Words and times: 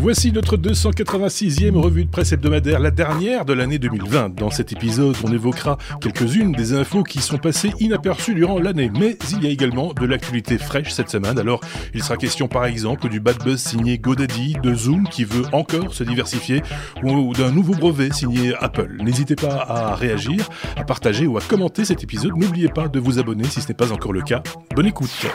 Voici 0.00 0.32
notre 0.32 0.56
286e 0.56 1.76
revue 1.76 2.06
de 2.06 2.10
presse 2.10 2.32
hebdomadaire, 2.32 2.80
la 2.80 2.90
dernière 2.90 3.44
de 3.44 3.52
l'année 3.52 3.78
2020. 3.78 4.30
Dans 4.34 4.48
cet 4.48 4.72
épisode, 4.72 5.14
on 5.22 5.30
évoquera 5.30 5.76
quelques-unes 6.00 6.52
des 6.52 6.72
infos 6.72 7.02
qui 7.02 7.20
sont 7.20 7.36
passées 7.36 7.74
inaperçues 7.80 8.34
durant 8.34 8.58
l'année. 8.58 8.90
Mais 8.98 9.18
il 9.30 9.44
y 9.44 9.46
a 9.46 9.50
également 9.50 9.92
de 9.92 10.06
l'actualité 10.06 10.56
fraîche 10.56 10.90
cette 10.90 11.10
semaine. 11.10 11.38
Alors, 11.38 11.60
il 11.92 12.02
sera 12.02 12.16
question 12.16 12.48
par 12.48 12.64
exemple 12.64 13.10
du 13.10 13.20
bad 13.20 13.44
buzz 13.44 13.60
signé 13.60 13.98
GoDaddy, 13.98 14.56
de 14.62 14.74
Zoom 14.74 15.06
qui 15.06 15.24
veut 15.24 15.44
encore 15.52 15.92
se 15.92 16.02
diversifier, 16.02 16.62
ou 17.02 17.34
d'un 17.34 17.50
nouveau 17.50 17.74
brevet 17.74 18.10
signé 18.10 18.54
Apple. 18.58 18.96
N'hésitez 19.02 19.36
pas 19.36 19.66
à 19.68 19.94
réagir, 19.96 20.48
à 20.76 20.84
partager 20.84 21.26
ou 21.26 21.36
à 21.36 21.42
commenter 21.42 21.84
cet 21.84 22.02
épisode. 22.02 22.32
N'oubliez 22.38 22.68
pas 22.68 22.88
de 22.88 22.98
vous 22.98 23.18
abonner 23.18 23.44
si 23.44 23.60
ce 23.60 23.68
n'est 23.68 23.74
pas 23.74 23.92
encore 23.92 24.14
le 24.14 24.22
cas. 24.22 24.42
Bonne 24.74 24.86
écoute. 24.86 25.26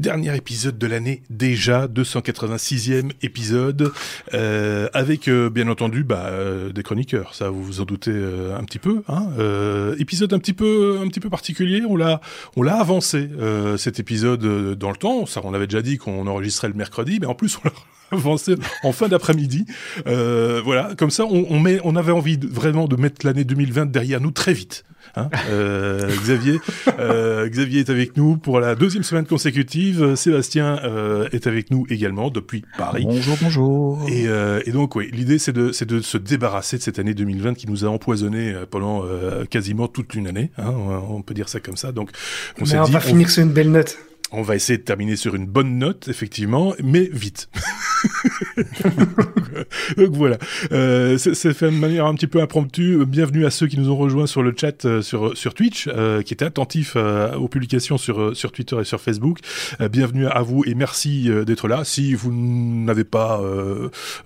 Dernier 0.00 0.34
épisode 0.34 0.78
de 0.78 0.86
l'année 0.86 1.22
déjà, 1.28 1.86
286e 1.86 3.10
épisode, 3.20 3.92
euh, 4.32 4.88
avec 4.94 5.28
euh, 5.28 5.50
bien 5.50 5.68
entendu 5.68 6.04
bah, 6.04 6.28
euh, 6.28 6.72
des 6.72 6.82
chroniqueurs, 6.82 7.34
ça 7.34 7.50
vous 7.50 7.62
vous 7.62 7.80
en 7.82 7.84
doutez 7.84 8.10
un 8.10 8.64
petit 8.64 8.78
peu. 8.78 9.02
Hein 9.08 9.26
épisode 9.98 10.32
un 10.32 10.38
petit 10.38 10.54
peu 10.54 11.00
un 11.02 11.08
petit 11.08 11.20
peu 11.20 11.28
particulier, 11.28 11.82
on 11.86 11.96
l'a 11.96 12.22
on 12.56 12.62
l'a 12.62 12.76
avancé 12.76 13.28
cet 13.76 14.00
épisode 14.00 14.74
dans 14.78 14.90
le 14.90 14.96
temps. 14.96 15.26
Ça, 15.26 15.42
on 15.44 15.52
avait 15.52 15.66
déjà 15.66 15.82
dit 15.82 15.98
qu'on 15.98 16.26
enregistrait 16.26 16.68
le 16.68 16.74
mercredi, 16.74 17.18
mais 17.20 17.26
en 17.26 17.34
plus 17.34 17.58
on 17.58 17.68
l'a 17.68 17.74
avancé 18.10 18.54
en 18.82 18.92
fin 18.92 19.08
d'après-midi. 19.08 19.66
voilà, 20.04 20.94
comme 20.96 21.10
ça, 21.10 21.24
on, 21.24 21.46
on, 21.50 21.58
met, 21.58 21.80
on 21.84 21.96
avait 21.96 22.12
envie 22.12 22.38
de, 22.38 22.46
vraiment 22.46 22.86
de 22.86 22.96
mettre 22.96 23.26
l'année 23.26 23.44
2020 23.44 23.86
derrière 23.86 24.20
nous 24.20 24.30
très 24.30 24.52
vite. 24.52 24.84
Hein 25.16 25.28
euh, 25.48 26.08
Xavier, 26.22 26.60
euh, 26.98 27.48
Xavier 27.48 27.80
est 27.80 27.90
avec 27.90 28.16
nous 28.16 28.36
pour 28.36 28.60
la 28.60 28.74
deuxième 28.74 29.02
semaine 29.02 29.26
consécutive. 29.26 30.14
Sébastien 30.14 30.78
euh, 30.84 31.28
est 31.32 31.46
avec 31.46 31.70
nous 31.70 31.86
également 31.90 32.30
depuis 32.30 32.64
Paris. 32.78 33.04
Bonjour, 33.04 33.36
bonjour. 33.40 34.08
Et, 34.08 34.28
euh, 34.28 34.60
et 34.66 34.72
donc, 34.72 34.94
oui, 34.96 35.10
l'idée 35.12 35.38
c'est 35.38 35.52
de, 35.52 35.72
c'est 35.72 35.86
de 35.86 36.00
se 36.00 36.18
débarrasser 36.18 36.78
de 36.78 36.82
cette 36.82 36.98
année 36.98 37.14
2020 37.14 37.54
qui 37.54 37.66
nous 37.66 37.84
a 37.84 37.88
empoisonné 37.88 38.52
euh, 38.52 38.66
pendant 38.70 39.04
euh, 39.04 39.44
quasiment 39.44 39.88
toute 39.88 40.14
une 40.14 40.26
année. 40.26 40.50
Hein, 40.58 40.72
on 41.08 41.22
peut 41.22 41.34
dire 41.34 41.48
ça 41.48 41.60
comme 41.60 41.76
ça. 41.76 41.92
Donc, 41.92 42.10
on 42.60 42.64
s'est 42.64 42.80
dit, 42.84 42.92
va 42.92 42.98
on... 42.98 43.00
finir 43.00 43.30
sur 43.30 43.42
une 43.42 43.52
belle 43.52 43.70
note. 43.70 43.98
On 44.32 44.42
va 44.42 44.54
essayer 44.54 44.78
de 44.78 44.84
terminer 44.84 45.16
sur 45.16 45.34
une 45.34 45.46
bonne 45.46 45.78
note, 45.78 46.06
effectivement, 46.06 46.74
mais 46.82 47.08
vite. 47.12 47.48
Donc 49.96 50.12
voilà, 50.12 50.38
euh, 50.72 51.18
c'est 51.18 51.52
fait 51.52 51.66
de 51.66 51.76
manière 51.76 52.06
un 52.06 52.14
petit 52.14 52.26
peu 52.26 52.40
impromptue. 52.40 53.04
Bienvenue 53.04 53.44
à 53.44 53.50
ceux 53.50 53.66
qui 53.66 53.78
nous 53.78 53.90
ont 53.90 53.96
rejoints 53.96 54.26
sur 54.26 54.42
le 54.42 54.54
chat 54.56 54.84
euh, 54.84 55.02
sur 55.02 55.36
sur 55.36 55.54
Twitch, 55.54 55.88
euh, 55.88 56.22
qui 56.22 56.34
étaient 56.34 56.44
attentifs 56.44 56.94
euh, 56.96 57.34
aux 57.34 57.48
publications 57.48 57.98
sur 57.98 58.20
euh, 58.20 58.34
sur 58.34 58.52
Twitter 58.52 58.76
et 58.80 58.84
sur 58.84 59.00
Facebook. 59.00 59.38
Euh, 59.80 59.88
bienvenue 59.88 60.26
à 60.26 60.42
vous 60.42 60.64
et 60.66 60.74
merci 60.74 61.28
d'être 61.46 61.68
là. 61.68 61.84
Si 61.84 62.14
vous 62.14 62.32
n'avez 62.32 63.04
pas 63.04 63.40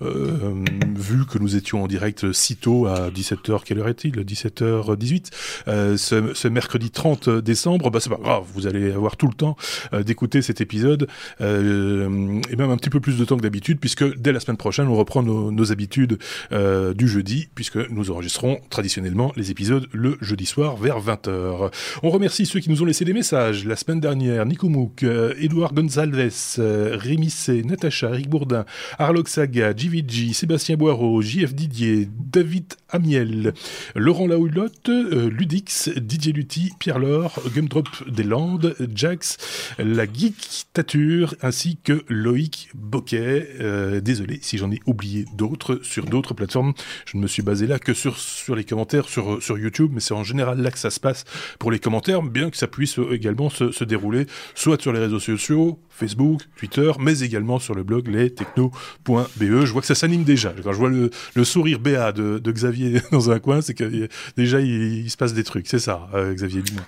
vu 0.01 1.25
que 1.25 1.37
nous 1.39 1.55
étions 1.55 1.83
en 1.83 1.87
direct 1.87 2.31
si 2.31 2.55
tôt 2.55 2.85
à 2.85 3.09
17h, 3.09 3.61
quelle 3.65 3.79
heure 3.79 3.89
est-il? 3.89 4.13
17h18 4.15 5.97
ce, 5.97 6.33
ce, 6.33 6.47
mercredi 6.47 6.91
30 6.91 7.29
décembre, 7.29 7.89
bah 7.91 7.99
c'est 7.99 8.09
pas 8.09 8.19
grave, 8.21 8.43
vous 8.53 8.67
allez 8.67 8.91
avoir 8.91 9.17
tout 9.17 9.27
le 9.27 9.33
temps 9.33 9.57
d'écouter 10.03 10.41
cet 10.41 10.61
épisode 10.61 11.07
euh, 11.41 12.41
et 12.49 12.55
même 12.55 12.71
un 12.71 12.77
petit 12.77 12.89
peu 12.89 12.99
plus 12.99 13.17
de 13.17 13.25
temps 13.25 13.37
que 13.37 13.41
d'habitude 13.41 13.79
puisque 13.79 14.17
dès 14.17 14.31
la 14.31 14.39
semaine 14.39 14.57
prochaine 14.57 14.87
on 14.87 14.95
reprend 14.95 15.23
nos, 15.23 15.51
nos 15.51 15.71
habitudes 15.71 16.17
euh, 16.51 16.93
du 16.93 17.07
jeudi 17.07 17.47
puisque 17.55 17.77
nous 17.89 18.11
enregistrons 18.11 18.59
traditionnellement 18.69 19.31
les 19.35 19.51
épisodes 19.51 19.87
le 19.91 20.17
jeudi 20.21 20.45
soir 20.45 20.77
vers 20.77 20.99
20h. 20.99 21.71
On 22.03 22.09
remercie 22.09 22.45
ceux 22.45 22.59
qui 22.59 22.69
nous 22.69 22.81
ont 22.81 22.85
laissé 22.85 23.05
des 23.05 23.13
messages 23.13 23.65
la 23.65 23.75
semaine 23.75 23.99
dernière, 23.99 24.45
Nico 24.45 24.69
Mouk, 24.69 25.03
euh, 25.03 25.33
Edouard 25.39 25.73
Gonzalez, 25.73 26.29
euh, 26.59 26.97
Rémi 26.99 27.29
C, 27.29 27.63
Natacha, 27.63 28.09
Eric 28.09 28.29
Bourdin, 28.29 28.65
Arlok 28.97 29.27
Saga, 29.27 29.73
JVG, 29.75 30.33
Sébastien 30.33 30.75
Boireau, 30.75 31.21
JF 31.21 31.53
Didier, 31.53 32.07
David 32.11 32.73
Amiel, 32.89 33.53
Laurent 33.95 34.27
Laoulotte, 34.27 34.89
euh, 34.89 35.29
Ludix, 35.29 35.89
Didier 35.97 36.33
Lutti, 36.33 36.71
Pierre 36.79 36.99
Laure, 36.99 37.39
Gumdrop 37.53 37.87
des 38.07 38.23
Landes, 38.23 38.75
Jax, 38.93 39.37
la 39.85 40.05
Geektature 40.11 41.35
ainsi 41.41 41.77
que 41.83 42.03
Loïc 42.09 42.69
Boquet. 42.73 43.49
Euh, 43.59 44.01
désolé 44.01 44.39
si 44.41 44.57
j'en 44.57 44.71
ai 44.71 44.79
oublié 44.85 45.25
d'autres 45.35 45.79
sur 45.83 46.05
d'autres 46.05 46.33
plateformes. 46.33 46.73
Je 47.05 47.17
ne 47.17 47.21
me 47.21 47.27
suis 47.27 47.43
basé 47.43 47.67
là 47.67 47.77
que 47.77 47.93
sur, 47.93 48.17
sur 48.17 48.55
les 48.55 48.63
commentaires 48.63 49.07
sur, 49.07 49.41
sur 49.41 49.57
YouTube, 49.57 49.91
mais 49.93 49.99
c'est 49.99 50.13
en 50.13 50.23
général 50.23 50.59
là 50.61 50.71
que 50.71 50.79
ça 50.79 50.89
se 50.89 50.99
passe 50.99 51.23
pour 51.59 51.71
les 51.71 51.79
commentaires, 51.79 52.23
bien 52.23 52.49
que 52.49 52.57
ça 52.57 52.67
puisse 52.67 52.99
également 53.11 53.49
se, 53.49 53.71
se 53.71 53.83
dérouler 53.83 54.25
soit 54.55 54.81
sur 54.81 54.91
les 54.91 54.99
réseaux 54.99 55.19
sociaux, 55.19 55.79
Facebook, 55.89 56.41
Twitter, 56.57 56.91
mais 56.99 57.19
également 57.19 57.59
sur 57.59 57.75
le 57.75 57.83
blog 57.83 58.07
lestechno.be. 58.07 59.39
Je 59.39 59.71
vois 59.71 59.81
que 59.81 59.87
ça 59.87 59.95
s'anime 59.95 60.23
déjà. 60.23 60.53
Quand 60.63 60.73
je 60.73 60.77
vois 60.77 60.89
le, 60.89 61.11
le 61.35 61.43
sourire 61.43 61.79
béat 61.79 62.11
de, 62.11 62.51
Xavier 62.51 63.01
dans 63.11 63.29
un 63.29 63.39
coin, 63.39 63.61
c'est 63.61 63.73
que 63.73 64.07
déjà 64.35 64.61
il, 64.61 65.05
il, 65.05 65.11
se 65.11 65.17
passe 65.17 65.33
des 65.33 65.43
trucs. 65.43 65.67
C'est 65.67 65.79
ça, 65.79 66.09
euh, 66.13 66.33
Xavier, 66.33 66.61
dis-moi. 66.61 66.83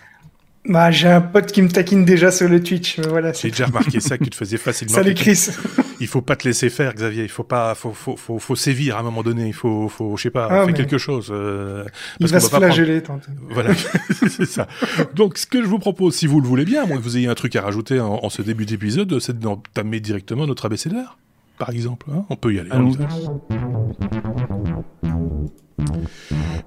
Bah, 0.67 0.91
j'ai 0.91 1.07
un 1.07 1.21
pote 1.21 1.51
qui 1.51 1.61
me 1.61 1.69
taquine 1.69 2.03
déjà 2.03 2.29
sur 2.29 2.49
le 2.49 2.61
Twitch, 2.61 2.97
mais 2.97 3.07
voilà. 3.07 3.31
J'ai 3.31 3.49
déjà 3.49 3.67
remarqué 3.67 4.01
ça, 4.01 4.17
que 4.17 4.25
tu 4.25 4.29
te 4.29 4.35
faisais 4.35 4.57
facilement. 4.57 4.95
Salut 4.95 5.13
Chris. 5.13 5.49
Il 5.99 6.07
faut 6.07 6.21
pas 6.21 6.35
te 6.35 6.47
laisser 6.47 6.69
faire, 6.69 6.93
Xavier. 6.93 7.23
Il 7.23 7.29
faut 7.29 7.45
pas, 7.45 7.73
faut, 7.73 7.93
faut, 7.93 8.17
faut, 8.17 8.37
faut 8.37 8.55
sévir 8.55 8.97
à 8.97 8.99
un 8.99 9.03
moment 9.03 9.23
donné. 9.23 9.47
Il 9.47 9.53
faut, 9.53 9.87
faut, 9.87 10.17
je 10.17 10.23
sais 10.23 10.29
pas, 10.29 10.47
ah, 10.51 10.65
faire 10.65 10.73
quelque 10.73 10.97
chose. 10.97 11.29
Euh, 11.31 11.85
il 12.19 12.27
va 12.27 12.39
se 12.39 12.49
flageller, 12.49 12.99
prendre... 13.01 13.21
Voilà, 13.49 13.73
c'est 14.29 14.45
ça. 14.45 14.67
Donc, 15.15 15.37
ce 15.37 15.47
que 15.47 15.61
je 15.61 15.67
vous 15.67 15.79
propose, 15.79 16.15
si 16.15 16.27
vous 16.27 16.41
le 16.41 16.47
voulez 16.47 16.65
bien, 16.65 16.83
à 16.83 16.85
moins 16.85 16.97
que 16.97 17.01
vous 17.01 17.17
ayez 17.17 17.27
un 17.27 17.35
truc 17.35 17.55
à 17.55 17.61
rajouter 17.61 17.99
en, 17.99 18.19
en 18.21 18.29
ce 18.29 18.41
début 18.41 18.65
d'épisode, 18.65 19.19
c'est 19.19 19.39
d'entamer 19.39 20.01
directement 20.01 20.45
notre 20.45 20.65
abécédaire, 20.65 21.17
par 21.57 21.69
exemple. 21.69 22.07
Hein 22.13 22.25
On 22.29 22.35
peut 22.35 22.53
y 22.53 22.59
aller. 22.59 22.69
Hein, 22.71 22.91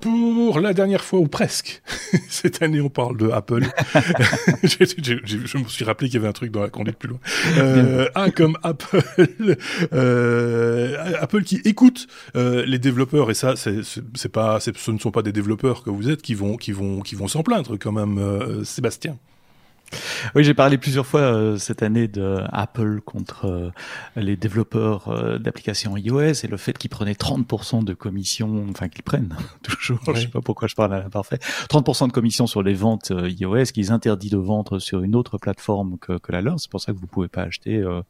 pour 0.01 0.61
la 0.61 0.73
dernière 0.73 1.05
fois, 1.05 1.21
ou 1.21 1.29
presque, 1.29 1.83
cette 2.29 2.63
année, 2.63 2.81
on 2.81 2.89
parle 2.89 3.17
de 3.17 3.31
Apple. 3.31 3.63
je, 4.63 5.59
me 5.59 5.69
suis 5.69 5.85
rappelé 5.85 6.09
qu'il 6.09 6.17
y 6.17 6.19
avait 6.19 6.29
un 6.29 6.33
truc 6.33 6.51
dans 6.51 6.63
la 6.63 6.71
conduite 6.71 6.97
plus 6.97 7.09
loin. 7.09 7.19
Euh, 7.59 8.09
un 8.15 8.31
comme 8.31 8.57
Apple, 8.63 9.03
euh, 9.93 11.15
Apple 11.21 11.43
qui 11.43 11.61
écoute 11.65 12.07
euh, 12.37 12.65
les 12.67 12.79
développeurs, 12.79 13.31
et 13.31 13.35
ça, 13.35 13.55
c'est 13.57 14.29
pas, 14.33 14.61
ce 14.61 14.91
ne 14.91 14.99
sont 14.99 15.11
pas 15.11 15.23
des 15.23 15.33
développeurs 15.33 15.83
que 15.83 15.91
vous 15.91 16.11
êtes 16.11 16.23
qui 16.23 16.35
vont, 16.35 16.57
qui 16.57 16.73
vont, 16.73 17.01
qui 17.01 17.15
vont 17.15 17.29
s'en 17.29 17.43
plaindre, 17.43 17.77
quand 17.79 17.93
même, 17.93 18.19
euh, 18.19 18.65
Sébastien. 18.65 19.19
Oui, 20.35 20.45
j'ai 20.45 20.55
parlé 20.55 20.79
plusieurs 20.79 21.07
fois 21.07 21.21
euh, 21.21 21.57
cette 21.57 21.83
année 21.83 22.09
de 22.09 22.39
Apple 22.53 23.01
contre 23.01 23.47
euh, 23.47 23.71
les 24.17 24.37
développeurs 24.37 25.09
euh, 25.09 25.39
d'applications 25.39 25.97
iOS 25.97 26.45
et 26.45 26.47
le 26.47 26.57
fait 26.57 26.77
qu'ils 26.77 26.91
prenaient 26.91 27.13
30% 27.13 27.85
de 27.85 27.95
commission, 27.95 28.67
enfin 28.71 28.89
qu'ils 28.89 29.03
prennent 29.03 29.35
toujours, 29.63 30.01
oui. 30.07 30.15
je 30.17 30.21
sais 30.23 30.29
pas 30.29 30.41
pourquoi 30.41 30.69
je 30.69 30.75
parle 30.75 30.95
à 30.95 31.01
l'imparfait, 31.01 31.39
30% 31.69 32.09
de 32.09 32.13
commission 32.13 32.47
sur 32.47 32.63
les 32.63 32.75
ventes 32.75 33.13
iOS 33.17 33.65
qu'ils 33.75 33.93
interdisent 33.93 34.31
de 34.31 34.37
vendre 34.39 34.79
sur 34.79 35.03
une 35.03 35.17
autre 35.17 35.39
plateforme 35.39 35.99
que, 35.99 36.19
que 36.19 36.33
la 36.33 36.41
leur. 36.41 36.61
C'est 36.61 36.71
pour 36.71 36.81
ça 36.81 36.93
que 36.93 36.99
vous 36.99 37.07
pouvez 37.07 37.29
pas 37.29 37.43
acheter. 37.43 37.79
Euh, 37.79 38.03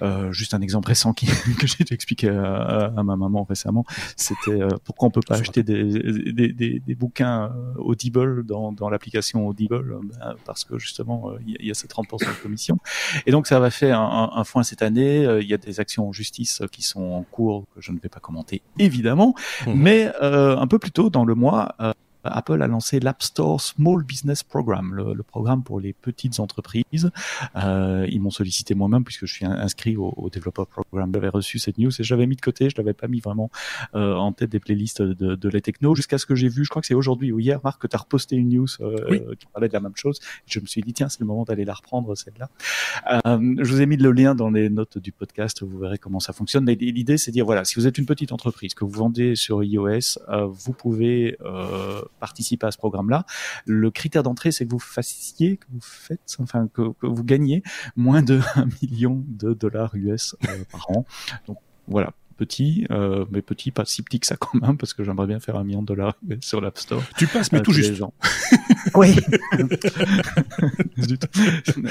euh, 0.00 0.32
juste 0.32 0.54
un 0.54 0.60
exemple 0.60 0.88
récent 0.88 1.12
qui, 1.12 1.26
que 1.58 1.66
j'ai 1.66 1.84
expliqué 1.90 2.28
à, 2.28 2.92
à, 2.96 3.02
ma 3.02 3.16
maman 3.16 3.44
récemment, 3.44 3.84
c'était 4.16 4.60
pourquoi 4.84 5.08
on 5.08 5.10
peut 5.10 5.20
pas 5.26 5.36
acheter 5.36 5.62
des, 5.62 5.84
des, 6.32 6.52
des, 6.52 6.78
des, 6.80 6.94
bouquins 6.94 7.52
Audible 7.76 8.44
dans, 8.44 8.72
dans 8.72 8.88
l'application 8.88 9.46
Audible, 9.46 10.00
ben, 10.04 10.34
parce 10.44 10.64
que 10.64 10.78
justement 10.78 11.01
il 11.46 11.66
y, 11.66 11.70
a 11.70 11.74
ces 11.74 11.88
30% 11.88 12.28
de 12.28 12.42
commission. 12.42 12.78
Et 13.26 13.30
donc 13.30 13.46
ça 13.46 13.60
va 13.60 13.70
faire 13.70 14.00
un, 14.00 14.32
un, 14.34 14.38
un 14.40 14.44
foin 14.44 14.62
cette 14.62 14.82
année. 14.82 15.24
Il 15.40 15.46
y 15.46 15.54
a 15.54 15.58
des 15.58 15.80
actions 15.80 16.08
en 16.08 16.12
justice 16.12 16.62
qui 16.70 16.82
sont 16.82 17.02
en 17.02 17.22
cours 17.22 17.64
que 17.74 17.80
je 17.80 17.92
ne 17.92 17.98
vais 17.98 18.08
pas 18.08 18.20
commenter 18.20 18.62
évidemment, 18.78 19.34
mmh. 19.66 19.72
mais 19.74 20.12
euh, 20.22 20.56
un 20.56 20.66
peu 20.66 20.78
plus 20.78 20.92
tôt 20.92 21.10
dans 21.10 21.24
le 21.24 21.34
mois. 21.34 21.74
Euh, 22.26 22.30
Apple 22.32 22.62
a 22.62 22.66
lancé 22.66 23.00
l'App 23.00 23.22
Store 23.22 23.60
Small 23.60 24.04
Business 24.04 24.42
Program, 24.42 24.94
le, 24.94 25.14
le, 25.14 25.22
programme 25.22 25.62
pour 25.62 25.80
les 25.80 25.92
petites 25.92 26.40
entreprises. 26.40 27.10
Euh, 27.56 28.06
ils 28.10 28.20
m'ont 28.20 28.30
sollicité 28.30 28.74
moi-même 28.74 29.04
puisque 29.04 29.26
je 29.26 29.32
suis 29.32 29.46
inscrit 29.46 29.96
au, 29.96 30.12
au 30.16 30.30
Developer 30.30 30.64
Program. 30.70 31.10
J'avais 31.14 31.28
reçu 31.28 31.58
cette 31.58 31.78
news 31.78 31.90
et 31.98 32.02
j'avais 32.02 32.26
mis 32.26 32.36
de 32.36 32.40
côté, 32.40 32.70
je 32.70 32.76
l'avais 32.76 32.94
pas 32.94 33.08
mis 33.08 33.20
vraiment 33.20 33.50
euh, 33.94 34.14
en 34.14 34.32
tête 34.32 34.50
des 34.50 34.60
playlists 34.60 35.02
de, 35.02 35.34
de 35.34 35.48
les 35.48 35.60
techno 35.60 35.94
jusqu'à 35.94 36.18
ce 36.18 36.26
que 36.26 36.34
j'ai 36.34 36.48
vu, 36.48 36.64
je 36.64 36.70
crois 36.70 36.82
que 36.82 36.88
c'est 36.88 36.94
aujourd'hui 36.94 37.32
ou 37.32 37.38
hier, 37.38 37.60
Marc, 37.64 37.80
que 37.80 37.86
tu 37.86 37.96
as 37.96 37.98
reposté 37.98 38.36
une 38.36 38.48
news 38.48 38.66
euh, 38.80 38.96
oui. 39.08 39.20
qui 39.38 39.46
parlait 39.46 39.68
de 39.68 39.72
la 39.72 39.80
même 39.80 39.96
chose. 39.96 40.20
Je 40.46 40.60
me 40.60 40.66
suis 40.66 40.82
dit, 40.82 40.92
tiens, 40.92 41.08
c'est 41.08 41.20
le 41.20 41.26
moment 41.26 41.44
d'aller 41.44 41.64
la 41.64 41.74
reprendre, 41.74 42.14
celle-là. 42.14 42.48
Euh, 43.26 43.54
je 43.58 43.70
vous 43.72 43.80
ai 43.80 43.86
mis 43.86 43.96
le 43.96 44.12
lien 44.12 44.34
dans 44.34 44.50
les 44.50 44.68
notes 44.68 44.98
du 44.98 45.12
podcast, 45.12 45.62
vous 45.62 45.78
verrez 45.78 45.98
comment 45.98 46.20
ça 46.20 46.32
fonctionne. 46.32 46.64
Mais 46.64 46.74
l'idée, 46.74 47.18
c'est 47.18 47.30
de 47.30 47.34
dire, 47.34 47.44
voilà, 47.44 47.64
si 47.64 47.76
vous 47.76 47.86
êtes 47.86 47.98
une 47.98 48.06
petite 48.06 48.32
entreprise, 48.32 48.74
que 48.74 48.84
vous 48.84 48.92
vendez 48.92 49.36
sur 49.36 49.62
iOS, 49.62 50.18
euh, 50.28 50.46
vous 50.46 50.72
pouvez 50.72 51.36
participer 52.20 52.66
à 52.66 52.70
ce 52.70 52.78
programme-là. 52.78 53.24
Le 53.66 53.90
critère 53.90 54.22
d'entrée, 54.22 54.52
c'est 54.52 54.66
que 54.66 54.70
vous 54.70 54.78
fassiez, 54.78 55.56
que 55.56 55.66
vous 55.70 55.80
faites, 55.80 56.36
enfin 56.38 56.68
que, 56.72 56.92
vous 57.02 57.24
gagnez 57.24 57.62
moins 57.96 58.22
de 58.22 58.40
1 58.54 58.66
million 58.82 59.24
de 59.26 59.54
dollars 59.54 59.94
US 59.94 60.36
euh, 60.48 60.64
par 60.70 60.90
an. 60.90 61.04
Donc 61.46 61.58
voilà, 61.88 62.12
petit, 62.32 62.86
euh, 62.90 63.24
mais 63.30 63.42
petit, 63.42 63.70
pas 63.70 63.84
si 63.84 64.02
petit 64.02 64.20
que 64.20 64.26
ça 64.26 64.36
quand 64.36 64.60
même, 64.60 64.76
parce 64.76 64.94
que 64.94 65.04
j'aimerais 65.04 65.26
bien 65.26 65.40
faire 65.40 65.56
un 65.56 65.64
million 65.64 65.82
de 65.82 65.86
dollars 65.86 66.14
sur 66.40 66.60
l'App 66.60 66.78
Store. 66.78 67.02
Tu 67.18 67.26
passes, 67.26 67.52
mais 67.52 67.58
euh, 67.58 67.62
tout 67.62 67.72
tous 67.72 67.78
les 67.78 67.84
juste. 67.84 68.02
ans. 68.02 68.14
oui. 68.94 69.16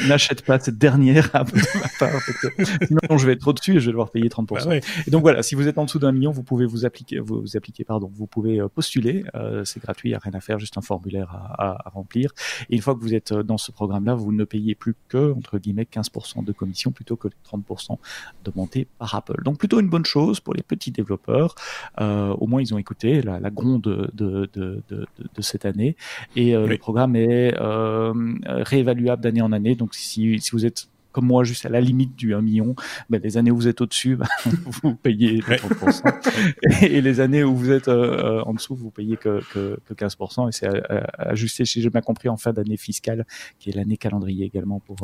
N'achète 0.08 0.44
pas 0.46 0.60
cette 0.60 0.78
dernière 0.78 1.30
app 1.36 1.52
de 1.54 1.60
ma 1.80 1.88
part, 2.00 2.22
que 2.26 2.66
sinon 2.88 3.18
je 3.18 3.26
vais 3.26 3.34
être 3.34 3.48
au-dessus 3.48 3.76
et 3.76 3.80
je 3.80 3.86
vais 3.88 3.92
devoir 3.92 4.10
payer 4.12 4.30
30%. 4.30 4.46
Bah 4.48 4.68
ouais. 4.68 4.82
Et 5.08 5.12
donc 5.12 5.22
voilà, 5.22 5.44
si 5.44 5.56
vous 5.56 5.68
êtes 5.68 5.78
en 5.78 5.86
dessous 5.86 6.00
d'un 6.00 6.12
million, 6.12 6.32
vous 6.32 6.44
pouvez 6.44 6.66
vous 6.66 6.86
appliquer, 6.86 7.20
vous, 7.20 7.42
vous 7.42 7.58
appliquer, 7.58 7.84
pardon, 7.84 8.12
vous 8.14 8.28
pouvez 8.28 8.60
euh, 8.60 8.68
postuler. 8.68 9.24
Euh, 9.36 9.64
c'est 9.66 9.82
gratuit, 9.82 10.10
il 10.10 10.12
n'y 10.12 10.16
a 10.16 10.20
rien 10.20 10.34
à 10.34 10.42
faire, 10.42 10.60
juste 10.60 10.78
un 10.78 10.82
formulaire 10.82 11.30
à, 11.32 11.72
à- 11.72 11.88
à 11.88 11.90
remplir. 11.90 12.32
Et 12.70 12.76
une 12.76 12.82
fois 12.82 12.96
que 12.96 13.00
vous 13.02 13.14
êtes 13.14 13.34
dans 13.34 13.58
ce 13.58 13.72
programme-là, 13.72 14.16
vous 14.16 14.32
ne 14.32 14.44
payez 14.44 14.76
plus 14.76 14.96
que 15.08 15.32
entre 15.34 15.58
guillemets 15.60 15.88
15% 15.92 16.44
de 16.44 16.52
commission 16.52 16.92
plutôt 16.92 17.16
que 17.16 17.28
les 17.28 17.34
30% 17.60 17.98
demandés 18.44 18.88
par 19.00 19.16
Apple. 19.16 19.42
Donc 19.44 19.58
plutôt 19.58 19.80
une 19.80 19.90
bonne 19.90 20.06
chose 20.06 20.31
pour 20.40 20.54
les 20.54 20.64
petits 20.64 20.92
développeurs. 20.92 21.56
Euh, 22.00 22.30
au 22.40 22.48
moins 22.48 22.62
ils 22.62 22.74
ont 22.74 22.78
écouté 22.78 23.22
la, 23.22 23.40
la 23.40 23.50
gronde 23.50 23.82
de, 23.82 24.10
de, 24.14 24.50
de, 24.54 24.82
de, 24.90 25.08
de 25.36 25.42
cette 25.42 25.66
année. 25.66 25.96
Et 26.36 26.56
euh, 26.56 26.64
Oui. 26.64 26.70
le 26.70 26.78
programme 26.78 27.16
est 27.16 27.54
euh, 27.60 28.14
réévaluable 28.46 29.22
d'année 29.22 29.42
en 29.42 29.52
année. 29.52 29.76
Donc 29.76 29.94
si, 29.96 30.40
si 30.40 30.52
vous 30.52 30.66
êtes 30.66 30.88
comme 31.12 31.26
moi, 31.26 31.44
juste 31.44 31.66
à 31.66 31.70
la 31.70 31.82
limite 31.82 32.16
du 32.16 32.34
1 32.34 32.42
million, 32.42 32.76
ben, 33.10 33.22
les 33.24 33.38
années 33.38 33.52
où 33.52 33.56
vous 33.56 33.68
êtes 33.68 33.82
au-dessus, 33.82 34.16
ben, 34.16 34.28
vous 34.84 34.96
payez 34.96 35.42
Ouais. 35.48 35.58
30%. 35.58 36.84
et, 36.84 36.98
et 36.98 37.02
les 37.02 37.20
années 37.20 37.44
où 37.44 37.56
vous 37.56 37.72
êtes 37.72 37.88
euh, 37.88 38.40
euh, 38.40 38.44
en 38.46 38.54
dessous, 38.54 38.76
vous 38.76 38.92
payez 38.92 39.18
que, 39.18 39.42
que, 39.54 39.80
que 39.88 39.94
15%. 39.94 40.50
Et 40.50 40.52
c'est 40.52 40.68
euh, 40.68 41.02
ajusté, 41.18 41.66
si 41.66 41.82
j'ai 41.82 41.90
bien 41.90 42.02
compris, 42.02 42.30
en 42.30 42.38
fin 42.38 42.54
d'année 42.54 42.78
fiscale, 42.78 43.26
qui 43.60 43.70
est 43.70 43.74
l'année 43.74 43.98
calendrier 43.98 44.46
également 44.46 44.80
pour, 44.80 44.98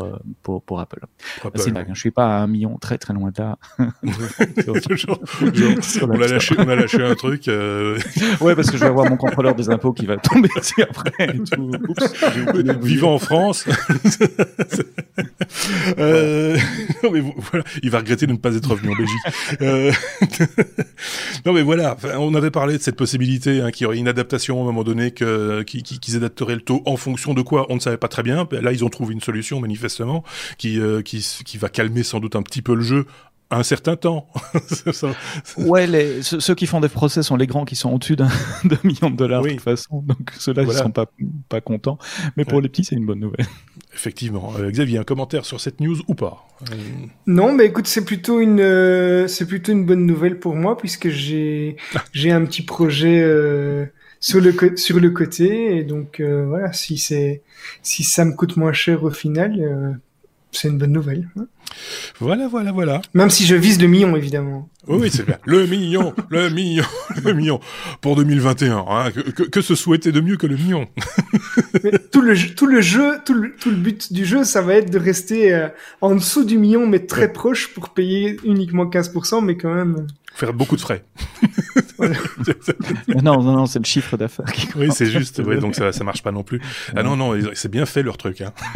pour, 0.43 0.61
pour 0.61 0.79
Apple. 0.79 0.99
Apple. 1.43 1.57
C'est 1.59 1.67
une 1.67 1.73
blague, 1.73 1.89
hein. 1.89 1.93
je 1.93 1.99
suis 1.99 2.11
pas 2.11 2.37
à 2.37 2.41
un 2.41 2.47
million, 2.47 2.77
très 2.77 2.97
très 2.97 3.13
loin 3.13 3.31
de 3.31 3.41
là. 3.41 3.57
Genre, 4.65 4.75
genre, 4.97 5.19
Sur 5.83 6.09
on, 6.09 6.21
a 6.21 6.27
lâché, 6.27 6.55
on 6.57 6.67
a 6.67 6.75
lâché 6.75 7.03
un 7.03 7.15
truc. 7.15 7.47
euh, 7.47 7.97
Ouais, 8.41 8.55
parce 8.55 8.69
que 8.69 8.77
je 8.77 8.81
vais 8.83 8.89
avoir 8.89 9.09
mon 9.09 9.17
contrôleur 9.17 9.55
des 9.55 9.69
impôts 9.69 9.93
qui 9.93 10.05
va 10.05 10.17
tomber 10.17 10.49
dessus 10.55 10.81
après. 10.83 11.35
tout. 11.51 11.71
Oups, 11.87 12.13
vivant 12.81 13.15
en 13.15 13.19
France. 13.19 13.65
Euh, 15.97 16.57
non 17.03 17.11
mais 17.11 17.19
vo- 17.21 17.33
voilà, 17.37 17.63
il 17.83 17.89
va 17.89 17.99
regretter 17.99 18.27
de 18.27 18.31
ne 18.33 18.37
pas 18.37 18.55
être 18.55 18.69
revenu 18.69 18.91
en 18.91 18.95
Belgique. 18.95 19.17
Euh, 19.61 19.91
non 21.45 21.53
mais 21.53 21.61
voilà, 21.61 21.95
on 22.17 22.33
avait 22.35 22.51
parlé 22.51 22.77
de 22.77 22.81
cette 22.83 22.95
possibilité 22.95 23.61
hein, 23.61 23.71
qu'il 23.71 23.83
y 23.83 23.87
aurait 23.87 23.97
une 23.97 24.07
adaptation 24.07 24.57
à 24.59 24.61
un 24.61 24.65
moment 24.65 24.83
donné, 24.83 25.11
que 25.11 25.63
qu'ils 25.63 26.15
adapteraient 26.15 26.55
le 26.55 26.61
taux 26.61 26.81
en 26.85 26.97
fonction 26.97 27.33
de 27.33 27.41
quoi, 27.41 27.65
on 27.69 27.75
ne 27.75 27.79
savait 27.79 27.97
pas 27.97 28.07
très 28.07 28.23
bien. 28.23 28.47
Là, 28.51 28.71
ils 28.71 28.83
ont 28.83 28.89
trouvé 28.89 29.13
une 29.13 29.21
solution 29.21 29.59
manifestement 29.59 30.23
qui 30.57 30.79
euh, 30.79 31.01
qui, 31.01 31.17
s- 31.17 31.41
qui 31.45 31.57
va 31.57 31.69
calmer 31.69 32.03
sans 32.03 32.19
doute 32.19 32.35
un 32.35 32.41
petit 32.43 32.61
peu 32.61 32.75
le 32.75 32.81
jeu 32.81 33.05
un 33.49 33.63
certain 33.63 33.95
temps. 33.95 34.27
Ça- 34.91 35.07
Ouais, 35.57 35.87
les, 35.87 36.21
ceux, 36.21 36.53
qui 36.53 36.65
font 36.67 36.81
des 36.81 36.89
procès 36.89 37.23
sont 37.23 37.37
les 37.37 37.47
grands 37.47 37.63
qui 37.63 37.77
sont 37.77 37.89
au-dessus 37.93 38.17
d'un 38.17 38.27
million 38.83 39.09
de 39.09 39.15
dollars 39.15 39.41
Oui. 39.41 39.51
de 39.51 39.53
toute 39.55 39.63
façon. 39.63 40.01
Donc 40.01 40.31
ceux-là, 40.37 40.63
Voilà. 40.63 40.79
ils 40.81 40.83
sont 40.83 40.91
pas, 40.91 41.05
pas 41.47 41.61
contents. 41.61 41.97
Mais 42.35 42.43
pour 42.43 42.57
Ouais. 42.57 42.63
les 42.63 42.67
petits, 42.69 42.83
c'est 42.83 42.95
une 42.95 43.05
bonne 43.05 43.21
nouvelle. 43.21 43.45
Effectivement. 43.97 44.53
Euh, 44.59 44.69
Xavier, 44.69 44.99
un 44.99 45.03
commentaire 45.03 45.43
sur 45.43 45.59
cette 45.59 45.79
news 45.81 45.97
ou 46.07 46.13
pas 46.13 46.47
Euh, 46.71 46.75
Non, 47.25 47.51
mais 47.53 47.65
écoute, 47.65 47.87
c'est 47.87 48.05
plutôt 48.05 48.39
une, 48.39 48.59
euh, 48.61 49.27
c'est 49.27 49.47
plutôt 49.47 49.71
une 49.71 49.85
bonne 49.85 50.05
nouvelle 50.05 50.37
pour 50.39 50.55
moi 50.55 50.77
puisque 50.77 51.09
j'ai, 51.09 51.75
j'ai 52.13 52.31
un 52.31 52.45
petit 52.45 52.61
projet 52.61 53.21
sur 54.19 54.39
le 54.41 54.77
sur 54.77 54.99
le 54.99 55.09
côté 55.09 55.77
et 55.77 55.83
donc 55.83 56.21
voilà, 56.21 56.73
si 56.73 56.97
c'est, 56.97 57.41
si 57.81 58.03
ça 58.03 58.23
me 58.23 58.33
coûte 58.33 58.55
moins 58.55 58.73
cher 58.73 59.03
au 59.03 59.09
final, 59.11 59.99
c'est 60.51 60.67
une 60.69 60.77
bonne 60.77 60.91
nouvelle. 60.93 61.27
hein. 61.37 61.47
Voilà, 62.19 62.47
voilà, 62.47 62.71
voilà. 62.71 63.01
Même 63.13 63.29
si 63.29 63.45
je 63.45 63.55
vise 63.55 63.81
le 63.81 63.87
million 63.87 64.15
évidemment. 64.15 64.69
Oui, 64.87 65.09
c'est 65.11 65.25
bien. 65.25 65.37
Le 65.45 65.65
million, 65.67 66.13
le 66.29 66.49
million, 66.49 66.83
le 67.23 67.33
million 67.33 67.59
pour 68.01 68.15
2021. 68.15 68.85
Hein. 68.87 69.11
Que, 69.11 69.19
que, 69.31 69.43
que 69.43 69.61
se 69.61 69.75
souhaiter 69.75 70.11
de 70.11 70.21
mieux 70.21 70.37
que 70.37 70.47
le 70.47 70.55
million 70.55 70.87
Mais 71.83 71.91
tout 72.11 72.21
le 72.21 72.35
tout 72.55 72.65
le 72.65 72.81
jeu, 72.81 73.19
tout 73.25 73.33
le, 73.33 73.55
tout 73.55 73.69
le 73.69 73.75
but 73.75 74.11
du 74.13 74.25
jeu, 74.25 74.43
ça 74.43 74.61
va 74.61 74.75
être 74.75 74.89
de 74.89 74.97
rester 74.99 75.53
euh, 75.53 75.67
en 76.01 76.15
dessous 76.15 76.43
du 76.45 76.57
million, 76.57 76.87
mais 76.87 76.99
très 76.99 77.27
Ouais. 77.27 77.33
proche 77.33 77.73
pour 77.73 77.89
payer 77.89 78.37
uniquement 78.43 78.85
15%, 78.85 79.43
mais 79.43 79.57
quand 79.57 79.73
même. 79.73 80.07
Faire 80.37 80.53
beaucoup 80.53 80.75
de 80.75 80.81
frais. 80.81 81.03
non, 83.23 83.41
non, 83.41 83.53
non, 83.53 83.65
c'est 83.65 83.79
le 83.79 83.85
chiffre 83.85 84.17
d'affaires 84.17 84.45
qui 84.51 84.67
oui, 84.75 84.89
c'est 84.91 85.07
juste. 85.07 85.41
Oui, 85.43 85.57
donc 85.57 85.73
ça, 85.75 85.91
ça 85.91 86.03
marche 86.03 86.21
pas 86.21 86.31
non 86.31 86.43
plus. 86.43 86.61
Ah 86.95 87.01
non, 87.03 87.15
non, 87.15 87.33
c'est 87.55 87.71
bien 87.71 87.85
fait 87.87 88.03
leur 88.03 88.17
truc. 88.17 88.41
Hein. 88.41 88.53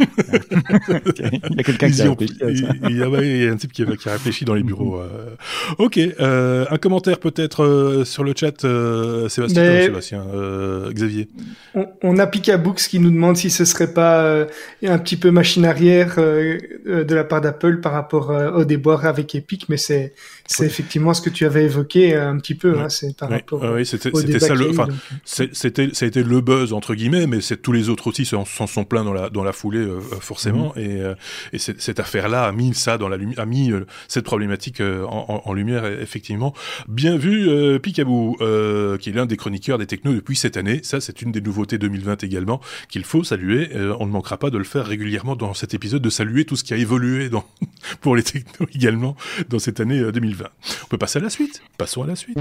Il 1.50 1.56
y 1.56 1.60
a 1.60 1.62
quelqu'un 1.62 1.90
qui 1.90 2.02
a 2.02 2.10
réfléchi 2.10 2.34
il, 2.40 2.80
il 2.90 2.96
y 2.98 3.02
a, 3.02 3.08
ouais, 3.08 3.28
il 3.28 3.44
y 3.44 3.48
a 3.48 3.52
un 3.52 3.56
type 3.56 3.72
qui, 3.72 3.82
a- 3.82 3.96
qui 3.96 4.08
a 4.08 4.12
réfléchi 4.12 4.44
dans 4.44 4.54
les 4.54 4.62
bureaux. 4.62 4.96
euh. 4.98 5.36
Ok, 5.78 5.98
euh, 5.98 6.66
un 6.70 6.78
commentaire 6.78 7.18
peut-être 7.18 7.64
euh, 7.64 8.04
sur 8.04 8.24
le 8.24 8.32
chat, 8.36 8.64
euh, 8.64 9.28
Sébastien, 9.28 9.62
Mais- 9.62 9.68
euh, 9.68 9.84
Sébastien 9.84 10.24
euh, 10.34 10.92
Xavier. 10.92 11.28
On, 11.74 11.86
on 12.02 12.18
a 12.18 12.26
Picabooks 12.26 12.78
qui 12.88 12.98
nous 12.98 13.10
demande 13.10 13.36
si 13.36 13.50
ce 13.50 13.64
serait 13.64 13.92
pas 13.92 14.22
euh, 14.24 14.46
un 14.84 14.98
petit 14.98 15.16
peu 15.16 15.30
machine 15.30 15.64
arrière 15.64 16.14
euh, 16.18 16.58
euh, 16.86 17.04
de 17.04 17.14
la 17.14 17.24
part 17.24 17.40
d'Apple 17.40 17.80
par 17.80 17.92
rapport 17.92 18.30
euh, 18.30 18.50
au 18.50 18.64
déboire 18.64 19.06
avec 19.06 19.34
Epic, 19.34 19.68
mais 19.68 19.76
c'est 19.76 20.12
c'est 20.52 20.66
effectivement 20.66 21.14
ce 21.14 21.22
que 21.22 21.30
tu 21.30 21.46
avais 21.46 21.64
évoqué 21.64 22.14
euh, 22.14 22.30
un 22.30 22.38
petit 22.38 22.54
peu. 22.54 22.78
Hein, 22.78 22.88
c'était 22.88 24.38
ça 24.38 24.54
le. 24.54 24.70
Euh. 24.78 24.86
C'était 25.24 25.90
ça 25.92 26.04
a 26.04 26.08
été 26.08 26.22
le 26.22 26.40
buzz 26.40 26.72
entre 26.72 26.94
guillemets, 26.94 27.26
mais 27.26 27.40
c'est 27.40 27.56
tous 27.60 27.72
les 27.72 27.88
autres 27.88 28.08
aussi 28.08 28.24
s'en 28.24 28.44
sont 28.44 28.84
pleins 28.84 29.04
dans 29.04 29.44
la 29.44 29.52
foulée 29.52 29.78
euh, 29.78 30.00
forcément. 30.00 30.74
Mm-hmm. 30.76 31.16
Et, 31.52 31.58
cette 31.58 32.00
affaire-là 32.00 32.44
a 32.44 32.52
mis 32.52 32.74
ça 32.74 32.98
dans 32.98 33.08
la 33.08 33.16
a 33.36 33.46
mis 33.46 33.72
cette 34.08 34.24
problématique 34.24 34.80
en, 34.80 35.52
lumière 35.52 35.84
e-, 35.84 36.00
effectivement. 36.00 36.54
Bien 36.88 37.16
vu 37.16 37.48
Picabou, 37.80 38.36
qui 38.38 39.10
est 39.10 39.12
l'un 39.12 39.26
des 39.26 39.36
chroniqueurs 39.36 39.78
des 39.78 39.86
technos 39.86 40.14
depuis 40.14 40.36
cette 40.36 40.56
année. 40.56 40.80
Ça, 40.82 41.00
c'est 41.00 41.22
une 41.22 41.32
des 41.32 41.40
nouveautés 41.40 41.78
2020 41.78 42.24
également 42.24 42.60
qu'il 42.88 43.04
faut 43.04 43.24
saluer. 43.24 43.70
on 43.98 44.06
ne 44.06 44.10
manquera 44.10 44.38
pas 44.38 44.50
de 44.50 44.58
le 44.58 44.64
faire 44.64 44.86
régulièrement 44.86 45.36
dans 45.36 45.54
cet 45.54 45.74
épisode 45.74 46.02
de 46.02 46.10
saluer 46.10 46.44
tout 46.44 46.56
ce 46.56 46.64
qui 46.64 46.74
a 46.74 46.76
évolué 46.76 47.30
pour 48.00 48.16
les 48.16 48.22
technos 48.22 48.66
également 48.74 49.16
dans 49.48 49.58
cette 49.58 49.80
année 49.80 50.00
2020. 50.12 50.41
On 50.84 50.86
peut 50.88 50.98
passer 50.98 51.18
à 51.18 51.22
la 51.22 51.30
suite. 51.30 51.62
Passons 51.78 52.02
à 52.02 52.06
la 52.06 52.16
suite. 52.16 52.38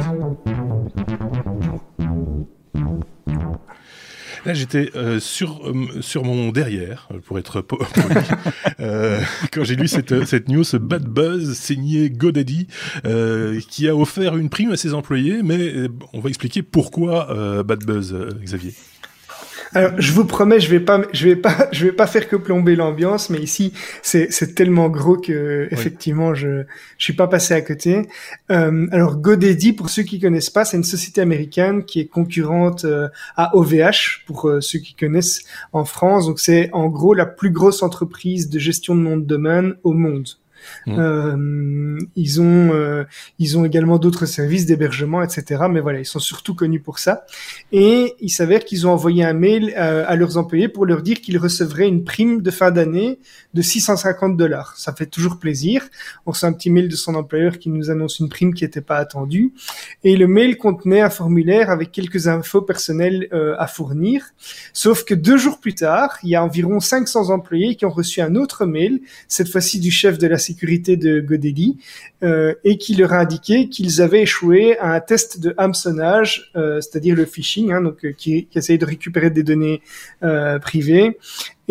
Là, 4.45 4.55
j'étais 4.55 4.89
euh, 4.95 5.19
sur, 5.19 5.61
euh, 5.67 6.01
sur 6.01 6.23
mon 6.23 6.51
derrière, 6.51 7.07
euh, 7.13 7.19
pour 7.19 7.37
être 7.37 7.61
poli, 7.61 7.79
quand 9.51 9.63
j'ai 9.63 9.75
lu 9.75 9.87
cette, 9.87 10.25
cette 10.25 10.49
news, 10.49 10.63
ce 10.63 10.77
bad 10.77 11.05
buzz 11.05 11.53
signé 11.53 12.09
GoDaddy, 12.09 12.67
qui 13.69 13.87
a 13.87 13.95
offert 13.95 14.35
une 14.37 14.49
prime 14.49 14.71
à 14.71 14.77
ses 14.77 14.93
employés, 14.93 15.43
mais 15.43 15.73
on 16.13 16.19
va 16.19 16.29
expliquer 16.29 16.63
pourquoi 16.63 17.63
bad 17.63 17.85
buzz, 17.85 18.15
Xavier. 18.41 18.73
Alors, 19.73 19.91
je 19.97 20.11
vous 20.11 20.25
promets, 20.25 20.59
je 20.59 20.69
vais 20.69 20.81
pas, 20.81 21.01
je 21.13 21.29
vais 21.29 21.35
pas, 21.35 21.69
je 21.71 21.85
vais 21.85 21.91
pas 21.93 22.07
faire 22.07 22.27
que 22.27 22.35
plomber 22.35 22.75
l'ambiance, 22.75 23.29
mais 23.29 23.39
ici, 23.39 23.71
c'est, 24.01 24.31
c'est 24.31 24.53
tellement 24.53 24.89
gros 24.89 25.17
que, 25.17 25.67
effectivement, 25.71 26.33
je, 26.33 26.63
je 26.97 27.03
suis 27.03 27.13
pas 27.13 27.27
passé 27.27 27.53
à 27.53 27.61
côté. 27.61 28.07
Euh, 28.51 28.87
alors, 28.91 29.15
GoDaddy, 29.17 29.73
pour 29.73 29.89
ceux 29.89 30.03
qui 30.03 30.19
connaissent 30.19 30.49
pas, 30.49 30.65
c'est 30.65 30.77
une 30.77 30.83
société 30.83 31.21
américaine 31.21 31.85
qui 31.85 32.01
est 32.01 32.07
concurrente 32.07 32.83
euh, 32.83 33.07
à 33.37 33.55
OVH, 33.55 34.25
pour 34.25 34.49
euh, 34.49 34.59
ceux 34.59 34.79
qui 34.79 34.93
connaissent 34.93 35.43
en 35.71 35.85
France. 35.85 36.27
Donc, 36.27 36.39
c'est 36.39 36.69
en 36.73 36.87
gros 36.87 37.13
la 37.13 37.25
plus 37.25 37.51
grosse 37.51 37.81
entreprise 37.81 38.49
de 38.49 38.59
gestion 38.59 38.95
de 38.95 39.01
nom 39.01 39.15
de 39.15 39.25
domaine 39.25 39.75
au 39.83 39.93
monde. 39.93 40.27
Mhm. 40.87 40.95
Euh, 40.99 41.99
ils 42.15 42.41
ont, 42.41 42.73
euh, 42.73 43.03
ils 43.39 43.57
ont 43.57 43.65
également 43.65 43.97
d'autres 43.97 44.25
services 44.25 44.65
d'hébergement, 44.65 45.21
etc. 45.23 45.63
Mais 45.69 45.79
voilà, 45.79 45.99
ils 45.99 46.05
sont 46.05 46.19
surtout 46.19 46.55
connus 46.55 46.79
pour 46.79 46.99
ça. 46.99 47.25
Et 47.71 48.15
il 48.19 48.29
s'avère 48.29 48.63
qu'ils 48.63 48.87
ont 48.87 48.91
envoyé 48.91 49.23
un 49.23 49.33
mail 49.33 49.73
euh, 49.77 50.03
à 50.07 50.15
leurs 50.15 50.37
employés 50.37 50.67
pour 50.67 50.85
leur 50.85 51.01
dire 51.01 51.21
qu'ils 51.21 51.37
recevraient 51.37 51.87
une 51.87 52.03
prime 52.03 52.41
de 52.41 52.51
fin 52.51 52.71
d'année 52.71 53.19
de 53.53 53.61
650 53.61 54.37
dollars. 54.37 54.75
Ça 54.77 54.93
fait 54.93 55.05
toujours 55.05 55.39
plaisir. 55.39 55.83
On 56.25 56.31
reçoit 56.31 56.49
un 56.49 56.53
petit 56.53 56.69
mail 56.69 56.87
de 56.87 56.95
son 56.95 57.15
employeur 57.15 57.59
qui 57.59 57.69
nous 57.69 57.89
annonce 57.89 58.19
une 58.19 58.29
prime 58.29 58.53
qui 58.53 58.63
n'était 58.63 58.81
pas 58.81 58.97
attendue. 58.97 59.53
Et 60.03 60.15
le 60.15 60.27
mail 60.27 60.57
contenait 60.57 61.01
un 61.01 61.09
formulaire 61.09 61.69
avec 61.69 61.91
quelques 61.91 62.27
infos 62.27 62.61
personnelles 62.61 63.27
à 63.57 63.67
fournir. 63.67 64.25
Sauf 64.73 65.03
que 65.03 65.13
deux 65.13 65.37
jours 65.37 65.59
plus 65.59 65.75
tard, 65.75 66.17
il 66.23 66.29
y 66.29 66.35
a 66.35 66.43
environ 66.43 66.79
500 66.79 67.29
employés 67.29 67.75
qui 67.75 67.85
ont 67.85 67.89
reçu 67.89 68.21
un 68.21 68.35
autre 68.35 68.65
mail, 68.65 69.01
cette 69.27 69.49
fois-ci 69.49 69.79
du 69.79 69.91
chef 69.91 70.17
de 70.17 70.27
la 70.27 70.37
sécurité 70.37 70.50
de 70.53 71.19
GoDaddy, 71.19 71.77
euh, 72.23 72.53
et 72.63 72.77
qui 72.77 72.95
leur 72.95 73.13
a 73.13 73.19
indiqué 73.19 73.69
qu'ils 73.69 74.01
avaient 74.01 74.21
échoué 74.21 74.77
à 74.77 74.93
un 74.93 74.99
test 74.99 75.39
de 75.39 75.53
hameçonnage, 75.57 76.51
euh, 76.55 76.81
c'est-à-dire 76.81 77.15
le 77.15 77.25
phishing, 77.25 77.71
hein, 77.71 77.81
donc 77.81 78.05
euh, 78.05 78.11
qui, 78.11 78.45
qui 78.45 78.57
essaye 78.57 78.77
de 78.77 78.85
récupérer 78.85 79.29
des 79.29 79.43
données 79.43 79.81
privées, 80.61 81.17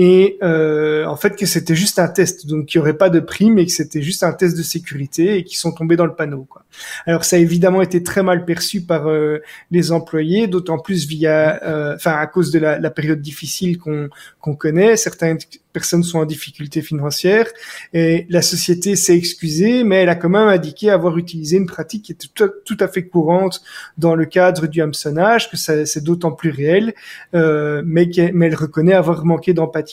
et 0.02 0.38
euh, 0.42 1.04
en 1.04 1.16
fait 1.16 1.36
que 1.36 1.44
c'était 1.44 1.74
juste 1.74 1.98
un 1.98 2.08
test, 2.08 2.46
donc 2.46 2.64
qu'il 2.64 2.80
n'y 2.80 2.82
aurait 2.82 2.96
pas 2.96 3.10
de 3.10 3.20
prime 3.20 3.58
et 3.58 3.66
que 3.66 3.72
c'était 3.72 4.00
juste 4.00 4.22
un 4.22 4.32
test 4.32 4.56
de 4.56 4.62
sécurité 4.62 5.36
et 5.36 5.44
qu'ils 5.44 5.58
sont 5.58 5.72
tombés 5.72 5.96
dans 5.96 6.06
le 6.06 6.14
panneau. 6.14 6.46
Quoi. 6.48 6.64
Alors 7.04 7.22
ça 7.22 7.36
a 7.36 7.38
évidemment 7.38 7.82
été 7.82 8.02
très 8.02 8.22
mal 8.22 8.46
perçu 8.46 8.80
par 8.80 9.10
euh, 9.10 9.42
les 9.70 9.92
employés, 9.92 10.46
d'autant 10.46 10.78
plus 10.78 11.06
via, 11.06 11.62
euh, 11.64 11.96
enfin 11.96 12.12
à 12.12 12.26
cause 12.26 12.50
de 12.50 12.58
la, 12.58 12.90
période 12.90 13.20
difficile 13.20 13.76
qu'on 13.76 14.54
connaît. 14.54 14.96
Certaines 14.96 15.36
personnes 15.72 16.02
sont 16.02 16.18
en 16.18 16.24
difficulté 16.24 16.82
financière 16.82 17.46
et 17.92 18.26
la 18.28 18.42
société 18.42 18.96
s'est 18.96 19.16
excusée, 19.16 19.84
mais 19.84 19.96
elle 19.96 20.08
a 20.08 20.14
quand 20.14 20.28
même 20.28 20.48
indiqué 20.48 20.90
avoir 20.90 21.18
utilisé 21.18 21.58
une 21.58 21.66
pratique 21.66 22.06
qui 22.06 22.12
était 22.12 22.26
tout 22.34 22.76
à, 22.80 22.88
fait 22.88 23.04
courante 23.04 23.62
dans 23.98 24.14
le 24.14 24.24
cadre 24.24 24.66
du 24.66 24.80
hameçonnage, 24.80 25.50
que 25.50 25.56
c'est 25.56 26.02
d'autant 26.02 26.32
plus 26.32 26.50
réel, 26.50 26.94
euh, 27.34 27.82
mais, 27.84 28.08
mais 28.32 28.46
elle 28.46 28.54
reconnaît 28.54 28.94
avoir 28.94 29.24
manqué 29.24 29.52
d'empathie. 29.52 29.89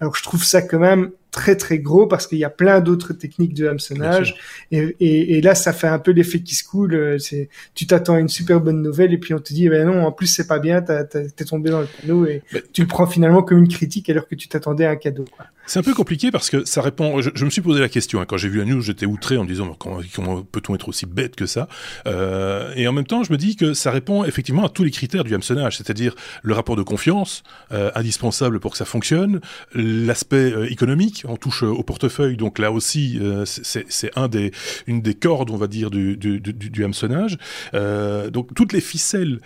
Alors 0.00 0.16
je 0.16 0.22
trouve 0.22 0.44
ça 0.44 0.62
quand 0.62 0.78
même 0.78 1.10
très 1.30 1.56
très 1.56 1.78
gros 1.78 2.06
parce 2.06 2.26
qu'il 2.26 2.38
y 2.38 2.44
a 2.44 2.50
plein 2.50 2.80
d'autres 2.80 3.12
techniques 3.12 3.52
de 3.52 3.68
hameçonnage 3.68 4.36
et, 4.70 4.96
et, 5.00 5.36
et, 5.36 5.40
là 5.42 5.54
ça 5.54 5.74
fait 5.74 5.86
un 5.86 5.98
peu 5.98 6.12
l'effet 6.12 6.40
qui 6.40 6.54
se 6.54 6.64
coule 6.64 6.94
euh, 6.94 7.18
c'est 7.18 7.50
tu 7.74 7.86
t'attends 7.86 8.14
à 8.14 8.20
une 8.20 8.28
super 8.28 8.58
bonne 8.58 8.80
nouvelle 8.80 9.12
et 9.12 9.18
puis 9.18 9.34
on 9.34 9.38
te 9.38 9.52
dit 9.52 9.68
ben 9.68 9.86
non 9.86 10.06
en 10.06 10.12
plus 10.12 10.28
c'est 10.28 10.46
pas 10.46 10.58
bien 10.58 10.80
t'es 10.80 11.44
tombé 11.44 11.68
dans 11.70 11.80
le 11.80 11.88
panneau 12.00 12.24
et 12.26 12.42
tu 12.72 12.80
le 12.80 12.88
prends 12.88 13.06
finalement 13.06 13.42
comme 13.42 13.58
une 13.58 13.68
critique 13.68 14.08
alors 14.08 14.26
que 14.26 14.34
tu 14.34 14.48
t'attendais 14.48 14.86
à 14.86 14.90
un 14.90 14.96
cadeau 14.96 15.26
quoi. 15.36 15.46
C'est 15.66 15.80
un 15.80 15.82
peu 15.82 15.94
compliqué 15.94 16.30
parce 16.30 16.48
que 16.48 16.64
ça 16.64 16.80
répond. 16.80 17.20
Je, 17.20 17.44
me 17.44 17.50
suis 17.50 17.60
posé 17.60 17.80
la 17.80 17.88
question 17.88 18.20
hein, 18.20 18.24
quand 18.24 18.36
j'ai 18.36 18.48
vu 18.48 18.58
la 18.58 18.64
news, 18.64 18.80
j'étais 18.80 19.04
outré 19.04 19.36
en 19.36 19.42
me 19.42 19.48
disant 19.48 19.76
comment, 19.76 20.42
peut-on 20.42 20.76
être 20.76 20.88
aussi 20.88 21.06
bête 21.06 21.34
que 21.34 21.46
ça? 21.46 21.66
Euh, 22.06 22.72
Et 22.76 22.86
en 22.86 22.92
même 22.92 23.06
temps, 23.06 23.24
je 23.24 23.32
me 23.32 23.36
dis 23.36 23.56
que 23.56 23.74
ça 23.74 23.90
répond 23.90 24.24
effectivement 24.24 24.64
à 24.64 24.68
tous 24.68 24.84
les 24.84 24.92
critères 24.92 25.24
du 25.24 25.34
hameçonnage, 25.34 25.76
c'est-à-dire 25.76 26.14
le 26.44 26.54
rapport 26.54 26.76
de 26.76 26.84
confiance 26.84 27.42
euh, 27.72 27.90
indispensable 27.96 28.60
pour 28.60 28.72
que 28.72 28.78
ça 28.78 28.84
fonctionne, 28.84 29.40
l'aspect 29.74 30.52
euh, 30.52 30.70
économique, 30.70 31.24
on 31.26 31.36
touche 31.36 31.64
au 31.64 31.82
portefeuille, 31.82 32.36
donc 32.36 32.60
là 32.60 32.70
aussi 32.70 33.18
euh, 33.20 33.44
c'est 33.44 34.10
un 34.16 34.28
des 34.28 34.52
une 34.86 35.02
des 35.02 35.14
cordes, 35.14 35.50
on 35.50 35.56
va 35.56 35.66
dire, 35.66 35.90
du 35.90 36.16
du, 36.16 36.40
du, 36.40 36.52
du 36.52 36.84
hameçonnage. 36.84 37.38
Euh, 37.74 38.30
donc 38.30 38.54
toutes 38.54 38.72
les 38.72 38.80
ficelles 38.80 39.40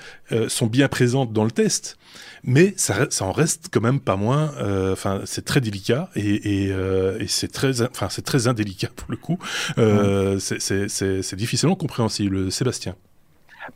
sont 0.49 0.67
bien 0.67 0.89
présentes 0.89 1.33
dans 1.33 1.45
le 1.45 1.51
test 1.51 1.97
mais 2.43 2.75
ça, 2.77 3.07
ça 3.11 3.25
en 3.25 3.33
reste 3.33 3.69
quand 3.71 3.81
même 3.81 4.01
pas 4.01 4.17
moins. 4.17 4.53
Euh, 4.59 4.93
enfin, 4.93 5.23
c'est 5.25 5.45
très 5.45 5.61
délicat 5.61 6.10
et, 6.17 6.65
et, 6.67 6.73
euh, 6.73 7.19
et 7.21 7.27
c'est 7.27 7.49
très, 7.49 7.83
enfin, 7.83 8.09
c'est 8.11 8.23
très 8.23 8.49
indélicat 8.49 8.89
pour 8.97 9.11
le 9.11 9.17
coup. 9.17 9.39
Euh, 9.79 10.39
C'est 10.39 11.37
difficilement 11.37 11.77
compréhensible, 11.77 12.51
Sébastien. 12.53 12.97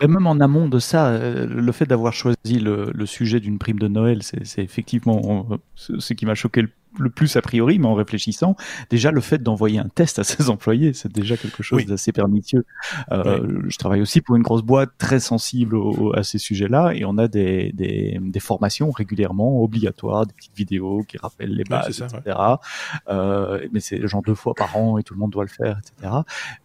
même 0.01 0.27
en 0.27 0.41
amont 0.41 0.69
de 0.69 0.79
ça, 0.79 1.09
euh, 1.09 1.47
le 1.47 1.73
fait 1.73 1.87
d'avoir 1.87 2.13
choisi 2.13 2.59
le, 2.61 2.91
le 2.95 3.07
sujet 3.07 3.41
d'une 3.41 3.59
prime 3.59 3.79
de 3.79 3.89
Noël, 3.89 4.23
c'est 4.23 4.63
effectivement 4.63 5.49
ce 5.77 6.15
qui 6.15 6.27
m'a 6.27 6.35
choqué 6.35 6.63
le 6.63 6.71
le 6.99 7.11
plus 7.11 7.37
a 7.37 7.43
priori, 7.43 7.79
mais 7.79 7.87
en 7.87 7.95
réfléchissant, 7.95 8.57
déjà 8.91 9.11
le 9.11 9.21
fait 9.21 9.43
d'envoyer 9.43 9.79
un 9.79 9.89
test 9.89 10.19
à 10.19 10.25
ses 10.25 10.51
employés, 10.51 10.93
c'est 10.93 11.13
déjà 11.13 11.37
quelque 11.37 11.63
chose 11.63 11.87
d'assez 11.87 12.13
pernicieux. 12.13 12.65
Euh, 13.13 13.63
Je 13.69 13.77
travaille 13.79 14.01
aussi 14.01 14.21
pour 14.21 14.37
une 14.37 14.43
grosse 14.43 14.63
boîte 14.63 14.91
très 14.99 15.21
sensible 15.21 15.77
à 16.15 16.23
ces 16.23 16.39
sujets-là, 16.39 16.93
et 16.95 17.05
on 17.05 17.19
a 17.19 17.29
des, 17.29 17.73
des, 17.73 18.19
des, 18.21 18.41
formations 18.41 18.91
régulièrement 18.91 19.63
obligatoires, 19.63 20.27
des 20.27 20.35
petites 20.35 20.57
vidéos 20.57 21.03
qui 21.09 21.19
rappellent 21.19 21.55
les 21.55 21.65
bases, 21.65 22.01
etc. 22.01 22.39
Euh, 23.09 23.67
mais 23.73 23.81
c'est 23.81 24.07
genre 24.07 24.23
deux 24.23 24.35
fois 24.35 24.55
par 24.55 24.77
an 24.77 24.99
et 24.99 25.03
tout 25.03 25.15
le 25.15 25.21
monde 25.21 25.31
doit 25.31 25.45
le 25.45 25.51
faire, 25.51 25.79
etc. 25.79 26.13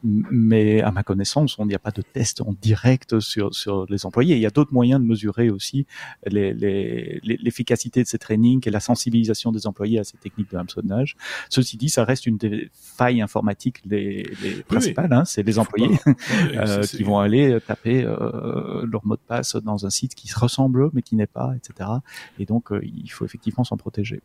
Mais 0.04 0.82
à 0.82 0.92
ma 0.92 1.04
connaissance, 1.04 1.58
on 1.60 1.66
n'y 1.66 1.76
a 1.76 1.80
pas 1.80 1.92
de 1.92 2.02
test 2.02 2.42
en 2.42 2.54
direct 2.62 3.20
sur, 3.20 3.54
sur 3.54 3.86
les 3.90 4.06
employés. 4.06 4.36
Il 4.36 4.42
y 4.42 4.46
a 4.46 4.50
d'autres 4.50 4.74
moyens 4.74 5.02
de 5.02 5.06
mesurer 5.06 5.50
aussi 5.50 5.86
l'efficacité 6.26 8.00
les, 8.00 8.04
les, 8.04 8.06
de 8.06 8.10
ces 8.10 8.20
trainings 8.20 8.68
et 8.68 8.72
la 8.72 8.80
sensibilisation 8.80 9.52
des 9.52 9.68
employés 9.68 10.00
à 10.00 10.04
ces 10.04 10.18
techniques 10.20 10.52
de 10.52 10.58
hameçonnage. 10.58 11.16
Ceci 11.50 11.78
dit, 11.78 11.90
ça 11.90 12.04
reste 12.04 12.26
une 12.26 12.38
des 12.38 12.70
failles 12.74 13.22
informatiques 13.22 13.82
les, 13.86 14.30
les 14.44 14.64
principales. 14.64 15.12
Hein, 15.14 15.26
c'est 15.26 15.44
les 15.44 15.60
employés 15.60 15.98
euh, 16.56 16.84
qui 16.84 17.04
vont 17.04 17.20
aller 17.20 17.58
taper 17.66 18.04
euh, 18.04 18.86
leur 18.86 19.06
mot 19.06 19.16
de 19.16 19.22
passe 19.26 19.56
dans 19.56 19.86
un 19.86 19.90
site 19.90 20.16
qui 20.16 20.28
se 20.28 20.38
ressemble 20.38 20.90
mais 20.94 21.02
qui 21.02 21.16
n'est 21.16 21.28
pas, 21.28 21.54
etc. 21.56 21.90
Et 22.38 22.46
donc, 22.46 22.72
euh, 22.72 22.82
il 22.84 23.10
faut 23.10 23.26
effectivement 23.26 23.64
s'en 23.64 23.78
protéger. 23.78 24.22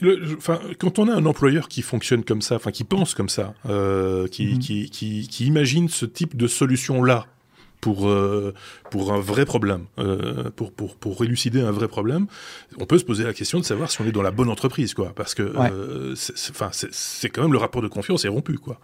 Le, 0.00 0.36
enfin, 0.36 0.60
quand 0.78 0.98
on 1.00 1.08
a 1.08 1.14
un 1.14 1.26
employeur 1.26 1.68
qui 1.68 1.82
fonctionne 1.82 2.22
comme 2.22 2.40
ça, 2.40 2.56
enfin 2.56 2.70
qui 2.70 2.84
pense 2.84 3.14
comme 3.14 3.28
ça, 3.28 3.54
euh, 3.66 4.28
qui, 4.28 4.46
mm-hmm. 4.46 4.58
qui, 4.58 4.90
qui, 4.90 5.28
qui, 5.28 5.46
imagine 5.46 5.88
ce 5.88 6.06
type 6.06 6.36
de 6.36 6.46
solution 6.46 7.02
là 7.02 7.26
pour 7.80 8.08
euh, 8.08 8.54
pour 8.90 9.12
un 9.12 9.20
vrai 9.20 9.44
problème, 9.44 9.84
euh, 9.98 10.50
pour 10.56 10.72
pour 10.72 10.96
pour 10.96 11.22
élucider 11.24 11.60
un 11.60 11.70
vrai 11.70 11.88
problème, 11.88 12.26
on 12.78 12.86
peut 12.86 12.98
se 12.98 13.04
poser 13.04 13.24
la 13.24 13.32
question 13.32 13.58
de 13.60 13.64
savoir 13.64 13.90
si 13.90 14.00
on 14.00 14.06
est 14.06 14.12
dans 14.12 14.22
la 14.22 14.30
bonne 14.30 14.48
entreprise, 14.48 14.94
quoi, 14.94 15.12
parce 15.14 15.34
que 15.34 15.42
euh, 15.42 16.14
enfin 16.50 16.70
c'est 16.72 17.28
quand 17.28 17.42
même 17.42 17.52
le 17.52 17.58
rapport 17.58 17.82
de 17.82 17.88
confiance 17.88 18.24
est 18.24 18.28
rompu, 18.28 18.58
quoi. 18.58 18.80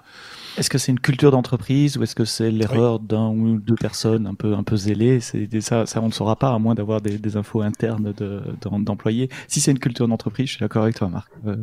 Est-ce 0.57 0.71
que 0.71 0.79
c'est 0.79 0.93
une 0.93 1.01
culture 1.01 1.33
d'entreprise 1.33 1.97
ou 1.97 2.05
est-ce 2.05 2.15
que 2.15 2.25
c'est 2.25 2.53
l'erreur 2.53 3.01
d'un 3.01 3.29
ou 3.29 3.59
deux 3.59 3.75
personnes 3.75 4.29
un 4.29 4.35
peu 4.35 4.55
un 4.55 4.63
peu 4.63 4.77
zélées? 4.77 5.19
Ça, 5.21 5.85
ça 5.85 6.01
on 6.01 6.07
ne 6.07 6.13
saura 6.13 6.37
pas 6.37 6.51
à 6.51 6.59
moins 6.61 6.77
d'avoir 6.77 7.01
des, 7.01 7.19
des, 7.19 7.37
infos 7.37 7.63
internes 7.63 8.15
d'employés. 8.63 9.29
si 9.49 9.61
c'est 9.61 9.73
une 9.73 9.81
culture 9.81 10.07
d'entreprise, 10.07 10.47
je 10.47 10.53
suis 10.53 10.61
d'accord 10.61 10.85
avec 10.85 10.95
toi, 10.95 11.09
Marc. 11.09 11.29
Euh, 11.47 11.57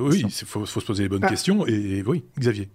oui, 0.00 0.24
il 0.24 0.30
faut, 0.30 0.66
faut, 0.66 0.80
se 0.80 0.86
poser 0.86 1.04
les 1.04 1.08
bonnes 1.08 1.24
ah. 1.24 1.28
questions 1.28 1.64
et, 1.68 1.98
et 1.98 2.02
oui, 2.02 2.24
Xavier. 2.36 2.68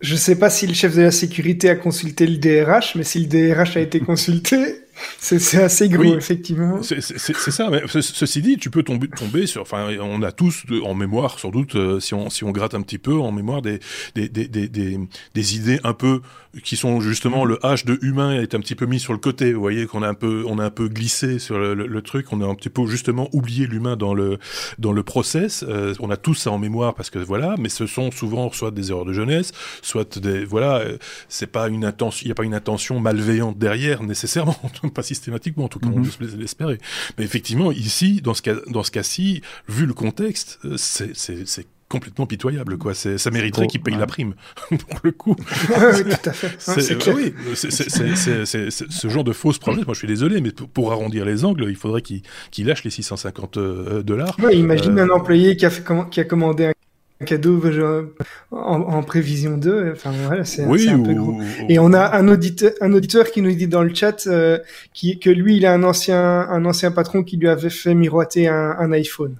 Je 0.00 0.16
sais 0.16 0.38
pas 0.38 0.48
si 0.48 0.66
le 0.66 0.72
chef 0.72 0.96
de 0.96 1.02
la 1.02 1.10
sécurité 1.10 1.68
a 1.68 1.76
consulté 1.76 2.26
le 2.26 2.38
DRH, 2.38 2.94
mais 2.94 3.04
si 3.04 3.20
le 3.20 3.26
DRH 3.26 3.76
a 3.76 3.80
été 3.80 4.00
consulté, 4.00 4.86
c'est 5.18 5.62
assez 5.62 5.88
gros, 5.88 6.16
effectivement. 6.16 6.80
C'est 6.82 7.00
ça. 7.00 7.70
Mais 7.70 7.82
ceci 7.86 8.42
dit, 8.42 8.56
tu 8.56 8.70
peux 8.70 8.82
tomber, 8.82 9.08
tomber 9.08 9.46
sur. 9.46 9.62
Enfin, 9.62 9.88
on 10.00 10.22
a 10.22 10.32
tous 10.32 10.64
en 10.84 10.94
mémoire, 10.94 11.38
sans 11.38 11.50
doute, 11.50 11.74
euh, 11.74 12.00
si 12.00 12.14
on 12.14 12.30
si 12.30 12.44
on 12.44 12.50
gratte 12.50 12.74
un 12.74 12.82
petit 12.82 12.98
peu, 12.98 13.14
en 13.14 13.32
mémoire 13.32 13.62
des 13.62 13.80
des 14.14 14.28
des 14.28 14.48
des, 14.48 14.68
des, 14.68 14.98
des 15.34 15.56
idées 15.56 15.80
un 15.84 15.94
peu 15.94 16.20
qui 16.64 16.76
sont 16.76 17.00
justement 17.00 17.44
le 17.44 17.56
H 17.56 17.86
de 17.86 17.98
humain 18.02 18.40
est 18.40 18.54
un 18.54 18.60
petit 18.60 18.74
peu 18.74 18.86
mis 18.86 18.98
sur 18.98 19.12
le 19.12 19.18
côté. 19.18 19.52
Vous 19.52 19.60
voyez 19.60 19.86
qu'on 19.86 20.02
a 20.02 20.08
un 20.08 20.14
peu 20.14 20.44
on 20.46 20.58
a 20.58 20.64
un 20.64 20.70
peu 20.70 20.88
glissé 20.88 21.38
sur 21.38 21.58
le, 21.58 21.74
le, 21.74 22.02
truc. 22.02 22.26
On 22.32 22.40
a 22.40 22.46
un 22.46 22.54
petit 22.54 22.70
peu 22.70 22.86
justement 22.86 23.28
oublié 23.32 23.66
l'humain 23.66 23.96
dans 23.96 24.14
le 24.14 24.38
dans 24.78 24.92
le 24.92 25.02
process. 25.02 25.64
Euh, 25.68 25.94
on 26.00 26.10
a 26.10 26.16
tous 26.16 26.34
ça 26.34 26.50
en 26.50 26.58
mémoire 26.58 26.94
parce 26.94 27.10
que 27.10 27.18
voilà. 27.18 27.54
Mais 27.58 27.68
ce 27.68 27.86
sont 27.86 28.10
souvent 28.10 28.50
soit 28.50 28.70
des 28.70 28.90
erreurs 28.90 29.04
de 29.04 29.12
jeunesse, 29.12 29.52
soit 29.82 30.18
des 30.18 30.44
voilà. 30.44 30.78
Euh, 30.78 30.98
c'est 31.28 31.46
pas 31.46 31.68
une 31.68 31.84
intention. 31.84 32.24
Il 32.24 32.28
y 32.28 32.32
a 32.32 32.34
pas 32.34 32.44
une 32.44 32.54
intention 32.54 32.98
malveillante 32.98 33.58
derrière 33.58 34.02
nécessairement. 34.02 34.56
pas 34.90 35.02
systématiquement, 35.02 35.64
en 35.64 35.68
tout 35.68 35.78
cas, 35.78 35.88
on 35.88 36.02
peut 36.02 36.36
l'espérer. 36.36 36.78
Mais 37.18 37.24
effectivement, 37.24 37.72
ici, 37.72 38.20
dans 38.22 38.34
ce 38.34 38.42
cas, 38.42 38.54
dans 38.68 38.82
ce 38.82 38.90
cas-ci, 38.90 39.42
vu 39.68 39.86
le 39.86 39.94
contexte, 39.94 40.58
euh, 40.64 40.76
c'est 40.76 41.66
complètement 41.90 42.24
pitoyable 42.24 42.78
quoi. 42.78 42.94
Ça 42.94 43.30
mériterait 43.30 43.66
qu'il 43.66 43.82
paye 43.82 43.96
la 43.96 44.06
prime 44.06 44.34
pour 44.68 45.00
le 45.02 45.10
coup. 45.10 45.34
Oui, 45.36 46.04
tout 46.04 46.30
à 46.30 46.32
fait. 46.32 46.54
C'est 46.58 46.98
ce 48.70 49.08
genre 49.08 49.24
de 49.24 49.32
fausse 49.32 49.58
promesse. 49.58 49.84
Moi 49.84 49.94
je 49.94 49.98
suis 49.98 50.08
désolé 50.08 50.40
mais 50.40 50.52
pour, 50.52 50.92
arrondir 50.92 51.24
les 51.24 51.44
angles 51.44 51.66
il 51.68 51.76
faudrait 51.76 52.00
qu'il 52.00 52.22
lâche 52.58 52.84
les 52.84 52.90
650 52.90 53.56
euh, 53.56 54.02
dollars. 54.02 54.36
Imagine 54.52 54.98
euh, 54.98 55.04
un 55.04 55.10
employé 55.10 55.56
qui 55.56 55.66
a, 55.66 55.70
fait, 55.70 55.84
qui 56.10 56.20
a 56.20 56.24
commandé 56.24 56.66
un 56.66 56.72
cadeau 57.24 57.60
en, 58.50 58.56
en 58.56 59.02
prévision 59.02 59.56
d'eux. 59.56 59.90
Enfin 59.92 60.12
voilà, 60.26 60.44
c'est 60.44 60.64
un 60.64 61.02
peu 61.02 61.14
gros. 61.14 61.40
Et 61.68 61.78
on 61.78 61.92
a 61.92 62.16
un 62.16 62.28
auditeur, 62.28 62.72
un 62.80 62.92
auditeur 62.92 63.30
qui 63.30 63.42
nous 63.42 63.52
dit 63.52 63.68
dans 63.68 63.82
le 63.82 63.94
chat 63.94 64.26
euh, 64.26 64.58
qui, 64.92 65.18
que 65.18 65.30
lui, 65.30 65.56
il 65.56 65.66
a 65.66 65.72
un 65.72 65.82
ancien, 65.82 66.18
un 66.18 66.64
ancien 66.64 66.90
patron 66.90 67.22
qui 67.22 67.36
lui 67.36 67.48
avait 67.48 67.70
fait 67.70 67.94
miroiter 67.94 68.48
un, 68.48 68.76
un 68.78 68.92
iPhone. 68.92 69.36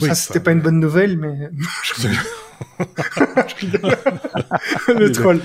ça, 0.00 0.14
c'était 0.14 0.40
pas 0.40 0.52
une 0.52 0.60
bonne 0.60 0.80
nouvelle, 0.80 1.18
mais. 1.18 1.50
le 4.88 5.12
troll. 5.12 5.40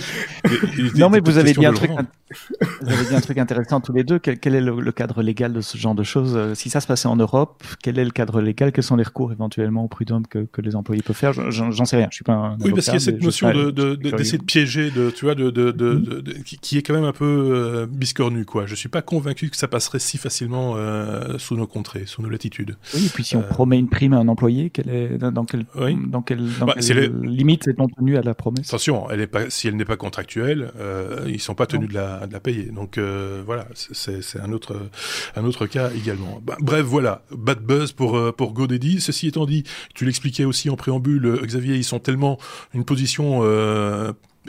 non, 0.96 1.10
mais 1.10 1.20
vous 1.20 1.38
avez 1.38 1.54
dit 1.54 1.66
un 1.66 1.74
truc. 1.74 1.92
Vous 2.82 2.92
avez 2.92 3.06
dit 3.06 3.16
un 3.16 3.22
truc 3.22 3.38
intéressant 3.38 3.80
tous 3.80 3.94
les 3.94 4.04
deux. 4.04 4.20
Quel, 4.20 4.40
quel 4.40 4.56
est 4.56 4.62
le, 4.62 4.92
cadre 4.92 5.22
légal 5.22 5.54
de 5.54 5.62
ce 5.62 5.78
genre 5.78 5.96
de 5.96 6.04
choses 6.04 6.36
euh, 6.36 6.56
Si 6.56 6.70
ça 6.70 6.82
se 6.82 6.88
passait 6.88 7.08
en 7.08 7.16
Europe, 7.16 7.64
quel 7.82 8.00
est 8.00 8.04
le 8.04 8.12
cadre 8.12 8.42
légal 8.42 8.72
Quels 8.72 8.84
sont 8.84 8.96
les 8.96 9.04
recours 9.04 9.32
éventuellement 9.32 9.86
au 9.86 9.88
prud'homme 9.88 10.28
que, 10.28 10.48
que 10.52 10.62
les 10.62 10.76
employés 10.76 11.02
peuvent 11.02 11.16
faire? 11.16 11.34
J'en 11.52 11.86
sais 11.86 11.98
rien. 11.98 12.08
Je 12.12 12.16
suis 12.16 12.24
pas 12.24 12.34
un 12.34 12.58
Oui, 12.60 12.72
parce 12.72 12.86
qu'il 12.86 12.96
y 12.96 12.98
a 12.98 13.00
cette 13.00 13.22
notion 13.22 13.48
d'essayer 13.50 13.72
de, 13.72 13.96
de, 13.96 13.96
de, 13.96 14.44
piéger, 14.44 14.92
de, 14.92 15.10
tu 15.10 15.26
vois, 15.26 15.36
de, 15.36 15.50
de, 15.50 16.24
qui, 16.44 16.78
est 16.78 16.82
quand 16.82 16.94
même 16.94 17.04
un 17.04 17.14
peu 17.14 17.26
euh, 17.26 17.86
biscornu, 17.86 18.46
quoi. 18.46 18.66
Je 18.66 18.76
suis 18.76 18.90
pas 18.90 19.02
convaincu 19.02 19.50
que 19.50 19.58
ça 19.58 19.68
passerait 19.68 20.00
si 20.00 20.18
facilement 20.18 20.74
euh, 20.76 21.38
sous 21.38 21.56
nos 21.56 21.68
contrées, 21.68 22.04
sous 22.06 22.22
nos 22.22 22.30
latitudes. 22.30 22.78
Oui, 22.94 23.06
et 23.06 23.10
puis 23.10 23.24
si 23.24 23.36
on 23.36 23.42
promet 23.42 23.80
une 23.80 23.90
prime 23.90 24.14
à 24.14 24.18
un 24.18 24.28
employé, 24.28 24.70
quel 24.70 24.90
est, 24.90 25.18
dans 25.18 25.46
quel, 25.46 25.66
dans 26.08 26.22
quel, 26.22 26.40
dans 26.60 26.66
bah, 26.66 26.76
limite 27.10 27.68
est-on 27.68 27.88
tenu 27.88 28.18
à 28.18 28.22
la 28.22 28.34
promesse 28.34 28.68
Attention, 28.68 29.10
elle 29.10 29.22
est 29.22 29.28
pas, 29.28 29.50
si 29.50 29.68
elle 29.68 29.76
n'est 29.76 29.86
pas 29.86 29.98
contractuelle, 29.98 30.72
euh, 30.80 31.26
ils 31.28 31.40
sont 31.40 31.56
pas 31.56 31.66
tenus 31.66 31.90
de 31.90 31.94
la, 31.94 32.28
de 32.28 32.34
la, 32.34 32.40
payer. 32.40 32.66
Donc 32.66 32.98
euh, 32.98 33.42
voilà, 33.46 33.68
c'est 33.74 34.40
un 34.40 34.52
autre, 34.52 34.90
un 35.36 35.44
autre 35.46 35.66
cas 35.68 35.92
également. 35.92 36.42
Bah, 36.44 36.58
bref, 36.60 36.86
voilà, 36.86 37.24
bad 37.32 37.60
buzz 37.60 37.92
pour 37.92 38.18
euh, 38.18 38.32
pour 38.32 38.54
GoDaddy. 38.54 39.02
Ceci 39.02 39.28
étant 39.28 39.46
dit, 39.46 39.64
tu 39.94 40.06
l'expliquais 40.06 40.46
aussi 40.46 40.70
en 40.70 40.76
préambule, 40.76 41.40
Xavier, 41.44 41.76
ils 41.76 41.84
sont 41.84 42.00
tellement 42.00 42.38
une 42.74 42.86
position 42.86 43.42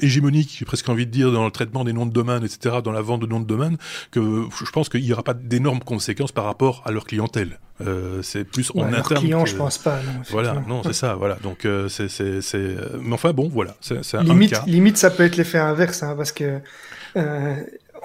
hégémonique, 0.00 0.56
j'ai 0.58 0.64
presque 0.64 0.88
envie 0.88 1.06
de 1.06 1.10
dire, 1.10 1.32
dans 1.32 1.44
le 1.44 1.50
traitement 1.50 1.84
des 1.84 1.92
noms 1.92 2.06
de 2.06 2.12
domaine, 2.12 2.44
etc., 2.44 2.76
dans 2.82 2.92
la 2.92 3.02
vente 3.02 3.20
de 3.20 3.26
noms 3.26 3.40
de 3.40 3.46
domaine, 3.46 3.76
que 4.10 4.20
je 4.64 4.70
pense 4.70 4.88
qu'il 4.88 5.02
n'y 5.02 5.12
aura 5.12 5.22
pas 5.22 5.34
d'énormes 5.34 5.80
conséquences 5.80 6.32
par 6.32 6.44
rapport 6.44 6.82
à 6.84 6.90
leur 6.90 7.04
clientèle. 7.04 7.58
Euh, 7.86 8.22
c'est 8.22 8.44
plus 8.44 8.72
en 8.74 8.92
interne. 8.92 9.20
client, 9.20 9.46
je 9.46 9.54
pense 9.54 9.78
pas. 9.78 9.96
Non, 9.96 10.22
voilà, 10.30 10.62
non, 10.66 10.82
c'est 10.82 10.92
ça, 10.92 11.14
voilà. 11.14 11.36
Donc 11.42 11.64
euh, 11.64 11.88
c'est, 11.88 12.08
c'est, 12.08 12.40
c'est. 12.40 12.74
Mais 13.00 13.12
enfin 13.12 13.32
bon, 13.32 13.48
voilà, 13.48 13.76
c'est, 13.80 14.00
limite, 14.22 14.54
un 14.54 14.56
cas. 14.56 14.64
Limite, 14.66 14.96
ça 14.96 15.10
peut 15.10 15.22
être 15.22 15.36
l'effet 15.36 15.58
inverse, 15.58 16.02
hein, 16.02 16.14
parce 16.16 16.32
que. 16.32 16.58
Euh, 17.16 17.54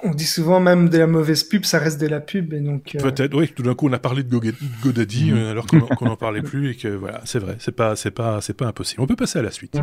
on 0.02 0.10
dit 0.10 0.26
souvent 0.26 0.60
même 0.60 0.90
de 0.90 0.98
la 0.98 1.06
mauvaise 1.06 1.44
pub, 1.44 1.64
ça 1.64 1.78
reste 1.78 2.00
de 2.00 2.06
la 2.06 2.20
pub, 2.20 2.52
et 2.52 2.60
donc. 2.60 2.94
Euh... 2.94 2.98
Peut-être, 2.98 3.34
oui. 3.34 3.52
Tout 3.54 3.62
d'un 3.62 3.74
coup, 3.74 3.88
on 3.88 3.92
a 3.92 3.98
parlé 3.98 4.22
de 4.22 4.40
GoDaddy, 4.82 5.32
mmh. 5.32 5.36
alors 5.36 5.66
qu'on 5.66 6.04
n'en 6.04 6.16
parlait 6.16 6.42
plus, 6.42 6.72
et 6.72 6.74
que 6.76 6.88
voilà, 6.88 7.22
c'est 7.24 7.38
vrai, 7.38 7.56
c'est 7.58 7.74
pas, 7.74 7.96
c'est 7.96 8.10
pas, 8.10 8.40
c'est 8.40 8.54
pas 8.54 8.66
impossible. 8.66 9.02
On 9.02 9.06
peut 9.06 9.16
passer 9.16 9.38
à 9.38 9.42
la 9.42 9.50
suite. 9.50 9.76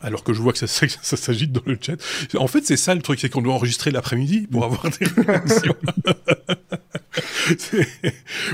Alors 0.00 0.24
que 0.24 0.32
je 0.32 0.40
vois 0.40 0.52
que 0.52 0.58
ça, 0.66 1.16
s'agite 1.16 1.52
dans 1.52 1.62
le 1.66 1.78
chat. 1.80 1.96
En 2.36 2.46
fait, 2.46 2.64
c'est 2.64 2.76
ça 2.76 2.94
le 2.94 3.02
truc, 3.02 3.20
c'est 3.20 3.28
qu'on 3.28 3.42
doit 3.42 3.54
enregistrer 3.54 3.90
l'après-midi 3.90 4.46
pour 4.50 4.64
avoir 4.64 4.84
des 4.90 5.06
réactions. 5.22 5.74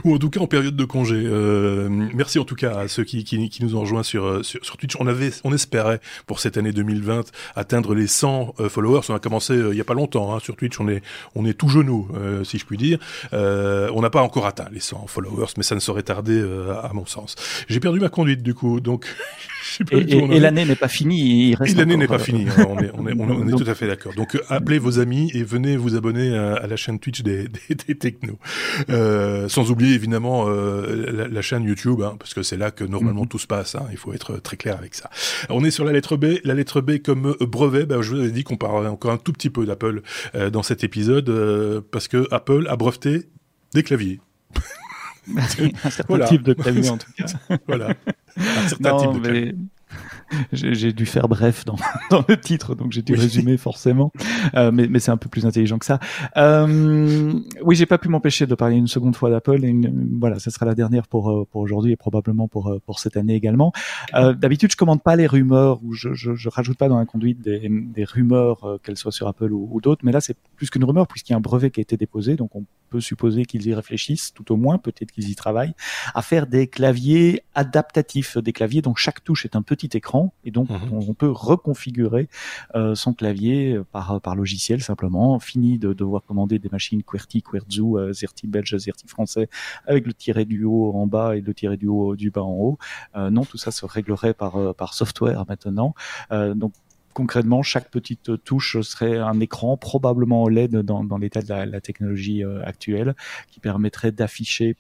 Ou 0.05 0.15
en 0.15 0.19
tout 0.19 0.31
cas 0.31 0.41
en 0.41 0.47
période 0.47 0.77
de 0.77 0.85
congé. 0.85 1.23
Euh, 1.25 1.89
merci 2.15 2.39
en 2.39 2.45
tout 2.45 2.55
cas 2.55 2.79
à 2.79 2.89
ceux 2.89 3.05
qui, 3.05 3.25
qui, 3.25 3.49
qui 3.49 3.65
nous 3.65 3.77
ont 3.77 3.81
rejoints 3.81 4.03
sur, 4.03 4.45
sur, 4.45 4.65
sur, 4.65 4.77
Twitch. 4.77 4.97
On 4.99 5.07
avait, 5.07 5.31
on 5.45 5.53
espérait 5.53 6.01
pour 6.27 6.41
cette 6.41 6.57
année 6.57 6.73
2020 6.73 7.31
atteindre 7.57 7.95
les 7.95 8.07
100 8.07 8.55
euh, 8.61 8.69
followers. 8.69 9.01
On 9.09 9.15
a 9.15 9.19
commencé 9.19 9.55
euh, 9.55 9.73
il 9.73 9.79
y 9.79 9.81
a 9.81 9.85
pas 9.85 9.95
longtemps 9.95 10.35
hein, 10.35 10.41
sur 10.41 10.57
Twitch. 10.57 10.81
On 10.81 10.89
est, 10.89 11.03
on 11.35 11.45
est 11.45 11.55
tout 11.55 11.69
genou, 11.69 12.09
euh, 12.15 12.45
si 12.45 12.59
je 12.59 12.65
puis 12.65 12.77
dire. 12.77 12.99
Euh, 13.33 13.91
on 13.95 14.01
n'a 14.01 14.11
pas 14.11 14.23
encore 14.23 14.47
atteint 14.47 14.69
les 14.73 14.81
100 14.81 15.07
followers, 15.07 15.53
mais 15.57 15.63
ça 15.63 15.75
ne 15.75 15.81
saurait 15.81 16.03
tarder 16.03 16.43
à 16.83 16.91
mon 16.93 17.07
sens. 17.07 17.37
J'ai 17.69 17.81
perdu 17.81 18.01
ma 18.01 18.09
conduite 18.09 18.43
du 18.43 18.55
coup, 18.55 18.81
donc. 18.81 19.07
et, 19.91 19.97
et, 19.97 20.17
et 20.17 20.41
l'année 20.41 20.65
n'est 20.65 20.77
pas 20.77 20.89
finie. 20.89 21.51
Il 21.51 21.55
reste 21.57 21.77
l'année 21.77 21.97
n'est 21.97 22.07
pas 22.07 22.19
finie. 22.19 22.47
Hein, 22.57 22.67
on 22.69 22.79
est, 22.79 22.91
on 22.95 23.07
est, 23.07 23.13
on 23.19 23.29
est, 23.29 23.33
on 23.33 23.49
est 23.49 23.53
tout 23.65 23.71
à 23.71 23.75
fait 23.75 23.87
d'accord. 23.87 24.15
Donc 24.15 24.39
appelez 24.49 24.79
vos 24.79 24.99
amis 24.99 25.31
et 25.35 25.43
venez 25.43 25.77
vous 25.77 25.97
abonner 25.97 26.37
à, 26.37 26.55
à 26.55 26.67
la 26.67 26.77
chaîne 26.77 26.99
Twitch 26.99 27.23
des, 27.23 27.49
des, 27.49 27.75
des 27.75 27.95
technos. 27.97 28.39
Euh, 28.91 29.49
sans 29.49 29.71
oublier 29.71 29.95
évidemment 29.95 30.47
euh, 30.49 31.13
la, 31.13 31.29
la, 31.29 31.43
chaîne 31.43 31.65
YouTube, 31.65 32.01
hein, 32.03 32.17
parce 32.19 32.35
que 32.35 32.43
c'est 32.43 32.57
là 32.57 32.71
que 32.71 32.85
normalement 32.85 33.23
mm 33.23 33.25
-hmm. 33.25 33.29
tout 33.29 33.39
se 33.39 33.47
passe. 33.47 33.75
Hein, 33.75 33.87
il 33.91 33.97
faut 33.97 34.13
être 34.13 34.41
très 34.43 34.57
clair 34.57 34.77
avec 34.79 34.95
ça. 34.95 35.11
On 35.49 35.65
est 35.65 35.71
sur 35.71 35.85
la 35.85 35.93
lettre 35.93 36.17
B. 36.17 36.25
La 36.45 36.55
lettre 36.55 36.81
B 36.81 36.99
comme 36.99 37.35
brevet. 37.41 37.87
Ben, 37.87 38.03
je 38.03 38.11
vous 38.11 38.21
avais 38.21 38.31
dit 38.31 38.45
qu'on 38.45 38.57
parlerait 38.57 38.89
encore 38.89 39.13
un 39.13 39.19
tout 39.19 39.33
petit 39.33 39.51
peu 39.51 39.67
d'Apple 39.67 40.03
euh, 40.35 40.51
dans 40.51 40.63
cet 40.63 40.85
épisode, 40.85 41.29
euh, 41.29 41.81
parce 41.91 42.09
que 42.09 42.27
Apple 42.31 42.67
a 42.69 42.77
breveté 42.77 43.29
des 43.75 43.83
claviers. 43.83 44.21
un 45.37 45.43
certain 45.91 46.05
voilà. 46.09 46.27
type 46.27 46.43
de 46.43 46.53
clavier 46.53 46.91
en 46.91 46.99
tout 46.99 47.13
cas. 47.17 47.27
voilà. 47.67 47.95
Un 48.37 48.69
certain 48.69 48.91
non, 48.91 49.13
type 49.13 49.23
de 49.23 49.31
mais... 49.31 49.55
j'ai 50.53 50.93
dû 50.93 51.07
faire 51.07 51.29
bref 51.29 51.65
dans, 51.65 51.77
dans, 52.11 52.25
le 52.29 52.39
titre, 52.39 52.75
donc 52.75 52.93
j'ai 52.93 53.03
dû 53.03 53.15
oui. 53.15 53.21
résumer 53.21 53.57
forcément, 53.57 54.13
euh, 54.55 54.71
mais, 54.73 54.89
mais 54.89 54.99
c'est 54.99 55.11
un 55.11 55.17
peu 55.17 55.29
plus 55.29 55.47
intelligent 55.47 55.79
que 55.79 55.87
ça. 55.87 55.99
Euh, 56.37 57.33
oui, 57.63 57.77
j'ai 57.77 57.87
pas 57.87 57.99
pu 57.99 58.09
m'empêcher 58.09 58.47
de 58.47 58.55
parler 58.55 58.77
une 58.77 58.87
seconde 58.87 59.17
fois 59.17 59.31
d'Apple, 59.31 59.65
et 59.65 59.69
une, 59.69 60.19
voilà, 60.19 60.39
ça 60.39 60.51
sera 60.51 60.67
la 60.67 60.75
dernière 60.75 61.07
pour 61.07 61.31
euh, 61.31 61.47
pour 61.51 61.61
aujourd'hui 61.61 61.93
et 61.93 61.97
probablement 61.97 62.49
pour 62.49 62.69
euh, 62.69 62.81
pour 62.87 63.01
cette 63.01 63.17
année 63.17 63.35
également. 63.35 63.73
Euh, 64.15 64.35
D'habitude, 64.35 64.71
je 64.71 64.77
commande 64.77 65.03
pas 65.03 65.17
les 65.17 65.27
rumeurs 65.27 65.81
ou 65.83 65.93
je, 65.93 66.13
je, 66.15 66.35
je, 66.35 66.49
rajoute 66.49 66.77
pas 66.77 66.89
dans 66.89 66.99
la 66.99 67.07
conduite 67.07 67.41
des, 67.41 67.69
des 67.69 68.05
rumeurs, 68.05 68.65
euh, 68.65 68.79
qu'elles 68.83 68.97
soient 68.97 69.13
sur 69.13 69.29
Apple 69.29 69.53
ou, 69.53 69.69
ou 69.71 69.81
d'autres, 69.81 70.05
mais 70.05 70.13
là 70.13 70.21
c'est 70.21 70.37
plus 70.57 70.71
qu'une 70.71 70.85
rumeur 70.85 71.07
puisqu'il 71.07 71.33
y 71.33 71.35
a 71.35 71.37
un 71.37 71.41
brevet 71.41 71.71
qui 71.71 71.81
a 71.81 71.83
été 71.83 71.97
déposé, 71.97 72.37
donc 72.37 72.55
on 72.55 72.65
peut 72.95 73.01
supposer 73.01 73.45
qu'ils 73.45 73.67
y 73.67 73.75
réfléchissent, 73.75 74.33
tout 74.33 74.53
au 74.53 74.57
moins, 74.57 74.79
peut-être 74.79 75.11
qu'ils 75.11 75.29
y 75.29 75.35
travaillent, 75.35 75.75
à 76.15 76.23
faire 76.23 76.47
des 76.47 76.67
claviers 76.69 77.43
adaptatifs, 77.55 78.39
des 78.39 78.53
claviers 78.53 78.83
dont 78.83 78.95
chaque 78.95 79.23
touche 79.25 79.45
est 79.45 79.57
un 79.57 79.63
petit 79.63 79.91
écran 79.95 80.33
et 80.45 80.51
donc 80.51 80.69
on, 80.93 81.01
on, 81.11 81.15
peut 81.15 81.31
reconfigurer 81.31 82.29
euh, 82.75 82.95
son 82.95 83.13
clavier 83.15 83.81
par 83.93 84.21
par 84.21 84.35
logiciel 84.37 84.81
simplement. 84.83 85.39
Fini 85.41 85.79
de 85.79 85.93
devoir 85.93 86.23
commander 86.23 86.59
des 86.59 86.69
machines 86.69 87.03
QWERTY, 87.03 87.43
QWERTZU, 87.43 87.83
euh, 87.97 88.13
ZERTY 88.13 88.47
belge, 88.47 88.77
ZERTY 88.77 89.09
français 89.09 89.49
avec 89.87 90.07
le 90.07 90.15
tiret 90.15 90.45
du 90.45 90.65
haut 90.65 90.93
en 90.95 91.07
bas 91.07 91.37
et 91.37 91.41
le 91.41 91.55
tiret 91.55 91.77
du 91.77 91.87
haut 91.87 92.17
du 92.17 92.31
bas 92.31 92.43
en 92.43 92.53
haut. 92.53 92.79
Euh, 93.17 93.31
non, 93.31 93.45
tout 93.45 93.59
ça 93.59 93.71
se 93.71 93.85
réglerait 93.87 94.35
par 94.35 94.57
euh, 94.57 94.73
par 94.73 94.95
software 94.95 95.45
maintenant. 95.49 95.95
Euh, 96.33 96.55
donc 96.55 96.73
concrètement, 97.15 97.63
chaque 97.63 97.91
petite 97.91 98.45
touche 98.45 98.81
serait 98.83 99.19
un 99.19 99.41
écran, 99.41 99.77
probablement 99.77 100.43
OLED 100.43 100.77
dans, 100.83 101.05
dans 101.05 101.17
l'état 101.17 101.41
de 101.41 101.49
la, 101.49 101.81
technologie 101.81 102.45
euh, 102.45 102.63
actuelle, 102.65 103.15
qui 103.51 103.61
permettrait 103.61 104.13
d'afficher 104.13 104.77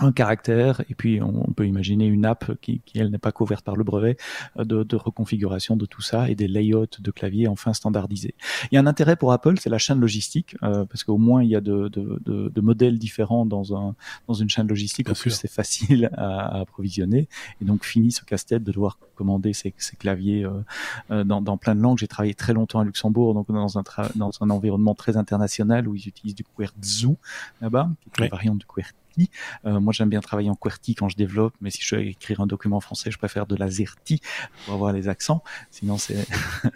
un 0.00 0.12
caractère 0.12 0.82
et 0.88 0.94
puis 0.94 1.20
on, 1.22 1.52
peut 1.54 1.66
imaginer 1.66 2.06
une 2.06 2.24
app 2.24 2.52
qui, 2.60 2.80
qui 2.84 2.98
elle 2.98 3.10
n'est 3.10 3.18
pas 3.18 3.32
couverte 3.32 3.64
par 3.64 3.76
le 3.76 3.84
brevet 3.84 4.16
de, 4.56 4.82
de, 4.82 4.96
reconfiguration 4.96 5.76
de 5.76 5.86
tout 5.86 6.02
ça 6.02 6.28
et 6.28 6.34
des 6.34 6.48
layouts 6.48 6.86
de 6.98 7.10
clavier 7.10 7.48
enfin 7.48 7.72
standardisés. 7.72 8.34
Il 8.70 8.74
y 8.74 8.78
a 8.78 8.80
un 8.80 8.86
intérêt 8.86 9.16
pour 9.16 9.32
Apple, 9.32 9.58
c'est 9.58 9.70
la 9.70 9.78
chaîne 9.78 10.00
logistique 10.00 10.56
euh, 10.62 10.84
parce 10.84 11.04
qu'au 11.04 11.18
moins 11.18 11.42
il 11.42 11.50
y 11.50 11.56
a 11.56 11.60
de, 11.60 11.88
de, 11.88 12.20
de, 12.24 12.48
de, 12.48 12.60
modèles 12.60 12.98
différents 12.98 13.46
dans 13.46 13.76
un 13.76 13.94
dans 14.26 14.34
une 14.34 14.48
chaîne 14.48 14.66
logistique. 14.66 15.08
en 15.10 15.14
plus 15.14 15.30
c'est 15.30 15.50
facile 15.50 16.10
à, 16.16 16.40
à, 16.40 16.60
approvisionner 16.60 17.28
et 17.60 17.64
donc 17.64 17.84
fini 17.84 18.10
ce 18.10 18.24
casse-tête 18.24 18.64
de 18.64 18.72
devoir 18.72 18.98
commander 19.14 19.52
ces, 19.52 19.74
ces 19.76 19.96
claviers 19.96 20.44
euh, 21.10 21.24
dans, 21.24 21.40
dans, 21.40 21.56
plein 21.56 21.74
de 21.74 21.80
langues. 21.80 21.98
J'ai 21.98 22.08
travaillé 22.08 22.34
très 22.34 22.52
longtemps 22.52 22.80
à 22.80 22.84
Luxembourg 22.84 23.34
donc 23.34 23.46
dans 23.48 23.78
un 23.78 23.84
dans 24.16 24.30
un 24.40 24.50
environnement 24.50 24.94
très 24.94 25.16
international 25.16 25.86
où 25.86 25.94
ils 25.94 26.08
utilisent 26.08 26.34
du 26.34 26.44
QWERTZ 26.44 27.06
là-bas, 27.60 27.90
qui 28.12 28.22
est 28.22 28.24
une 28.24 28.30
variante 28.30 28.58
du 28.58 28.66
QWERTY 28.66 29.03
euh, 29.66 29.80
moi, 29.80 29.92
j'aime 29.92 30.08
bien 30.08 30.20
travailler 30.20 30.50
en 30.50 30.54
QWERTY 30.54 30.94
quand 30.94 31.08
je 31.08 31.16
développe, 31.16 31.54
mais 31.60 31.70
si 31.70 31.82
je 31.82 31.96
veux 31.96 32.02
écrire 32.02 32.40
un 32.40 32.46
document 32.46 32.80
français, 32.80 33.10
je 33.10 33.18
préfère 33.18 33.46
de 33.46 33.56
la 33.56 33.70
ZERTY 33.70 34.20
pour 34.64 34.74
avoir 34.74 34.92
les 34.92 35.08
accents. 35.08 35.42
Sinon, 35.70 35.98
c'est 35.98 36.26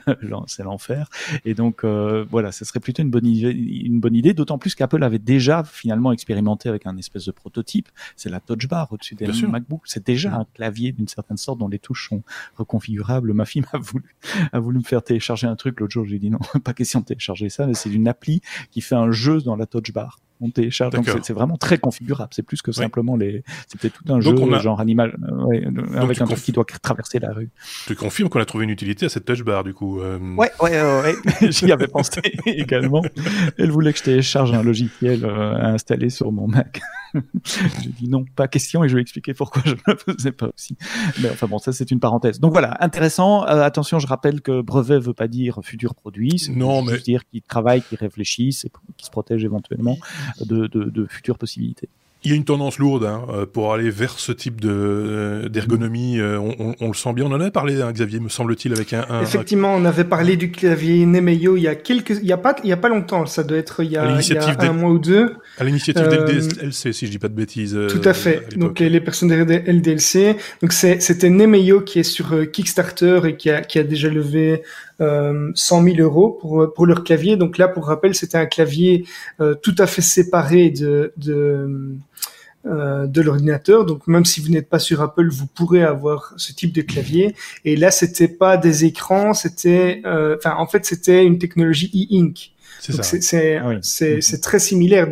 c'est 0.46 0.62
l'enfer. 0.62 1.09
Et 1.44 1.55
donc, 1.55 1.85
euh, 1.85 2.24
voilà, 2.31 2.53
ce 2.53 2.64
serait 2.64 2.81
plutôt 2.81 3.03
une 3.03 3.11
bonne 3.11 3.27
idée, 3.27 3.51
une 3.51 4.01
bonne 4.01 4.14
idée, 4.14 4.35
d'autant 4.35 4.59
plus 4.59 4.74
qu'Apple 4.74 5.03
avait 5.03 5.18
déjà 5.18 5.64
finalement 5.64 6.12
expérimenté 6.12 6.68
avec 6.68 6.87
un 6.87 6.96
espèce 6.96 7.24
de 7.27 7.33
prototype. 7.33 7.88
C'est 8.16 8.31
la 8.31 8.40
Touch 8.40 8.68
Bar 8.68 8.92
au-dessus 8.92 9.14
des 9.14 9.27
MacBook. 9.46 9.83
C'est 9.85 10.05
déjà 10.05 10.35
un 10.35 10.46
clavier 10.55 10.92
d'une 10.92 11.09
certaine 11.09 11.37
sorte 11.37 11.59
dont 11.59 11.68
les 11.68 11.79
touches 11.79 12.09
sont 12.09 12.22
reconfigurables. 12.57 13.33
Ma 13.33 13.44
fille 13.44 13.62
m'a 13.72 13.79
voulu 13.79 14.16
a 14.53 14.59
voulu 14.59 14.79
me 14.79 14.85
faire 14.85 15.03
télécharger 15.03 15.46
un 15.46 15.57
truc 15.57 15.81
l'autre 15.81 15.92
jour. 15.92 16.05
J'ai 16.07 16.18
dit 16.18 16.31
non, 16.31 16.38
pas 16.64 16.74
question 16.74 17.01
de 17.01 17.05
télécharger 17.05 17.48
ça. 17.48 17.72
C'est 17.74 17.90
une 17.90 18.09
appli 18.09 18.40
qui 18.70 18.81
fait 18.81 18.94
un 18.94 19.11
jeu 19.11 19.40
dans 19.40 19.57
la 19.57 19.66
Touch 19.66 19.92
Bar 19.92 20.18
on 20.40 20.51
télécharge. 20.51 20.94
Donc 20.94 21.09
c'est 21.22 21.33
vraiment 21.33 21.57
très 21.57 21.79
configurable. 21.79 22.31
C'est 22.33 22.42
plus 22.42 22.62
que 22.62 22.72
simplement 22.72 23.14
ouais. 23.14 23.27
les. 23.27 23.44
C'était 23.66 23.90
tout 23.90 24.05
un 24.09 24.18
Donc 24.18 24.38
jeu 24.38 24.55
a... 24.55 24.59
genre 24.59 24.81
animal 24.81 25.16
ouais, 25.46 25.64
avec 25.96 26.20
un 26.20 26.27
truc 26.27 26.40
qui 26.40 26.53
doit 26.53 26.64
traverser 26.83 27.18
la 27.18 27.33
rue. 27.33 27.51
Tu 27.87 27.94
confirmes 27.94 28.29
qu'on 28.29 28.40
a 28.40 28.44
trouvé 28.44 28.64
une 28.64 28.70
utilité 28.70 29.07
à 29.07 29.09
cette 29.09 29.24
touch 29.24 29.42
bar 29.42 29.64
du 29.64 29.74
coup. 29.74 30.01
Euh... 30.01 30.18
Ouais 30.37 30.51
ouais 30.61 30.70
ouais. 30.70 31.14
J'y 31.51 31.70
avais 31.72 31.88
pensé 31.88 32.20
également. 32.46 33.03
Elle 33.57 33.70
voulait 33.70 33.92
que 33.92 33.98
je 33.98 34.05
télécharge 34.05 34.53
un 34.53 34.62
logiciel 34.62 35.24
euh, 35.24 35.55
à 35.55 35.68
installer 35.68 36.11
sur 36.11 36.33
mon 36.33 36.46
Mac. 36.46 36.81
J'ai 37.44 37.90
dit 37.90 38.09
non, 38.09 38.24
pas 38.37 38.48
question 38.48 38.85
et 38.85 38.88
je 38.88 38.94
vais 38.94 39.01
expliquer 39.01 39.35
pourquoi 39.35 39.62
je 39.64 39.72
ne 39.72 39.79
le 39.87 39.96
faisais 39.96 40.33
pas 40.33 40.51
aussi. 40.55 40.77
Mais 41.22 41.31
enfin 41.31 41.46
bon, 41.46 41.59
ça 41.59 41.72
c'est 41.72 41.90
une 41.90 42.01
parenthèse. 42.01 42.40
Donc 42.40 42.53
voilà, 42.53 42.77
intéressant. 42.83 43.46
Euh, 43.46 43.62
attention, 43.62 43.98
je 43.98 44.07
rappelle 44.07 44.40
que 44.40 44.61
brevet 44.61 44.98
veut 44.98 45.14
pas 45.14 45.29
dire 45.29 45.59
futur 45.62 45.94
produit. 45.94 46.48
Non, 46.55 46.83
mais 46.83 46.98
dire 46.98 47.22
qu'ils 47.29 47.42
travaillent, 47.42 47.83
qu'ils 47.83 47.98
réfléchissent 47.98 48.64
et 48.64 48.70
qu'ils 48.96 49.07
se 49.07 49.11
protègent 49.11 49.44
éventuellement 49.44 49.96
de, 50.40 50.66
de, 50.66 50.84
de 50.84 51.06
futures 51.06 51.38
possibilités. 51.38 51.88
Il 52.24 52.32
y 52.32 52.34
a 52.34 52.36
une 52.36 52.44
tendance 52.44 52.78
lourde 52.80 53.04
hein, 53.04 53.46
pour 53.52 53.72
aller 53.72 53.90
vers 53.90 54.18
ce 54.18 54.32
type 54.32 54.60
de 54.60 55.48
d'ergonomie. 55.52 56.20
On, 56.20 56.52
on, 56.58 56.74
on, 56.80 56.88
le 56.88 56.94
sent 56.94 57.12
bien. 57.12 57.24
On 57.26 57.28
en 57.28 57.40
avait 57.40 57.52
parlé, 57.52 57.80
hein, 57.80 57.92
Xavier, 57.92 58.18
me 58.18 58.28
semble-t-il, 58.28 58.72
avec 58.72 58.92
un, 58.92 59.06
un, 59.08 59.22
Effectivement, 59.22 59.72
on 59.72 59.84
avait 59.84 60.02
parlé 60.02 60.36
du 60.36 60.50
clavier 60.50 61.06
Nemeyo 61.06 61.56
il 61.56 61.62
y 61.62 61.68
a 61.68 61.76
quelques, 61.76 62.18
il 62.20 62.26
y 62.26 62.32
a 62.32 62.36
pas, 62.36 62.56
il 62.64 62.70
y 62.70 62.72
a 62.72 62.76
pas 62.76 62.88
longtemps. 62.88 63.24
Ça 63.26 63.44
doit 63.44 63.56
être 63.56 63.84
il 63.84 63.92
y 63.92 63.96
a, 63.96 64.20
il 64.20 64.32
y 64.34 64.36
a 64.36 64.62
un 64.62 64.72
mois 64.72 64.90
ou 64.90 64.98
deux. 64.98 65.36
À 65.58 65.64
l'initiative 65.64 66.08
euh, 66.10 66.26
LDLC, 66.26 66.92
si 66.92 67.06
je 67.06 67.10
dis 67.12 67.20
pas 67.20 67.28
de 67.28 67.34
bêtises. 67.34 67.78
Tout 67.88 68.02
à 68.04 68.14
fait. 68.14 68.48
Donc 68.56 68.80
les, 68.80 68.90
les 68.90 69.00
personnes 69.00 69.28
derrière 69.28 69.62
LDLC. 69.64 70.36
Donc 70.60 70.72
c'était 70.72 71.30
Nemeyo 71.30 71.82
qui 71.82 72.00
est 72.00 72.02
sur 72.02 72.50
Kickstarter 72.50 73.20
et 73.26 73.36
qui 73.36 73.48
a, 73.48 73.60
qui 73.60 73.78
a 73.78 73.84
déjà 73.84 74.08
levé 74.08 74.54
euh, 74.54 74.56
100 75.00 75.82
000 75.82 75.96
euros 75.98 76.30
pour 76.40 76.72
pour 76.74 76.87
leur 76.87 77.04
clavier. 77.04 77.37
Donc 77.37 77.58
là, 77.58 77.68
pour 77.68 77.87
rappel, 77.87 78.14
c'était 78.14 78.38
un 78.38 78.46
clavier 78.46 79.04
euh, 79.40 79.54
tout 79.54 79.74
à 79.78 79.87
fait 79.87 80.02
séparé 80.02 80.70
de, 80.70 81.12
de 81.16 81.96
euh, 82.66 83.06
de 83.06 83.20
l'ordinateur. 83.22 83.87
Donc 83.87 84.06
même 84.08 84.24
si 84.24 84.40
vous 84.40 84.48
n'êtes 84.48 84.68
pas 84.68 84.80
sur 84.80 85.00
Apple, 85.00 85.28
vous 85.28 85.46
pourrez 85.46 85.84
avoir 85.84 86.34
ce 86.37 86.52
type 86.52 86.72
de 86.72 86.82
clavier. 86.82 87.37
Et 87.64 87.76
là, 87.76 87.92
c'était 87.92 88.28
pas 88.28 88.56
des 88.56 88.84
écrans, 88.84 89.32
c'était, 89.32 90.02
euh, 90.04 90.37
enfin 90.37 90.56
en 90.58 90.66
fait, 90.66 90.84
c'était 90.84 91.24
une 91.24 91.38
technologie 91.38 91.90
e-ink. 91.94 92.52
C'est 92.80 93.22
c'est 93.22 93.56
ah 93.56 93.68
oui. 93.68 94.40
très 94.42 94.58
similaire. 94.58 95.08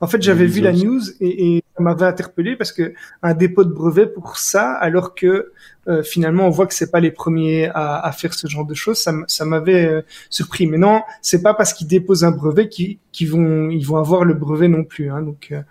En 0.00 0.06
fait, 0.06 0.22
j'avais 0.22 0.46
vu 0.46 0.60
la 0.60 0.72
news 0.72 1.00
et, 1.20 1.56
et 1.56 1.64
ça 1.76 1.82
m'avait 1.82 2.06
interpellé 2.06 2.56
parce 2.56 2.72
que 2.72 2.94
un 3.22 3.34
dépôt 3.34 3.64
de 3.64 3.72
brevet 3.72 4.06
pour 4.06 4.38
ça, 4.38 4.72
alors 4.72 5.14
que 5.14 5.52
euh, 5.88 6.02
finalement 6.02 6.46
on 6.46 6.50
voit 6.50 6.66
que 6.66 6.74
c'est 6.74 6.90
pas 6.90 7.00
les 7.00 7.10
premiers 7.10 7.68
à, 7.74 7.98
à, 7.98 8.12
faire 8.12 8.34
ce 8.34 8.46
genre 8.46 8.64
de 8.64 8.74
choses, 8.74 8.98
ça, 8.98 9.12
ça 9.26 9.44
m'avait 9.44 9.84
euh, 9.84 10.02
surpris. 10.30 10.66
Mais 10.66 10.78
non, 10.78 11.02
c'est 11.22 11.42
pas 11.42 11.54
parce 11.54 11.72
qu'ils 11.72 11.86
déposent 11.86 12.24
un 12.24 12.30
brevet 12.30 12.68
qu'ils 12.68 12.98
vont 13.30 13.70
ils 13.70 13.86
vont 13.86 13.96
avoir 13.96 14.24
le 14.24 14.34
brevet 14.34 14.68
non 14.68 14.84
plus. 14.84 15.10
Hein, 15.10 15.22
donc 15.22 15.52
euh, 15.52 15.62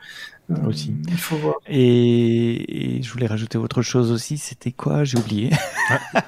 aussi. 0.68 0.94
Il 1.08 1.18
faut 1.18 1.38
voir. 1.38 1.56
Et, 1.68 2.98
et, 2.98 3.02
je 3.02 3.12
voulais 3.12 3.28
rajouter 3.28 3.58
autre 3.58 3.82
chose 3.82 4.12
aussi. 4.12 4.38
C'était 4.38 4.72
quoi? 4.72 5.04
J'ai 5.04 5.18
oublié. 5.18 5.52
Ah. 5.90 6.00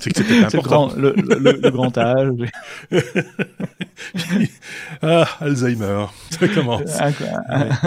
C'est 0.00 0.12
que 0.12 0.22
c'était 0.22 0.44
important. 0.44 0.92
Le, 0.96 1.12
le, 1.16 1.38
le, 1.38 1.58
le, 1.60 1.70
grand 1.70 1.96
âge. 1.98 2.32
ah, 5.02 5.26
Alzheimer. 5.40 6.06
Ça 6.30 6.46
commence. 6.48 6.82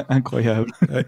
Incroyable. 0.10 0.72
Ouais. 0.92 1.06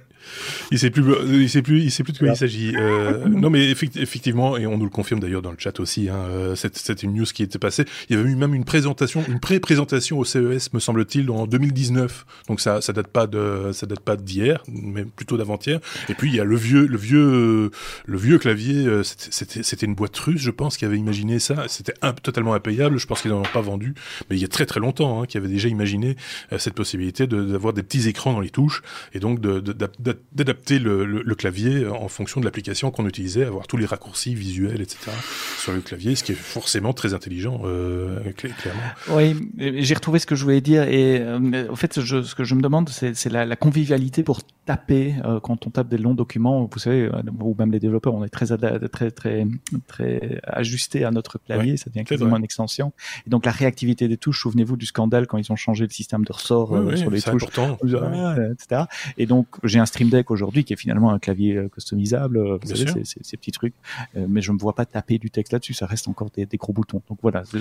Il 0.71 0.79
sait 0.79 0.89
plus, 0.89 1.03
il 1.25 1.49
sait 1.49 1.62
plus, 1.62 1.81
il 1.81 1.91
sait 1.91 2.03
plus 2.03 2.13
de 2.13 2.17
quoi 2.17 2.29
il 2.29 2.36
s'agit. 2.36 2.73
Euh, 2.75 3.27
non, 3.27 3.49
mais 3.49 3.69
effectivement, 3.69 4.57
et 4.57 4.65
on 4.65 4.77
nous 4.77 4.86
le 4.86 4.89
confirme 4.89 5.19
d'ailleurs 5.19 5.41
dans 5.41 5.51
le 5.51 5.57
chat 5.59 5.79
aussi. 5.79 6.09
Hein, 6.09 6.53
C'était 6.55 6.93
une 6.93 7.13
news 7.13 7.25
qui 7.25 7.43
était 7.43 7.59
passée. 7.59 7.86
Il 8.09 8.15
y 8.15 8.19
avait 8.19 8.29
eu 8.29 8.36
même 8.36 8.53
une 8.53 8.65
présentation, 8.65 9.23
une 9.27 9.39
pré-présentation 9.39 10.19
au 10.19 10.25
CES, 10.25 10.73
me 10.73 10.79
semble-t-il, 10.79 11.29
en 11.29 11.47
2019. 11.47 12.25
Donc 12.47 12.62
ça, 12.62 12.81
ça 12.81 12.93
date 12.93 13.07
pas 13.07 13.27
de, 13.27 13.71
ça 13.73 13.86
date 13.86 13.99
pas 13.99 14.15
d'hier, 14.15 14.63
mais 14.67 15.05
plutôt 15.05 15.38
d'avant-hier. 15.38 15.79
Et 16.09 16.13
puis 16.13 16.29
il 16.29 16.36
y 16.36 16.39
a 16.39 16.43
le 16.43 16.55
vieux, 16.55 16.88
le 16.88 16.97
vieux, 16.97 17.71
le 18.05 18.17
vieux 18.17 18.38
clavier. 18.38 18.88
C'était 19.03 19.86
une 19.86 19.95
boîte 19.95 20.17
russe, 20.17 20.41
je 20.41 20.51
pense, 20.51 20.77
qui 20.77 20.86
avait 20.86 20.97
imaginé 20.97 21.39
ça. 21.39 21.65
C'était 21.67 21.93
totalement 22.23 22.53
impayable. 22.53 22.97
Je 22.97 23.07
pense 23.07 23.21
qu'ils 23.21 23.31
n'en 23.31 23.41
ont 23.41 23.53
pas 23.53 23.62
vendu, 23.62 23.93
mais 24.29 24.36
il 24.36 24.41
y 24.41 24.45
a 24.45 24.47
très 24.47 24.65
très 24.65 24.79
longtemps, 24.79 25.21
hein, 25.21 25.25
qui 25.25 25.38
avait 25.38 25.47
déjà 25.47 25.69
imaginé 25.69 26.15
euh, 26.51 26.57
cette 26.57 26.73
possibilité 26.73 27.27
d'avoir 27.27 27.73
de, 27.73 27.81
des 27.81 27.83
petits 27.83 28.07
écrans 28.07 28.33
dans 28.33 28.39
les 28.39 28.49
touches 28.49 28.81
et 29.13 29.19
donc 29.19 29.39
de, 29.39 29.59
de, 29.59 29.73
de 29.73 30.12
d'adapter 30.32 30.80
le, 30.80 31.36
clavier 31.36 31.88
en 31.88 32.08
fonction 32.08 32.39
de 32.39 32.45
l'application 32.45 32.91
qu'on 32.91 33.08
utilisait, 33.08 33.43
avoir 33.43 33.67
tous 33.67 33.78
les 33.78 33.86
raccourcis 33.86 34.36
visuels, 34.36 34.82
etc. 34.82 35.12
sur 35.58 35.71
le 35.71 35.82
clavier, 35.82 36.15
ce 36.15 36.23
qui 36.23 36.32
est 36.32 36.36
forcément 36.36 36.93
très 36.93 37.13
intelligent, 37.13 37.62
euh, 37.65 38.19
clairement. 38.34 38.82
Oui, 39.10 39.36
j'ai 39.58 39.95
retrouvé 39.95 40.19
ce 40.19 40.26
que 40.26 40.36
je 40.36 40.43
voulais 40.43 40.62
dire 40.62 40.84
et 40.84 41.19
euh, 41.19 41.67
au 41.69 41.76
fait, 41.76 41.93
ce 41.93 42.36
que 42.36 42.43
je 42.43 42.56
me 42.56 42.62
demande, 42.62 42.89
c'est 42.89 43.30
la, 43.30 43.56
convivialité 43.56 44.23
pour 44.23 44.41
taper 44.65 45.15
euh, 45.26 45.39
quand 45.39 45.67
on 45.67 45.69
tape 45.69 45.89
des 45.89 45.97
longs 45.97 46.13
documents. 46.13 46.69
Vous 46.71 46.80
savez, 46.80 47.04
euh, 47.04 47.21
ou 47.39 47.56
même 47.58 47.71
les 47.71 47.80
développeurs, 47.80 48.13
on 48.13 48.23
est 48.23 48.30
très 48.30 48.45
très 48.45 48.88
très 48.89 49.47
très 49.88 50.39
ajusté 50.43 51.04
à 51.04 51.12
notre 51.12 51.38
clavier, 51.38 51.71
ouais, 51.71 51.78
ça 51.78 51.89
devient 51.89 52.06
quasiment 52.06 52.38
une 52.38 52.43
extension. 52.43 52.93
Et 53.28 53.30
donc 53.30 53.45
la 53.45 53.52
réactivité 53.52 54.08
des 54.08 54.17
touches. 54.17 54.41
Souvenez-vous 54.43 54.78
du 54.78 54.86
scandale 54.86 55.28
quand 55.28 55.38
ils 55.38 55.52
ont 55.52 55.56
changé 55.56 55.86
le 55.86 55.89
système 55.91 56.26
de 56.26 56.32
ressort 56.32 56.71
oui, 56.71 56.97
sur 56.97 57.08
oui, 57.08 57.15
les 57.15 57.21
touches. 57.21 57.45
Ah, 57.58 58.36
etc. 58.52 58.84
Et 59.17 59.26
donc 59.26 59.47
j'ai 59.63 59.80
un 59.80 59.86
Stream 59.86 60.10
Deck 60.10 60.32
aujourd'hui 60.32 60.63
qui 60.63 60.73
est 60.73 60.78
finalement 60.78 61.12
un 61.12 61.19
clavier 61.19 61.58
euh, 61.58 61.69
customisable, 61.69 62.39
vous 62.39 62.60
Bien 62.60 62.76
savez, 62.76 62.91
ces, 62.91 63.06
ces, 63.06 63.23
ces 63.23 63.38
petits 63.38 63.52
trucs. 63.52 63.73
Euh, 64.15 64.26
mais 64.30 64.41
je 64.41 64.52
ne 64.52 64.56
me 64.56 64.60
vois 64.60 64.76
pas 64.76 64.86
taper 64.86 65.17
du 65.17 65.30
texte 65.30 65.54
là-dessus, 65.54 65.73
ça 65.73 65.86
reste 65.86 66.08
encore 66.08 66.30
des, 66.32 66.45
des 66.45 66.58
gros 66.58 66.73
boutons. 66.73 67.02
Donc 67.08 67.19
voilà, 67.21 67.43
ce, 67.45 67.58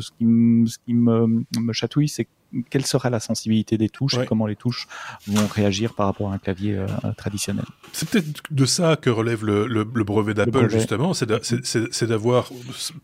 ce 0.00 0.10
qui, 0.12 0.24
me, 0.24 0.66
ce 0.66 0.78
qui 0.78 0.94
me, 0.94 1.44
me 1.58 1.72
chatouille, 1.72 2.08
c'est 2.08 2.26
quelle 2.70 2.86
sera 2.86 3.10
la 3.10 3.20
sensibilité 3.20 3.76
des 3.78 3.88
touches 3.88 4.14
Ouais. 4.14 4.24
et 4.24 4.26
comment 4.26 4.46
les 4.46 4.56
touches 4.56 4.86
vont 5.26 5.46
réagir 5.46 5.94
par 5.94 6.06
rapport 6.06 6.30
à 6.30 6.34
un 6.34 6.38
clavier 6.38 6.76
euh, 6.76 6.86
traditionnel. 7.16 7.64
C'est 7.92 8.08
peut-être 8.08 8.42
de 8.50 8.66
ça 8.66 8.96
que 8.96 9.10
relève 9.10 9.44
le, 9.44 9.66
le, 9.66 9.86
le 9.92 10.04
brevet 10.04 10.34
d'Apple, 10.34 10.70
justement. 10.70 11.12
C'est 11.14 11.26
d'a- 11.26 11.40
c'est- 11.42 11.64
c'est- 11.66 11.92
c'est 11.92 12.06
d'avoir 12.06 12.50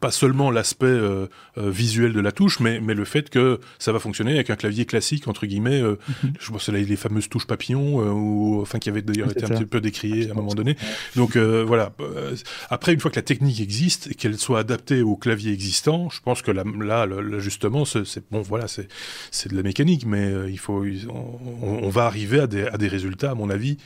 pas 0.01 0.11
seulement 0.11 0.51
l'aspect 0.51 0.87
euh, 0.87 1.27
euh, 1.59 1.71
visuel 1.71 2.13
de 2.13 2.21
la 2.21 2.33
touche, 2.33 2.61
mais, 2.61 2.81
mais 2.81 2.95
le 2.95 3.05
fait 3.05 3.31
que 3.31 3.59
ça 3.79 3.93
va 3.93 3.99
fonctionner 3.99 4.35
avec 4.35 4.51
un 4.51 4.57
clavier 4.57 4.85
classique, 4.87 5.29
entre 5.29 5.47
guillemets. 5.47 5.81
euh, 5.83 5.97
Je 6.41 6.51
pense 6.51 6.67
que 6.67 6.73
les 6.73 6.85
les 6.85 6.97
fameuses 6.97 7.29
touches 7.29 7.47
papillons, 7.47 7.97
ou, 8.13 8.61
enfin, 8.63 8.79
qui 8.79 8.89
avaient 8.89 9.03
d'ailleurs 9.03 9.31
été 9.31 9.45
un 9.45 9.49
petit 9.49 9.65
peu 9.67 9.81
décriées 9.81 10.29
à 10.29 10.33
un 10.33 10.35
moment 10.35 10.55
donné. 10.55 10.77
Donc 11.17 11.37
voilà. 11.37 11.93
Après, 12.71 12.93
une 12.93 13.01
fois 13.01 13.11
que 13.11 13.17
la 13.17 13.23
technique 13.23 13.61
existe 13.61 14.09
et 14.11 14.15
qu'elle 14.15 14.39
soit 14.39 14.59
adaptée 14.61 15.03
au 15.03 15.17
clavier 15.17 15.53
existant, 15.53 16.09
je 16.11 16.21
pense 16.21 16.43
que 16.43 16.51
là, 16.51 16.65
c'est 17.85 18.05
c'est- 18.05 18.23
bon, 18.31 18.43
voilà, 18.43 18.67
c'est 18.69 18.89
c'est 19.43 19.51
de 19.51 19.57
la 19.57 19.63
mécanique, 19.65 20.07
mais 20.07 20.25
euh, 20.25 20.49
il 20.51 20.59
faut, 20.59 20.85
on, 21.11 21.69
on 21.83 21.89
va 21.89 22.05
arriver 22.05 22.39
à 22.41 22.47
des, 22.47 22.65
à 22.67 22.79
des 22.79 22.87
résultats, 22.87 23.33
à 23.33 23.35
mon 23.35 23.51
avis, 23.51 23.77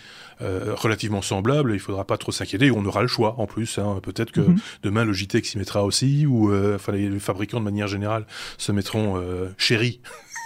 euh, 0.43 0.75
relativement 0.75 1.23
semblables. 1.23 1.73
Il 1.73 1.79
faudra 1.81 2.05
pas 2.05 2.19
trop 2.19 2.31
s'inquiéter. 2.31 2.71
On 2.71 2.85
aura 2.85 3.01
le 3.01 3.09
choix 3.09 3.37
en 3.39 3.47
plus. 3.47 3.79
Hein. 3.79 4.01
Peut-être 4.03 4.33
que 4.33 4.43
Mhm. 4.43 4.57
demain 4.83 5.11
JTEX 5.13 5.49
s'y 5.49 5.57
mettra 5.59 5.85
aussi, 5.85 6.27
ou 6.27 6.51
euh, 6.53 6.75
enfin 6.77 6.93
les, 6.93 7.19
fabricants 7.19 7.59
de 7.61 7.65
manière 7.65 7.89
générale 7.89 8.27
se 8.59 8.71
mettront 8.73 9.17
euh, 9.17 9.49
chéri. 9.57 10.01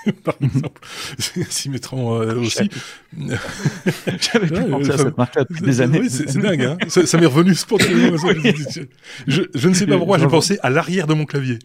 Par 0.24 0.34
exemple, 0.40 0.80
s'y 1.50 1.68
mettront 1.70 2.20
euh, 2.22 2.36
aussi. 2.36 2.70
J'avais 4.32 4.50
Ouais, 4.58 4.70
pensé 4.70 4.90
à 4.92 4.96
ça- 4.96 5.04
cette 5.04 5.18
marque-là 5.18 5.44
depuis 5.50 5.62
des 5.62 5.80
années. 5.82 6.00
Oui, 6.00 6.08
c'est 6.08 6.38
dingue, 6.38 6.62
hein. 6.62 6.78
ça, 6.88 7.04
ça 7.04 7.18
m'est 7.18 7.26
revenu 7.26 7.54
spontanément. 7.54 8.16
ça. 8.16 8.28
je, 9.26 9.42
je 9.54 9.68
ne 9.68 9.74
sais 9.74 9.86
pas 9.86 9.98
pourquoi, 9.98 10.18
j'ai 10.18 10.26
pensé 10.28 10.58
à 10.62 10.70
l'arrière 10.70 11.06
de 11.06 11.14
mon 11.14 11.24
clavier. 11.26 11.58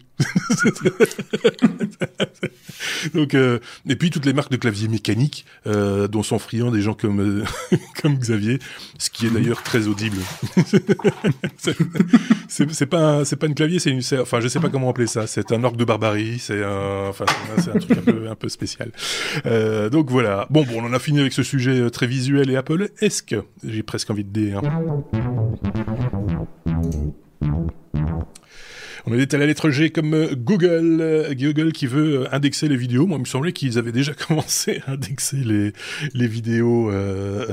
Donc, 3.14 3.34
euh, 3.34 3.58
et 3.88 3.96
puis 3.96 4.10
toutes 4.10 4.26
les 4.26 4.32
marques 4.32 4.50
de 4.50 4.56
clavier 4.56 4.88
mécaniques, 4.88 5.44
euh, 5.66 6.08
dont 6.08 6.22
sont 6.22 6.38
friands 6.38 6.70
des 6.70 6.82
gens 6.82 6.94
comme 6.94 7.20
euh, 7.20 7.44
comme 8.02 8.16
Xavier, 8.16 8.58
ce 8.98 9.10
qui 9.10 9.26
est 9.26 9.30
d'ailleurs 9.30 9.62
très 9.62 9.86
audible. 9.86 10.18
C'est- 12.48 12.86
pas 12.86 12.98
un- 13.18 13.24
c'est 13.24 13.36
pas 13.36 13.46
une 13.46 13.54
clavier, 13.54 13.78
c'est 13.78 13.90
une, 13.90 14.02
enfin 14.20 14.40
je 14.40 14.48
sais 14.48 14.60
pas 14.60 14.68
comment 14.68 14.90
appeler 14.90 15.06
ça. 15.06 15.26
C'est 15.26 15.50
un 15.52 15.64
orgue 15.64 15.76
de 15.76 15.84
barbarie, 15.84 16.38
c'est 16.38 16.62
un, 16.62 17.08
enfin 17.08 17.24
c'est 17.58 17.70
un 17.70 17.78
truc 17.78 17.98
un 17.98 18.02
peu 18.02 18.28
un 18.30 18.34
peu 18.34 18.48
spécial. 18.48 18.90
Donc 19.90 20.10
voilà. 20.10 20.46
Bon, 20.50 20.62
bon, 20.64 20.82
on 20.82 20.84
en 20.86 20.92
a 20.92 20.98
fini 20.98 21.20
avec 21.20 21.32
ce 21.32 21.42
sujet 21.42 21.90
très 21.90 22.06
visuel 22.06 22.50
et 22.50 22.56
Apple. 22.56 22.90
Est-ce 23.00 23.22
que 23.22 23.44
j'ai 23.64 23.82
presque 23.82 24.10
envie 24.10 24.24
de 24.24 24.30
dire. 24.30 24.60
On 29.08 29.14
est 29.16 29.34
à 29.34 29.38
la 29.38 29.46
lettre 29.46 29.70
G 29.70 29.90
comme 29.90 30.14
euh, 30.14 30.34
Google, 30.34 30.98
euh, 31.00 31.32
Google 31.32 31.70
qui 31.72 31.86
veut 31.86 32.22
euh, 32.22 32.34
indexer 32.34 32.66
les 32.66 32.76
vidéos. 32.76 33.06
Moi, 33.06 33.18
il 33.18 33.20
me 33.20 33.26
semblait 33.26 33.52
qu'ils 33.52 33.78
avaient 33.78 33.92
déjà 33.92 34.12
commencé 34.28 34.82
à 34.84 34.92
indexer 34.92 35.36
les, 35.36 35.72
les 36.12 36.26
vidéos, 36.26 36.90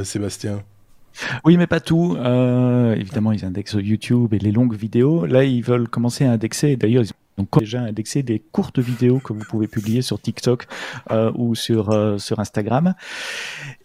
Sébastien. 0.04 0.64
Oui, 1.46 1.58
mais 1.58 1.68
pas 1.68 1.80
tout. 1.80 2.18
Évidemment, 2.96 3.32
ils 3.34 3.46
indexent 3.46 3.78
YouTube 3.80 4.34
et 4.34 4.40
les 4.40 4.52
longues 4.52 4.76
vidéos. 4.76 5.28
Là, 5.28 5.44
ils 5.44 5.64
veulent 5.64 5.88
commencer 5.88 6.26
à 6.26 6.32
indexer. 6.32 6.76
D'ailleurs, 6.76 7.04
ils 7.04 7.12
ont 7.38 7.48
déjà 7.60 7.82
indexé 7.82 8.24
des 8.24 8.40
courtes 8.40 8.80
vidéos 8.80 9.20
que 9.20 9.34
vous 9.34 9.44
pouvez 9.50 9.68
publier 9.68 10.02
sur 10.02 10.22
TikTok 10.22 10.68
euh, 11.12 11.32
ou 11.36 11.56
sur 11.56 11.92
euh, 11.92 12.18
sur 12.18 12.40
Instagram. 12.40 12.94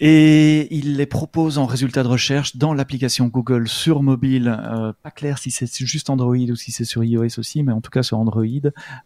Et 0.00 0.74
ils 0.74 0.96
les 0.96 1.06
proposent 1.06 1.58
en 1.58 1.66
résultat 1.66 2.02
de 2.02 2.08
recherche 2.08 2.56
dans 2.56 2.74
l'application 2.74 3.26
Google 3.26 3.68
sur 3.68 4.02
mobile. 4.02 4.48
Euh, 4.48 4.92
pas 5.02 5.10
clair 5.10 5.38
si 5.38 5.50
c'est 5.50 5.68
juste 5.84 6.10
Android 6.10 6.36
ou 6.36 6.56
si 6.56 6.72
c'est 6.72 6.84
sur 6.84 7.02
iOS 7.04 7.38
aussi, 7.38 7.62
mais 7.62 7.72
en 7.72 7.80
tout 7.80 7.90
cas 7.90 8.02
sur 8.02 8.18
Android 8.18 8.44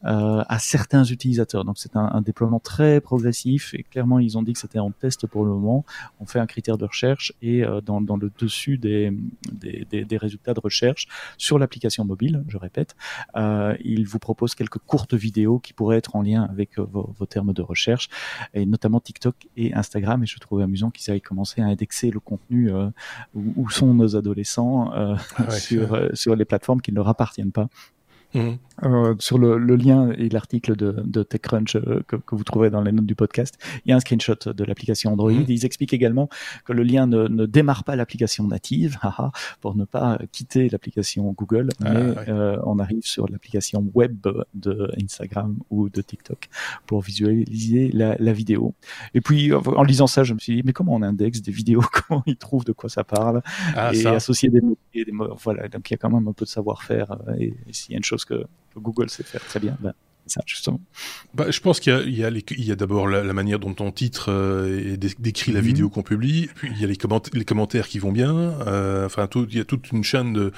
à 0.02 0.58
certains 0.58 1.04
utilisateurs. 1.04 1.64
Donc 1.64 1.78
c'est 1.78 1.96
un, 1.96 2.20
déploiement 2.22 2.60
très 2.60 3.00
progressif 3.00 3.74
et 3.74 3.82
clairement 3.82 4.18
ils 4.18 4.38
ont 4.38 4.42
dit 4.42 4.52
que 4.52 4.58
c'était 4.58 4.78
en 4.78 4.90
test 4.90 5.26
pour 5.26 5.44
le 5.44 5.50
moment. 5.50 5.84
On 6.20 6.26
fait 6.26 6.38
un 6.38 6.46
critère 6.46 6.78
de 6.78 6.84
recherche 6.84 7.32
et 7.42 7.62
dans, 7.84 8.00
le 8.00 8.30
dessus 8.38 8.78
des, 8.78 9.12
des, 9.52 10.04
des, 10.04 10.16
résultats 10.16 10.54
de 10.54 10.60
recherche 10.60 11.08
sur 11.38 11.58
l'application 11.58 12.04
mobile, 12.04 12.44
je 12.48 12.56
répète, 12.56 12.96
il 13.36 14.04
vous 14.06 14.18
propose 14.18 14.31
quelques 14.54 14.78
courtes 14.78 15.14
vidéos 15.14 15.58
qui 15.58 15.72
pourraient 15.72 15.98
être 15.98 16.16
en 16.16 16.22
lien 16.22 16.42
avec 16.42 16.78
euh, 16.78 16.86
vos, 16.90 17.14
vos 17.18 17.26
termes 17.26 17.52
de 17.52 17.62
recherche 17.62 18.08
et 18.54 18.66
notamment 18.66 19.00
TikTok 19.00 19.34
et 19.56 19.74
Instagram. 19.74 20.22
Et 20.22 20.26
je 20.26 20.38
trouvais 20.38 20.64
amusant 20.64 20.90
qu'ils 20.90 21.12
aient 21.14 21.20
commencé 21.20 21.60
à 21.60 21.66
indexer 21.66 22.10
le 22.10 22.20
contenu 22.20 22.70
euh, 22.70 22.88
où, 23.34 23.52
où 23.56 23.70
sont 23.70 23.94
nos 23.94 24.16
adolescents 24.16 24.92
euh, 24.94 25.16
Ah 25.36 25.44
ouais, 25.44 25.50
sur, 25.58 26.08
sur 26.14 26.36
les 26.36 26.44
plateformes 26.44 26.80
qui 26.80 26.90
ne 26.90 26.96
leur 26.96 27.08
appartiennent 27.08 27.52
pas. 27.52 27.68
Euh, 28.34 29.14
sur 29.18 29.38
le, 29.38 29.58
le 29.58 29.76
lien 29.76 30.10
et 30.16 30.28
l'article 30.28 30.74
de, 30.76 30.92
de 31.04 31.22
TechCrunch 31.22 31.76
euh, 31.76 32.02
que, 32.08 32.16
que 32.16 32.34
vous 32.34 32.42
trouverez 32.42 32.70
dans 32.70 32.80
les 32.82 32.90
notes 32.90 33.06
du 33.06 33.14
podcast, 33.14 33.56
il 33.84 33.90
y 33.90 33.92
a 33.92 33.96
un 33.96 34.00
screenshot 34.00 34.34
de 34.46 34.64
l'application 34.64 35.12
Android. 35.12 35.30
Mhm. 35.32 35.44
Ils 35.48 35.64
expliquent 35.66 35.92
également 35.92 36.28
que 36.64 36.72
le 36.72 36.82
lien 36.82 37.06
ne, 37.06 37.28
ne 37.28 37.46
démarre 37.46 37.84
pas 37.84 37.94
l'application 37.96 38.46
native, 38.48 38.98
haha, 39.02 39.30
pour 39.60 39.76
ne 39.76 39.84
pas 39.84 40.18
quitter 40.32 40.68
l'application 40.68 41.30
Google, 41.32 41.68
Ah, 41.84 41.92
mais 41.92 42.00
ouais. 42.00 42.28
euh, 42.28 42.56
on 42.64 42.78
arrive 42.78 43.02
sur 43.02 43.28
l'application 43.28 43.88
web 43.94 44.26
de 44.54 44.90
Instagram 45.02 45.58
ou 45.70 45.88
de 45.88 46.00
TikTok 46.00 46.48
pour 46.86 47.02
visualiser 47.02 47.90
la, 47.92 48.16
la 48.18 48.32
vidéo. 48.32 48.74
Et 49.14 49.20
puis, 49.20 49.52
en 49.52 49.82
lisant 49.82 50.06
ça, 50.06 50.24
je 50.24 50.34
me 50.34 50.38
suis 50.38 50.56
dit, 50.56 50.62
mais 50.64 50.72
comment 50.72 50.94
on 50.94 51.02
indexe 51.02 51.42
des 51.42 51.52
vidéos? 51.52 51.82
Comment 52.08 52.22
ils 52.26 52.36
trouvent 52.36 52.64
de 52.64 52.72
quoi 52.72 52.88
ça 52.88 53.04
parle? 53.04 53.42
Ah, 53.76 53.92
et 53.92 53.96
ça. 53.96 54.12
associer 54.14 54.48
des 54.48 54.60
mots, 54.60 54.78
des 54.94 55.04
mots. 55.12 55.34
Voilà, 55.44 55.68
donc 55.68 55.88
il 55.90 55.92
y 55.92 55.94
a 55.94 55.98
quand 55.98 56.10
même 56.10 56.26
un 56.26 56.32
peu 56.32 56.44
de 56.44 56.50
savoir-faire. 56.50 57.12
euh, 57.28 57.34
et, 57.38 57.54
et 57.68 57.72
s'il 57.72 57.92
y 57.92 57.94
a 57.94 57.98
une 57.98 58.04
chose 58.04 58.21
que, 58.24 58.44
que 58.74 58.78
Google 58.78 59.10
sait 59.10 59.22
faire 59.22 59.44
très 59.44 59.60
bien, 59.60 59.76
ben, 59.80 59.94
ça, 60.26 60.40
justement. 60.46 60.80
Bah, 61.34 61.50
je 61.50 61.60
pense 61.60 61.80
qu'il 61.80 62.10
y 62.10 62.24
a, 62.24 62.76
d'abord 62.76 63.08
la, 63.08 63.22
la, 63.22 63.32
manière 63.32 63.58
dont 63.58 63.74
on 63.80 63.90
titre 63.90 64.30
euh, 64.30 64.94
et 64.94 64.96
décrit 64.96 65.52
la 65.52 65.60
mhm. 65.60 65.66
vidéo 65.66 65.88
qu'on 65.88 66.02
publie, 66.02 66.48
puis 66.54 66.70
il 66.74 66.80
y 66.80 66.84
a 66.84 66.86
les, 66.86 66.98
les 67.32 67.44
commentaires 67.44 67.88
qui 67.88 67.98
vont 67.98 68.12
bien, 68.12 68.32
euh, 68.32 69.06
enfin 69.06 69.26
tout, 69.26 69.46
il 69.50 69.56
y 69.56 69.60
a 69.60 69.64
toute 69.64 69.90
une 69.90 70.04
chaîne 70.04 70.50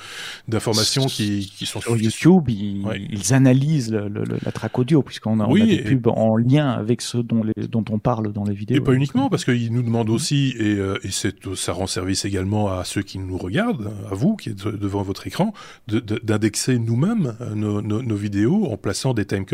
d'informations 0.49 1.07
qui, 1.07 1.53
qui 1.57 1.67
sont 1.67 1.81
sur 1.81 1.97
YouTube. 1.97 2.49
Ils, 2.49 2.85
ils 3.11 3.35
analysent 3.35 3.93
le, 3.93 4.09
le, 4.09 4.25
la 4.43 4.53
track 4.53 4.79
audio 4.79 5.03
puisqu'on 5.03 5.41
a, 5.41 5.49
oui, 5.49 5.63
a 5.63 5.67
des 5.67 5.83
pubs 5.83 6.09
en 6.09 6.37
lien 6.37 6.71
avec 6.71 7.01
ceux 7.01 7.23
dont, 7.23 7.43
les, 7.43 7.69
dont 7.69 7.85
on 7.91 7.99
parle 7.99 8.33
dans 8.33 8.45
les 8.45 8.55
vidéos. 8.55 8.77
Et 8.77 8.81
pas 8.81 8.93
uniquement 8.93 9.29
parce 9.29 9.45
qu'ils 9.45 9.73
nous 9.73 9.83
demandent 9.83 10.11
aussi 10.11 10.55
et, 10.59 10.75
euh, 10.75 10.99
et 11.05 11.11
ça 11.11 11.73
rend 11.73 11.87
service 11.87 12.25
également 12.25 12.71
à 12.71 12.85
ceux 12.85 13.03
qui 13.03 13.19
nous 13.19 13.39
regardent, 13.39 13.93
à 14.11 14.15
vous 14.15 14.37
qui 14.37 14.51
êtes 14.51 14.67
devant 14.67 15.03
votre 15.03 15.27
écran, 15.27 15.53
d'indexer 15.89 16.79
nous-mêmes 16.79 17.37
euh, 17.41 17.55
nos, 17.55 17.83
nos, 17.83 18.03
nos, 18.03 18.17
vidéos 18.17 18.67
en 18.67 18.77
plaçant 18.77 19.15
des 19.15 19.25
timecodes 19.25 19.54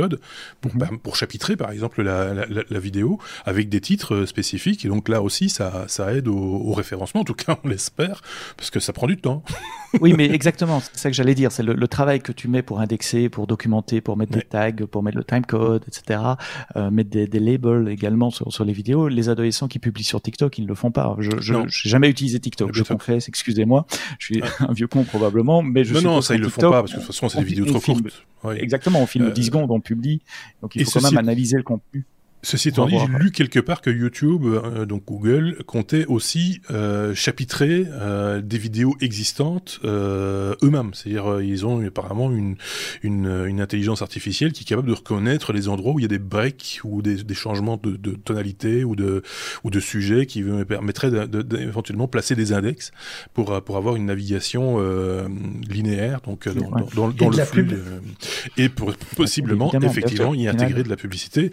pour, 0.61 0.75
mhm. 0.75 0.99
pour 0.99 1.17
chapitrer 1.17 1.57
par 1.57 1.71
exemple 1.71 2.03
la, 2.03 2.35
la, 2.35 2.47
la, 2.69 2.81
vidéo 2.81 3.19
avec 3.45 3.69
des 3.69 3.81
titres 3.81 4.15
euh, 4.15 4.27
spécifiques. 4.27 4.85
Et 4.85 4.89
donc 4.89 5.09
là 5.09 5.23
aussi, 5.23 5.49
ça, 5.49 5.85
ça 5.89 6.13
aide 6.15 6.29
au, 6.29 6.37
au 6.37 6.73
référencement, 6.73 7.23
en 7.23 7.25
tout 7.25 7.35
cas 7.35 7.59
on 7.65 7.69
l'espère, 7.69 8.23
parce 8.57 8.71
que 8.71 8.81
ça 8.81 8.93
prend 8.93 9.07
du 9.07 9.17
temps. 9.17 9.43
oui, 10.01 10.15
mais 10.17 10.31
exactement, 10.31 10.81
c'est 10.81 10.97
ça 10.97 11.11
que 11.11 11.17
j'allais 11.17 11.35
dire. 11.35 11.53
C'est 11.53 11.63
le, 11.63 11.75
le, 11.75 11.89
travail 11.89 12.21
que 12.21 12.33
tu 12.33 12.49
mets 12.49 12.63
pour 12.63 12.81
indexer, 12.81 13.29
pour 13.29 13.47
documenter, 13.47 14.01
pour 14.01 14.17
mettre 14.17 14.33
des 14.33 14.43
tags, 14.43 14.73
pour 14.91 15.03
mettre 15.03 15.19
le 15.19 15.25
timecode, 15.25 15.85
etc. 15.87 16.21
Euh, 16.77 16.91
mettre 16.91 17.11
des, 17.11 17.27
des, 17.27 17.41
labels 17.41 17.89
également 17.89 18.31
sur, 18.31 18.53
sur 18.53 18.65
les 18.65 18.73
vidéos. 18.73 19.09
Les 19.09 19.29
adolescents 19.29 19.69
qui 19.69 19.79
publient 19.79 20.05
sur 20.05 20.21
TikTok, 20.21 20.59
ils 20.59 20.63
ne 20.63 20.69
le 20.69 20.75
font 20.75 20.91
pas. 20.91 21.17
Je 21.19 21.55
n'ai 21.55 21.65
jamais 21.69 22.09
utilisé 22.09 22.39
TikTok, 22.39 22.71
je 22.73 22.83
confesse, 22.83 23.29
excusez-moi. 23.29 23.87
Je 24.19 24.27
suis 24.27 24.43
un 24.61 24.73
vieux 24.73 24.87
con 24.87 25.05
probablement, 25.05 25.63
mais 25.63 25.85
je 25.85 25.95
Non, 25.95 26.03
non, 26.03 26.21
ça 26.21 26.35
ils 26.35 26.41
le 26.41 26.49
font 26.49 26.61
pas 26.61 26.71
parce 26.71 26.93
que 26.93 26.97
de 26.97 27.03
toute 27.03 27.13
façon 27.13 27.29
c'est 27.29 27.39
des 27.39 27.45
vidéos 27.45 27.67
trop 27.67 27.81
courtes. 27.81 28.25
Exactement, 28.57 29.03
on 29.03 29.07
filme 29.07 29.31
10 29.33 29.41
euh, 29.41 29.45
secondes, 29.45 29.71
on 29.71 29.81
publie. 29.91 30.21
Donc 30.63 30.77
il 30.77 30.85
faut 30.85 31.01
quand 31.01 31.11
même 31.11 31.19
analyser 31.19 31.57
le 31.57 31.63
contenu. 31.65 32.05
Ceci 32.43 32.69
étant 32.69 32.87
dit, 32.87 32.97
j'ai 32.99 33.19
lu 33.19 33.31
quelque 33.33 33.61
part 33.61 33.83
que 33.83 33.91
YouTube, 33.91 34.45
euh, 34.47 34.87
donc 34.87 35.05
Google, 35.05 35.63
comptait 35.67 36.07
aussi 36.07 36.63
euh, 36.71 37.15
chapitrer 37.15 37.87
euh, 37.89 38.41
des 38.41 38.57
vidéos 38.57 38.97
existantes 39.03 39.79
euh, 39.85 40.55
eux-mêmes. 40.63 40.95
C'est-à-dire, 40.95 41.31
euh, 41.31 41.45
ils 41.45 41.67
ont 41.67 41.87
apparemment 41.87 42.33
une, 42.33 42.57
une, 43.03 43.45
une, 43.47 43.61
intelligence 43.61 44.01
artificielle 44.01 44.53
qui 44.53 44.63
est 44.63 44.67
capable 44.67 44.89
de 44.89 44.95
reconnaître 44.95 45.53
les 45.53 45.69
endroits 45.69 45.93
où 45.93 45.99
il 45.99 46.03
y 46.03 46.07
a 46.07 46.09
des 46.09 46.19
breaks 46.19 46.81
ou 46.83 47.03
des, 47.03 47.23
des 47.23 47.35
changements 47.35 47.77
de, 47.77 47.97
de, 47.97 48.13
tonalité 48.13 48.85
ou 48.85 48.97
de, 48.97 49.23
ou 49.63 49.71
de 49.71 49.81
sujet 49.81 50.25
qui 50.25 50.43
me 50.43 50.65
permettraient 50.65 51.11
d'éventuellement 51.11 52.09
placer 52.09 52.35
des 52.35 52.55
index 52.55 52.91
pour, 53.35 53.63
pour 53.63 53.77
avoir 53.77 53.97
une 53.97 54.07
navigation 54.07 54.79
linéaire, 55.69 56.21
donc 56.23 56.49
dans, 56.49 56.71
dans, 56.71 56.87
dans, 56.95 57.09
dans 57.11 57.29
le 57.29 57.45
flux. 57.45 57.69
et 58.57 58.69
pour 58.69 58.95
possiblement, 59.17 59.71
effectivement, 59.83 60.35
y 60.35 60.49
intégrer 60.49 60.83
de 60.83 60.89
la 60.89 60.97
publicité 60.97 61.51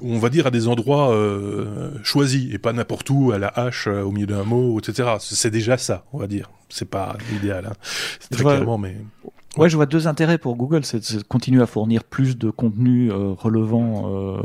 on 0.00 0.18
va 0.18 0.28
dire 0.28 0.46
à 0.46 0.50
des 0.50 0.68
endroits 0.68 1.12
euh, 1.14 1.90
choisis 2.02 2.52
et 2.52 2.58
pas 2.58 2.72
n'importe 2.72 3.08
où 3.10 3.32
à 3.32 3.38
la 3.38 3.48
hache 3.48 3.86
euh, 3.86 4.02
au 4.02 4.10
milieu 4.10 4.26
d'un 4.26 4.44
mot 4.44 4.78
etc 4.78 5.16
c'est 5.20 5.50
déjà 5.50 5.76
ça 5.78 6.04
on 6.12 6.18
va 6.18 6.26
dire. 6.26 6.50
C'est 6.68 6.88
pas 6.88 7.16
l'idéal 7.32 7.66
hein. 7.66 7.72
très 8.30 8.44
clairement 8.44 8.78
mais 8.78 8.96
Ouais, 9.56 9.68
je 9.68 9.74
vois 9.74 9.86
deux 9.86 10.06
intérêts 10.06 10.38
pour 10.38 10.54
Google, 10.54 10.84
c'est 10.84 11.16
de 11.16 11.22
continuer 11.24 11.60
à 11.60 11.66
fournir 11.66 12.04
plus 12.04 12.38
de 12.38 12.50
contenu 12.50 13.10
euh, 13.10 13.32
relevant, 13.32 14.08
euh, 14.08 14.38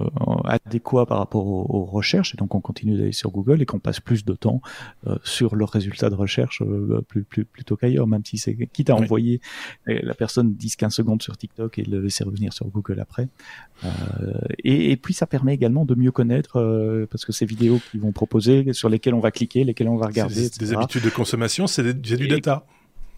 adéquat 0.46 1.06
par 1.06 1.20
rapport 1.20 1.46
aux, 1.46 1.86
recherches, 1.86 2.34
et 2.34 2.38
donc 2.38 2.56
on 2.56 2.60
continue 2.60 2.98
d'aller 2.98 3.12
sur 3.12 3.30
Google 3.30 3.62
et 3.62 3.68
qu'on 3.68 3.78
passe 3.78 4.00
plus 4.00 4.26
de 4.26 4.34
temps 4.34 4.62
euh, 5.06 5.16
sur 5.24 5.56
leurs 5.56 5.70
résultats 5.70 6.10
de 6.10 6.16
recherche 6.16 6.64
euh, 6.64 7.02
plus, 7.08 7.24
plus, 7.24 7.46
plutôt 7.46 7.78
qu'ailleurs, 7.78 8.08
même 8.08 8.26
si 8.26 8.40
c'est 8.40 8.56
quitte 8.74 8.90
à 8.90 8.96
envoyer 8.96 9.42
la 9.86 10.16
personne 10.16 10.56
10-15 10.60 10.90
secondes 10.90 11.22
sur 11.22 11.38
TikTok 11.38 11.78
et 11.78 11.84
le 11.84 12.02
laisser 12.02 12.24
revenir 12.24 12.52
sur 12.52 12.66
Google 12.68 13.00
après. 13.00 13.28
Euh, 13.84 13.90
et, 14.64 14.92
et, 14.92 14.98
puis 14.98 15.14
ça 15.14 15.28
permet 15.28 15.54
également 15.54 15.86
de 15.86 15.94
mieux 15.94 16.12
connaître, 16.12 17.06
parce 17.12 17.26
que 17.26 17.32
ces 17.32 17.46
vidéos 17.46 17.80
qu'ils 17.92 18.02
vont 18.02 18.12
proposer, 18.12 18.74
sur 18.74 18.90
lesquelles 18.90 19.14
on 19.14 19.20
va 19.20 19.30
cliquer, 19.30 19.66
lesquelles 19.66 19.88
on 19.88 19.98
va 19.98 20.08
regarder, 20.08 20.50
des, 20.50 20.58
des 20.58 20.74
habitudes 20.74 21.04
de 21.04 21.10
consommation, 21.12 21.68
c'est 21.68 21.94
du 21.94 22.28
data 22.28 22.66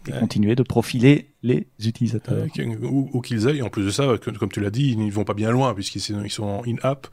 et 0.08 0.18
continuer 0.18 0.54
de 0.54 0.62
profiler 0.62 1.30
les 1.42 1.66
utilisateurs. 1.84 2.46
où, 2.82 3.20
qu'ils 3.20 3.46
aillent. 3.46 3.62
En 3.62 3.70
plus 3.70 3.84
de 3.84 3.90
ça, 3.90 4.06
comme 4.38 4.50
tu 4.50 4.60
l'as 4.60 4.70
dit, 4.70 4.90
ils 4.90 5.06
ne 5.06 5.10
vont 5.10 5.24
pas 5.24 5.34
bien 5.34 5.50
loin 5.50 5.74
puisqu'ils 5.74 6.00
sont, 6.00 6.22
ils 6.24 6.30
sont 6.30 6.62
in-app. 6.66 7.06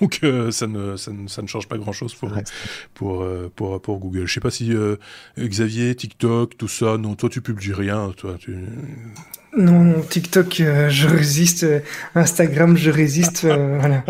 donc 0.00 0.20
euh, 0.24 0.50
ça, 0.50 0.66
ne, 0.66 0.96
ça, 0.96 1.12
ne, 1.12 1.28
ça, 1.28 1.42
ne, 1.42 1.46
change 1.46 1.68
pas 1.68 1.78
grand-chose 1.78 2.14
pour, 2.14 2.30
pour, 2.94 3.22
euh, 3.22 3.50
pour, 3.54 3.80
pour, 3.80 3.98
Google. 3.98 4.26
Je 4.26 4.34
sais 4.34 4.40
pas 4.40 4.50
si 4.50 4.72
euh, 4.72 4.96
Xavier, 5.38 5.94
TikTok, 5.94 6.56
tout 6.56 6.68
ça, 6.68 6.98
non, 6.98 7.14
toi 7.14 7.28
tu 7.28 7.40
publies 7.40 7.72
rien. 7.72 8.12
Toi, 8.16 8.36
tu... 8.38 8.56
Non, 9.54 10.00
TikTok, 10.00 10.60
euh, 10.60 10.88
je 10.88 11.06
résiste. 11.06 11.64
Euh, 11.64 11.80
Instagram, 12.14 12.74
je 12.74 12.90
résiste. 12.90 13.44
Euh, 13.44 13.78
voilà. 13.80 14.02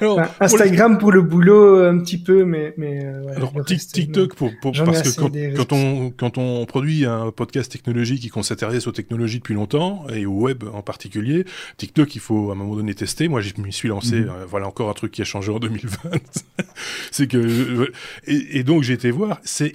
Alors, 0.00 0.20
Instagram 0.38 0.98
pour, 0.98 1.10
le 1.10 1.22
boulot 1.22 1.84
un 1.84 1.98
petit 1.98 2.18
peu, 2.18 2.44
mais 2.44 2.72
mais. 2.76 3.04
Alors, 3.34 3.52
TikTok 3.64 4.36
pour, 4.36 4.52
pour 4.60 4.72
parce 4.72 5.02
que 5.02 5.20
quand, 5.20 5.32
quand, 5.56 5.72
on 5.72 6.10
quand 6.10 6.38
on 6.38 6.64
produit 6.66 7.04
un 7.04 7.32
podcast 7.32 7.72
technologique 7.72 8.24
et 8.24 8.28
qu'on 8.28 8.44
s'intéresse 8.44 8.86
aux 8.86 8.92
technologies 8.92 9.38
depuis 9.38 9.54
longtemps 9.54 10.06
et 10.14 10.24
au 10.24 10.34
web 10.34 10.62
en 10.72 10.82
particulier, 10.82 11.44
TikTok, 11.76 12.14
il 12.14 12.20
faut 12.20 12.50
à 12.50 12.52
un 12.52 12.56
moment 12.56 12.76
donné 12.76 12.94
tester. 12.94 13.26
Moi, 13.26 13.40
je 13.40 13.52
m'y 13.58 13.72
suis 13.72 13.88
lancé. 13.88 14.20
Mhm. 14.20 14.30
voilà 14.48 14.68
encore 14.68 14.88
un 14.88 14.94
truc 14.94 15.10
qui 15.10 15.22
a 15.22 15.24
changé 15.24 15.50
en 15.50 15.58
2020. 15.62 15.98
c'est 17.10 17.26
que 17.26 17.90
et, 18.26 18.58
et 18.58 18.62
donc 18.62 18.84
j'ai 18.84 18.92
été 18.92 19.10
voir. 19.10 19.40
C'est 19.42 19.74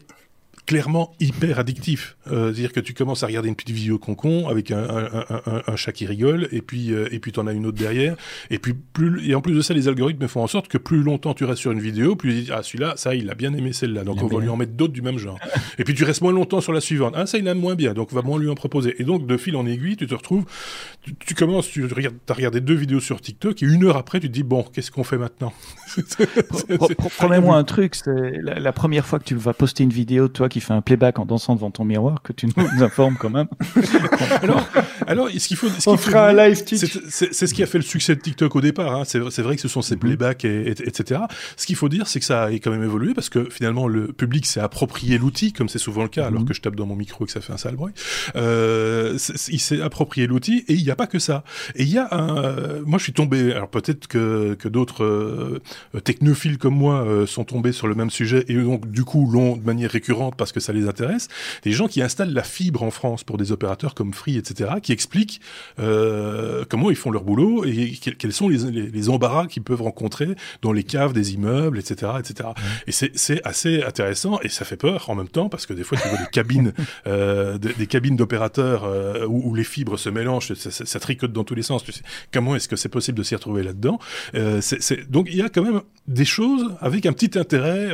clairement 0.68 1.14
hyper 1.20 1.60
addictif. 1.60 2.18
Euh, 2.28 2.48
C'est-à-dire 2.54 2.74
que 2.74 2.82
tu 2.82 2.94
commences 2.94 3.24
à 3.24 3.28
regarder 3.28 3.48
une 3.48 3.56
petite 3.56 3.74
vidéo 3.74 3.98
concon 3.98 4.50
avec 4.50 4.70
un, 4.70 4.84
un, 4.84 5.26
un, 5.30 5.62
un, 5.66 5.76
chat 5.78 5.94
qui 5.94 6.06
rigole, 6.06 6.50
et 6.52 6.62
puis 6.62 6.92
euh, 6.92 7.08
et 7.12 7.20
puis 7.20 7.32
t'en 7.32 7.48
as 7.48 7.54
une 7.54 7.66
autre 7.66 7.78
derrière, 7.78 8.18
et 8.52 8.60
puis 8.60 8.74
plus 8.74 9.28
et 9.28 9.34
en 9.34 9.42
plus 9.42 9.56
de 9.56 9.62
ça, 9.62 9.74
les 9.74 9.88
algorithmes 9.88 10.28
font 10.28 10.44
en 10.44 10.48
sorte 10.48 10.68
que 10.68 10.78
plus 10.78 11.02
longtemps 11.02 11.34
tu 11.34 11.46
restes 11.46 11.62
sur 11.62 11.72
une 11.72 11.80
vidéo, 11.80 12.18
plus 12.18 12.52
ah 12.52 12.62
celui-là, 12.64 12.96
ça 12.98 13.16
il 13.16 13.30
a 13.30 13.36
bien 13.36 13.54
aimé 13.54 13.72
celle-là, 13.72 14.04
donc 14.04 14.22
on 14.22 14.28
va 14.28 14.42
lui 14.42 14.50
en 14.50 14.58
mettre 14.58 14.74
d'autres 14.74 14.92
du 14.92 15.02
même 15.02 15.18
genre. 15.18 15.40
et 15.80 15.86
puis 15.86 15.96
tu 15.96 16.04
restes 16.04 16.22
moins 16.22 16.34
longtemps 16.34 16.60
sur 16.60 16.74
la 16.74 16.82
suivante, 16.82 17.14
ah 17.16 17.26
ça 17.26 17.38
il 17.38 17.48
aime 17.48 17.60
moins 17.60 17.76
bien, 17.76 17.94
donc 17.94 18.10
on 18.12 18.16
va 18.16 18.22
moins 18.22 18.38
lui 18.38 18.50
en 18.50 18.56
proposer. 18.56 18.94
Et 19.00 19.06
donc 19.06 19.26
de 19.26 19.38
fil 19.38 19.56
en 19.56 19.66
aiguille, 19.66 19.96
tu 19.96 20.06
te 20.06 20.16
retrouves, 20.16 20.44
tu, 21.26 21.34
commences, 21.34 21.70
tu 21.70 21.86
regardes, 21.86 22.16
as 22.28 22.34
regardé 22.34 22.60
deux 22.60 22.76
vidéos 22.76 23.00
sur 23.00 23.22
TikTok, 23.22 23.64
et 23.64 23.66
une 23.66 23.86
heure 23.86 23.96
après 23.96 24.20
tu 24.20 24.28
te 24.28 24.34
dis 24.34 24.44
bon, 24.44 24.64
qu'est-ce 24.64 24.92
qu'on 24.92 25.06
fait 25.06 25.18
maintenant? 25.18 25.54
Promets-moi 27.18 27.56
un 27.56 27.64
truc, 27.64 27.96
c'est 27.96 28.42
la, 28.42 28.60
la 28.60 28.74
première 28.74 29.06
fois 29.06 29.20
que 29.20 29.24
tu 29.24 29.36
vas 29.36 29.54
poster 29.54 29.84
une 29.84 29.94
vidéo, 29.94 30.28
toi 30.28 30.50
qui 30.50 30.57
fais 30.62 30.74
un 30.74 30.82
playback 30.82 31.20
en 31.20 31.26
dansant 31.26 31.56
devant 31.56 31.72
ton 31.72 31.86
miroir, 31.86 32.22
que 32.22 32.34
tu 32.34 32.48
nous 32.48 32.54
informes 32.84 33.18
quand 33.20 33.30
même. 33.30 33.48
alors, 34.42 34.68
alors, 35.08 35.30
ce 35.30 35.48
qu'il 35.48 35.58
faut, 35.58 35.70
ce 35.70 35.90
qu'il 35.90 35.98
fera 35.98 36.30
un 36.30 36.34
live 36.34 36.64
C'est 36.66 37.48
ce 37.48 37.54
qui 37.54 37.64
a 37.64 37.66
fait 37.66 37.78
le 37.78 37.84
succès 37.84 38.16
de 38.16 38.22
TikTok 38.22 38.56
au 38.56 38.62
départ. 38.62 38.96
Hein. 38.96 39.04
C'est 39.06 39.42
vrai 39.42 39.56
que 39.56 39.62
ce 39.62 39.68
sont 39.68 39.82
ces 39.82 39.96
mhm. 39.96 40.02
playbacks, 40.02 40.46
et, 40.46 40.70
etc. 40.70 41.22
Ce 41.56 41.66
qu'il 41.66 41.76
faut 41.76 41.90
dire, 41.90 42.08
c'est 42.08 42.20
que 42.20 42.26
ça 42.26 42.44
a 42.44 42.52
quand 42.52 42.72
même 42.72 42.84
évolué 42.84 43.14
parce 43.14 43.30
que 43.30 43.50
finalement 43.50 43.88
le 43.88 44.08
public 44.08 44.46
s'est 44.46 44.60
approprié 44.60 45.18
l'outil, 45.18 45.54
comme 45.54 45.70
c'est 45.70 45.80
souvent 45.80 46.04
le 46.04 46.10
cas, 46.10 46.28
alors 46.28 46.42
mhm. 46.42 46.48
que 46.48 46.54
je 46.54 46.62
tape 46.62 46.76
dans 46.76 46.86
mon 46.86 46.96
micro 46.96 47.24
et 47.24 47.28
que 47.28 47.34
ça 47.34 47.42
fait 47.42 47.54
un 47.54 47.58
sale 47.58 47.76
bruit. 47.76 47.94
Euh, 48.36 49.18
il 49.50 49.60
s'est 49.60 49.82
approprié 49.82 50.28
l'outil 50.28 50.66
et 50.68 50.74
il 50.74 50.84
n'y 50.84 50.92
a 50.92 50.96
pas 50.96 51.08
que 51.08 51.20
ça. 51.20 51.44
Et 51.76 51.84
il 51.84 51.90
y 51.90 51.98
a 51.98 52.08
un, 52.12 52.38
euh, 52.38 52.82
moi 52.86 52.98
je 53.00 53.04
suis 53.04 53.14
tombé, 53.14 53.54
alors 53.54 53.70
peut-être 53.70 54.08
que, 54.08 54.56
que 54.56 54.68
d'autres 54.68 55.04
euh, 55.04 55.62
technophiles 56.04 56.58
comme 56.58 56.76
moi 56.76 57.06
sont 57.26 57.44
tombés 57.44 57.72
sur 57.72 57.88
le 57.88 57.96
même 57.96 58.10
sujet 58.10 58.46
et 58.48 58.54
donc 58.56 58.90
du 58.90 59.04
coup 59.04 59.30
l'ont 59.30 59.58
de 59.58 59.66
manière 59.66 59.92
récurrente 59.92 60.36
parce 60.48 60.54
que 60.54 60.60
ça 60.62 60.72
les 60.72 60.88
intéresse. 60.88 61.28
Des 61.64 61.74
gens 61.74 61.88
qui 61.88 62.02
installent 62.02 62.34
la 62.34 62.44
fibre 62.44 62.84
en 62.84 62.92
France 62.92 63.26
pour 63.26 63.38
des 63.38 63.52
opérateurs 63.52 63.94
comme 63.94 64.14
Free, 64.14 64.38
etc., 64.38 64.72
qui 64.82 64.94
expliquent 64.94 65.42
euh, 65.80 66.64
comment 66.70 66.90
ils 66.90 66.96
font 66.96 67.12
leur 67.12 67.24
boulot 67.24 67.66
et 67.66 67.92
quels 68.18 68.32
sont 68.32 68.48
les, 68.48 68.60
les, 68.72 68.90
les 68.90 69.10
embarras 69.10 69.48
qu'ils 69.48 69.64
peuvent 69.64 69.82
rencontrer 69.82 70.30
dans 70.62 70.72
les 70.72 70.84
caves 70.84 71.12
des 71.12 71.34
immeubles, 71.34 71.80
etc., 71.80 72.14
etc. 72.20 72.50
Et 72.88 72.92
c'est 72.92 73.46
assez 73.46 73.84
intéressant 73.84 74.40
et 74.42 74.50
ça 74.50 74.64
fait 74.64 74.78
peur 74.78 75.10
en 75.10 75.16
même 75.16 75.28
temps 75.28 75.50
parce 75.50 75.66
que 75.66 75.74
des 75.74 75.84
fois 75.84 75.98
tu 76.02 76.08
vois 76.08 76.18
des 76.18 76.32
cabines, 76.32 76.74
euh, 77.08 77.58
des, 77.58 77.74
des, 77.74 77.88
cabines 77.88 78.16
d'opérateurs 78.16 78.86
euh, 78.86 79.26
où, 79.26 79.50
où, 79.50 79.56
les 79.56 79.66
fibres 79.66 79.98
se 79.98 80.10
mélangent, 80.10 80.54
ça, 80.54 80.72
ça, 80.72 80.86
ça, 80.86 81.00
tricote 81.00 81.34
dans 81.34 81.44
tous 81.44 81.56
les 81.56 81.62
sens. 81.62 81.84
Tu 81.84 81.92
sais, 81.92 82.04
comment 82.32 82.56
est-ce 82.56 82.70
que 82.70 82.78
c'est 82.78 82.90
possible 82.90 83.18
de 83.18 83.24
s'y 83.24 83.36
retrouver 83.36 83.64
là-dedans? 83.64 84.00
Donc 85.10 85.28
il 85.30 85.36
y 85.36 85.42
a 85.42 85.50
quand 85.50 85.64
même 85.64 85.82
des 86.08 86.26
choses 86.26 86.72
avec 86.80 87.06
un 87.06 87.12
petit 87.12 87.38
intérêt. 87.38 87.90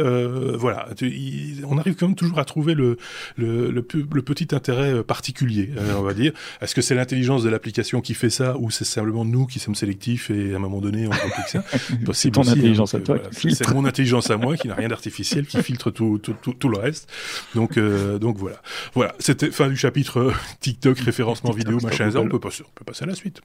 Voilà, 0.55 0.89
tu, 0.95 1.63
on 1.67 1.77
arrive 1.77 1.95
quand 1.95 2.07
même 2.07 2.15
toujours 2.15 2.39
à 2.39 2.42
trouver 2.45 2.73
le, 2.73 2.97
le, 3.37 3.71
le, 3.71 3.85
le 3.91 4.21
petit 4.21 4.53
intérêt 4.53 4.93
euh, 4.93 5.03
particulier, 5.03 5.69
euh, 5.77 5.93
on 5.97 6.01
va 6.03 6.13
dire. 6.13 6.33
Est-ce 6.61 6.75
que 6.75 6.81
c'est 6.81 6.95
l'intelligence 6.95 7.43
de 7.43 7.49
l'application 7.49 8.01
qui 8.01 8.13
fait 8.13 8.29
ça 8.29 8.57
ou 8.57 8.71
c'est 8.71 8.85
simplement 8.85 9.25
nous 9.25 9.45
qui 9.45 9.59
sommes 9.59 9.75
sélectifs 9.75 10.29
et 10.29 10.53
à 10.53 10.57
un 10.57 10.59
moment 10.59 10.81
donné 10.81 11.07
on 11.07 11.11
complique 11.11 11.47
ça 11.47 11.63
C'est 12.13 12.31
ton 12.31 12.41
aussi, 12.41 12.51
hein, 12.51 12.53
intelligence 12.53 12.93
à 12.93 12.99
toi. 12.99 13.17
Voilà, 13.17 13.29
c'est 13.31 13.69
mon 13.73 13.85
intelligence 13.85 14.29
à 14.29 14.37
moi 14.37 14.55
qui 14.55 14.67
n'a 14.67 14.75
rien 14.75 14.87
d'artificiel, 14.87 15.45
qui 15.45 15.61
filtre 15.61 15.91
tout, 15.91 16.19
tout, 16.19 16.35
tout, 16.41 16.53
tout, 16.53 16.69
le 16.69 16.77
reste. 16.77 17.09
Donc, 17.55 17.77
euh, 17.77 18.19
donc 18.19 18.37
voilà. 18.37 18.61
Voilà, 18.93 19.15
c'était 19.19 19.51
fin 19.51 19.67
du 19.67 19.75
chapitre 19.75 20.19
euh, 20.19 20.33
TikTok, 20.59 20.99
référencement 20.99 21.51
vidéo, 21.51 21.79
machin. 21.81 22.09
On 22.15 22.27
peut, 22.27 22.39
passer, 22.39 22.63
on 22.65 22.71
peut 22.73 22.85
passer 22.85 23.03
à 23.03 23.07
la 23.07 23.15
suite. 23.15 23.41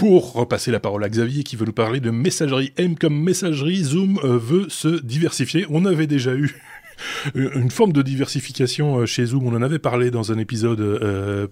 Pour 0.00 0.32
repasser 0.32 0.70
la 0.70 0.80
parole 0.80 1.04
à 1.04 1.10
Xavier 1.10 1.42
qui 1.42 1.56
veut 1.56 1.66
nous 1.66 1.74
parler 1.74 2.00
de 2.00 2.10
messagerie 2.10 2.72
M 2.78 2.96
comme 2.96 3.22
messagerie, 3.22 3.84
Zoom 3.84 4.18
euh, 4.24 4.38
veut 4.38 4.70
se 4.70 4.88
diversifier. 5.02 5.66
On 5.68 5.84
avait 5.84 6.06
déjà 6.06 6.34
eu 6.34 6.58
une 7.34 7.70
forme 7.70 7.92
de 7.92 8.00
diversification 8.00 9.04
chez 9.04 9.26
Zoom. 9.26 9.46
On 9.46 9.54
en 9.54 9.60
avait 9.60 9.78
parlé 9.78 10.10
dans 10.10 10.32
un 10.32 10.38
épisode 10.38 10.80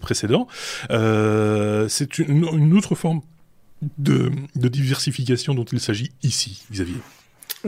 précédent. 0.00 0.48
c'est 0.88 2.18
une, 2.18 2.72
autre 2.74 2.94
forme 2.94 3.20
de 3.98 4.30
diversification 4.54 5.54
dont 5.54 5.64
il 5.64 5.78
s'agit 5.78 6.10
ici, 6.22 6.62
Xavier. 6.72 6.96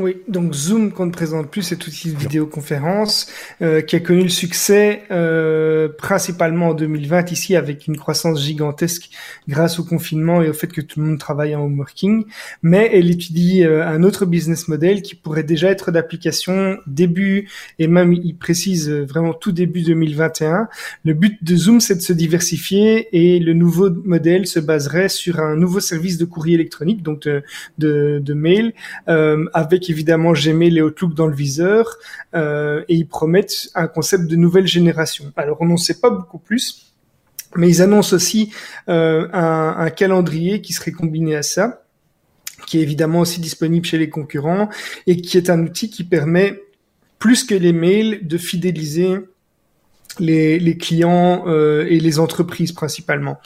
Oui, 0.01 0.17
donc 0.29 0.55
Zoom 0.55 0.93
qu'on 0.93 1.05
ne 1.05 1.11
présente 1.11 1.51
plus, 1.51 1.63
cet 1.63 1.87
outil 1.87 2.13
de 2.13 2.19
vidéoconférence 2.19 3.31
euh, 3.61 3.83
qui 3.83 3.97
a 3.97 4.01
connu 4.01 4.23
le 4.23 4.31
succès 4.31 5.03
euh, 5.11 5.89
principalement 5.91 6.69
en 6.69 6.75
2020 6.75 7.31
ici 7.33 7.55
avec 7.55 7.87
une 7.87 7.99
croissance 7.99 8.43
gigantesque 8.43 9.11
grâce 9.47 9.79
au 9.79 9.85
confinement 9.85 10.41
et 10.41 10.49
au 10.49 10.55
fait 10.55 10.69
que 10.69 10.81
tout 10.81 11.01
le 11.01 11.07
monde 11.07 11.19
travaille 11.19 11.55
en 11.55 11.65
home 11.65 11.79
working. 11.79 12.25
Mais 12.63 12.91
elle 12.95 13.11
étudie 13.11 13.63
euh, 13.63 13.87
un 13.87 14.03
autre 14.03 14.25
business 14.25 14.69
model 14.69 15.03
qui 15.03 15.15
pourrait 15.15 15.43
déjà 15.43 15.69
être 15.69 15.91
d'application 15.91 16.79
début 16.87 17.51
et 17.79 17.87
même 17.87 18.15
il 18.15 18.37
précise 18.37 18.89
euh, 18.89 19.05
vraiment 19.05 19.35
tout 19.35 19.53
début 19.53 19.83
2021. 19.83 20.69
Le 21.05 21.13
but 21.13 21.45
de 21.45 21.57
Zoom 21.57 21.81
c'est 21.81 21.97
de 21.97 22.01
se 22.01 22.15
diversifier 22.15 23.09
et 23.13 23.39
le 23.39 23.53
nouveau 23.53 23.91
modèle 23.91 24.47
se 24.47 24.61
baserait 24.61 25.11
sur 25.11 25.41
un 25.41 25.57
nouveau 25.57 25.81
service 25.81 26.17
de 26.17 26.25
courrier 26.25 26.55
électronique 26.55 27.03
donc 27.03 27.25
de, 27.25 27.43
de, 27.77 28.19
de 28.25 28.35
mail 28.35 28.73
euh, 29.09 29.45
avec 29.53 29.89
évidemment 29.90 30.33
Gmail 30.33 30.79
et 30.79 30.83
Outlook 30.83 31.14
dans 31.14 31.26
le 31.26 31.35
viseur, 31.35 31.96
euh, 32.35 32.85
et 32.88 32.94
ils 32.94 33.07
promettent 33.07 33.68
un 33.74 33.87
concept 33.87 34.26
de 34.26 34.37
nouvelle 34.37 34.66
génération. 34.66 35.33
Alors 35.37 35.59
on 35.61 35.66
n'en 35.66 35.76
sait 35.76 36.00
pas 36.00 36.11
beaucoup 36.11 36.38
plus, 36.38 36.94
mais 37.57 37.68
ils 37.68 37.83
annoncent 37.83 38.14
aussi 38.14 38.53
euh, 38.88 39.29
un, 39.33 39.90
calendrier 39.90 40.61
qui 40.61 40.72
serait 40.72 40.92
combiné 40.92 41.37
à 41.37 41.42
ça, 41.42 41.85
qui 42.66 42.79
est 42.79 42.83
évidemment 42.83 43.20
aussi 43.20 43.40
disponible 43.40 43.85
chez 43.85 43.98
les 43.98 44.09
concurrents, 44.09 44.68
et 45.07 45.20
qui 45.20 45.37
est 45.37 45.50
un 45.50 45.62
outil 45.62 45.90
qui 45.90 46.05
permet, 46.05 46.62
plus 47.18 47.44
que 47.44 47.55
les 47.55 47.72
mails, 47.72 48.26
de 48.26 48.38
fidéliser 48.38 49.18
les, 50.18 50.59
les 50.59 50.77
clients 50.77 51.44
euh, 51.46 51.87
et 51.88 52.01
les 52.01 52.18
entreprises 52.18 52.73
principalement. 52.73 53.38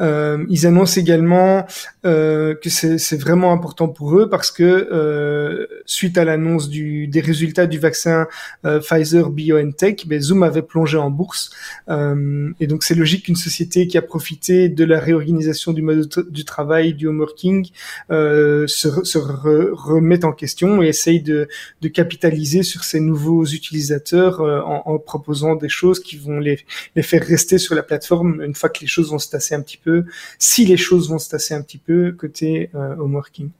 Euh, 0.00 0.44
ils 0.48 0.66
annoncent 0.66 1.00
également 1.00 1.66
euh, 2.04 2.54
que 2.54 2.68
c'est 2.68 3.16
vraiment 3.20 3.52
important 3.52 3.88
pour 3.88 4.18
eux 4.18 4.28
parce 4.28 4.50
que 4.50 4.62
euh, 4.62 5.66
suite 5.86 6.18
à 6.18 6.24
l'annonce 6.24 6.68
des 6.68 7.20
résultats 7.20 7.66
du 7.66 7.78
vaccin 7.78 8.26
euh, 8.64 8.80
Pfizer 8.80 9.30
BioNTech, 9.30 10.06
ben, 10.06 10.20
Zoom 10.20 10.42
avait 10.42 10.62
plongé 10.62 10.98
en 10.98 11.10
bourse 11.10 11.50
euh, 11.88 12.50
et 12.60 12.66
donc 12.66 12.82
c'est 12.82 12.94
logique 12.94 13.24
qu'une 13.26 13.36
société 13.36 13.86
qui 13.86 13.96
a 13.96 14.02
profité 14.02 14.68
de 14.68 14.84
la 14.84 15.00
réorganisation 15.00 15.72
du 15.72 15.82
mode 15.82 16.08
du 16.30 16.44
travail, 16.44 16.94
du 16.94 17.06
home 17.06 17.20
working, 17.20 17.68
se, 18.10 18.66
se 18.66 19.18
remette 19.18 20.24
en 20.24 20.32
question 20.32 20.82
et 20.82 20.88
essaye 20.88 21.22
de, 21.22 21.48
de 21.80 21.88
capitaliser 21.88 22.62
sur 22.62 22.84
ces 22.84 23.00
nouveaux 23.00 23.44
utilisateurs 23.44 24.40
en, 24.40 24.82
en 24.86 24.98
proposant 24.98 25.54
des 25.54 25.68
choses 25.68 26.00
qui 26.00 26.09
vont 26.18 26.38
les, 26.38 26.58
faire 27.02 27.22
rester 27.22 27.58
sur 27.58 27.74
la 27.74 27.82
plateforme 27.82 28.42
une 28.42 28.54
fois 28.54 28.68
que 28.68 28.80
les 28.80 28.86
choses 28.86 29.10
vont 29.10 29.18
se 29.18 29.30
tasser 29.30 29.54
un 29.54 29.62
petit 29.62 29.76
peu, 29.78 30.04
si 30.38 30.64
les 30.64 30.76
choses 30.76 31.08
vont 31.08 31.18
se 31.18 31.28
tasser 31.28 31.54
un 31.54 31.62
petit 31.62 31.78
peu 31.78 32.12
côté 32.12 32.70
euh, 32.74 32.96
home 32.96 33.14
working. 33.14 33.50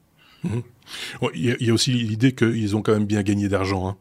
Il 1.34 1.56
y, 1.60 1.70
a 1.70 1.72
aussi 1.72 1.92
l'idée 1.92 2.32
qu'ils 2.32 2.76
ont 2.76 2.82
quand 2.82 2.92
même 2.92 3.06
bien 3.06 3.22
gagné 3.22 3.48
d'argent. 3.48 3.88
Hein. 3.88 3.96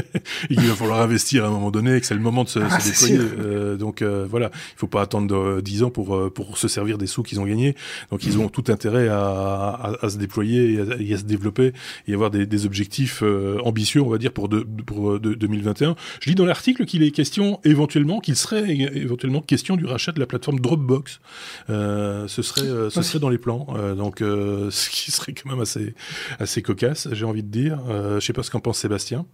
Il 0.50 0.60
va 0.60 0.74
falloir 0.74 1.00
investir 1.00 1.44
à 1.44 1.48
un 1.48 1.50
moment 1.50 1.70
donné, 1.70 2.00
que 2.00 2.06
c'est 2.06 2.14
le 2.14 2.20
moment 2.20 2.44
de 2.44 2.48
se, 2.48 2.58
ah, 2.58 2.78
déployer. 2.78 3.18
Euh, 3.18 3.76
donc 3.76 4.02
euh, 4.02 4.26
voilà, 4.28 4.50
il 4.54 4.78
faut 4.78 4.86
pas 4.86 5.02
attendre 5.02 5.60
10 5.60 5.82
ans 5.82 5.90
pour 5.90 6.14
euh, 6.14 6.30
pour 6.30 6.58
se 6.58 6.68
servir 6.68 6.98
des 6.98 7.06
sous 7.06 7.22
qu'ils 7.22 7.40
ont 7.40 7.44
gagnés. 7.44 7.74
Donc 8.10 8.24
ils 8.24 8.38
ont 8.38 8.48
tout 8.48 8.64
intérêt 8.68 9.08
à, 9.08 9.18
à, 9.18 10.04
à 10.04 10.10
se 10.10 10.18
déployer 10.18 10.74
et 11.00 11.14
à, 11.14 11.18
se 11.18 11.24
développer 11.24 11.72
et 12.06 12.14
avoir 12.14 12.30
des, 12.30 12.46
des 12.46 12.66
objectifs 12.66 13.22
euh, 13.22 13.58
ambitieux, 13.64 14.02
on 14.02 14.08
va 14.08 14.18
dire 14.18 14.32
pour 14.32 14.48
de, 14.48 14.60
pour 14.60 15.18
de, 15.18 15.34
2021. 15.34 15.96
Je 16.20 16.28
lis 16.28 16.34
dans 16.34 16.46
l'article 16.46 16.84
qu'il 16.84 17.02
est 17.02 17.10
question 17.10 17.60
éventuellement 17.64 18.20
qu'il 18.20 18.36
serait 18.36 18.70
éventuellement 18.70 19.40
question 19.40 19.76
du 19.76 19.86
rachat 19.86 20.12
de 20.12 20.20
la 20.20 20.26
plateforme 20.26 20.60
Dropbox. 20.60 21.20
ce 21.68 22.26
serait 22.26 22.90
ce 22.90 23.02
serait 23.02 23.18
dans 23.18 23.30
les 23.30 23.38
plans. 23.38 23.66
donc 23.96 24.18
ce 24.20 24.90
qui 24.90 25.10
serait 25.10 25.32
quand 25.32 25.50
même 25.50 25.60
assez 25.60 25.91
assez, 26.38 26.62
cocasse, 26.62 27.08
j'ai 27.12 27.24
envie 27.24 27.42
de 27.42 27.50
dire. 27.50 27.80
Euh, 27.88 28.20
je 28.20 28.26
sais 28.26 28.32
pas 28.32 28.42
ce 28.42 28.50
qu'en 28.50 28.60
pense 28.60 28.78
Sébastien. 28.78 29.26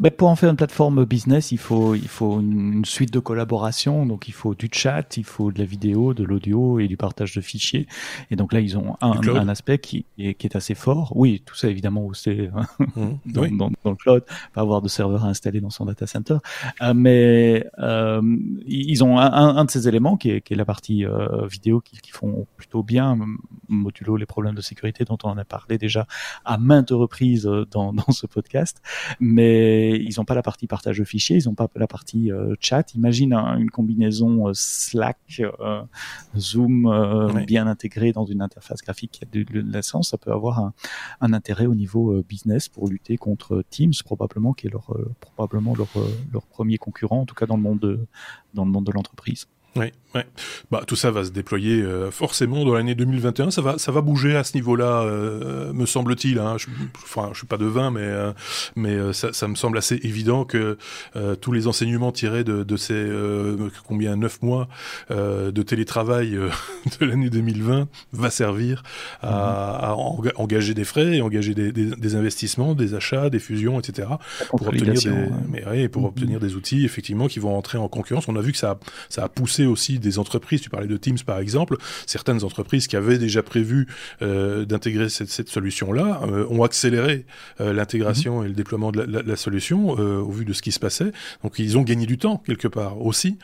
Ben 0.00 0.10
pour 0.10 0.28
en 0.28 0.36
faire 0.36 0.50
une 0.50 0.56
plateforme 0.56 1.04
business, 1.04 1.52
il 1.52 1.58
faut, 1.58 1.94
il 1.94 2.08
faut 2.08 2.40
une 2.40 2.84
suite 2.84 3.12
de 3.12 3.18
collaboration. 3.18 4.06
Donc, 4.06 4.28
il 4.28 4.34
faut 4.34 4.54
du 4.54 4.68
chat, 4.72 5.16
il 5.16 5.24
faut 5.24 5.52
de 5.52 5.58
la 5.58 5.64
vidéo, 5.64 6.14
de 6.14 6.24
l'audio 6.24 6.78
et 6.78 6.88
du 6.88 6.96
partage 6.96 7.34
de 7.34 7.40
fichiers. 7.40 7.86
Et 8.30 8.36
donc 8.36 8.52
là, 8.52 8.60
ils 8.60 8.76
ont 8.78 8.96
un, 9.00 9.20
un 9.28 9.48
aspect 9.48 9.78
qui 9.78 10.06
est, 10.18 10.34
qui 10.34 10.46
est, 10.46 10.56
assez 10.56 10.74
fort. 10.74 11.12
Oui, 11.16 11.42
tout 11.44 11.54
ça 11.54 11.68
évidemment 11.68 12.08
c'est 12.14 12.50
hein, 12.54 12.66
mmh. 12.78 13.02
dans, 13.32 13.48
dans, 13.48 13.70
dans, 13.84 13.90
le 13.90 13.96
cloud, 13.96 14.24
pas 14.52 14.60
avoir 14.60 14.82
de 14.82 14.88
serveur 14.88 15.24
à 15.24 15.28
installer 15.28 15.60
dans 15.60 15.70
son 15.70 15.84
data 15.84 16.06
center. 16.06 16.36
Euh, 16.82 16.94
mais 16.94 17.66
euh, 17.78 18.22
ils 18.66 19.02
ont 19.04 19.18
un, 19.18 19.56
un, 19.56 19.64
de 19.64 19.70
ces 19.70 19.88
éléments 19.88 20.16
qui 20.16 20.30
est, 20.30 20.40
qui 20.40 20.54
est 20.54 20.56
la 20.56 20.64
partie 20.64 21.04
euh, 21.04 21.46
vidéo 21.46 21.80
qui, 21.80 21.98
qui, 22.00 22.10
font 22.10 22.46
plutôt 22.56 22.82
bien, 22.82 23.18
modulo 23.68 24.16
les 24.16 24.26
problèmes 24.26 24.54
de 24.54 24.60
sécurité 24.60 25.04
dont 25.04 25.18
on 25.24 25.30
en 25.30 25.38
a 25.38 25.44
parlé 25.44 25.78
déjà 25.78 26.06
à 26.44 26.58
maintes 26.58 26.90
reprises 26.90 27.46
euh, 27.46 27.66
dans, 27.70 27.92
dans 27.92 28.12
ce 28.12 28.26
podcast. 28.26 28.80
Mais 29.20 29.43
ils 29.96 30.14
n'ont 30.18 30.24
pas 30.24 30.34
la 30.34 30.42
partie 30.42 30.66
partage 30.66 30.98
de 30.98 31.04
fichiers, 31.04 31.38
ils 31.38 31.46
n'ont 31.46 31.54
pas 31.54 31.68
la 31.74 31.86
partie 31.86 32.30
euh, 32.30 32.54
chat. 32.60 32.94
Imagine 32.94 33.32
une 33.32 33.70
combinaison 33.70 34.48
euh, 34.48 34.52
Slack, 34.54 35.18
euh, 35.40 35.82
Zoom 36.36 37.44
bien 37.46 37.66
intégrée 37.66 38.12
dans 38.12 38.26
une 38.26 38.42
interface 38.42 38.82
graphique 38.82 39.12
qui 39.12 39.24
a 39.24 39.26
de, 39.30 39.60
l'essence, 39.60 40.10
ça 40.10 40.18
peut 40.18 40.32
avoir 40.32 40.58
un, 40.60 40.74
un, 41.20 41.32
intérêt 41.32 41.66
au 41.66 41.74
niveau 41.74 42.22
business 42.22 42.68
pour 42.68 42.88
lutter 42.88 43.16
contre 43.16 43.64
Teams 43.70 43.92
probablement 44.04 44.52
qui 44.52 44.66
est 44.66 44.70
leur 44.70 44.96
probablement 45.20 45.74
leur, 45.74 45.88
leur 46.32 46.46
premier 46.46 46.78
concurrent 46.78 47.20
en 47.20 47.26
tout 47.26 47.34
cas 47.34 47.46
dans 47.46 47.56
le 47.56 47.62
monde 47.62 47.80
de, 47.80 48.06
dans 48.54 48.64
le 48.64 48.70
monde 48.70 48.86
de 48.86 48.92
l'entreprise. 48.92 49.46
Oui, 49.76 49.86
ouais. 50.14 50.26
Bah 50.70 50.82
tout 50.86 50.96
ça 50.96 51.10
va 51.10 51.24
se 51.24 51.30
déployer 51.30 51.82
euh, 51.82 52.10
forcément 52.10 52.64
dans 52.64 52.74
l'année 52.74 52.94
2021. 52.94 53.50
Ça 53.50 53.62
va, 53.62 53.78
ça 53.78 53.92
va 53.92 54.00
bouger 54.00 54.36
à 54.36 54.44
ce 54.44 54.54
niveau-là, 54.56 55.02
euh, 55.02 55.72
me 55.72 55.86
semble-t-il. 55.86 56.38
Hein. 56.38 56.56
Je, 56.58 56.66
enfin, 57.02 57.30
je 57.32 57.38
suis 57.38 57.46
pas 57.46 57.56
devin, 57.56 57.90
mais 57.90 58.00
euh, 58.02 58.32
mais 58.76 59.12
ça, 59.12 59.32
ça, 59.32 59.48
me 59.48 59.54
semble 59.54 59.78
assez 59.78 59.96
évident 60.02 60.44
que 60.44 60.78
tous 61.40 61.52
les 61.52 61.66
enseignements 61.66 62.12
tirés 62.12 62.44
de, 62.44 62.62
de 62.62 62.76
ces 62.76 63.08
combien 63.86 64.16
neuf 64.16 64.42
mois 64.42 64.68
de 65.10 65.62
télétravail 65.62 66.30
de 67.00 67.04
l'année 67.04 67.30
2020 67.30 67.88
va 68.12 68.30
servir 68.30 68.82
à, 69.22 69.90
à 69.90 69.94
engager 69.94 70.74
des 70.74 70.84
frais, 70.84 71.16
et 71.16 71.22
engager 71.22 71.54
des, 71.54 71.72
des, 71.72 71.86
des, 71.96 72.14
investissements, 72.14 72.74
des 72.74 72.94
achats, 72.94 73.30
des 73.30 73.38
fusions, 73.38 73.78
etc. 73.78 74.08
pour 74.48 74.66
obtenir 74.66 74.94
des, 74.94 75.08
hein. 75.08 75.28
mais, 75.48 75.64
ouais, 75.66 75.88
pour 75.88 76.02
mm-hmm. 76.02 76.06
obtenir 76.06 76.40
des 76.40 76.54
outils 76.54 76.84
effectivement 76.84 77.28
qui 77.28 77.38
vont 77.38 77.56
entrer 77.56 77.78
en 77.78 77.88
concurrence. 77.88 78.28
On 78.28 78.36
a 78.36 78.40
vu 78.40 78.52
que 78.52 78.58
ça, 78.58 78.78
ça 79.08 79.24
a 79.24 79.28
poussé 79.28 79.66
aussi 79.66 79.98
des 80.04 80.18
entreprises, 80.18 80.60
tu 80.60 80.70
parlais 80.70 80.86
de 80.86 80.96
Teams 80.96 81.18
par 81.26 81.38
exemple, 81.38 81.76
certaines 82.06 82.44
entreprises 82.44 82.86
qui 82.86 82.96
avaient 82.96 83.18
déjà 83.18 83.42
prévu 83.42 83.88
euh, 84.22 84.64
d'intégrer 84.64 85.08
cette, 85.08 85.30
cette 85.30 85.48
solution-là 85.48 86.20
euh, 86.24 86.46
ont 86.50 86.62
accéléré 86.62 87.26
euh, 87.60 87.72
l'intégration 87.72 88.40
mhm. 88.40 88.44
et 88.44 88.48
le 88.48 88.54
déploiement 88.54 88.92
de 88.92 89.02
la, 89.02 89.22
la, 89.22 89.36
solution 89.36 89.88
au 89.88 90.30
vu 90.30 90.44
de 90.44 90.52
ce 90.52 90.62
qui 90.62 90.70
se 90.70 90.78
passait. 90.78 91.10
Donc 91.42 91.58
ils 91.58 91.76
ont 91.76 91.82
gagné 91.82 92.06
du 92.06 92.18
temps 92.18 92.42
quelque 92.46 92.68
part 92.68 93.00
aussi. 93.00 93.38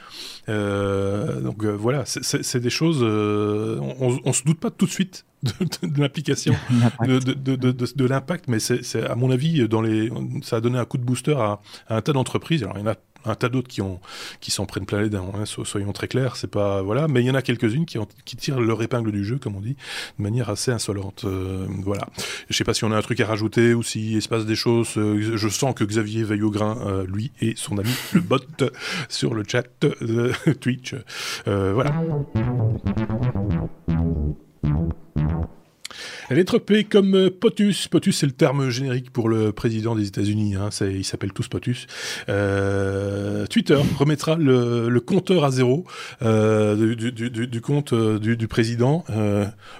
donc 0.47 1.65
voilà, 1.65 2.05
c'est 2.05 2.61
des 2.61 2.71
choses, 2.71 3.03
on, 3.03 4.21
on 4.25 4.33
se 4.33 4.45
doute 4.45 4.61
pas 4.61 4.71
tout 4.71 4.87
de 4.87 4.91
suite 4.91 5.25
de, 5.43 5.89
de, 5.89 6.01
l'application, 6.01 6.55
de, 7.07 7.19
de, 7.19 7.73
de 7.73 8.05
l'impact, 8.05 8.47
mais 8.49 8.59
c'est 8.61 9.05
à 9.05 9.15
mon 9.15 9.31
avis, 9.31 9.67
dans 9.69 9.81
les, 9.81 10.11
ça 10.43 10.57
a 10.57 10.61
donné 10.61 10.79
un 10.79 10.85
coup 10.85 10.99
de 10.99 11.05
booster 11.05 11.33
à, 11.33 11.61
à 11.89 11.97
un 11.97 12.03
tas 12.03 12.13
d'entreprises. 12.13 12.63
Alors 12.63 12.77
il 12.77 12.81
y 12.81 12.85
en 12.85 12.91
a 12.91 12.97
un 13.25 13.35
tas 13.35 13.49
d'autres 13.49 13.69
qui 13.69 13.83
ont 13.83 14.01
qui 14.41 14.51
s'en 14.51 14.67
prennent 14.67 14.87
plein 14.87 15.01
les 15.01 15.11
dents. 15.11 15.33
Hein, 15.35 15.45
soyons 15.45 15.93
très 15.93 16.09
clairs, 16.09 16.37
c'est 16.37 16.51
pas 16.51 16.83
voilà, 16.83 17.09
mais 17.09 17.21
il 17.21 17.27
y 17.27 17.31
en 17.31 17.35
a 17.35 17.43
quelques-unes 17.43 17.87
qui, 17.87 18.37
tirent 18.37 18.61
leur 18.61 18.83
épingle 18.83 19.13
du 19.13 19.25
jeu, 19.25 19.39
comme 19.39 19.57
on 19.57 19.61
dit, 19.61 19.77
de 20.19 20.23
manière 20.23 20.51
assez 20.51 20.71
insolente. 20.71 21.25
Euh, 21.25 21.67
voilà. 21.83 22.07
Je 22.49 22.57
sais 22.57 22.65
pas 22.65 22.75
si 22.75 22.85
on 22.85 22.93
a 22.93 22.97
un 22.97 23.03
truc 23.03 23.21
à 23.21 23.27
rajouter 23.27 23.75
ou 23.75 23.83
s'il 23.83 24.21
se 24.23 24.29
passe 24.29 24.47
des 24.47 24.57
choses. 24.57 24.95
Euh, 24.97 25.37
je 25.37 25.49
sens 25.49 25.75
que 25.75 25.85
Xavier 25.85 26.25
veille 26.25 26.43
au 26.43 26.51
grain, 26.51 26.79
euh, 26.87 27.07
lui 27.07 27.33
et 27.41 27.55
son 27.57 27.79
ami 27.79 27.91
le 28.13 28.21
bot 28.21 28.39
sur 29.09 29.35
le 29.35 29.45
chat 29.47 29.67
Twitch. 30.61 30.95
voilà. 31.47 31.93
Elle 36.29 36.39
est 36.39 36.45
tropée 36.45 36.85
comme 36.85 37.15
euh, 37.15 37.31
POTUS. 37.31 37.89
POTUS, 37.91 38.13
c'est 38.13 38.27
le 38.27 38.33
terme 38.33 38.71
générique 38.71 39.11
pour 39.13 39.29
le 39.29 39.53
président 39.53 39.95
des 39.95 40.07
États-Unis. 40.07 40.55
Hein. 40.55 40.69
Il 40.81 41.05
s'appelle 41.05 41.33
tous 41.33 41.49
POTUS. 41.49 41.87
Euh, 42.29 43.47
Twitter 43.47 43.79
remettra 43.99 44.37
le, 44.37 45.01
compteur 45.01 45.45
à 45.45 45.51
zéro 45.51 45.85
euh, 46.23 46.95
du, 46.95 47.61
compte 47.61 47.95
du, 47.95 48.49
président. 48.49 49.05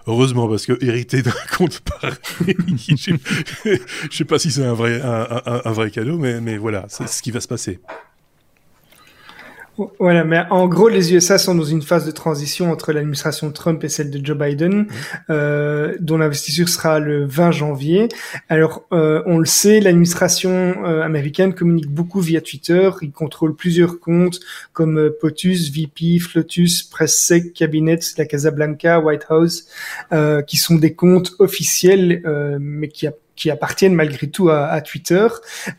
Heureusement, 0.07 0.49
parce 0.49 0.67
que 0.67 0.83
hériter 0.85 1.23
d'un 1.23 1.33
compte 1.57 1.81
pareil, 1.81 2.17
je 2.37 3.13
ne 3.13 4.11
sais 4.11 4.25
pas 4.25 4.39
si 4.39 4.51
c'est 4.51 4.65
un 4.65 4.75
vrai, 4.75 5.91
cadeau, 5.91 6.19
mais 6.19 6.57
voilà, 6.57 6.87
c'est 6.89 7.09
ce 7.09 7.23
qui 7.23 7.31
va 7.31 7.41
se 7.41 7.49
passer. 7.49 7.81
Voilà, 9.99 10.25
mais 10.25 10.43
en 10.51 10.69
gros, 10.69 10.89
les 10.89 11.15
USA 11.15 11.39
sont 11.39 11.55
dans 11.55 11.65
une 11.65 11.83
phase 11.83 12.05
de 12.05 12.11
transition 12.11 12.71
entre 12.71 12.93
l'administration 12.93 13.51
Trump 13.51 13.83
et 13.85 13.89
celle 13.89 14.11
de 14.11 14.25
Joe 14.25 14.37
Biden, 14.37 14.87
euh, 15.31 15.97
dont 16.01 16.19
l'investiture 16.19 16.69
sera 16.69 16.99
le 16.99 17.25
20 17.25 17.51
janvier. 17.51 18.09
Alors, 18.49 18.85
euh, 18.93 19.23
on 19.27 19.39
le 19.39 19.47
sait, 19.47 19.81
l'administration 19.81 20.51
euh, 20.85 21.03
américaine 21.03 21.55
communique 21.55 21.89
beaucoup 21.91 22.21
via 22.21 22.41
Twitter. 22.41 22.91
Il 23.03 23.13
contrôle 23.13 23.55
plusieurs 23.55 24.01
comptes 24.01 24.41
comme 24.73 24.99
euh, 24.99 25.17
POTUS, 25.21 25.71
VP, 25.73 26.19
Flotus, 26.19 26.83
PressSec, 26.83 27.53
Cabinet, 27.53 28.01
la 28.19 28.27
Casablanca, 28.27 29.01
White 29.01 29.27
House, 29.31 29.67
euh, 30.13 30.43
qui 30.43 30.57
sont 30.57 30.77
des 30.77 30.95
comptes 30.95 31.33
officiels, 31.39 32.23
mais 32.61 32.89
qui 32.89 33.07
a 33.07 33.13
qui 33.41 33.51
appartiennent 33.51 33.95
malgré 33.95 34.29
tout 34.29 34.51
à, 34.51 34.67
à 34.67 34.83
Twitter. 34.83 35.27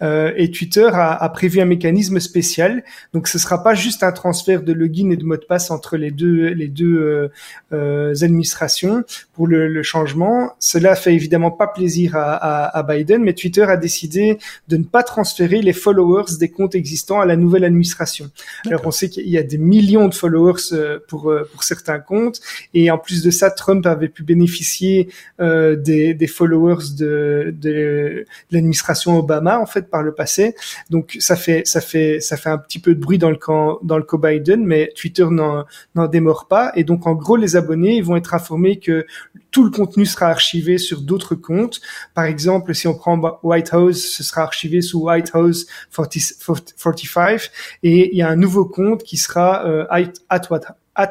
Euh, 0.02 0.34
et 0.36 0.50
Twitter 0.50 0.90
a, 0.92 1.14
a, 1.14 1.30
prévu 1.30 1.62
un 1.62 1.66
mécanisme 1.66 2.20
spécial. 2.20 2.84
Donc 3.14 3.28
ce 3.28 3.38
sera 3.38 3.64
pas 3.64 3.76
juste 3.76 4.02
un 4.02 4.12
transfert 4.12 4.64
de 4.64 4.74
login 4.74 5.12
et 5.12 5.16
de 5.16 5.24
mot 5.24 5.38
de 5.38 5.46
passe 5.46 5.70
entre 5.70 5.96
les 5.96 6.10
deux 6.10 6.48
les 6.48 6.68
deux 6.68 6.98
euh, 6.98 7.28
euh, 7.72 8.16
administrations 8.22 9.04
pour 9.34 9.46
le, 9.48 9.68
le, 9.68 9.84
changement. 9.84 10.54
Cela 10.60 10.96
fait 10.96 11.14
évidemment 11.14 11.52
pas 11.52 11.68
plaisir 11.68 12.16
à, 12.16 12.34
à, 12.34 12.78
à, 12.80 12.84
Biden, 12.84 13.22
mais 13.24 13.34
Twitter 13.34 13.64
a 13.64 13.78
décidé 13.78 14.40
de 14.68 14.78
ne 14.78 14.84
pas 14.84 15.04
transférer 15.04 15.62
les 15.62 15.74
followers 15.74 16.38
des 16.40 16.50
comptes 16.50 16.74
existants 16.74 17.22
à 17.22 17.26
la 17.26 17.36
nouvelle 17.36 17.64
administration. 17.64 18.32
Alors 18.66 18.82
on 18.86 18.92
sait 18.92 19.10
qu'il 19.10 19.30
y 19.30 19.38
a 19.38 19.44
des 19.44 19.60
millions 19.60 20.08
de 20.08 20.16
followers 20.16 20.74
euh, 20.74 21.00
pour 21.08 21.30
euh, 21.30 21.48
pour 21.52 21.64
certains 21.64 22.00
comptes, 22.00 22.42
et 22.74 22.90
en 22.90 22.98
plus 22.98 23.22
de 23.22 23.30
ça, 23.30 23.52
Trump 23.52 23.86
avait 23.86 24.10
pu 24.10 24.24
bénéficier 24.24 25.10
euh, 25.40 25.76
des, 25.76 26.14
des 26.16 26.28
followers 26.28 26.96
de 26.98 27.51
de, 27.52 28.26
l'administration 28.52 29.18
Obama 29.18 29.60
en 29.60 29.66
fait 29.66 29.90
par 29.90 30.04
le 30.04 30.14
passé. 30.14 30.56
Donc 30.90 31.18
ça 31.20 31.36
fait 31.36 31.62
ça 31.66 31.82
fait 31.82 32.20
ça 32.20 32.38
fait 32.38 32.50
un 32.50 32.58
petit 32.58 32.80
peu 32.80 32.96
de 32.96 33.00
bruit 33.00 33.18
dans 33.18 33.30
le 33.30 33.38
camp 33.38 33.80
dans 33.84 33.98
le 33.98 34.04
camp 34.04 34.18
Biden, 34.18 34.66
mais 34.66 34.92
Twitter 34.96 35.26
n'en 35.30 35.66
n'en 35.96 36.08
démord 36.08 36.48
pas. 36.48 36.72
Et 36.76 36.84
donc 36.84 37.08
en 37.08 37.14
gros 37.14 37.36
les 37.36 37.56
abonnés 37.56 38.02
vont 38.02 38.16
être 38.16 38.34
informés 38.34 38.80
que 38.80 39.06
tout 39.52 39.64
le 39.64 39.70
contenu 39.70 40.06
sera 40.06 40.28
archivé 40.28 40.78
sur 40.78 41.02
d'autres 41.02 41.36
comptes. 41.36 41.82
Par 42.14 42.26
exemple, 42.26 42.74
si 42.74 42.88
on 42.88 42.96
prend 42.96 43.40
White 43.44 43.74
House, 43.74 44.02
ce 44.02 44.24
sera 44.24 44.42
archivé 44.42 44.82
sous 44.82 45.02
White 45.02 45.32
House 45.34 45.66
45 45.96 47.52
et 47.84 48.12
il 48.12 48.18
y 48.18 48.22
a 48.22 48.30
un 48.30 48.36
nouveau 48.36 48.66
compte 48.66 49.04
qui 49.04 49.18
sera 49.18 49.66
euh, 49.66 49.86
at, 49.90 50.12
at 50.30 50.42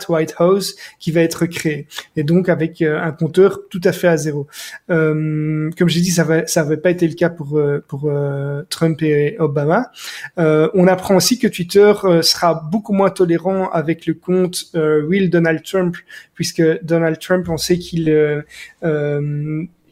White 0.09 0.35
House 0.39 0.77
qui 0.99 1.11
va 1.13 1.21
être 1.21 1.47
créé 1.47 1.87
et 2.17 2.25
donc 2.25 2.49
avec 2.49 2.83
euh, 2.83 3.01
un 3.01 3.13
compteur 3.13 3.61
tout 3.71 3.81
à 3.85 3.93
fait 3.93 4.09
à 4.09 4.17
zéro. 4.17 4.47
Euh, 4.91 5.71
comme 5.79 5.89
j'ai 5.89 6.01
dit, 6.01 6.11
ça 6.11 6.25
va 6.25 6.47
ça 6.47 6.63
n'avait 6.63 6.77
pas 6.77 6.91
été 6.91 7.07
le 7.07 7.15
cas 7.15 7.31
pour 7.31 7.59
euh, 7.59 7.85
pour 7.87 8.05
euh, 8.07 8.63
Trump 8.69 9.03
et 9.03 9.37
Obama. 9.39 9.91
on 10.37 10.87
apprend 10.87 11.17
aussi 11.17 11.39
que 11.39 11.49
Twitter 11.49 11.93
sera 12.23 12.55
beaucoup 12.71 12.93
moins 12.93 13.11
tolérant 13.11 13.71
avec 13.71 14.07
le 14.07 14.15
compte 14.15 14.71
Real 14.75 15.29
Donald 15.31 15.63
Trump 15.63 15.97
puisque 16.35 16.63
Donald 16.83 17.19
Trump, 17.19 17.49
on 17.49 17.57
sait 17.57 17.79
qu'il 17.79 18.09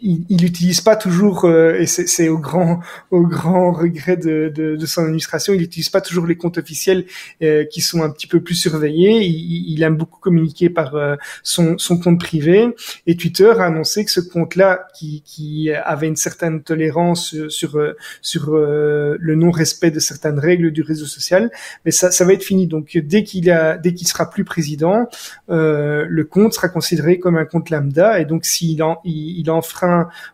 il 0.01 0.43
n'utilise 0.43 0.81
pas 0.81 0.97
toujours, 0.97 1.45
euh, 1.45 1.75
et 1.79 1.87
c'est 1.87 2.29
au 2.29 2.39
grand, 2.39 2.81
au 3.11 3.27
grand 3.27 3.73
regret 3.73 4.17
de, 4.17 4.53
de, 4.55 4.77
de 4.77 4.87
son 4.87 5.03
administration, 5.03 5.55
il 5.55 5.61
n'utilise 5.61 5.89
pas 5.89 6.01
toujours 6.01 6.27
les 6.27 6.37
comptes 6.37 6.59
officiels 6.59 7.05
euh, 7.43 7.65
qui 7.65 7.81
sont 7.81 8.03
un 8.03 8.11
petit 8.11 8.27
peu 8.27 8.41
plus 8.41 8.55
surveillés. 8.55 9.23
Il, 9.23 9.73
il 9.73 9.83
aime 9.83 9.97
beaucoup 9.97 10.21
communiquer 10.21 10.71
par 10.71 10.95
euh, 10.95 11.17
son, 11.43 11.79
son, 11.79 11.99
compte 11.99 12.21
privé. 12.21 12.69
Et 13.07 13.17
Twitter 13.17 13.53
a 13.59 13.65
annoncé 13.65 14.05
que 14.05 14.11
ce 14.11 14.21
compte-là, 14.21 14.87
qui, 14.95 15.23
qui, 15.25 15.71
avait 15.73 16.07
une 16.07 16.17
certaine 16.17 16.63
tolérance 16.63 17.35
sur, 17.49 17.79
sur 18.23 18.51
le 18.53 19.35
non-respect 19.35 19.91
de 19.91 19.99
certaines 19.99 20.39
règles 20.39 20.71
du 20.71 20.83
réseau 20.83 21.07
social, 21.07 21.51
mais 21.85 21.91
ça, 21.91 22.11
ça 22.11 22.25
va 22.25 22.33
être 22.33 22.45
fini. 22.45 22.67
Donc 22.67 22.97
dès 22.97 23.25
qu'il 23.25 23.51
a, 23.51 23.77
dès 23.77 23.95
qu'il 23.95 24.07
sera 24.07 24.31
plus 24.31 24.45
président, 24.45 25.09
le 25.49 26.23
compte 26.23 26.55
sera 26.55 26.69
considéré 26.69 27.19
comme 27.19 27.37
un 27.37 27.45
compte 27.45 27.71
lambda, 27.71 28.21
et 28.21 28.25
donc 28.25 28.45
s'il 28.45 28.83
en, 28.83 29.01
il, 29.05 29.41
il 29.41 29.51
enfreint 29.51 29.88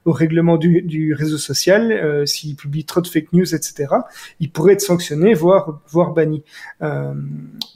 au 0.05 0.13
règlement 0.13 0.57
du, 0.57 1.15
réseau 1.15 1.39
social, 1.39 1.93
euh, 1.93 2.27
s'il 2.27 2.57
publie 2.57 2.85
trop 2.85 3.01
de 3.01 3.09
fake 3.09 3.33
news, 3.33 3.55
etc., 3.55 3.87
il 4.41 4.51
pourrait 4.51 4.75
être 4.75 4.81
sanctionné, 4.81 5.35
voire, 5.35 5.81
voire 5.89 6.13
banni. 6.13 6.43
Euh, 6.83 7.15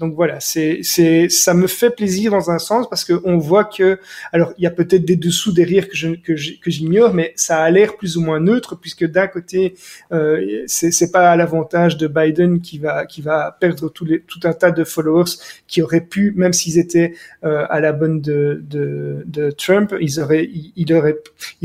donc 0.01 0.15
voilà, 0.15 0.41
c'est, 0.41 0.81
c'est, 0.83 1.29
ça 1.29 1.55
me 1.55 1.67
fait 1.67 1.91
plaisir 1.91 2.31
dans 2.31 2.51
un 2.51 2.59
sens 2.59 2.89
parce 2.89 3.05
qu'on 3.05 3.39
voit 3.39 3.65
que, 3.65 3.99
alors 4.33 4.53
il 4.59 4.65
y 4.65 4.67
a 4.67 4.71
peut-être 4.71 5.05
des 5.05 5.17
dessous 5.17 5.53
derrière 5.53 5.89
que, 5.89 5.97
je, 5.97 6.15
que, 6.15 6.71
j'ignore, 6.71 7.15
mais 7.15 7.33
ça 7.37 7.59
a 7.59 7.71
l'air 7.71 7.97
plus 7.97 8.17
ou 8.17 8.21
moins 8.21 8.41
neutre 8.41 8.77
puisque 8.77 9.05
d'un 9.05 9.27
côté, 9.27 9.75
euh, 10.13 10.65
c'est, 10.67 11.13
pas 11.13 11.31
à 11.31 11.37
l'avantage 11.37 11.97
de 11.97 12.07
Biden 12.07 12.61
qui 12.61 12.79
va, 12.79 13.07
qui 13.07 13.23
va 13.23 13.57
perdre 13.59 13.89
tout, 13.89 14.07
un 14.45 14.53
tas 14.53 14.71
de 14.71 14.85
followers 14.85 15.33
qui 15.67 15.83
auraient 15.83 16.05
pu, 16.05 16.33
même 16.37 16.53
s'ils 16.53 16.79
étaient 16.79 17.15
euh, 17.45 17.67
à 17.71 17.81
la 17.81 17.93
bonne 17.93 18.21
de, 18.21 18.63
de, 18.69 19.51
Trump, 19.57 19.95
ils 20.01 20.21
auraient, 20.21 20.49
ils, 20.77 20.93
auraient, 20.93 21.19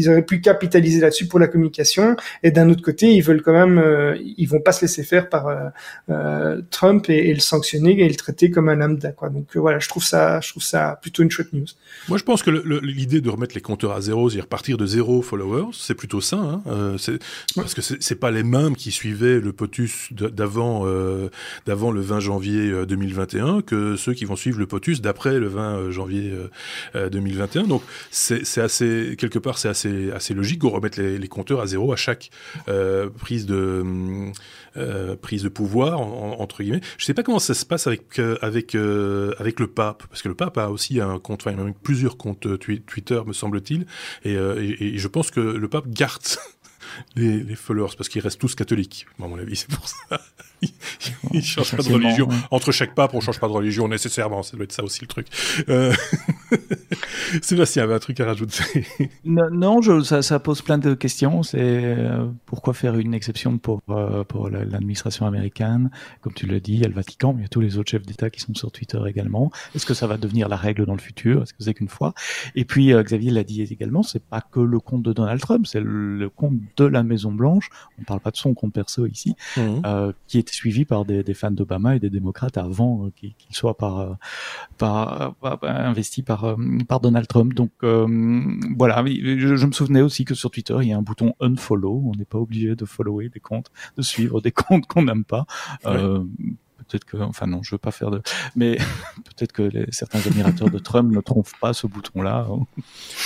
auraient 0.10 0.26
pu 0.26 0.42
capitaliser 0.42 1.00
là-dessus 1.02 1.28
pour 1.28 1.40
la 1.40 1.48
communication. 1.48 2.16
Et 2.44 2.52
d'un 2.52 2.70
autre 2.70 2.82
côté, 2.82 3.14
ils 3.14 3.22
veulent 3.22 3.42
quand 3.42 3.54
même, 3.54 3.78
euh, 3.78 4.18
ils 4.38 4.46
vont 4.46 4.62
pas 4.62 4.72
se 4.72 4.82
laisser 4.82 5.04
faire 5.04 5.30
par 5.30 5.48
euh, 5.48 5.70
euh, 6.10 6.62
Trump 6.70 7.10
et, 7.10 7.34
le 7.34 7.40
sanctionner 7.40 8.00
et 8.00 8.08
le 8.08 8.16
traiter 8.16 8.50
comme 8.52 8.70
un 8.70 8.76
lambda. 8.76 9.12
Quoi. 9.12 9.30
Donc 9.30 9.56
voilà, 9.56 9.80
je 9.80 9.90
trouve 9.90 10.04
ça, 10.04 10.40
je 10.42 10.50
trouve 10.50 10.64
ça 10.64 11.00
plutôt 11.02 11.24
une 11.24 11.32
chouette 11.32 11.54
news. 11.54 11.66
Moi, 12.10 12.18
je 12.18 12.24
pense 12.24 12.44
que 12.44 12.52
l'idée 12.84 13.22
de 13.22 13.30
remettre 13.30 13.56
les 13.56 13.62
compteurs 13.62 13.94
à 13.94 14.02
zéro, 14.02 14.30
c'est-à-dire 14.30 14.48
partir 14.48 14.78
de 14.78 14.86
zéro 14.86 15.22
followers, 15.22 15.72
c'est 15.74 15.96
plutôt 15.96 16.22
sain, 16.22 16.62
hein. 16.66 16.96
parce 17.56 17.74
que 17.74 17.82
c'est 17.82 18.16
pas 18.16 18.32
les 18.32 18.44
mêmes 18.44 18.76
qui 18.76 18.92
suivaient 18.92 19.40
le 19.40 19.54
POTUS 19.54 20.10
d'avant 20.12 20.86
d'avant 21.66 21.92
le 21.92 22.02
20 22.02 22.20
janvier 22.20 22.86
2021 22.88 23.62
que 23.62 23.96
ceux 23.96 24.14
qui 24.14 24.26
vont 24.26 24.36
suivre 24.36 24.60
le 24.60 24.68
POTUS 24.68 25.02
d'après 25.02 25.40
le 25.40 25.48
20 25.48 25.92
janvier 25.92 26.34
2021. 26.96 27.64
Donc 27.64 27.84
c'est 28.12 28.62
assez 28.62 29.16
quelque 29.18 29.40
part 29.40 29.58
c'est 29.58 29.70
assez 29.70 29.93
assez, 30.14 30.34
logique 30.34 30.60
qu'on 30.60 30.70
remette 30.70 30.98
les, 30.98 31.28
compteurs 31.28 31.62
à 31.62 31.68
zéro 31.68 31.92
à 31.94 31.96
chaque 31.96 32.30
euh, 32.68 33.10
prise 33.10 33.46
de 33.46 33.84
euh, 34.78 35.16
prise 35.16 35.44
de 35.44 35.50
pouvoir 35.50 36.00
entre 36.00 36.64
guillemets. 36.64 36.82
Je 36.98 37.06
sais 37.06 37.14
pas 37.14 37.24
comment 37.24 37.40
ça 37.40 37.54
se 37.54 37.66
passe 37.66 37.88
avec 37.88 38.20
euh, 38.20 38.38
avec 38.42 38.76
avec 38.76 39.60
le 39.60 39.68
pape 39.68 40.04
parce 40.08 40.22
que 40.22 40.30
le 40.30 40.36
pape 40.36 40.58
a 40.58 40.70
aussi 40.70 41.00
un 41.00 41.20
compte, 41.20 41.46
enfin 41.46 41.74
plusieurs 41.84 42.18
comptes 42.18 42.48
Twitter 42.60 43.22
me 43.26 43.34
semble-t-il, 43.34 43.86
et, 44.26 44.98
je 44.98 45.08
pense 45.08 45.32
que 45.32 45.40
le 45.40 45.68
pape 45.68 45.88
garde 45.88 46.24
les, 47.16 47.44
les 47.44 47.56
followers 47.56 47.94
parce 47.98 48.10
qu'ils 48.10 48.22
restent 48.22 48.40
tous 48.40 48.56
catholiques. 48.56 49.06
À 49.22 49.28
mon 49.28 49.38
avis, 49.38 49.56
c'est 49.56 49.70
pour 49.70 49.88
ça. 49.88 50.22
Ils, 51.32 51.38
ne 51.38 51.42
changent 51.42 51.76
pas 51.76 51.84
de 51.84 51.94
religion. 51.94 52.28
Entre 52.52 52.72
chaque 52.72 52.96
pape, 52.96 53.14
on 53.14 53.22
change 53.22 53.40
pas 53.40 53.48
de 53.48 53.54
religion 53.54 53.88
nécessairement. 53.88 54.44
Ça 54.44 54.56
doit 54.56 54.64
être 54.64 54.72
ça 54.72 54.84
aussi 54.84 55.02
le 55.02 55.08
truc. 55.08 55.28
Euh... 55.70 55.94
Sébastien 57.42 57.84
avait 57.84 57.94
un 57.96 58.00
truc 58.00 58.20
à 58.20 58.26
rajouter? 58.26 58.86
non, 59.26 59.50
non 59.52 59.82
je, 59.82 60.02
ça, 60.02 60.22
ça, 60.22 60.40
pose 60.40 60.62
plein 60.62 60.78
de 60.78 60.94
questions. 60.94 61.44
C'est 61.44 61.60
euh, 61.60 62.26
pourquoi 62.46 62.74
faire 62.74 62.96
une 62.98 63.14
exception 63.14 63.58
pour 63.58 63.82
euh, 63.90 64.24
pour 64.24 64.50
l'administration 64.50 65.26
américaine? 65.26 65.90
Comme 66.22 66.34
tu 66.34 66.46
l'as 66.46 66.60
dit, 66.60 66.74
il 66.74 66.82
y 66.82 66.86
a 66.86 66.88
le 66.88 66.94
Vatican, 66.94 67.34
mais 67.34 67.42
il 67.42 67.44
y 67.44 67.46
a 67.46 67.50
tous 67.50 67.62
les 67.62 67.78
autres 67.78 67.90
chefs 67.90 68.06
d'État 68.06 68.30
qui 68.30 68.40
sont 68.40 68.54
sur 68.54 68.72
Twitter 68.72 69.00
également. 69.08 69.52
Est-ce 69.76 69.86
que 69.86 69.94
ça 69.94 70.08
va 70.08 70.18
devenir 70.18 70.50
la 70.50 70.58
règle 70.58 70.86
dans 70.86 70.94
le 70.94 71.02
futur? 71.02 71.44
Est-ce 71.44 71.54
que 71.54 71.64
c'est 71.64 71.74
qu'une 71.74 71.90
fois? 71.90 72.14
Et 72.56 72.66
puis 72.66 72.94
euh, 72.94 73.04
Xavier 73.04 73.32
l'a 73.32 73.44
dit 73.44 73.62
également, 73.62 74.04
c'est 74.04 74.24
pas 74.24 74.42
que 74.42 74.60
le 74.60 74.80
compte 74.80 75.04
de 75.04 75.14
Donald 75.14 75.40
Trump, 75.40 75.66
c'est 75.68 75.82
le, 75.82 76.30
compte 76.30 76.56
de 76.78 76.86
la 76.86 77.04
Maison 77.04 77.32
Blanche. 77.32 77.70
On 78.00 78.04
parle 78.04 78.20
pas 78.20 78.32
de 78.32 78.38
son 78.38 78.54
compte 78.54 78.74
perso 78.74 79.06
ici, 79.06 79.36
mmh. 79.58 80.12
qui 80.28 80.40
est 80.40 80.53
suivi 80.54 80.86
par 80.86 81.06
des, 81.06 81.24
des 81.24 81.34
fans 81.34 81.52
d'Obama 81.52 81.96
et 81.96 82.00
des 82.00 82.10
démocrates 82.10 82.58
avant 82.58 83.06
euh, 83.06 83.12
qu'il 83.16 83.34
soit 83.52 83.78
par, 83.78 84.00
euh, 84.00 84.14
par, 84.78 85.36
par, 85.36 85.60
investi 85.64 86.24
par, 86.24 86.46
euh, 86.46 86.56
par 86.88 87.00
Donald 87.00 87.28
Trump. 87.28 87.54
Donc 87.54 87.72
voilà, 87.82 89.04
je, 89.06 89.56
je, 89.56 89.66
me 89.66 89.72
souvenais 89.72 90.02
aussi 90.02 90.26
que 90.26 90.36
sur 90.36 90.52
Twitter, 90.52 90.76
il 90.82 90.90
y 90.90 90.94
a 90.94 90.98
un 90.98 91.02
bouton 91.02 91.34
unfollow. 91.40 92.04
On 92.06 92.18
n'est 92.18 92.26
pas 92.26 92.38
obligé 92.38 92.76
de 92.76 92.86
follower 92.86 93.30
des 93.30 93.40
comptes, 93.40 93.72
de 93.98 94.02
suivre 94.02 94.42
des 94.42 94.52
comptes 94.64 94.88
qu'on 94.88 95.04
n'aime 95.04 95.26
pas. 95.26 95.46
Euh, 95.86 96.24
peut-être 96.94 97.06
que, 97.06 97.18
enfin 97.18 97.48
non, 97.48 97.64
je 97.64 97.72
veux 97.72 97.80
pas 97.80 97.92
faire 97.92 98.12
de, 98.12 98.22
mais 98.56 98.78
peut-être 99.36 99.52
que 99.52 99.64
les, 99.64 99.86
certains 99.92 100.20
admirateurs 100.20 100.70
de 100.70 100.78
Trump 100.78 101.12
ne 101.12 101.22
trouvent 101.22 101.54
pas 101.60 101.74
ce 101.74 101.88
bouton-là. 101.88 102.48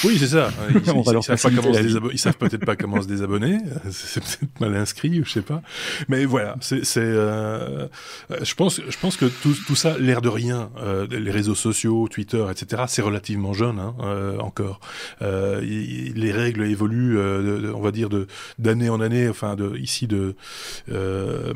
Oui, 0.04 0.18
c'est 0.18 0.28
ça. 0.28 0.50
Ils, 0.70 0.76
ils, 0.78 1.18
ils, 2.14 2.20
savent 2.20 2.34
ils 2.34 2.48
peut-être 2.50 2.66
pas 2.66 2.76
comment 2.76 3.02
se 3.02 3.08
désabonner. 3.08 3.58
C'est 3.90 4.22
peut-être 4.22 4.60
mal 4.60 4.76
inscrit, 4.76 5.22
je 5.24 5.30
sais 5.30 5.42
pas. 5.42 5.62
Mais 6.08 6.26
voilà, 6.26 6.56
c'est, 6.62 6.84
euh, 6.98 7.88
je 8.42 8.54
pense, 8.56 8.82
je 8.88 8.98
pense 9.00 9.18
que 9.18 9.26
tout, 9.26 9.56
tout 9.66 9.76
ça, 9.76 9.98
l'air 9.98 10.22
de 10.22 10.30
rien, 10.30 10.70
euh, 10.78 11.08
les 11.10 11.32
réseaux 11.32 11.56
sociaux, 11.56 12.08
Twitter, 12.08 12.46
etc., 12.50 12.84
c'est 12.88 13.02
relativement 13.02 13.54
jeune 13.54 13.80
hein, 13.80 13.96
euh, 14.02 14.38
encore. 14.40 14.80
Euh, 15.22 15.62
les 15.62 16.32
règles 16.32 16.64
évoluent, 16.66 17.18
euh, 17.18 17.74
on 17.74 17.82
va 17.82 17.92
dire 17.92 18.10
de 18.10 18.28
d'année 18.60 18.90
en 18.90 19.02
année, 19.02 19.30
enfin 19.30 19.56
de 19.56 19.78
ici 19.78 20.08
de 20.08 20.36
euh, 20.92 21.54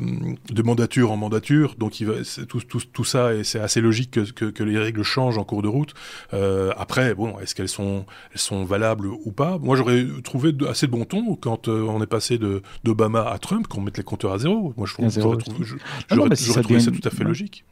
de 0.50 0.62
mandature 0.62 1.10
en 1.10 1.16
mandature. 1.16 1.74
Donc 1.78 2.00
tout, 2.48 2.60
tout, 2.60 2.80
tout, 2.92 3.04
ça, 3.04 3.34
et 3.34 3.44
c'est 3.44 3.60
assez 3.60 3.80
logique 3.80 4.10
que, 4.10 4.30
que, 4.30 4.46
que, 4.46 4.62
les 4.62 4.78
règles 4.78 5.02
changent 5.02 5.38
en 5.38 5.44
cours 5.44 5.62
de 5.62 5.68
route. 5.68 5.94
Euh, 6.32 6.72
après, 6.76 7.14
bon, 7.14 7.38
est-ce 7.40 7.54
qu'elles 7.54 7.68
sont, 7.68 8.04
elles 8.32 8.40
sont 8.40 8.64
valables 8.64 9.06
ou 9.06 9.32
pas? 9.32 9.58
Moi, 9.58 9.76
j'aurais 9.76 10.06
trouvé 10.22 10.54
assez 10.68 10.86
de 10.86 10.92
bon 10.92 11.04
ton 11.04 11.36
quand 11.36 11.68
euh, 11.68 11.82
on 11.82 12.02
est 12.02 12.06
passé 12.06 12.38
d'Obama 12.84 13.28
à 13.28 13.38
Trump, 13.38 13.66
qu'on 13.66 13.80
mette 13.80 13.96
les 13.96 14.04
compteurs 14.04 14.32
à 14.32 14.38
zéro. 14.38 14.74
Moi, 14.76 14.86
je 14.86 14.94
trouve, 14.94 15.10
j'aurais 15.10 16.62
trouvé 16.62 16.80
ça 16.80 16.90
tout 16.90 17.06
à 17.06 17.10
fait 17.10 17.24
logique. 17.24 17.64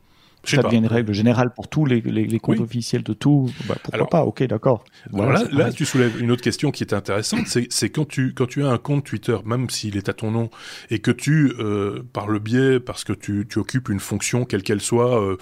Ça 0.45 0.63
devient 0.63 0.79
une 0.79 0.87
règle 0.87 1.13
générale 1.13 1.53
pour 1.55 1.69
tous 1.69 1.87
les, 1.87 2.01
les, 2.01 2.41
comptes 2.41 2.61
officiels 2.61 3.03
de 3.03 3.13
tout. 3.13 3.51
Bah, 3.69 3.77
pourquoi 3.83 4.09
pas? 4.09 4.23
Ok, 4.23 4.43
d'accord. 4.45 4.85
Voilà, 5.11 5.45
là, 5.53 5.73
tu 5.73 5.85
soulèves 5.85 6.21
une 6.21 6.31
autre 6.31 6.43
question 6.43 6.71
qui 6.71 6.83
est 6.85 6.93
intéressante. 6.93 7.47
C'est 7.47 7.91
quand 7.91 8.07
tu 8.07 8.35
quand 8.35 8.47
tu 8.47 8.65
as 8.65 8.69
un 8.69 8.79
compte 8.79 9.05
Twitter, 9.05 9.37
même 9.45 9.71
s'il 9.71 9.97
est 9.97 10.09
à 10.09 10.13
ton 10.13 10.31
nom, 10.31 10.51
et 10.91 11.01
que 11.01 11.11
tu, 11.11 11.53
euh, 11.59 12.03
par 12.13 12.29
le 12.29 12.39
biais, 12.39 12.81
parce 12.81 13.05
que 13.05 13.13
tu, 13.13 13.47
tu 13.49 13.59
occupes 13.59 13.89
une 13.89 14.01
fonction, 14.01 14.45
quelle 14.45 14.63
qu'elle 14.63 14.81
soit, 14.81 15.21
euh, 15.21 15.37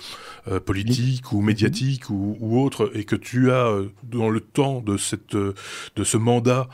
euh, 0.48 0.60
politique 0.60 1.32
ou 1.32 1.40
médiatique 1.40 2.10
ou, 2.10 2.36
ou, 2.40 2.60
autre, 2.60 2.90
et 2.94 3.04
que 3.04 3.16
tu 3.16 3.50
as 3.50 3.72
dans 4.02 4.30
le 4.30 4.40
temps 4.40 4.80
de 4.80 4.96
cette 4.96 5.36
de 5.36 6.04
ce 6.04 6.16
mandat, 6.16 6.68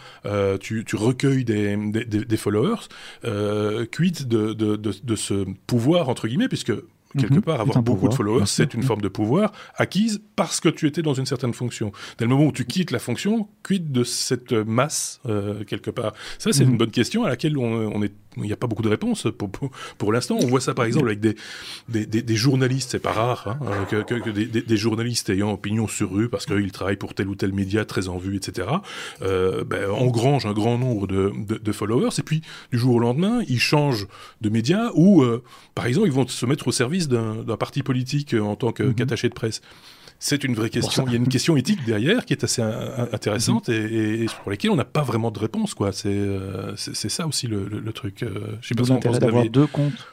tu, 0.60 0.84
tu 0.84 0.96
recueilles 0.96 1.44
des, 1.44 1.76
des, 1.76 2.24
des 2.24 2.36
followers, 2.36 2.88
quid 3.92 4.28
de, 4.28 4.52
de, 4.52 4.76
de, 4.76 4.92
de 5.02 5.16
ce 5.16 5.44
pouvoir 5.66 6.08
entre 6.08 6.28
guillemets, 6.28 6.48
puisque 6.48 6.72
quelque 7.18 7.34
mhm. 7.34 7.42
part, 7.42 7.60
avoir 7.60 7.82
beaucoup 7.82 8.08
de 8.08 8.14
followers, 8.14 8.46
c'est 8.46 8.74
une 8.74 8.82
forme 8.82 9.00
de 9.00 9.08
pouvoir 9.08 9.52
acquise 9.76 10.22
parce 10.36 10.60
que 10.60 10.68
tu 10.68 10.86
étais 10.86 11.02
dans 11.02 11.14
une 11.14 11.26
certaine 11.26 11.54
fonction. 11.54 11.92
Dès 12.18 12.24
le 12.24 12.30
moment 12.30 12.46
où 12.46 12.52
tu 12.52 12.64
quittes 12.64 12.90
la 12.90 12.98
fonction, 12.98 13.48
quitte 13.66 13.92
de 13.92 14.04
cette 14.04 14.52
masse, 14.52 15.20
euh, 15.26 15.64
quelque 15.64 15.90
part? 15.90 16.12
Ça, 16.38 16.52
c'est 16.52 16.64
mhm. 16.64 16.72
une 16.72 16.78
bonne 16.78 16.90
question 16.90 17.24
à 17.24 17.28
laquelle 17.28 17.56
on, 17.58 18.02
est 18.02 18.12
il 18.36 18.42
n'y 18.44 18.52
a 18.52 18.56
pas 18.56 18.66
beaucoup 18.66 18.82
de 18.82 18.88
réponses 18.88 19.26
pour, 19.36 19.50
pour, 19.98 20.12
l'instant. 20.12 20.36
On 20.40 20.46
voit 20.46 20.60
ça 20.60 20.74
par 20.74 20.84
exemple 20.84 21.06
avec 21.06 21.20
des, 21.20 21.36
des, 21.88 22.06
des, 22.06 22.36
journalistes, 22.36 22.90
c'est 22.90 22.98
pas 22.98 23.12
rare, 23.12 23.56
hein, 23.60 23.86
que, 23.90 24.02
que, 24.02 24.30
des, 24.30 24.46
des, 24.46 24.76
journalistes 24.76 25.30
ayant 25.30 25.52
opinion 25.52 25.86
sur 25.86 26.12
rue 26.12 26.28
parce 26.28 26.46
qu'ils 26.46 26.72
travaillent 26.72 26.96
pour 26.96 27.14
tel 27.14 27.28
ou 27.28 27.34
tel 27.34 27.52
média 27.52 27.84
très 27.84 28.08
en 28.08 28.18
vue, 28.18 28.36
etc., 28.36 28.68
euh, 29.22 29.64
ben, 29.64 29.90
engrangent 29.90 30.46
un 30.46 30.52
grand 30.52 30.78
nombre 30.78 31.06
de, 31.06 31.32
de, 31.36 31.58
de, 31.58 31.72
followers 31.72 32.18
et 32.18 32.22
puis 32.22 32.42
du 32.72 32.78
jour 32.78 32.96
au 32.96 32.98
lendemain, 32.98 33.42
ils 33.48 33.60
changent 33.60 34.06
de 34.40 34.48
média 34.48 34.90
ou, 34.94 35.22
euh, 35.22 35.42
par 35.74 35.86
exemple, 35.86 36.06
ils 36.06 36.12
vont 36.12 36.26
se 36.26 36.46
mettre 36.46 36.68
au 36.68 36.72
service 36.72 37.08
d'un 37.08 37.56
parti 37.58 37.82
politique 37.82 38.34
en 38.34 38.56
tant 38.56 38.72
mhm. 38.78 38.94
qu'attaché 38.94 39.28
de 39.28 39.34
presse 39.34 39.60
c'est 40.24 40.42
une 40.42 40.54
vraie 40.54 40.70
question. 40.70 41.04
Il 41.06 41.12
y 41.12 41.16
a 41.16 41.18
une 41.18 41.28
question 41.28 41.54
éthique 41.54 41.84
derrière 41.84 42.24
qui 42.24 42.32
est 42.32 42.44
assez 42.44 42.62
intéressante 42.62 43.68
mhm. 43.68 43.74
et, 43.74 44.26
pour 44.42 44.50
laquelle 44.50 44.70
on 44.70 44.76
n'a 44.76 44.86
pas 44.86 45.02
vraiment 45.02 45.30
de 45.30 45.38
réponse. 45.38 45.74
Quoi. 45.74 45.92
C'est, 45.92 46.08
euh, 46.08 46.74
c'est, 46.76 47.10
ça 47.10 47.26
aussi 47.26 47.46
le, 47.46 47.68
le, 47.68 47.92
truc. 47.92 48.22
Euh, 48.22 48.56
je 48.62 48.68
sais 48.68 48.74
pas 48.74 48.84
si 48.84 49.18
d'avoir 49.18 49.46
deux 49.50 49.66
comptes. 49.66 50.08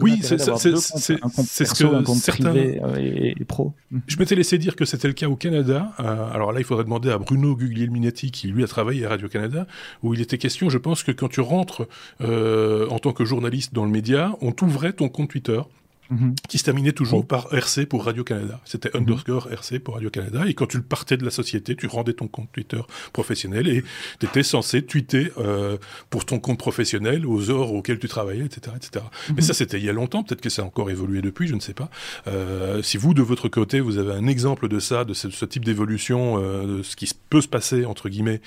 Oui, 0.00 0.20
c'est 0.22 0.38
ce 0.38 0.44
que 0.44 1.94
un 1.94 2.02
compte 2.02 2.16
certains... 2.18 2.50
privé 2.50 2.78
euh, 2.84 3.32
et, 3.38 3.44
pro. 3.46 3.72
Mhm. 3.90 4.02
Je 4.06 4.18
m'étais 4.18 4.34
laissé 4.34 4.58
dire 4.58 4.76
que 4.76 4.84
c'était 4.84 5.08
le 5.08 5.14
cas 5.14 5.28
au 5.28 5.36
Canada. 5.36 5.92
alors 5.96 6.52
là, 6.52 6.60
il 6.60 6.64
faudrait 6.64 6.84
demander 6.84 7.10
à 7.10 7.16
Bruno 7.16 7.56
Guglielminetti, 7.56 8.32
qui 8.32 8.48
lui 8.48 8.64
a 8.64 8.66
travaillé 8.66 9.06
à 9.06 9.08
Radio 9.08 9.28
Canada, 9.28 9.66
où 10.02 10.12
il 10.12 10.20
était 10.20 10.36
question, 10.36 10.68
je 10.68 10.78
pense 10.78 11.02
que 11.02 11.10
quand 11.10 11.28
tu 11.28 11.40
rentres 11.40 11.88
en 12.20 12.98
tant 12.98 13.14
que 13.14 13.24
journaliste 13.24 13.72
dans 13.72 13.86
le 13.86 13.90
média, 13.90 14.36
on 14.42 14.52
t'ouvrait 14.52 14.92
ton 14.92 15.08
compte 15.08 15.30
Twitter 15.30 15.62
Mhm. 16.10 16.34
qui 16.48 16.58
se 16.58 16.64
terminait 16.64 16.92
toujours 16.92 17.20
oh. 17.20 17.22
par 17.22 17.52
RC 17.52 17.86
pour 17.86 18.04
Radio-Canada. 18.04 18.60
C'était 18.64 18.90
mhm. 18.92 19.02
underscore 19.02 19.48
RC 19.50 19.78
pour 19.78 19.94
Radio-Canada. 19.94 20.44
Et 20.46 20.54
quand 20.54 20.66
tu 20.66 20.76
le 20.76 20.82
partais 20.82 21.16
de 21.16 21.24
la 21.24 21.30
société, 21.30 21.76
tu 21.76 21.86
rendais 21.86 22.12
ton 22.12 22.28
compte 22.28 22.50
Twitter 22.52 22.80
professionnel 23.12 23.68
et 23.68 23.82
tu 24.20 24.26
étais 24.26 24.42
censé 24.42 24.82
tweeter 24.82 25.32
euh, 25.38 25.78
pour 26.10 26.26
ton 26.26 26.40
compte 26.40 26.58
professionnel 26.58 27.26
aux 27.26 27.50
heures 27.50 27.72
auxquelles 27.72 27.98
tu 27.98 28.08
travaillais, 28.08 28.44
etc. 28.44 28.76
etc. 28.76 29.04
Mais 29.30 29.36
mhm. 29.36 29.40
ça, 29.40 29.54
c'était 29.54 29.78
il 29.78 29.84
y 29.84 29.88
a 29.88 29.92
longtemps. 29.92 30.22
Peut-être 30.22 30.42
que 30.42 30.50
ça 30.50 30.62
a 30.62 30.64
encore 30.66 30.90
évolué 30.90 31.22
depuis, 31.22 31.48
je 31.48 31.54
ne 31.54 31.60
sais 31.60 31.74
pas. 31.74 31.88
Euh, 32.26 32.82
si 32.82 32.98
vous, 32.98 33.14
de 33.14 33.22
votre 33.22 33.48
côté, 33.48 33.80
vous 33.80 33.96
avez 33.96 34.12
un 34.12 34.26
exemple 34.26 34.68
de 34.68 34.78
ça, 34.80 35.04
de 35.04 35.14
ce, 35.14 35.44
type 35.46 35.64
d'évolution, 35.64 36.38
euh, 36.38 36.78
de 36.78 36.82
ce 36.82 36.96
qui 36.96 37.10
peut 37.30 37.40
se 37.40 37.48
passer, 37.48 37.86
entre 37.86 38.10
guillemets, 38.10 38.40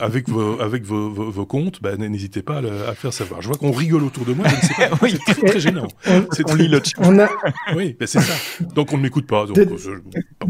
avec, 0.00 0.28
vos, 0.28 0.60
avec 0.60 0.84
vos, 0.84 1.10
vos, 1.10 1.46
comptes, 1.46 1.82
bah, 1.82 1.96
n'hésitez 1.96 2.42
pas 2.42 2.58
à 2.58 2.60
le, 2.60 2.70
faire 2.94 3.12
savoir. 3.12 3.42
Je 3.42 3.48
vois 3.48 3.56
qu'on 3.56 3.72
rigole 3.72 4.04
autour 4.04 4.24
de 4.24 4.32
moi, 4.32 4.46
je 4.48 4.54
ne 4.54 4.60
sais 4.60 4.88
pas. 4.88 4.98
oui. 5.02 5.16
C'est 5.26 5.34
très, 5.34 5.60
gênant. 5.60 5.88
C'est 6.32 6.44
très 6.44 6.67
on 6.98 7.18
a... 7.18 7.28
Oui, 7.76 7.96
ben 7.98 8.06
c'est 8.06 8.20
ça. 8.20 8.34
Donc 8.74 8.92
on 8.92 8.96
ne 8.96 9.02
m'écoute 9.02 9.26
pas. 9.26 9.46
Donc 9.46 9.78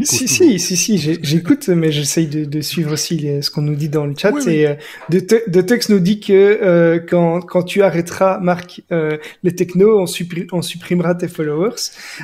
si, 0.03 0.27
si, 0.27 0.59
si, 0.59 0.77
si, 0.77 0.97
j'écoute, 1.21 1.67
mais 1.69 1.91
j'essaye 1.91 2.27
de, 2.27 2.45
de, 2.45 2.61
suivre 2.61 2.93
aussi 2.93 3.41
ce 3.41 3.49
qu'on 3.51 3.61
nous 3.61 3.75
dit 3.75 3.89
dans 3.89 4.05
le 4.05 4.13
chat. 4.17 4.31
et 4.47 4.67
euh, 4.67 4.75
de, 5.09 5.19
de 5.47 5.61
Tex 5.61 5.89
nous 5.89 5.99
dit 5.99 6.19
que 6.19 6.33
euh, 6.33 6.99
quand, 6.99 7.41
quand 7.41 7.63
tu 7.63 7.81
arrêteras, 7.81 8.39
Marc, 8.39 8.83
euh, 8.91 9.17
les 9.43 9.55
technos, 9.55 9.99
on, 9.99 10.05
on, 10.51 10.61
supprimera 10.61 11.15
tes 11.15 11.27
followers. 11.27 11.75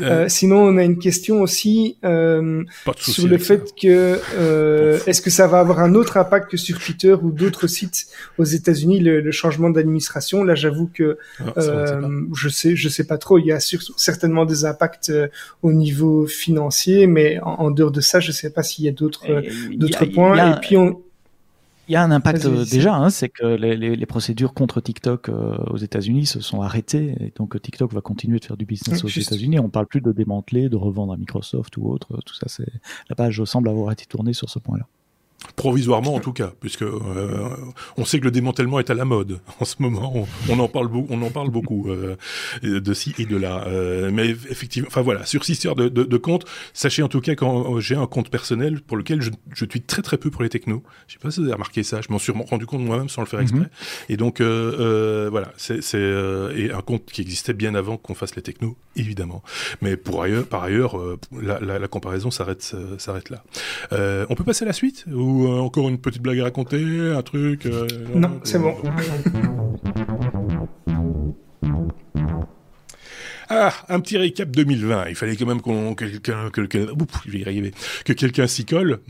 Euh, 0.02 0.28
sinon, 0.30 0.58
on 0.58 0.78
a 0.78 0.84
une 0.84 0.98
question 0.98 1.41
aussi 1.41 1.98
sur 2.98 3.28
le 3.28 3.38
fait 3.38 3.74
que 3.80 4.20
est-ce 5.08 5.22
que 5.22 5.30
ça 5.30 5.48
va 5.48 5.60
avoir 5.60 5.80
un 5.80 5.96
autre 5.96 6.18
impact 6.18 6.52
que 6.52 6.58
sur 6.58 6.80
Twitter 6.80 7.14
ou 7.14 7.32
d'autres 7.32 7.68
sites 7.68 8.08
aux 8.38 8.43
États-Unis 8.43 9.00
le, 9.00 9.22
le, 9.22 9.32
changement 9.32 9.70
d'administration? 9.70 10.43
Là, 10.43 10.56
j'avoue 10.56 10.89
que 10.93 11.18
ah, 11.39 12.02
je 12.34 12.50
sais, 12.50 12.76
je 12.76 12.89
sais 12.89 13.06
pas 13.06 13.18
trop. 13.18 13.38
Il 13.38 13.46
y 13.46 13.52
a 13.52 13.60
sur, 13.60 13.82
certainement 13.96 14.46
des 14.46 14.66
impacts 14.66 15.10
euh, 15.10 15.28
au 15.62 15.74
niveau 15.74 16.28
financier, 16.28 17.08
mais 17.08 17.40
en, 17.42 17.72
dehors 17.72 17.92
de 17.92 18.02
ça, 18.02 18.20
je 18.20 18.28
ne 18.28 18.34
sais 18.34 18.50
pas 18.50 18.64
s'il 18.64 18.86
y 18.86 18.88
a 18.88 18.92
d'autres 18.92 19.26
d'autres 19.76 20.06
points. 20.06 20.54
Et 20.54 20.60
puis 20.62 20.78
on 20.78 21.02
il 21.88 21.92
y 21.92 21.96
a 21.96 22.04
un 22.04 22.12
impact 22.12 22.46
euh, 22.46 22.66
déjà, 22.66 22.96
hein, 22.96 23.10
c'est 23.12 23.30
que 23.30 23.46
les, 23.46 23.78
les, 23.78 23.96
les, 23.96 24.06
procédures 24.08 24.54
contre 24.54 24.82
TikTok 24.82 25.30
euh, 25.30 25.56
aux 25.70 25.78
États-Unis 25.78 26.26
se 26.26 26.40
sont 26.42 26.62
arrêtées, 26.62 27.16
et 27.20 27.34
donc 27.36 27.62
TikTok 27.62 27.94
va 27.94 28.02
continuer 28.02 28.40
de 28.40 28.46
faire 28.46 28.58
du 28.58 28.66
business 28.66 29.04
aux 29.04 29.08
États-Unis. 29.08 29.60
On 29.60 29.70
parle 29.70 29.86
plus 29.86 30.02
de 30.02 30.12
démanteler, 30.12 30.68
de 30.68 30.78
revendre 30.78 31.14
à 31.14 31.18
Microsoft 31.18 31.78
ou 31.78 31.88
autre. 31.90 32.18
Tout 32.26 32.34
ça, 32.34 32.48
c'est 32.48 32.72
la 33.10 33.16
page 33.16 33.44
semble 33.44 33.70
avoir 33.70 33.92
été 33.92 34.06
tournée 34.06 34.34
sur 34.34 34.50
ce 34.50 34.58
point-là. 34.58 34.88
Provisoirement 35.56 36.16
en 36.16 36.20
tout 36.20 36.34
cas, 36.34 36.54
puisque 36.60 36.84
euh, 36.84 37.50
on 37.98 38.06
sait 38.06 38.20
que 38.20 38.26
le 38.26 38.32
démantèlement 38.32 38.80
est 38.80 38.89
à 38.89 38.93
la 38.93 39.06
mode 39.06 39.39
en 39.60 39.66
ce 39.66 39.76
moment. 39.80 40.26
On, 40.50 40.60
en 40.60 40.68
parle 40.68 40.88
beaucoup, 40.88 41.14
on 41.14 41.22
en 41.22 41.30
parle 41.30 41.50
beaucoup 41.50 41.89
euh, 41.89 42.16
de 42.64 42.93
ci 42.93 43.14
et 43.18 43.26
de 43.26 43.38
là. 43.38 43.66
Euh, 43.68 44.12
mais 44.12 44.30
effectivement, 44.30 44.88
enfin 44.89 45.02
voilà, 45.02 45.26
sur 45.26 45.43
cette 45.43 45.56
histoire 45.56 45.76
de, 45.76 45.89
de, 45.89 46.04
de 46.04 46.18
compte, 46.18 46.46
sachez 46.74 47.04
en 47.04 47.08
tout 47.08 47.22
cas 47.22 47.36
quand 47.36 47.80
j'ai 47.80 47.96
un 47.96 48.08
compte 48.08 48.30
personnel 48.30 48.82
pour 48.82 48.98
lequel 48.98 49.22
je, 49.22 49.32
je 49.54 49.66
tweete 49.66 49.88
très 49.88 50.02
très 50.02 50.18
peu 50.18 50.30
pour 50.30 50.43
les 50.43 50.50
technos. 50.50 50.84
Je 51.08 51.14
sais 51.14 51.20
pas 51.20 51.32
si 51.32 51.39
vous 51.39 51.46
avez 51.46 51.54
remarqué 51.54 51.84
ça. 51.84 52.02
Je 52.02 52.12
m'en 52.12 52.20
suis 52.20 52.32
rendu 52.32 52.66
compte 52.66 52.82
moi-même 52.82 53.10
sans 53.10 53.22
le 53.22 53.28
faire 53.28 53.39
exprès. 53.39 53.60
Mhm. 53.60 53.70
Et 54.10 54.18
donc 54.18 54.41
voilà, 54.41 55.52
c'est 55.58 55.80
et 55.96 56.72
un 56.72 56.82
compte 56.82 57.06
qui 57.06 57.22
existait 57.22 57.54
bien 57.54 57.76
avant 57.76 57.98
qu'on 57.98 58.16
fasse 58.16 58.36
les 58.36 58.41
technos, 58.41 58.76
évidemment. 58.96 59.43
Mais 59.82 59.98
pour 59.98 60.22
ailleurs, 60.22 60.46
par 60.46 60.64
ailleurs, 60.64 60.98
la, 61.32 61.60
la, 61.60 61.80
la, 61.80 61.88
comparaison 61.88 62.32
s'arrête 62.32 62.76
s'arrête 62.98 63.30
là. 63.30 63.43
on 64.30 64.36
peut 64.36 64.43
passer 64.43 64.64
à 64.64 64.68
la 64.68 64.74
suite 64.74 65.06
ou 65.12 65.35
euh, 65.44 65.60
encore 65.60 65.90
une 65.90 65.98
petite 65.98 66.22
blague 66.22 66.40
à 66.40 66.44
raconter, 66.44 67.12
un 67.16 67.22
truc 67.22 67.66
euh, 67.66 67.88
Non, 68.14 68.40
c'est 68.44 68.60
bon. 68.60 68.76
Ah, 73.48 73.72
un 73.90 74.00
petit 74.00 74.18
récap 74.18 74.50
2020. 74.50 75.06
Il 75.10 75.16
fallait 75.16 75.36
quand 75.36 75.46
même 75.46 75.62
qu'on 75.62 75.94
quelqu'un 75.94 76.50
que, 76.50 76.62
que 76.62 78.14
quelqu'un 78.14 78.48
s'y 78.48 78.66
colle. 78.66 79.02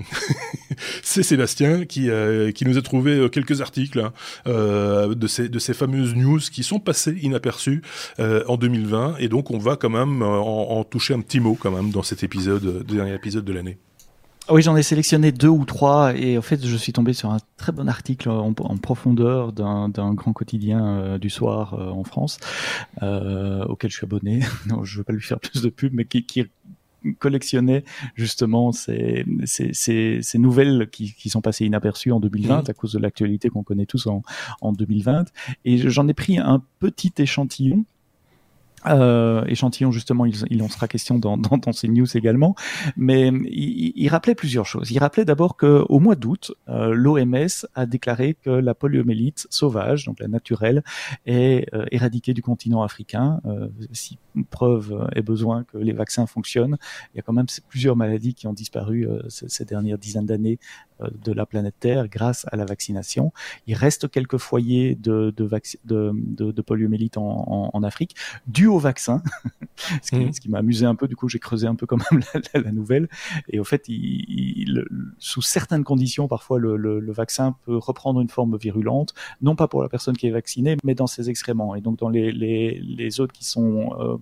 c'est 1.04 1.24
Sébastien 1.24 1.86
qui 1.86 2.10
euh, 2.10 2.52
qui 2.52 2.66
nous 2.66 2.78
a 2.78 2.82
trouvé 2.82 3.30
quelques 3.30 3.62
articles 3.62 4.00
hein, 4.00 4.12
de 4.46 5.28
ces 5.28 5.48
de 5.48 5.60
ces 5.60 5.74
fameuses 5.74 6.16
news 6.16 6.40
qui 6.40 6.64
sont 6.64 6.80
passées 6.80 7.18
inaperçues 7.22 7.82
en 8.20 8.58
2020 8.58 9.16
et 9.20 9.30
donc 9.30 9.52
on 9.52 9.58
va 9.58 9.78
quand 9.78 9.90
même 9.90 10.22
en, 10.22 10.80
en, 10.80 10.84
toucher 10.84 11.14
un 11.14 11.22
petit 11.22 11.40
mot 11.40 11.58
quand 11.58 11.72
même 11.72 11.92
dans 11.92 12.04
cet 12.04 12.24
épisode 12.24 12.86
dernier 12.86 13.14
épisode 13.14 13.46
de 13.46 13.54
l'année. 13.54 13.78
Oui, 14.48 14.62
j'en 14.62 14.76
ai 14.76 14.84
sélectionné 14.84 15.32
deux 15.32 15.48
ou 15.48 15.66
trois 15.66 16.16
et 16.16 16.38
en 16.38 16.41
fait, 16.43 16.64
je 16.64 16.76
suis 16.78 16.93
tombé 16.93 17.14
sur 17.14 17.32
un 17.32 17.39
très 17.58 17.72
bon 17.72 17.89
article 17.89 18.30
en, 18.30 18.54
profondeur 18.54 19.54
d'un 19.54 20.14
grand 20.14 20.34
quotidien 20.34 20.86
euh, 20.86 21.18
du 21.18 21.32
soir 21.32 21.74
euh, 21.74 21.89
en 21.89 22.04
France 22.04 22.38
euh, 23.02 23.66
auquel 23.66 23.89
je 23.89 23.98
suis 23.98 24.06
abonné. 24.06 24.41
non, 24.68 24.84
je 24.84 25.00
veux 25.00 25.04
pas 25.04 25.14
lui 25.14 25.22
faire 25.22 25.39
plus 25.39 25.64
de 25.64 25.70
pub, 25.70 25.93
mais 25.96 26.06
qui, 26.06 26.26
qui 26.26 26.46
collectionnait 27.18 27.84
justement 28.14 28.72
ces, 28.72 29.26
ces, 29.46 29.74
ces, 29.74 30.20
ces 30.22 30.38
nouvelles 30.38 30.89
qui, 30.91 31.14
qui, 31.14 31.30
sont 31.30 31.41
passées 31.41 31.66
inaperçues 31.66 32.12
en 32.12 32.20
2020 32.20 32.62
mmh. 32.62 32.64
à 32.70 32.74
cause 32.74 32.93
de 32.93 33.00
l'actualité 33.00 33.50
qu'on 33.50 33.64
connaît 33.64 33.86
tous 33.88 34.06
en, 34.06 34.22
en 34.62 34.74
2020. 34.74 35.26
Et 35.66 35.89
j'en 35.89 36.08
ai 36.08 36.14
pris 36.14 36.38
un 36.38 36.62
petit 36.80 37.14
échantillon 37.18 37.84
euh, 38.88 39.44
échantillon 39.46 39.92
justement, 39.92 40.26
il, 40.26 40.36
il, 40.50 40.62
en 40.64 40.70
sera 40.70 40.88
question 40.88 41.18
dans, 41.18 41.38
dans, 41.38 41.58
dans, 41.58 41.72
ces 41.72 41.88
news 41.88 42.06
également, 42.16 42.56
mais 42.98 43.28
il, 43.28 43.94
il, 43.96 44.08
rappelait 44.10 44.36
plusieurs 44.36 44.66
choses. 44.66 44.92
Il 44.92 45.00
rappelait 45.00 45.26
d'abord 45.26 45.58
qu'au 45.58 46.00
mois 46.00 46.16
d'août, 46.16 46.54
euh, 46.70 46.94
l'OMS 46.94 47.66
a 47.74 47.86
déclaré 47.86 48.36
que 48.36 48.50
la 48.50 48.76
poliomyélite 48.76 49.48
sauvage, 49.50 50.06
donc 50.06 50.20
la 50.20 50.28
naturelle, 50.28 50.84
est 51.26 51.74
euh, 51.74 51.86
éradiquée 51.92 52.34
du 52.34 52.42
continent 52.42 52.84
africain. 52.84 53.42
Euh, 53.46 53.70
si 53.92 54.18
preuve 54.50 55.08
est 55.16 55.22
besoin 55.22 55.64
que 55.64 55.78
les 55.78 55.94
vaccins 55.94 56.26
fonctionnent, 56.26 56.78
il 57.14 57.18
y 57.18 57.20
a 57.20 57.24
quand 57.24 57.34
même 57.34 57.46
plusieurs 57.70 57.96
maladies 57.96 58.34
qui 58.34 58.48
ont 58.48 58.54
disparu 58.54 59.08
ces, 59.30 59.48
ces, 59.48 59.66
dernières 59.66 59.98
dizaines 59.98 60.26
d'années 60.26 60.60
de 61.00 61.32
la 61.32 61.46
planète 61.46 61.76
Terre 61.80 62.08
grâce 62.08 62.46
à 62.52 62.56
la 62.56 62.66
vaccination. 62.66 63.34
Il 63.68 63.76
reste 63.76 64.10
quelques 64.10 64.38
foyers 64.38 64.96
de, 64.96 65.34
de, 65.36 65.50
de, 65.84 66.52
de, 66.52 66.62
poliomyélite 66.62 67.18
en, 67.18 67.70
en, 67.74 67.84
Afrique 67.84 68.16
dû 68.48 68.68
au 68.68 68.80
vaccin, 68.80 69.22
ce 70.02 70.12
qui, 70.12 70.26
mmh. 70.26 70.32
qui 70.32 70.50
m'a 70.50 70.60
amusé 70.60 70.86
un 70.86 70.96
peu. 70.96 71.08
Du 71.08 71.16
coup, 71.16 71.30
j'ai 71.30 71.39
creusé 71.39 71.68
un 71.68 71.76
peu 71.76 71.86
quand 71.86 71.98
même 72.12 72.22
la, 72.54 72.62
la, 72.62 72.72
nouvelle. 72.72 73.10
Et 73.50 73.60
au 73.60 73.64
fait, 73.64 73.88
il, 73.88 74.86
sous 75.20 75.41
certaines 75.41 75.84
conditions, 75.84 76.28
parfois 76.28 76.60
le, 76.60 76.78
le, 76.78 77.00
le, 77.00 77.12
vaccin 77.12 77.56
peut 77.66 77.78
reprendre 77.78 78.22
une 78.22 78.30
forme 78.30 78.58
virulente, 78.58 79.14
non 79.41 79.56
pas 79.56 79.68
pour 79.68 79.84
la 79.84 79.89
personne 79.89 80.16
qui 80.18 80.28
est 80.28 80.32
vaccinée, 80.32 80.78
mais 80.84 80.96
dans 80.96 81.08
ses 81.08 81.30
excréments. 81.30 81.76
Et 81.76 81.82
donc 81.82 82.00
dans 82.00 82.10
les, 82.10 82.32
les, 82.32 82.80
les 82.80 83.20
autres 83.20 83.34
qui 83.34 83.46
sont 83.46 83.96
euh, 84.00 84.18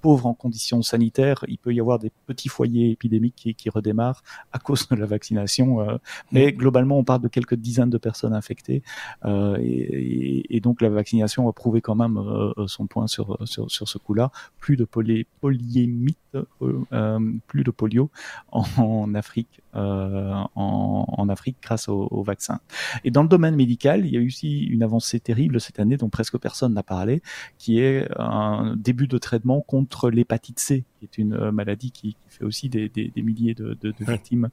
pauvres 0.00 0.26
en 0.26 0.34
conditions 0.34 0.82
sanitaires, 0.82 1.44
il 1.48 1.58
peut 1.58 1.74
y 1.74 1.80
avoir 1.80 1.98
des 1.98 2.10
petits 2.26 2.48
foyers 2.48 2.90
épidémiques 2.90 3.36
qui, 3.36 3.54
qui 3.54 3.70
redémarrent 3.70 4.22
à 4.52 4.58
cause 4.58 4.88
de 4.88 4.96
la 4.96 5.06
vaccination. 5.06 5.80
Euh, 5.80 5.93
mais 6.32 6.46
mmh. 6.46 6.56
globalement, 6.56 6.98
on 6.98 7.04
parle 7.04 7.22
de 7.22 7.28
quelques 7.28 7.54
dizaines 7.54 7.90
de 7.90 7.98
personnes 7.98 8.34
infectées. 8.34 8.82
Euh, 9.24 9.56
et, 9.60 10.60
donc 10.60 10.80
la 10.80 10.88
vaccination 10.88 11.48
a 11.48 11.52
prouvé 11.52 11.82
quand 11.82 11.94
même 11.94 12.16
euh, 12.16 12.66
son 12.66 12.86
point 12.86 13.06
sur, 13.06 13.38
sur, 13.46 13.70
sur 13.70 13.88
ce 13.88 13.98
coup-là. 13.98 14.30
Plus 14.58 14.76
de 14.76 14.84
poly, 14.84 15.26
polyémite, 15.40 16.18
euh, 16.62 17.18
plus 17.46 17.64
de 17.64 17.70
polio 17.70 18.10
en 18.50 19.14
Afrique, 19.14 19.60
en, 19.74 20.48
en, 20.54 21.28
Afrique 21.28 21.56
grâce 21.62 21.88
au, 21.88 22.08
au, 22.10 22.22
vaccin. 22.22 22.60
Et 23.02 23.10
dans 23.10 23.22
le 23.22 23.28
domaine 23.28 23.56
médical, 23.56 24.06
il 24.06 24.12
y 24.12 24.16
a 24.16 24.20
eu 24.20 24.26
aussi 24.26 24.64
une 24.64 24.82
avancée 24.82 25.20
terrible 25.20 25.60
cette 25.60 25.80
année 25.80 25.96
dont 25.96 26.08
presque 26.08 26.38
personne 26.38 26.74
n'a 26.74 26.82
parlé, 26.82 27.22
qui 27.58 27.80
est 27.80 28.08
un 28.18 28.74
début 28.76 29.08
de 29.08 29.18
traitement 29.18 29.60
contre 29.60 30.10
l'hépatite 30.10 30.60
C, 30.60 30.84
qui 30.98 31.04
est 31.04 31.18
une 31.18 31.50
maladie 31.50 31.90
qui, 31.90 32.14
qui 32.14 32.28
fait 32.28 32.44
aussi 32.44 32.68
des, 32.68 32.88
des, 32.88 33.08
des 33.08 33.22
milliers 33.22 33.54
de, 33.54 33.76
de, 33.80 33.90
de 33.90 34.04
victimes 34.12 34.48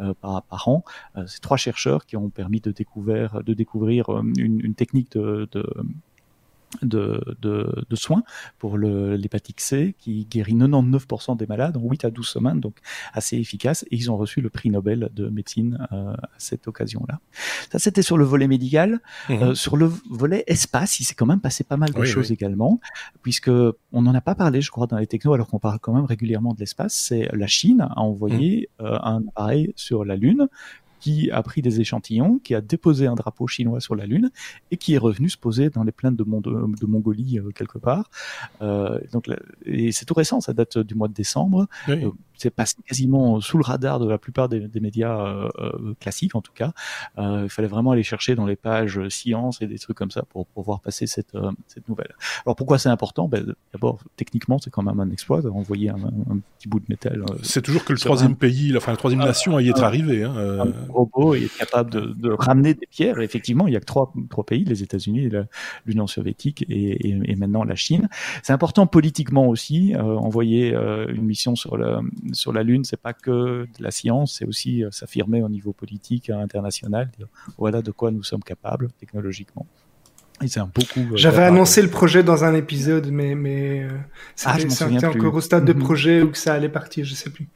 euh, 0.00 0.14
par, 0.20 0.42
par, 0.42 0.68
an. 0.68 0.84
Euh, 1.16 1.24
c'est 1.26 1.40
trois 1.40 1.56
chercheurs 1.56 2.06
qui 2.06 2.16
ont 2.16 2.30
permis 2.30 2.60
de 2.60 2.70
découvrir, 2.70 3.42
de 3.44 3.54
découvrir 3.54 4.08
une, 4.10 4.60
une 4.60 4.74
technique 4.74 5.12
de, 5.12 5.48
de 5.52 5.64
de, 6.82 7.22
de, 7.40 7.84
de, 7.88 7.96
soins 7.96 8.22
pour 8.58 8.78
l'hépatite 8.78 9.60
C 9.60 9.94
qui 9.98 10.26
guérit 10.26 10.54
99% 10.54 11.36
des 11.36 11.46
malades 11.46 11.76
en 11.76 11.80
8 11.80 12.04
à 12.04 12.10
12 12.10 12.26
semaines, 12.26 12.60
donc 12.60 12.76
assez 13.12 13.36
efficace. 13.36 13.84
Et 13.90 13.96
ils 13.96 14.10
ont 14.10 14.16
reçu 14.16 14.40
le 14.40 14.50
prix 14.50 14.70
Nobel 14.70 15.10
de 15.14 15.28
médecine 15.28 15.86
euh, 15.92 16.12
à 16.12 16.28
cette 16.38 16.68
occasion-là. 16.68 17.20
Ça, 17.70 17.78
c'était 17.78 18.02
sur 18.02 18.18
le 18.18 18.24
volet 18.24 18.48
médical. 18.48 19.00
Mmh. 19.28 19.32
Euh, 19.32 19.54
sur 19.54 19.76
le 19.76 19.90
volet 20.10 20.44
espace, 20.46 21.00
il 21.00 21.04
s'est 21.04 21.14
quand 21.14 21.26
même 21.26 21.40
passé 21.40 21.64
pas 21.64 21.76
mal 21.76 21.92
de 21.92 22.04
choses 22.04 22.32
également, 22.32 22.80
puisque 23.22 23.50
on 23.50 24.02
n'en 24.02 24.14
a 24.14 24.20
pas 24.20 24.34
parlé, 24.34 24.60
je 24.60 24.70
crois, 24.70 24.86
dans 24.86 24.98
les 24.98 25.06
technos, 25.06 25.34
alors 25.34 25.48
qu'on 25.48 25.58
parle 25.58 25.78
quand 25.80 25.94
même 25.94 26.04
régulièrement 26.04 26.54
de 26.54 26.60
l'espace. 26.60 26.94
C'est 26.94 27.28
la 27.32 27.46
Chine 27.46 27.80
a 27.80 28.00
envoyé 28.00 28.68
mmh. 28.78 28.84
euh, 28.84 28.98
un 29.02 29.22
appareil 29.28 29.72
sur 29.76 30.04
la 30.04 30.16
Lune 30.16 30.48
qui 31.04 31.30
a 31.30 31.42
pris 31.42 31.60
des 31.60 31.82
échantillons, 31.82 32.38
qui 32.42 32.54
a 32.54 32.62
déposé 32.62 33.06
un 33.06 33.14
drapeau 33.14 33.46
chinois 33.46 33.78
sur 33.78 33.94
la 33.94 34.06
Lune 34.06 34.30
et 34.70 34.78
qui 34.78 34.94
est 34.94 34.98
revenu 34.98 35.28
se 35.28 35.36
poser 35.36 35.68
dans 35.68 35.84
les 35.84 35.92
plaines 35.92 36.16
de, 36.16 36.24
de 36.24 36.86
Mongolie 36.86 37.38
euh, 37.38 37.50
quelque 37.50 37.76
part. 37.76 38.10
Euh, 38.62 38.98
donc, 39.12 39.28
et 39.66 39.92
c'est 39.92 40.06
tout 40.06 40.14
récent, 40.14 40.40
ça 40.40 40.54
date 40.54 40.78
du 40.78 40.94
mois 40.94 41.08
de 41.08 41.12
décembre. 41.12 41.66
Oui. 41.88 42.06
Euh, 42.44 42.48
c'est 42.48 42.50
passé 42.50 42.76
quasiment 42.86 43.40
sous 43.40 43.56
le 43.56 43.64
radar 43.64 43.98
de 43.98 44.08
la 44.08 44.18
plupart 44.18 44.48
des, 44.48 44.60
des 44.60 44.80
médias 44.80 45.18
euh, 45.18 45.48
euh 45.58 45.94
classiques 46.00 46.34
en 46.34 46.42
tout 46.42 46.52
cas. 46.52 46.72
Euh, 47.18 47.42
il 47.44 47.50
fallait 47.50 47.68
vraiment 47.68 47.92
aller 47.92 48.02
chercher 48.02 48.34
dans 48.34 48.46
les 48.46 48.56
pages 48.56 49.00
science 49.08 49.62
et 49.62 49.66
des 49.66 49.78
trucs 49.78 49.96
comme 49.96 50.10
ça 50.10 50.22
pour, 50.22 50.46
pour 50.46 50.62
voir 50.64 50.80
passer 50.80 51.06
cette, 51.06 51.34
euh, 51.34 51.50
cette 51.66 51.88
nouvelle. 51.88 52.14
Alors 52.44 52.56
pourquoi 52.56 52.78
c'est 52.78 52.88
important? 52.88 53.28
Ben, 53.28 53.54
D'abord, 53.72 54.00
techniquement, 54.16 54.58
c'est 54.58 54.70
quand 54.70 54.82
même 54.82 55.00
un 55.00 55.10
exploit 55.10 55.40
d'envoyer 55.42 55.90
un, 55.90 55.96
un, 55.96 56.38
petit 56.58 56.68
bout 56.68 56.80
de 56.80 56.86
métal. 56.88 57.22
Euh, 57.22 57.34
c'est 57.42 57.62
toujours 57.62 57.84
que 57.84 57.92
le 57.92 57.98
troisième 57.98 58.32
un... 58.32 58.34
pays, 58.34 58.76
enfin 58.76 58.92
la 58.92 58.96
troisième 58.96 59.22
ah, 59.22 59.26
nation 59.26 59.56
à 59.56 59.62
y 59.62 59.68
être 59.68 59.82
ah, 59.82 59.86
arrivé. 59.86 60.22
Hein, 60.22 60.34
un 60.36 60.92
robot 60.92 61.34
est 61.34 61.54
capable 61.56 61.90
de, 61.90 62.00
de, 62.00 62.30
ramener 62.30 62.74
des 62.74 62.86
pierres. 62.86 63.20
Et 63.20 63.24
effectivement, 63.24 63.66
il 63.66 63.74
y 63.74 63.76
a 63.76 63.80
que 63.80 63.84
trois, 63.84 64.12
trois 64.30 64.44
pays, 64.44 64.64
les 64.64 64.82
États-Unis, 64.82 65.30
l'Union 65.86 66.06
soviétique 66.06 66.64
et, 66.68 67.08
et, 67.08 67.18
et, 67.24 67.36
maintenant 67.36 67.64
la 67.64 67.74
Chine. 67.74 68.08
C'est 68.42 68.52
important 68.52 68.86
politiquement 68.86 69.48
aussi, 69.48 69.94
envoyer 69.96 70.74
une 70.74 71.24
mission 71.24 71.56
sur 71.56 71.76
le 71.76 71.98
sur 72.34 72.52
la 72.52 72.62
Lune, 72.62 72.84
c'est 72.84 73.00
pas 73.00 73.12
que 73.12 73.66
de 73.66 73.82
la 73.82 73.90
science, 73.90 74.36
c'est 74.38 74.44
aussi 74.44 74.84
euh, 74.84 74.90
s'affirmer 74.90 75.42
au 75.42 75.48
niveau 75.48 75.72
politique 75.72 76.30
international. 76.30 77.10
Dire, 77.16 77.28
voilà 77.58 77.82
de 77.82 77.90
quoi 77.90 78.10
nous 78.10 78.22
sommes 78.22 78.42
capables 78.42 78.90
technologiquement. 78.98 79.66
Euh, 80.42 81.14
J'avais 81.14 81.44
annoncé 81.44 81.80
le 81.80 81.88
projet 81.88 82.22
dans 82.22 82.44
un 82.44 82.54
épisode, 82.54 83.08
mais 83.10 83.34
mais 83.34 83.84
euh, 83.84 83.90
ah, 84.44 84.58
c'était 84.58 85.06
encore 85.06 85.34
au 85.34 85.40
stade 85.40 85.64
de 85.64 85.72
mhm. 85.72 85.78
projet 85.78 86.22
où 86.22 86.30
que 86.30 86.38
ça 86.38 86.54
allait 86.54 86.68
partir, 86.68 87.04
je 87.04 87.14
sais 87.14 87.30
plus. 87.30 87.48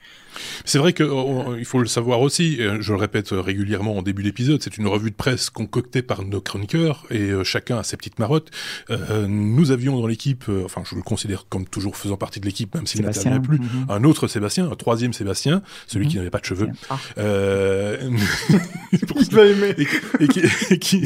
C'est 0.64 0.78
vrai 0.78 0.92
qu'il 0.92 1.06
euh, 1.06 1.64
faut 1.64 1.80
le 1.80 1.86
savoir 1.86 2.20
aussi, 2.20 2.58
je 2.80 2.92
le 2.92 2.98
répète 2.98 3.28
régulièrement 3.30 3.96
en 3.96 4.02
début 4.02 4.22
d'épisode, 4.22 4.62
c'est 4.62 4.76
une 4.78 4.86
revue 4.86 5.10
de 5.10 5.16
presse 5.16 5.50
concoctée 5.50 6.02
par 6.02 6.24
nos 6.24 6.40
chroniqueurs 6.40 7.04
et 7.10 7.30
euh, 7.30 7.44
chacun 7.44 7.78
a 7.78 7.82
ses 7.82 7.96
petites 7.96 8.18
marottes. 8.18 8.50
Euh, 8.90 9.26
nous 9.28 9.70
avions 9.70 9.98
dans 9.98 10.06
l'équipe, 10.06 10.44
euh, 10.48 10.62
enfin 10.64 10.82
je 10.88 10.94
le 10.94 11.02
considère 11.02 11.46
comme 11.48 11.66
toujours 11.66 11.96
faisant 11.96 12.16
partie 12.16 12.40
de 12.40 12.46
l'équipe, 12.46 12.74
même 12.74 12.86
s'il 12.86 13.02
n'intervient 13.02 13.40
plus, 13.40 13.58
mm 13.58 13.62
-hmm. 13.62 13.92
un 13.92 14.04
autre 14.04 14.28
Sébastien, 14.28 14.70
un 14.70 14.76
troisième 14.76 15.12
Sébastien, 15.12 15.62
celui 15.86 16.06
mm 16.06 16.08
-hmm. 16.08 16.10
qui 16.10 16.16
n'avait 16.18 16.30
pas 16.30 16.40
de 16.40 16.44
cheveux. 16.44 16.68
Ah. 16.90 16.98
Euh... 17.18 18.10
et, 18.92 19.86
et, 20.24 20.28
qui, 20.28 20.40
et 20.70 20.78
qui, 20.78 20.98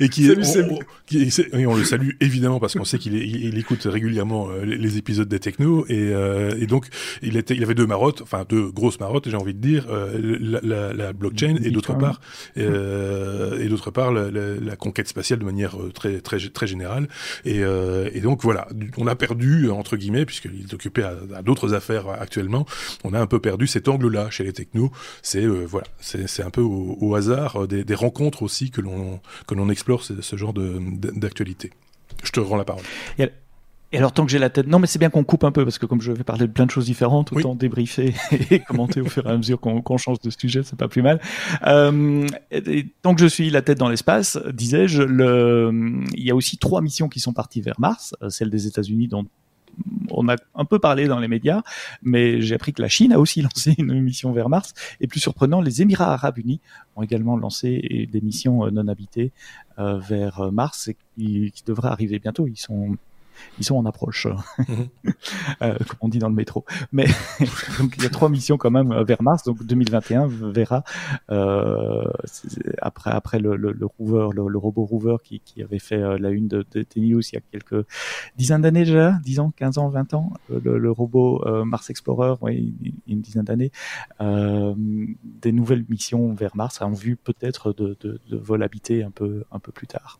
et 0.00 0.08
qui, 0.08 0.24
Salut, 0.44 0.70
on, 0.70 0.78
qui 1.06 1.16
et 1.52 1.66
on 1.66 1.74
le 1.74 1.84
salue 1.84 2.10
évidemment 2.20 2.60
parce 2.60 2.74
qu'on 2.74 2.84
sait 2.84 2.98
qu'il 2.98 3.14
il, 3.14 3.44
il 3.48 3.58
écoute 3.58 3.82
régulièrement 3.84 4.42
les, 4.68 4.76
les, 4.76 4.98
épisodes 4.98 5.28
des 5.28 5.40
technos 5.40 5.86
et, 5.88 6.12
et 6.62 6.66
donc 6.66 6.84
il 7.22 7.36
était, 7.36 7.54
il 7.58 7.62
avait 7.66 7.74
deux 7.82 7.86
marottes, 7.94 8.20
enfin 8.26 8.44
deux 8.48 8.66
grosse 8.74 9.00
marotte, 9.00 9.28
j'ai 9.28 9.36
envie 9.36 9.54
de 9.54 9.60
dire, 9.60 9.86
euh, 9.88 10.18
la, 10.40 10.60
la, 10.62 10.92
la, 10.92 11.12
blockchain 11.12 11.56
et 11.62 11.70
d'autre 11.70 11.96
part, 11.96 12.20
euh, 12.58 13.58
et 13.60 13.68
d'autre 13.68 13.90
part 13.90 14.12
la, 14.12 14.30
la, 14.30 14.76
conquête 14.76 15.08
spatiale 15.08 15.38
de 15.38 15.44
manière 15.44 15.80
euh, 15.80 15.90
très 15.92 16.20
très 16.20 16.38
très 16.50 16.66
générale. 16.66 17.08
Et, 17.44 17.62
euh, 17.62 18.10
et 18.12 18.20
donc 18.20 18.42
voilà, 18.42 18.68
on 18.98 19.06
a 19.06 19.14
perdu 19.14 19.70
entre 19.70 19.96
guillemets 19.96 20.26
puisqu'il 20.26 20.62
est 20.62 20.74
occupé 20.74 21.02
à, 21.02 21.14
à 21.34 21.42
d'autres 21.42 21.74
affaires 21.74 22.08
actuellement. 22.08 22.66
On 23.04 23.14
a 23.14 23.20
un 23.20 23.26
peu 23.26 23.38
perdu 23.38 23.66
cet 23.66 23.88
angle-là 23.88 24.30
chez 24.30 24.44
les 24.44 24.52
technos. 24.52 24.90
C'est 25.22 25.44
euh, 25.44 25.64
voilà, 25.66 25.86
c'est 26.00 26.42
un 26.42 26.50
peu 26.50 26.60
au, 26.60 26.98
au 27.00 27.14
hasard 27.14 27.66
des, 27.68 27.84
des, 27.84 27.94
rencontres 27.94 28.42
aussi 28.42 28.70
que 28.70 28.80
l'on 28.80 29.20
que 29.46 29.54
l'on 29.54 29.68
explore 29.70 30.02
ce, 30.02 30.20
ce 30.20 30.36
genre 30.36 30.52
de 30.52 30.80
d'actualité. 31.14 31.70
Je 32.22 32.30
te 32.32 32.40
rends 32.40 32.56
la 32.56 32.64
parole. 32.64 32.82
Et 33.18 33.28
alors, 33.98 34.12
tant 34.12 34.24
que 34.24 34.30
j'ai 34.30 34.38
la 34.38 34.50
tête, 34.50 34.66
non, 34.66 34.78
mais 34.78 34.86
c'est 34.86 34.98
bien 34.98 35.10
qu'on 35.10 35.24
coupe 35.24 35.44
un 35.44 35.52
peu 35.52 35.64
parce 35.64 35.78
que 35.78 35.86
comme 35.86 36.00
je 36.00 36.12
vais 36.12 36.24
parler 36.24 36.46
de 36.46 36.52
plein 36.52 36.66
de 36.66 36.70
choses 36.70 36.86
différentes, 36.86 37.32
autant 37.32 37.52
oui. 37.52 37.58
débriefer 37.58 38.14
et 38.50 38.60
commenter 38.60 39.00
au 39.00 39.06
fur 39.06 39.26
et 39.26 39.30
à 39.30 39.36
mesure 39.36 39.60
qu'on 39.60 39.82
qu 39.82 39.98
change 39.98 40.20
de 40.20 40.30
sujet, 40.30 40.62
c'est 40.62 40.78
pas 40.78 40.88
plus 40.88 41.02
mal. 41.02 41.20
Euh, 41.66 42.26
et, 42.50 42.86
tant 43.02 43.14
que 43.14 43.20
je 43.20 43.26
suis 43.26 43.50
la 43.50 43.62
tête 43.62 43.78
dans 43.78 43.88
l'espace, 43.88 44.38
disais-je, 44.52 45.02
le... 45.02 46.02
il 46.14 46.24
y 46.24 46.30
a 46.30 46.34
aussi 46.34 46.58
trois 46.58 46.80
missions 46.80 47.08
qui 47.08 47.20
sont 47.20 47.32
parties 47.32 47.60
vers 47.60 47.78
Mars, 47.78 48.14
euh, 48.22 48.30
celle 48.30 48.50
des 48.50 48.66
États-Unis 48.66 49.08
dont 49.08 49.26
on 50.10 50.28
a 50.28 50.36
un 50.54 50.64
peu 50.64 50.78
parlé 50.78 51.08
dans 51.08 51.18
les 51.18 51.26
médias, 51.26 51.62
mais 52.02 52.40
j'ai 52.40 52.54
appris 52.54 52.72
que 52.72 52.80
la 52.80 52.88
Chine 52.88 53.12
a 53.12 53.18
aussi 53.18 53.42
lancé 53.42 53.74
une 53.78 54.00
mission 54.00 54.32
vers 54.32 54.48
Mars. 54.48 54.72
Et 55.00 55.06
plus 55.06 55.20
surprenant, 55.20 55.60
les 55.60 55.82
Émirats 55.82 56.12
arabes 56.12 56.38
unis 56.38 56.60
ont 56.96 57.02
également 57.02 57.36
lancé 57.36 58.08
des 58.10 58.20
missions 58.20 58.70
non 58.70 58.88
habitées 58.88 59.32
euh, 59.78 59.98
vers 59.98 60.52
Mars 60.52 60.88
et 60.88 60.96
qui, 61.16 61.50
qui 61.52 61.64
devraient 61.64 61.88
arriver 61.88 62.18
bientôt. 62.18 62.46
Ils 62.46 62.56
sont 62.56 62.96
ils 63.58 63.64
sont 63.64 63.76
en 63.76 63.86
approche, 63.86 64.26
mhm. 64.26 64.88
euh, 65.62 65.74
comme 65.88 65.98
on 66.00 66.08
dit 66.08 66.18
dans 66.18 66.28
le 66.28 66.34
métro. 66.34 66.64
Mais 66.92 67.06
donc 67.78 67.94
il 67.96 68.02
y 68.02 68.06
a 68.06 68.10
trois 68.10 68.28
missions 68.28 68.56
quand 68.56 68.70
même 68.70 69.02
vers 69.02 69.22
Mars. 69.22 69.44
Donc 69.44 69.62
2021 69.64 70.26
verra 70.28 70.84
euh, 71.30 72.04
après 72.80 73.10
après 73.10 73.38
le, 73.38 73.56
le, 73.56 73.72
le 73.72 73.86
rover, 73.86 74.28
le, 74.34 74.48
le, 74.48 74.58
robot 74.58 74.84
rover 74.84 75.16
qui, 75.22 75.40
qui 75.40 75.62
avait 75.62 75.78
fait 75.78 75.96
euh, 75.96 76.18
la 76.18 76.30
une 76.30 76.48
de, 76.48 76.64
de 76.72 76.82
T-News 76.82 77.20
il 77.20 77.34
y 77.34 77.38
a 77.38 77.40
quelques 77.52 77.86
dizaines 78.36 78.62
d'années 78.62 78.84
déjà, 78.84 79.18
10 79.24 79.40
ans, 79.40 79.52
15 79.56 79.78
ans, 79.78 79.88
20 79.88 80.14
ans, 80.14 80.32
euh, 80.50 80.60
le, 80.62 80.78
le 80.78 80.90
robot 80.90 81.42
euh, 81.46 81.64
Mars 81.64 81.90
Explorer, 81.90 82.34
oui, 82.42 82.74
une 83.06 83.20
dizaine 83.20 83.44
d'années, 83.44 83.72
euh, 84.20 84.74
des 85.24 85.52
nouvelles 85.52 85.84
missions 85.88 86.34
vers 86.34 86.56
Mars 86.56 86.80
en 86.80 86.90
vue 86.90 87.16
peut-être 87.16 87.72
de, 87.72 87.96
de, 88.00 88.20
de 88.28 88.36
vol 88.36 88.62
habité 88.62 89.02
un 89.02 89.10
peu 89.10 89.44
un 89.50 89.58
peu 89.58 89.72
plus 89.72 89.86
tard. 89.86 90.18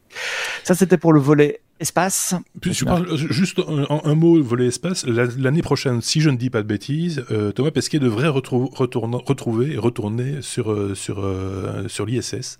Ça 0.62 0.74
c'était 0.74 0.98
pour 0.98 1.12
le 1.12 1.20
volet 1.20 1.60
espace. 1.80 2.34
Je 2.62 2.84
parle 2.84 3.16
juste 3.16 3.60
un, 3.66 4.00
un, 4.04 4.14
mot 4.14 4.40
volet 4.42 4.66
espace. 4.66 5.04
L'année 5.06 5.62
prochaine, 5.62 6.00
si 6.00 6.20
je 6.20 6.30
ne 6.30 6.36
dis 6.36 6.50
pas 6.50 6.62
de 6.62 6.68
bêtises, 6.68 7.24
euh, 7.30 7.52
Thomas 7.52 7.70
Pesquet 7.70 7.98
devrait 7.98 8.28
retrou 8.28 8.66
retrouver 8.66 9.72
et 9.72 9.78
retourner 9.78 10.40
sur 10.42 10.72
euh, 10.72 10.94
sur 10.94 11.24
euh, 11.24 11.88
sur 11.88 12.06
l'ISS. 12.06 12.58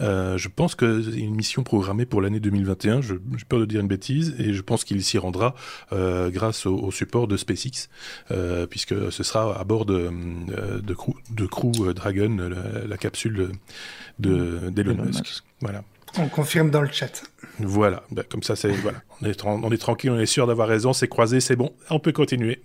Euh, 0.00 0.36
je 0.36 0.48
pense 0.48 0.74
que 0.74 1.02
c'est 1.02 1.18
une 1.18 1.34
mission 1.34 1.62
programmée 1.62 2.06
pour 2.06 2.20
l'année 2.20 2.40
2021. 2.40 3.02
J'ai 3.02 3.18
peur 3.48 3.60
de 3.60 3.66
dire 3.66 3.80
une 3.80 3.88
bêtise 3.88 4.34
et 4.38 4.52
je 4.52 4.62
pense 4.62 4.84
qu'il 4.84 5.02
s'y 5.02 5.18
rendra 5.18 5.54
euh, 5.92 6.30
grâce 6.30 6.66
au, 6.66 6.76
au, 6.76 6.90
support 6.90 7.28
de 7.28 7.36
SpaceX, 7.36 7.88
euh, 8.30 8.66
puisque 8.66 9.12
ce 9.12 9.22
sera 9.22 9.58
à 9.58 9.64
bord 9.64 9.86
de 9.86 10.10
de 10.80 10.94
Crew, 10.94 11.14
de 11.30 11.46
Crew 11.46 11.94
Dragon, 11.94 12.36
la, 12.36 12.86
la 12.86 12.96
capsule 12.96 13.52
de 14.18 14.70
d'Elon 14.70 15.04
Musk. 15.04 15.20
Musk. 15.20 15.44
Voilà. 15.60 15.82
On 16.18 16.28
confirme 16.28 16.70
dans 16.70 16.80
le 16.80 16.90
chat. 16.90 17.22
Voilà, 17.58 18.02
ben, 18.10 18.24
comme 18.28 18.42
ça, 18.42 18.56
c'est 18.56 18.70
voilà. 18.70 18.98
On 19.20 19.26
est, 19.26 19.44
on 19.44 19.70
est 19.70 19.78
tranquille, 19.78 20.10
on 20.10 20.18
est 20.18 20.26
sûr 20.26 20.46
d'avoir 20.46 20.68
raison, 20.68 20.92
c'est 20.92 21.08
croisé, 21.08 21.40
c'est 21.40 21.56
bon, 21.56 21.72
on 21.90 21.98
peut 21.98 22.12
continuer. 22.12 22.62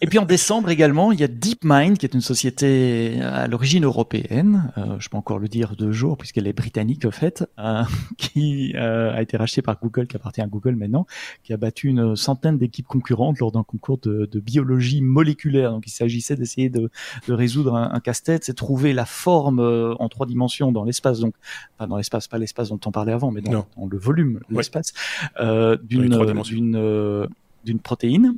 Et 0.00 0.06
puis 0.06 0.18
en 0.18 0.24
décembre 0.24 0.70
également, 0.70 1.12
il 1.12 1.20
y 1.20 1.24
a 1.24 1.28
DeepMind, 1.28 1.98
qui 1.98 2.06
est 2.06 2.14
une 2.14 2.20
société 2.20 3.20
à 3.20 3.46
l'origine 3.46 3.84
européenne, 3.84 4.72
euh, 4.78 4.96
je 4.98 5.08
peux 5.08 5.16
encore 5.16 5.38
le 5.38 5.48
dire 5.48 5.74
deux 5.76 5.92
jours 5.92 6.16
puisqu'elle 6.16 6.46
est 6.46 6.52
britannique 6.52 7.04
au 7.04 7.10
fait, 7.10 7.44
euh, 7.58 7.82
qui 8.18 8.74
euh, 8.76 9.14
a 9.14 9.22
été 9.22 9.36
rachetée 9.36 9.62
par 9.62 9.78
Google, 9.80 10.06
qui 10.06 10.16
appartient 10.16 10.40
à 10.40 10.46
Google 10.46 10.76
maintenant, 10.76 11.06
qui 11.42 11.52
a 11.52 11.56
battu 11.56 11.88
une 11.88 12.16
centaine 12.16 12.58
d'équipes 12.58 12.86
concurrentes 12.86 13.38
lors 13.38 13.52
d'un 13.52 13.62
concours 13.62 13.98
de, 13.98 14.28
de, 14.30 14.40
biologie 14.40 15.00
moléculaire. 15.00 15.72
Donc 15.72 15.86
il 15.86 15.90
s'agissait 15.90 16.36
d'essayer 16.36 16.68
de, 16.68 16.90
de, 17.28 17.32
résoudre 17.32 17.74
un, 17.74 17.90
un 17.92 18.00
casse-tête, 18.00 18.44
c'est 18.44 18.54
trouver 18.54 18.92
la 18.92 19.04
forme 19.04 19.60
euh, 19.60 19.94
en 19.98 20.08
trois 20.08 20.26
dimensions 20.26 20.72
dans 20.72 20.84
l'espace, 20.84 21.20
donc 21.20 21.34
pas 21.78 21.86
dans 21.86 21.96
l'espace, 21.96 22.28
pas 22.28 22.38
l'espace 22.38 22.68
dont 22.68 22.80
on 22.86 22.90
parlait 22.90 23.12
avant, 23.12 23.30
mais 23.30 23.40
dans, 23.40 23.66
dans 23.76 23.86
le 23.86 23.98
volume, 23.98 24.40
l'espace, 24.50 24.92
euh, 25.40 25.76
d'une 25.82 26.08
d'une 26.42 27.28
d'une 27.64 27.78
protéine 27.78 28.36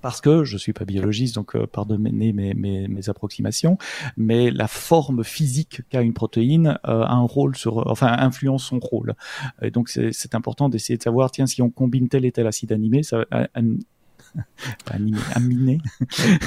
parce 0.00 0.20
que 0.20 0.44
je 0.44 0.56
suis 0.56 0.72
pas 0.72 0.84
biologiste, 0.84 1.34
donc 1.34 1.56
euh, 1.56 1.66
pardonnez 1.66 2.12
mes, 2.12 2.32
mes, 2.32 2.54
mes, 2.88 3.08
approximations, 3.08 3.78
mais 4.16 4.50
la 4.50 4.68
forme 4.68 5.24
physique 5.24 5.82
qu'a 5.88 6.02
une 6.02 6.14
protéine 6.14 6.78
euh, 6.86 7.02
a 7.02 7.12
un 7.12 7.22
rôle 7.22 7.56
sur, 7.56 7.90
enfin 7.90 8.14
influence 8.18 8.64
son 8.64 8.78
rôle. 8.78 9.14
Et 9.62 9.70
donc 9.70 9.88
c'est 9.88 10.34
important 10.34 10.68
d'essayer 10.68 10.96
de 10.96 11.02
savoir, 11.02 11.30
tiens, 11.30 11.46
si 11.46 11.62
on 11.62 11.70
combine 11.70 12.08
tel 12.08 12.24
et 12.24 12.32
tel 12.32 12.46
acide 12.46 12.72
animé, 12.72 13.02
ça, 13.02 13.24
un, 13.30 13.46
animé, 14.90 15.18
aminé. 15.34 15.78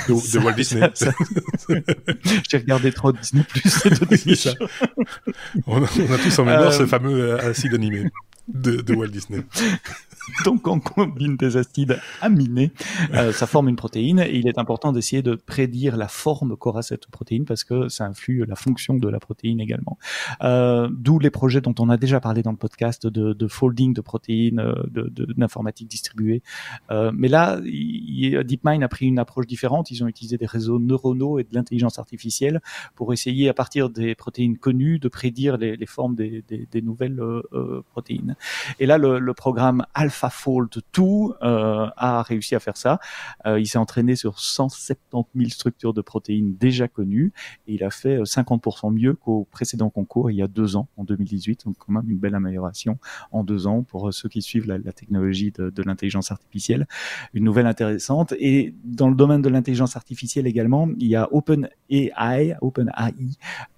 De, 0.07 0.33
de 0.33 0.43
Walt 0.43 0.53
Disney. 0.53 0.89
J'ai 2.49 2.57
regardé 2.57 2.91
trop 2.91 3.11
Disney 3.11 3.43
Plus. 3.43 3.83
on, 5.67 5.83
a, 5.83 5.87
on 5.99 6.13
a 6.13 6.17
tous 6.17 6.39
en 6.39 6.45
mémoire 6.45 6.67
euh, 6.67 6.71
ce 6.71 6.85
fameux 6.85 7.39
acide 7.43 7.73
animé 7.73 8.09
de, 8.47 8.81
de 8.81 8.93
Walt 8.93 9.07
Disney. 9.07 9.43
Donc 10.45 10.67
on 10.67 10.80
combine 10.80 11.38
des 11.38 11.57
acides 11.57 11.99
aminés, 12.21 12.71
euh, 13.13 13.32
ça 13.32 13.47
forme 13.47 13.69
une 13.69 13.76
protéine 13.76 14.19
et 14.19 14.36
il 14.36 14.47
est 14.47 14.57
important 14.57 14.91
d'essayer 14.91 15.21
de 15.21 15.36
prédire 15.36 15.97
la 15.97 16.07
forme 16.07 16.55
qu'aura 16.57 16.82
cette 16.82 17.07
protéine 17.07 17.45
parce 17.45 17.63
que 17.63 17.89
ça 17.89 18.05
influe 18.05 18.45
la 18.45 18.55
fonction 18.55 18.95
de 18.95 19.09
la 19.09 19.19
protéine 19.19 19.59
également. 19.59 19.97
Euh, 20.43 20.89
D'où 20.91 21.19
les 21.19 21.30
projets 21.30 21.61
dont 21.61 21.76
on 21.80 21.89
a 21.89 21.97
déjà 21.97 22.19
parlé 22.19 22.41
dans 22.43 22.51
le 22.51 22.57
podcast 22.57 23.07
de, 23.07 23.34
de 23.34 23.47
folding 23.47 23.93
de 23.93 24.01
protéines, 24.01 24.59
euh, 24.59 24.74
d'informatique 25.38 25.88
de, 25.88 25.89
distribuée. 25.89 26.41
Euh, 26.91 27.11
mais 27.13 27.28
là, 27.28 27.59
DeepMind 27.61 28.84
a 28.84 28.88
pris 28.88 29.07
une 29.07 29.19
approche 29.19 29.47
différente. 29.47 29.91
Ils 29.91 30.03
ont 30.03 30.07
utilisé 30.07 30.38
des 30.38 30.45
réseaux 30.45 30.80
neuronaux 30.80 31.39
et 31.39 31.43
de 31.43 31.53
l'intelligence 31.53 31.99
artificielle 31.99 32.61
pour 32.95 33.13
essayer 33.13 33.49
à 33.49 33.53
partir 33.53 33.89
des 33.89 34.15
protéines 34.15 34.57
connues 34.57 34.99
de 34.99 35.07
prédire 35.07 35.57
les, 35.57 35.76
les 35.76 35.86
formes 35.86 36.15
des, 36.15 36.43
des, 36.47 36.67
des 36.71 36.82
nouvelles 36.82 37.19
euh, 37.19 37.41
euh, 37.53 37.82
protéines. 37.91 38.36
Et 38.80 38.86
là, 38.86 38.97
le, 38.97 39.19
le 39.19 39.34
programme 39.34 39.86
Alpha 39.93 40.12
AlphaFold 40.14 40.70
2 40.93 41.03
euh, 41.41 41.88
a 41.97 42.22
réussi 42.22 42.55
à 42.55 42.59
faire 42.59 42.78
ça. 42.78 42.99
Euh, 43.45 43.59
il 43.59 43.68
s'est 43.68 43.78
entraîné 43.78 44.16
sur 44.16 44.39
170 44.39 45.30
000 45.36 45.49
structures 45.49 45.93
de 45.93 46.01
protéines 46.01 46.55
déjà 46.55 46.88
connues 46.88 47.34
et 47.68 47.74
il 47.76 47.84
a 47.84 47.89
fait 47.89 48.20
50% 48.20 48.88
euh, 48.88 48.91
mieux 48.91 49.14
qu'au 49.14 49.47
précédent 49.51 49.89
concours 49.89 50.30
il 50.30 50.36
y 50.36 50.41
a 50.41 50.47
deux 50.47 50.76
ans, 50.76 50.88
en 50.97 51.03
2018. 51.03 51.66
Donc 51.66 51.76
quand 51.80 51.93
même 51.93 52.09
une 52.09 52.20
belle 52.20 52.36
amélioration 52.36 52.99
en 53.32 53.43
deux 53.43 53.68
ans 53.68 53.84
pour 53.84 54.14
ceux 54.14 54.30
qui 54.30 54.41
suivent 54.41 54.68
la, 54.68 54.80
technologie 54.93 55.51
de, 55.51 55.84
l'intelligence 55.84 56.32
artificielle. 56.32 56.88
Une 57.34 57.43
nouvelle 57.43 57.68
intéressante. 57.68 58.34
Et 58.38 58.76
dans 58.84 59.09
le 59.09 59.16
domaine 59.16 59.41
de 59.41 59.49
l'intelligence 59.49 59.95
artificielle 59.95 60.47
également, 60.47 60.88
il 60.99 61.07
y 61.07 61.16
a 61.16 61.28
OpenAI, 61.32 62.55
OpenAI 62.61 63.14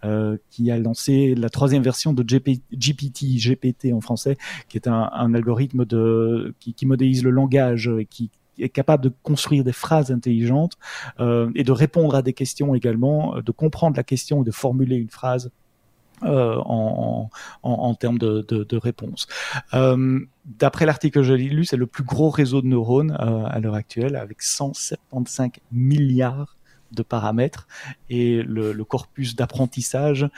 euh, 0.03 0.37
qui 0.49 0.69
a 0.71 0.77
lancé 0.77 1.35
la 1.35 1.49
troisième 1.49 1.83
version 1.83 2.13
de 2.13 2.23
GPT, 2.23 3.37
GPT 3.37 3.93
en 3.93 4.01
français, 4.01 4.37
qui 4.67 4.77
est 4.77 4.87
un 4.87 5.33
algorithme 5.33 5.85
de 5.85 6.24
qui, 6.59 6.73
qui 6.73 6.85
modélise 6.85 7.23
le 7.23 7.31
langage 7.31 7.91
et 7.99 8.05
qui 8.05 8.29
est 8.57 8.69
capable 8.69 9.03
de 9.03 9.11
construire 9.23 9.63
des 9.63 9.73
phrases 9.73 10.11
intelligentes 10.11 10.73
euh, 11.19 11.51
et 11.55 11.63
de 11.63 11.71
répondre 11.71 12.15
à 12.15 12.21
des 12.21 12.33
questions 12.33 12.75
également, 12.75 13.37
euh, 13.37 13.41
de 13.41 13.51
comprendre 13.51 13.97
la 13.97 14.03
question 14.03 14.41
et 14.41 14.45
de 14.45 14.51
formuler 14.51 14.95
une 14.95 15.09
phrase 15.09 15.51
euh, 16.23 16.57
en, 16.65 17.95
termes 17.95 18.17
de, 18.17 18.41
de, 18.41 18.77
réponse. 18.77 19.27
Euh, 19.73 20.19
D'après 20.45 20.85
l'article 20.85 21.19
que 21.19 21.23
j'ai 21.23 21.37
lu, 21.37 21.65
c'est 21.65 21.75
le 21.75 21.87
plus 21.87 22.03
gros 22.03 22.29
réseau 22.29 22.61
de 22.61 22.67
neurones 22.67 23.17
euh, 23.19 23.45
à 23.45 23.59
l'heure 23.59 23.73
actuelle, 23.73 24.15
avec 24.15 24.41
175 24.41 25.49
milliards 25.71 26.57
de 26.91 27.03
paramètres 27.03 27.67
et 28.09 28.43
le 28.43 28.83
corpus 28.83 29.35
d'apprentissage 29.35 30.29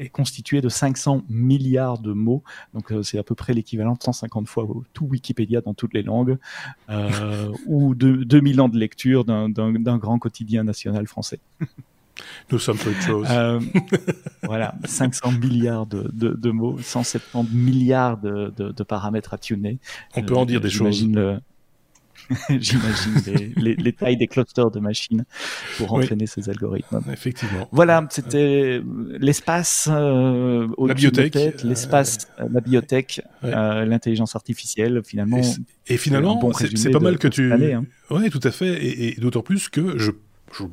est 0.00 0.08
constitué 0.08 0.60
de 0.60 0.68
500 0.68 1.22
milliards 1.28 1.98
de 1.98 2.12
mots. 2.12 2.42
Donc 2.74 2.90
euh, 2.90 3.02
c'est 3.02 3.18
à 3.18 3.22
peu 3.22 3.34
près 3.34 3.52
l'équivalent 3.52 3.94
de 3.94 4.02
150 4.02 4.48
fois 4.48 4.66
tout 4.92 5.06
Wikipédia 5.06 5.60
dans 5.60 5.74
toutes 5.74 5.94
les 5.94 6.02
langues, 6.02 6.38
euh, 6.88 7.52
ou 7.66 7.94
de, 7.94 8.24
2000 8.24 8.60
ans 8.60 8.68
de 8.68 8.78
lecture 8.78 9.24
d'un 9.24 9.98
grand 9.98 10.18
quotidien 10.18 10.64
national 10.64 11.06
français. 11.06 11.40
Nous 12.50 12.58
sommes 12.58 12.76
peu 12.76 12.92
de 12.92 13.00
choses. 13.00 13.26
Euh, 13.30 13.60
voilà, 14.42 14.74
500 14.84 15.32
milliards 15.32 15.86
de, 15.86 16.10
de, 16.12 16.30
de, 16.30 16.50
mots, 16.50 16.78
170 16.78 17.54
milliards 17.54 18.18
de, 18.18 18.52
de, 18.56 18.82
paramètres 18.82 19.32
à 19.32 19.38
tuner. 19.38 19.78
On 20.16 20.22
peut 20.22 20.36
en 20.36 20.44
dire 20.44 20.60
des 20.60 20.68
choses. 20.68 21.06
Le, 21.08 21.40
j'imagine, 22.48 23.14
les, 23.26 23.52
les, 23.56 23.74
les, 23.74 23.92
tailles 23.92 24.16
des 24.16 24.26
clusters 24.26 24.70
de 24.70 24.80
machines 24.80 25.24
pour 25.76 25.92
entraîner 25.92 26.26
ces 26.26 26.48
algorithmes. 26.48 27.00
Effectivement. 27.12 27.68
Voilà, 27.72 28.06
c'était 28.10 28.82
l'espace, 29.18 29.88
euh, 29.90 30.68
la 30.78 30.94
biotech, 30.94 31.62
l'espace, 31.64 32.28
euh, 32.38 32.46
la 32.50 32.60
biotech, 32.60 33.22
euh, 33.44 33.84
l'intelligence 33.84 34.36
artificielle, 34.36 35.02
finalement. 35.04 35.40
Et, 35.88 35.94
et 35.94 35.96
finalement, 35.96 36.40
c'est 36.52 36.90
pas 36.90 37.00
mal 37.00 37.18
que 37.18 37.28
tu. 37.28 37.52
Hein. 37.52 37.84
Oui, 38.10 38.30
tout 38.30 38.40
à 38.42 38.50
fait, 38.50 38.74
et, 38.74 39.08
et 39.08 39.20
d'autant 39.20 39.42
plus 39.42 39.68
que 39.68 39.98
je 39.98 40.12
je 40.52 40.64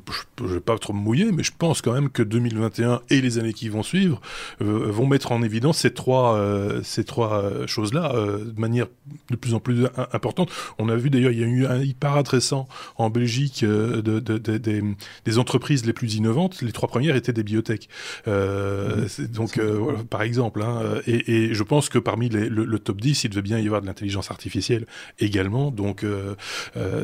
ne 0.43 0.47
vais 0.47 0.59
pas 0.59 0.77
trop 0.77 0.93
me 0.93 0.99
mouiller, 0.99 1.31
mais 1.31 1.43
je 1.43 1.51
pense 1.57 1.81
quand 1.81 1.93
même 1.93 2.09
que 2.09 2.23
2021 2.23 3.01
et 3.09 3.21
les 3.21 3.37
années 3.37 3.53
qui 3.53 3.69
vont 3.69 3.83
suivre 3.83 4.21
euh, 4.61 4.91
vont 4.91 5.05
mettre 5.05 5.31
en 5.31 5.41
évidence 5.41 5.79
ces 5.79 5.93
trois, 5.93 6.35
euh, 6.35 6.81
ces 6.83 7.03
trois 7.03 7.43
euh, 7.43 7.67
choses-là 7.67 8.11
euh, 8.15 8.45
de 8.45 8.59
manière 8.59 8.87
de 9.29 9.35
plus 9.35 9.53
en 9.53 9.59
plus 9.59 9.85
importante. 10.11 10.51
On 10.79 10.89
a 10.89 10.95
vu 10.95 11.09
d'ailleurs, 11.09 11.31
il 11.31 11.39
y 11.39 11.43
a 11.43 11.47
eu 11.47 11.65
un 11.65 11.81
hyper 11.81 12.25
récent 12.25 12.67
en 12.97 13.09
Belgique 13.09 13.63
de, 13.63 14.01
de, 14.01 14.19
de, 14.19 14.57
des, 14.57 14.83
des, 15.25 15.37
entreprises 15.37 15.85
les 15.85 15.93
plus 15.93 16.15
innovantes. 16.15 16.61
Les 16.61 16.71
trois 16.71 16.89
premières 16.89 17.15
étaient 17.15 17.33
des 17.33 17.43
biotech. 17.43 17.89
Mmh. 18.25 19.25
Donc, 19.33 19.59
voilà, 19.59 19.99
par 20.09 20.21
exemple, 20.21 20.61
hein, 20.61 20.81
et, 21.05 21.49
et, 21.49 21.53
je 21.53 21.63
pense 21.63 21.89
que 21.89 21.99
parmi 21.99 22.29
les, 22.29 22.49
le, 22.49 22.65
le, 22.65 22.79
top 22.79 23.01
10, 23.01 23.25
il 23.25 23.29
devait 23.29 23.41
bien 23.41 23.59
y 23.59 23.65
avoir 23.65 23.81
de 23.81 23.87
l'intelligence 23.87 24.31
artificielle 24.31 24.85
également. 25.19 25.71
Donc, 25.71 26.05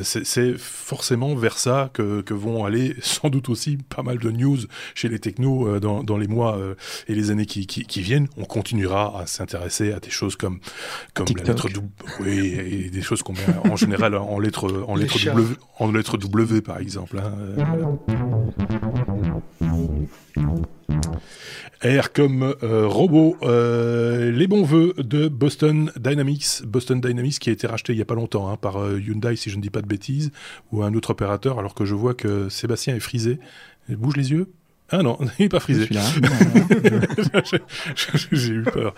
c'est 0.02 0.58
forcément 0.58 1.36
vers 1.36 1.58
ça 1.58 1.90
que, 1.94 2.22
que 2.22 2.34
vont 2.34 2.63
aller 2.66 2.96
sans 3.02 3.30
doute 3.30 3.50
aussi 3.50 3.78
pas 3.78 4.04
mal 4.04 4.18
de 4.18 4.32
news 4.32 4.58
chez 4.96 5.10
les 5.10 5.20
technos 5.20 5.68
euh, 5.68 5.80
dans, 5.80 6.04
dans, 6.04 6.18
les 6.18 6.28
mois 6.28 6.58
euh, 6.58 6.76
et 7.08 7.16
les 7.16 7.32
années 7.32 7.46
qui, 7.46 7.68
qui, 7.68 7.84
qui, 7.86 8.02
viennent. 8.02 8.28
On 8.38 8.46
continuera 8.46 9.20
à 9.20 9.26
s'intéresser 9.26 9.94
à 9.94 10.00
des 10.00 10.10
choses 10.10 10.36
comme, 10.36 10.60
comme 11.14 11.28
la 11.38 11.44
lettre 11.44 11.70
W, 11.70 11.90
oui, 12.20 12.86
et 12.86 12.90
des 12.90 13.02
choses 13.02 13.24
qu'on 13.24 13.34
met 13.34 13.70
en 13.70 13.76
général 13.76 14.16
en 14.16 14.40
lettres 14.40 14.84
en 14.88 14.96
lettre 14.96 15.18
W, 15.24 15.56
en 15.80 15.92
lettre 15.92 16.18
W 16.18 16.62
par 16.62 16.78
exemple. 16.80 17.20
Hein. 17.20 17.34
R 21.84 22.14
comme 22.14 22.56
euh, 22.64 22.88
robot, 22.88 23.36
euh, 23.44 24.32
les 24.32 24.48
bons 24.48 24.64
voeux 24.64 24.94
de 24.98 25.28
Boston 25.28 25.92
Dynamics, 25.98 26.64
Boston 26.66 27.02
Dynamics 27.02 27.40
qui 27.40 27.50
a 27.50 27.54
été 27.54 27.68
racheté 27.68 27.92
il 27.94 28.00
y 28.00 28.02
a 28.02 28.06
pas 28.06 28.16
longtemps 28.16 28.50
hein, 28.50 28.56
par 28.56 28.78
euh, 28.78 29.00
Hyundai 29.00 29.36
si 29.36 29.50
je 29.50 29.58
ne 29.58 29.62
dis 29.62 29.70
pas 29.70 29.82
de 29.82 29.88
bêtises, 29.88 30.32
ou 30.72 30.84
un 30.84 30.94
autre 30.94 31.10
opérateur, 31.10 31.60
alors 31.60 31.76
que 31.76 31.84
je 31.84 31.94
vois 31.94 32.14
que 32.14 32.48
Sébastien 32.48 32.96
est 32.96 33.02
frisé. 33.02 33.40
Bouge 33.90 34.16
les 34.16 34.32
yeux 34.32 34.48
ah 34.94 35.02
non, 35.02 35.18
il 35.40 35.44
n'est 35.44 35.50
pas 35.50 35.60
frisé. 35.60 35.88
J'ai 38.32 38.54
eu 38.54 38.62
peur. 38.62 38.94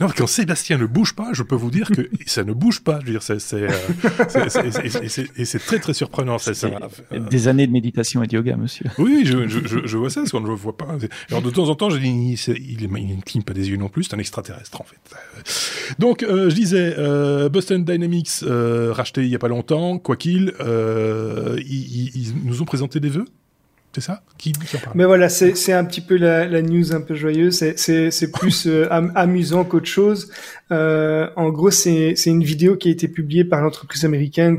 non, 0.00 0.06
quand 0.16 0.28
Sébastien 0.28 0.78
ne 0.78 0.86
bouge 0.86 1.14
pas, 1.14 1.32
je 1.32 1.42
peux 1.42 1.56
vous 1.56 1.72
dire 1.72 1.90
que 1.90 2.08
ça 2.26 2.44
ne 2.44 2.52
bouge 2.52 2.80
pas. 2.80 3.00
Je 3.00 3.06
veux 3.06 3.12
dire, 3.12 3.22
c'est, 3.22 3.40
c'est, 3.40 3.66
et 5.36 5.44
c'est 5.44 5.58
très 5.58 5.80
très 5.80 5.94
surprenant. 5.94 6.38
C'est, 6.38 6.54
ça, 6.54 6.70
des 7.10 7.48
années 7.48 7.66
de 7.66 7.72
méditation 7.72 8.22
et 8.22 8.28
de 8.28 8.36
yoga, 8.36 8.56
monsieur. 8.56 8.86
Oui, 8.98 9.22
je, 9.24 9.48
je, 9.48 9.58
je, 9.84 9.96
vois 9.96 10.10
ça, 10.10 10.20
parce 10.20 10.30
qu'on 10.30 10.40
ne 10.40 10.46
le 10.46 10.54
voit 10.54 10.76
pas. 10.76 10.96
Alors 11.28 11.42
de 11.42 11.50
temps 11.50 11.68
en 11.68 11.74
temps, 11.74 11.90
je 11.90 11.98
dis, 11.98 12.08
il, 12.08 12.80
il, 12.80 12.88
ne 12.88 13.20
cligne 13.22 13.42
pas 13.42 13.54
des 13.54 13.70
yeux 13.70 13.78
non 13.78 13.88
plus, 13.88 14.04
c'est 14.04 14.14
un 14.14 14.18
extraterrestre 14.18 14.80
en 14.80 14.84
fait. 14.84 15.00
Donc, 15.98 16.22
euh, 16.22 16.50
je 16.50 16.54
disais, 16.54 16.94
euh, 16.98 17.48
Boston 17.48 17.84
Dynamics, 17.84 18.44
euh, 18.44 18.92
racheté 18.92 19.22
il 19.22 19.28
n'y 19.28 19.34
a 19.34 19.40
pas 19.40 19.48
longtemps, 19.48 19.98
quoi 19.98 20.16
qu'il, 20.16 20.54
euh, 20.60 21.58
ils, 21.66 22.16
ils 22.16 22.34
nous 22.44 22.62
ont 22.62 22.64
présenté 22.64 23.00
des 23.00 23.08
vœux? 23.08 23.24
C'est 23.94 24.00
ça 24.00 24.22
Mais 24.94 25.04
voilà, 25.04 25.28
c'est 25.28 25.72
un 25.72 25.84
petit 25.84 26.00
peu 26.00 26.16
la, 26.16 26.46
la, 26.46 26.62
news 26.62 26.92
un 26.92 27.00
peu 27.00 27.14
joyeuse. 27.14 27.64
C'est 27.76 28.32
plus 28.32 28.66
euh, 28.66 28.86
amusant 29.14 29.64
qu'autre 29.64 29.86
chose. 29.86 30.30
Euh, 30.70 31.28
en 31.36 31.48
gros, 31.50 31.70
c'est 31.70 32.14
une 32.26 32.44
vidéo 32.44 32.76
qui 32.76 32.88
a 32.88 32.92
été 32.92 33.08
publiée 33.08 33.44
par 33.44 33.62
l'entreprise 33.62 34.04
américaine 34.04 34.58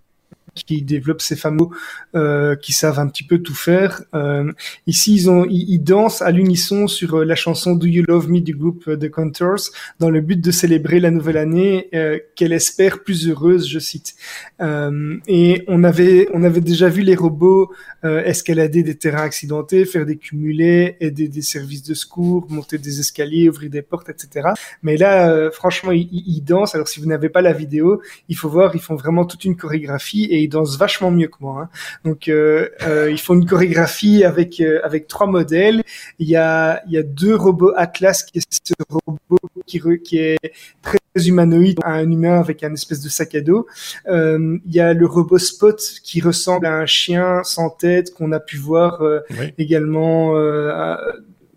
qui 0.55 0.81
développent 0.81 1.21
ces 1.21 1.35
fameux 1.35 1.67
euh, 2.15 2.55
qui 2.55 2.73
savent 2.73 2.99
un 2.99 3.07
petit 3.07 3.23
peu 3.23 3.39
tout 3.39 3.55
faire. 3.55 4.03
Euh, 4.13 4.51
ici, 4.87 5.13
ils 5.13 5.29
ont 5.29 5.45
ils, 5.49 5.79
dansent 5.79 6.21
à 6.21 6.31
l'unisson 6.31 6.87
sur 6.87 7.15
euh, 7.15 7.25
la 7.25 7.35
chanson 7.35 7.75
Do 7.75 7.87
You 7.87 8.03
Love 8.07 8.29
Me 8.29 8.41
du 8.41 8.55
groupe 8.55 8.87
euh, 8.87 8.97
The 8.97 9.09
Contours 9.09 9.69
dans 9.99 10.09
le 10.09 10.21
but 10.21 10.39
de 10.39 10.51
célébrer 10.51 10.99
la 10.99 11.11
nouvelle 11.11 11.37
année 11.37 11.89
qu'elle 12.35 12.53
espère 12.53 13.03
plus 13.03 13.27
heureuse, 13.27 13.67
je 13.67 13.79
cite. 13.79 14.15
et 14.59 15.63
on 15.67 15.83
avait 15.83 16.27
on 16.33 16.43
avait 16.43 16.61
déjà 16.61 16.89
vu 16.89 17.01
les 17.01 17.15
robots 17.15 17.71
escalader 18.03 18.83
des 18.83 18.95
terrains 18.95 19.23
accidentés, 19.23 19.85
faire 19.85 20.05
des 20.05 20.17
cumulés, 20.17 20.95
aider 20.99 21.27
des 21.27 21.41
services 21.41 21.83
de 21.83 21.93
secours, 21.93 22.47
monter 22.49 22.77
des 22.77 22.99
escaliers, 22.99 23.49
ouvrir 23.49 23.69
des 23.69 23.81
portes, 23.81 24.09
etc. 24.09 24.49
Mais 24.83 24.97
là, 24.97 25.49
franchement, 25.51 25.91
ils, 25.91 26.09
ils 26.11 26.41
dansent. 26.41 26.75
Alors 26.75 26.87
si 26.87 26.99
vous 26.99 27.07
n'avez 27.07 27.29
pas 27.29 27.41
la 27.41 27.53
vidéo, 27.53 28.01
il 28.29 28.35
faut 28.35 28.49
voir, 28.49 28.75
ils 28.75 28.81
font 28.81 28.95
vraiment 28.95 29.25
toute 29.25 29.45
une 29.45 29.55
chorégraphie 29.55 30.27
et 30.29 30.38
ils 30.43 30.49
dansent 30.49 30.77
vachement 30.77 31.11
mieux 31.11 31.27
que 31.27 31.37
moi. 31.39 31.61
Hein. 31.63 31.69
Donc 32.03 32.27
euh, 32.27 32.69
euh, 32.83 33.11
ils 33.11 33.19
font 33.19 33.35
une 33.35 33.45
chorégraphie 33.45 34.23
avec 34.23 34.59
euh, 34.59 34.79
avec 34.83 35.07
trois 35.07 35.27
modèles. 35.27 35.83
Il 36.19 36.27
y 36.27 36.35
a 36.35 36.81
il 36.87 36.93
y 36.93 36.97
a 36.97 37.03
deux 37.03 37.35
robots 37.35 37.73
Atlas 37.75 38.23
qui 38.23 38.39
est 38.39 38.47
ce 38.49 38.73
robot 38.89 39.39
qui 39.65 39.81
qui 40.03 40.17
est 40.17 40.53
très 40.81 40.99
humanoïde, 41.27 41.79
un 41.83 42.09
humain 42.09 42.39
avec 42.39 42.63
un 42.63 42.73
espèce 42.73 43.01
de 43.01 43.09
sac 43.09 43.35
à 43.35 43.41
dos. 43.41 43.67
Euh, 44.07 44.57
il 44.65 44.73
y 44.73 44.79
a 44.79 44.93
le 44.93 45.05
robot 45.05 45.37
Spot 45.37 45.79
qui 46.03 46.21
ressemble 46.21 46.65
à 46.65 46.73
un 46.73 46.85
chien 46.85 47.43
sans 47.43 47.69
tête 47.69 48.13
qu'on 48.13 48.31
a 48.31 48.39
pu 48.39 48.57
voir 48.57 49.01
euh, 49.01 49.19
également 49.57 50.35
euh, 50.35 50.97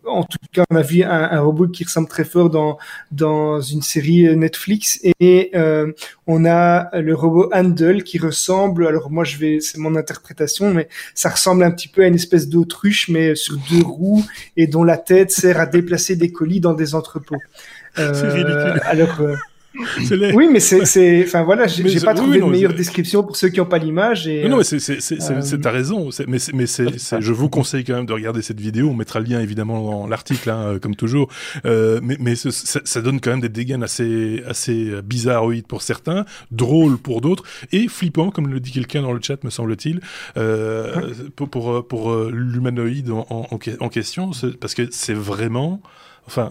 en 0.07 0.25
tout 0.25 0.39
cas, 0.53 0.65
on 0.71 0.77
a 0.77 0.83
vu 0.83 1.03
un, 1.03 1.11
un, 1.11 1.41
robot 1.41 1.69
qui 1.69 1.85
ressemble 1.85 2.09
très 2.09 2.25
fort 2.25 2.51
dans 2.51 2.79
dans 3.11 3.61
une 3.61 3.83
série 3.83 4.37
Netflix 4.37 5.01
et 5.21 5.51
euh, 5.55 5.93
on 6.27 6.45
a 6.45 6.91
le 6.99 7.15
robot 7.15 7.51
Handle 7.53 8.03
qui 8.03 8.19
ressemble. 8.19 8.87
Alors 8.87 9.11
moi, 9.11 9.25
je 9.25 9.37
vais, 9.37 9.61
c'est 9.61 9.79
mon 9.79 9.95
interprétation, 9.97 10.73
mais 10.73 10.89
ça 11.15 11.31
ressemble 11.31 11.63
un 11.63 11.71
petit 11.71 11.89
peu 11.89 12.03
à 12.03 12.07
une 12.07 12.15
espèce 12.15 12.49
d'autruche, 12.49 13.09
mais 13.09 13.35
sur 13.35 13.57
deux 13.71 13.83
roues 13.83 14.25
et 14.57 14.67
dont 14.67 14.85
la 14.85 14.99
tête 14.99 15.31
sert 15.31 15.61
à 15.61 15.67
déplacer 15.67 16.17
des 16.17 16.33
colis 16.33 16.61
dans 16.61 16.75
des 16.75 16.95
entrepôts. 16.95 17.37
Euh. 17.99 18.79
Alors 18.85 19.21
euh, 20.13 20.33
oui, 20.35 20.49
mais 20.51 20.61
c'est, 20.61 20.85
c'est, 20.85 21.25
enfin 21.25 21.43
voilà, 21.43 21.67
j'ai 21.67 22.01
pas 22.01 22.15
trouvé 22.15 22.41
de 22.41 22.45
meilleure 22.45 22.75
description 22.75 23.23
pour 23.23 23.37
ceux 23.37 23.49
qui 23.49 23.59
n'ont 23.59 23.67
pas 23.67 23.79
l'image. 23.79 24.29
Et, 24.29 24.49
non, 24.49 24.59
mais 24.59 24.65
c'est, 24.65 24.79
c'est, 24.79 25.01
c'est, 25.01 25.19
euh... 25.23 25.59
t'as 25.61 25.71
raison. 25.71 26.11
Mais, 26.27 26.39
mais 26.53 26.67
c'est, 26.67 27.21
je 27.21 27.33
vous 27.33 27.49
conseille 27.49 27.85
quand 27.85 27.95
même 27.95 28.07
de 28.07 28.13
regarder 28.13 28.43
cette 28.43 28.61
vidéo. 28.61 28.89
On 28.91 28.95
mettra 28.95 29.21
le 29.21 29.27
lien 29.27 29.41
évidemment 29.41 29.83
dans 29.83 30.07
l'article, 30.07 30.51
hein, 30.51 30.79
comme 30.81 30.95
toujours. 30.95 31.29
Euh, 31.65 32.01
mais, 32.03 32.17
mais 32.21 32.35
ça, 32.35 32.51
ça, 32.85 33.01
donne 33.01 33.21
quand 33.21 33.31
même 33.31 33.41
des 33.41 33.49
dégâts 33.49 33.83
assez, 33.83 34.43
assez 34.47 34.93
bizarroïdes 35.03 35.67
pour 35.67 35.83
certains, 35.83 36.25
drôles 36.51 36.99
pour 36.99 37.21
d'autres, 37.21 37.45
et 37.73 37.89
flippant, 37.89 38.31
comme 38.31 38.49
le 38.49 38.61
dit 38.61 38.73
quelqu'un 38.73 39.03
dans 39.03 39.13
le 39.13 39.21
chat, 39.23 39.43
me 39.45 39.51
semble-t-il, 39.51 40.01
euh, 40.37 41.13
pour, 41.35 41.49
pour, 41.49 41.87
pour 41.87 42.15
l'humanoïde 42.27 43.11
en, 43.11 43.27
en, 43.31 43.49
en 43.81 43.89
question, 43.89 44.31
parce 44.61 44.75
que 44.75 44.89
c'est 44.91 45.15
vraiment 45.15 45.81
Enfin, 46.27 46.51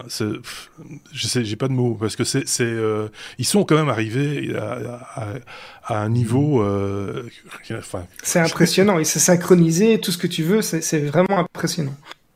je 1.12 1.26
sais, 1.26 1.44
j'ai 1.44 1.56
pas 1.56 1.68
de 1.68 1.72
mots 1.72 1.96
parce 1.98 2.14
que 2.14 2.24
c'est, 2.24 2.46
c'est, 2.46 2.62
euh, 2.62 3.08
ils 3.38 3.46
sont 3.46 3.64
quand 3.64 3.74
même 3.74 3.88
arrivés 3.88 4.54
à, 4.54 5.38
à, 5.86 6.02
un 6.02 6.08
niveau. 6.10 6.62
Euh, 6.62 7.28
enfin, 7.78 8.06
c'est 8.22 8.38
impressionnant. 8.38 8.98
Il 8.98 9.06
s'est 9.06 9.18
synchronisé, 9.18 9.98
tout 9.98 10.12
ce 10.12 10.18
que 10.18 10.26
tu 10.26 10.42
veux, 10.42 10.60
c'est, 10.60 11.00
vraiment 11.00 11.38
impressionnant. 11.54 11.94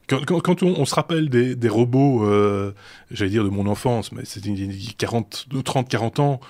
Quand, 0.09 0.25
quand, 0.25 0.41
quand 0.41 0.63
on, 0.63 0.69
on, 0.79 0.85
se 0.85 0.95
rappelle 0.95 1.29
des, 1.29 1.57
des 1.57 1.69
robots, 1.69 2.25
euh, 2.25 2.73
j'allais 3.11 3.33
dire 3.33 3.45
de 3.45 3.49
mon 3.49 3.67
enfance, 3.67 4.13
mais 4.13 4.25
c'était 4.25 4.51
40, 4.97 5.49
30, 5.65 5.89
40 5.89 6.21
ans, 6.21 6.41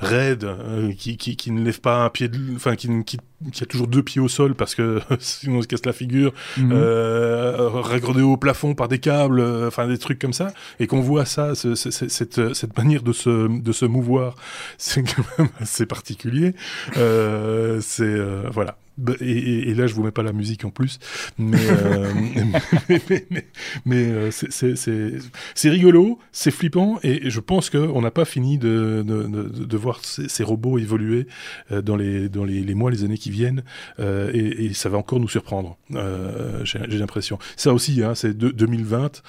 raide, 0.00 0.44
euh, 0.44 0.92
qui, 0.92 1.16
qui, 1.16 1.36
qui, 1.36 1.50
ne 1.50 1.62
lève 1.62 1.80
pas 1.80 2.04
un 2.04 2.10
pied, 2.10 2.28
de, 2.28 2.38
enfin 2.54 2.76
qui, 2.76 2.88
qui, 3.04 3.18
qui, 3.52 3.62
a 3.62 3.66
toujours 3.66 3.86
deux 3.86 4.02
pieds 4.02 4.20
au 4.20 4.28
sol 4.28 4.54
parce 4.54 4.74
que 4.74 5.00
sinon 5.18 5.58
on 5.58 5.62
se 5.62 5.68
casse 5.68 5.84
la 5.86 5.92
figure, 5.92 6.32
mm 6.56 6.72
-hmm. 6.72 8.20
au 8.22 8.36
plafond 8.36 8.74
par 8.74 8.88
des 8.88 8.98
câbles, 8.98 9.40
euh, 9.40 9.68
enfin 9.68 9.86
des 9.88 9.98
trucs 9.98 10.18
comme 10.18 10.32
ça, 10.32 10.52
et 10.80 10.86
qu'on 10.86 11.00
voit 11.00 11.24
ça, 11.24 11.54
ce, 11.54 11.74
cette, 11.74 12.54
cette 12.54 12.76
manière 12.76 13.02
de 13.02 13.12
se, 13.12 13.48
de 13.48 13.72
se 13.72 13.84
mouvoir, 13.84 14.34
c'est 14.78 15.02
quand 15.02 15.24
même 15.38 15.48
assez 15.60 15.86
particulier. 15.86 16.54
Euh, 16.96 17.80
c'est 17.80 18.16
voilà. 18.52 18.76
Bah, 18.96 19.14
et, 19.20 19.70
et, 19.70 19.74
là, 19.74 19.88
je 19.88 19.94
vous 19.94 20.04
mets 20.04 20.12
pas 20.12 20.22
la 20.22 20.32
musique 20.32 20.64
en 20.64 20.70
plus, 20.70 21.00
mais 21.36 21.58
euh, 21.68 22.12
mais, 22.88 23.02
mais, 23.30 23.46
mais 23.84 24.30
c'est 24.30 25.68
rigolo, 25.68 26.20
c'est 26.30 26.52
flippant, 26.52 27.00
et, 27.02 27.28
je 27.28 27.40
pense 27.40 27.70
qu'on 27.70 28.00
n'a 28.00 28.12
pas 28.12 28.24
fini 28.24 28.56
de, 28.56 29.04
de, 29.04 29.24
de, 29.24 29.64
de 29.64 29.76
voir 29.76 29.98
ces, 30.04 30.28
ces, 30.28 30.44
robots 30.44 30.78
évoluer 30.78 31.26
euh, 31.72 31.82
dans 31.82 31.96
les 31.96 32.28
dans 32.28 32.44
les, 32.44 32.62
les, 32.62 32.74
mois, 32.74 32.92
les 32.92 33.02
années 33.02 33.18
qui 33.18 33.30
viennent, 33.30 33.64
euh, 33.98 34.30
et, 34.32 34.72
ça 34.74 34.88
va 34.88 34.98
encore 34.98 35.18
nous 35.18 35.28
surprendre. 35.28 35.76
Euh, 35.94 36.64
J'ai 36.64 36.98
l'impression. 36.98 37.38
Ça 37.56 37.72
aussi, 37.72 38.02
hein, 38.02 38.14
c'est 38.14 38.36
2020, 38.36 39.22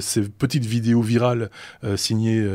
ces 0.00 0.28
petites 0.28 0.66
vidéos 0.66 1.02
virales 1.02 1.50
signées 1.96 2.46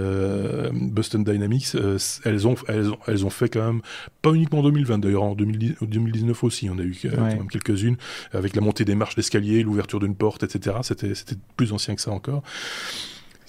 Boston 0.73 1.23
Dynamics, 1.23 1.75
elles 2.23 2.47
ont 2.47 2.55
elles 2.67 2.89
ont 2.91 2.97
elles 3.07 3.25
ont 3.25 3.29
fait 3.29 3.49
quand 3.49 3.65
même 3.65 3.81
pas 4.21 4.31
uniquement 4.31 4.59
en 4.59 4.63
2020 4.63 4.99
d'ailleurs, 4.99 5.23
en 5.23 5.35
2010 5.35 6.18
aussi, 6.41 6.69
on 6.69 6.77
a 6.77 6.83
eu 6.83 6.95
euh, 7.05 7.35
quelques-unes, 7.51 7.97
avec 8.33 8.55
la 8.55 8.61
montée 8.61 8.85
des 8.85 8.95
marches 8.95 9.15
d'escalier, 9.15 9.63
l'ouverture 9.63 9.99
d'une 9.99 10.15
porte, 10.15 10.43
etc. 10.43 10.77
C'était 10.81 11.13
plus 11.57 11.73
ancien 11.73 11.95
que 11.95 12.01
ça 12.01 12.11
encore. 12.11 12.43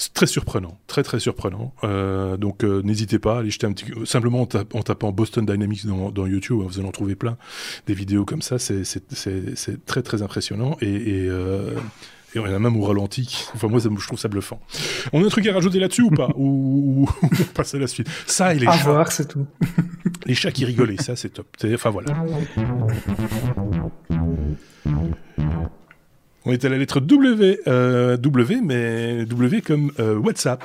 C'est 0.01 0.15
très 0.15 0.27
surprenant, 0.27 0.79
très 0.87 1.03
très 1.03 1.21
surprenant. 1.21 1.75
Euh, 1.85 2.39
donc 2.39 2.65
euh, 2.65 2.81
n'hésitez 2.81 3.19
pas 3.19 3.37
à 3.37 3.39
aller 3.41 3.51
jeter 3.51 3.67
un 3.67 3.73
petit 3.75 3.85
simplement 4.07 4.41
en, 4.41 4.47
tapant 4.47 5.13
Boston 5.13 5.45
Dynamics 5.45 5.85
dans, 5.85 6.11
dans, 6.11 6.27
YouTube, 6.27 6.63
vous 6.63 6.79
allez 6.79 6.89
en 6.89 6.91
trouver 6.91 7.17
plein 7.17 7.37
des 7.87 7.93
vidéos 7.93 8.25
comme 8.25 8.41
ça. 8.41 8.59
C'est 8.59 9.85
très 9.85 10.03
très 10.03 10.23
impressionnant 10.23 10.79
et, 10.81 10.87
et 10.87 11.29
euh, 11.29 11.75
et 12.35 12.39
on 12.39 12.45
a 12.45 12.59
même 12.59 12.77
au 12.77 12.85
ralenti. 12.85 13.47
Enfin, 13.55 13.69
moi, 13.69 13.81
ça, 13.81 13.89
je 13.97 14.07
trouve 14.07 14.19
ça 14.19 14.29
bluffant. 14.29 14.61
On 15.13 15.23
a 15.23 15.27
un 15.27 15.29
truc 15.29 15.47
à 15.47 15.53
rajouter 15.53 15.81
là-dessus 15.81 16.03
ou 16.03 16.11
pas 16.11 16.31
ou, 16.37 17.09
on 17.23 17.29
passe 17.55 17.75
à 17.75 17.79
la 17.79 17.87
suite 17.87 18.09
Ça 18.27 18.55
et 18.55 18.59
les 18.59 18.67
à 18.67 18.73
chats. 18.73 18.85
voir, 18.85 19.13
c'est 19.13 19.27
tout. 19.27 19.47
les 20.27 20.35
chats 20.35 20.53
qui 20.53 20.65
rigolaient, 20.65 21.01
ça, 21.01 21.17
c'est 21.17 21.31
top. 21.31 21.47
Enfin, 21.75 21.91
voilà. 21.91 22.15
On 26.47 26.53
est 26.53 26.65
à 26.65 26.69
la 26.71 26.79
lettre 26.79 27.01
W, 27.01 27.61
euh, 27.67 28.17
W, 28.17 28.61
mais 28.65 29.27
W 29.27 29.61
comme 29.61 29.93
euh, 30.01 30.17
WhatsApp. 30.17 30.65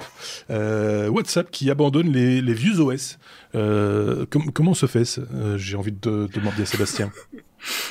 Euh, 0.49 1.09
WhatsApp 1.09 1.51
qui 1.51 1.69
abandonne 1.69 2.11
les, 2.11 2.41
les 2.41 2.53
vieux 2.53 2.79
OS. 2.79 3.17
Com 3.53 4.51
comment 4.53 4.73
se 4.73 4.85
fait 4.85 5.19
euh, 5.33 5.57
J'ai 5.57 5.75
envie 5.75 5.91
de 5.91 6.29
demander 6.33 6.63
à 6.63 6.65
Sébastien. 6.65 7.11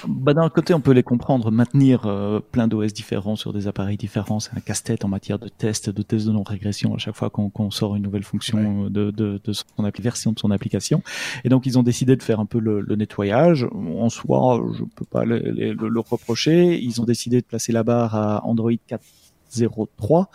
Bah, 0.06 0.34
D'un 0.34 0.48
côté, 0.48 0.74
on 0.74 0.80
peut 0.80 0.92
les 0.92 1.02
comprendre. 1.02 1.50
Maintenir 1.50 2.06
euh, 2.06 2.40
plein 2.40 2.68
d'OS 2.68 2.92
différents 2.92 3.36
sur 3.36 3.52
des 3.52 3.66
appareils 3.66 3.96
différents, 3.96 4.40
c'est 4.40 4.56
un 4.56 4.60
casse-tête 4.60 5.04
en 5.04 5.08
matière 5.08 5.38
de 5.38 5.48
tests, 5.48 5.90
de 5.90 6.02
tests 6.02 6.26
de 6.26 6.32
non-régression 6.32 6.94
à 6.94 6.98
chaque 6.98 7.14
fois 7.14 7.30
qu'on 7.30 7.50
qu 7.50 7.70
sort 7.70 7.96
une 7.96 8.02
nouvelle 8.02 8.24
fonction 8.24 8.84
ouais. 8.84 8.90
de, 8.90 9.10
de, 9.10 9.40
de, 9.42 9.52
son 9.52 9.64
version 9.98 10.32
de 10.32 10.38
son 10.38 10.50
application. 10.50 11.02
Et 11.44 11.48
donc, 11.48 11.66
ils 11.66 11.78
ont 11.78 11.82
décidé 11.82 12.16
de 12.16 12.22
faire 12.22 12.40
un 12.40 12.46
peu 12.46 12.58
le, 12.58 12.80
le 12.80 12.96
nettoyage. 12.96 13.66
En 13.72 14.08
soi, 14.08 14.62
je 14.78 14.84
peux 14.84 15.04
pas 15.04 15.24
le, 15.24 15.38
le, 15.38 15.88
le 15.88 16.00
reprocher. 16.00 16.78
Ils 16.82 17.00
ont 17.00 17.04
décidé 17.04 17.40
de 17.40 17.46
placer 17.46 17.72
la 17.72 17.82
barre 17.82 18.14
à 18.14 18.44
Android 18.46 18.72
4.03 18.72 20.26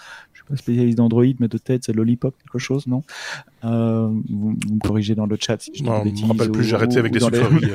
spécialiste 0.55 0.97
d'Android, 0.97 1.25
mais 1.39 1.47
de 1.47 1.57
tête, 1.57 1.83
c'est 1.85 1.93
Lollipop, 1.93 2.35
quelque 2.43 2.59
chose, 2.59 2.87
non? 2.87 3.03
Euh, 3.65 4.07
vous, 4.29 4.55
vous, 4.55 4.73
me 4.73 4.79
corrigez 4.79 5.15
dans 5.15 5.25
le 5.25 5.37
chat 5.39 5.61
si 5.61 5.71
je 5.75 5.83
ne 5.83 5.89
me 5.89 6.27
rappelle 6.27 6.51
plus, 6.51 6.63
j'ai 6.63 6.75
arrêté 6.75 6.97
avec 6.97 7.11
des 7.11 7.19
sucreries. 7.19 7.71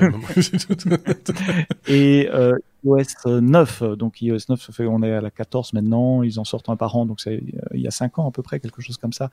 et 1.88 2.28
euh, 2.32 2.56
iOS 2.84 3.40
9, 3.40 3.82
donc 3.96 4.20
iOS 4.22 4.38
9, 4.48 4.62
ça 4.62 4.72
fait, 4.72 4.86
on 4.86 5.02
est 5.02 5.12
à 5.12 5.20
la 5.20 5.30
14 5.30 5.72
maintenant, 5.72 6.22
ils 6.22 6.38
en 6.38 6.44
sortent 6.44 6.68
un 6.68 6.76
par 6.76 6.96
an, 6.96 7.06
donc 7.06 7.20
c'est 7.20 7.42
il 7.74 7.80
y 7.80 7.86
a 7.86 7.90
5 7.90 8.18
ans 8.18 8.28
à 8.28 8.30
peu 8.30 8.42
près, 8.42 8.60
quelque 8.60 8.82
chose 8.82 8.96
comme 8.96 9.12
ça. 9.12 9.30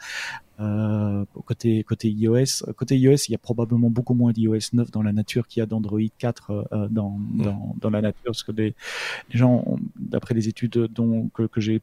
Euh, 0.59 1.25
côté 1.45 1.83
côté 1.83 2.09
iOS, 2.09 2.71
côté 2.75 2.97
iOS, 2.97 3.15
il 3.27 3.31
y 3.31 3.35
a 3.35 3.37
probablement 3.37 3.89
beaucoup 3.89 4.13
moins 4.13 4.31
d'iOS 4.31 4.73
9 4.73 4.91
dans 4.91 5.01
la 5.01 5.11
nature 5.11 5.47
qu'il 5.47 5.61
y 5.61 5.63
a 5.63 5.65
d'Android 5.65 5.99
4 6.17 6.51
euh, 6.51 6.87
dans, 6.89 7.11
mm. 7.11 7.43
dans, 7.43 7.75
dans 7.79 7.89
la 7.89 8.01
nature, 8.01 8.25
parce 8.25 8.43
que 8.43 8.51
les, 8.51 8.75
les 9.31 9.39
gens, 9.39 9.65
d'après 10.11 10.35
les 10.35 10.47
études 10.47 10.77
dont 10.91 11.29
que, 11.29 11.61
j'ai 11.61 11.81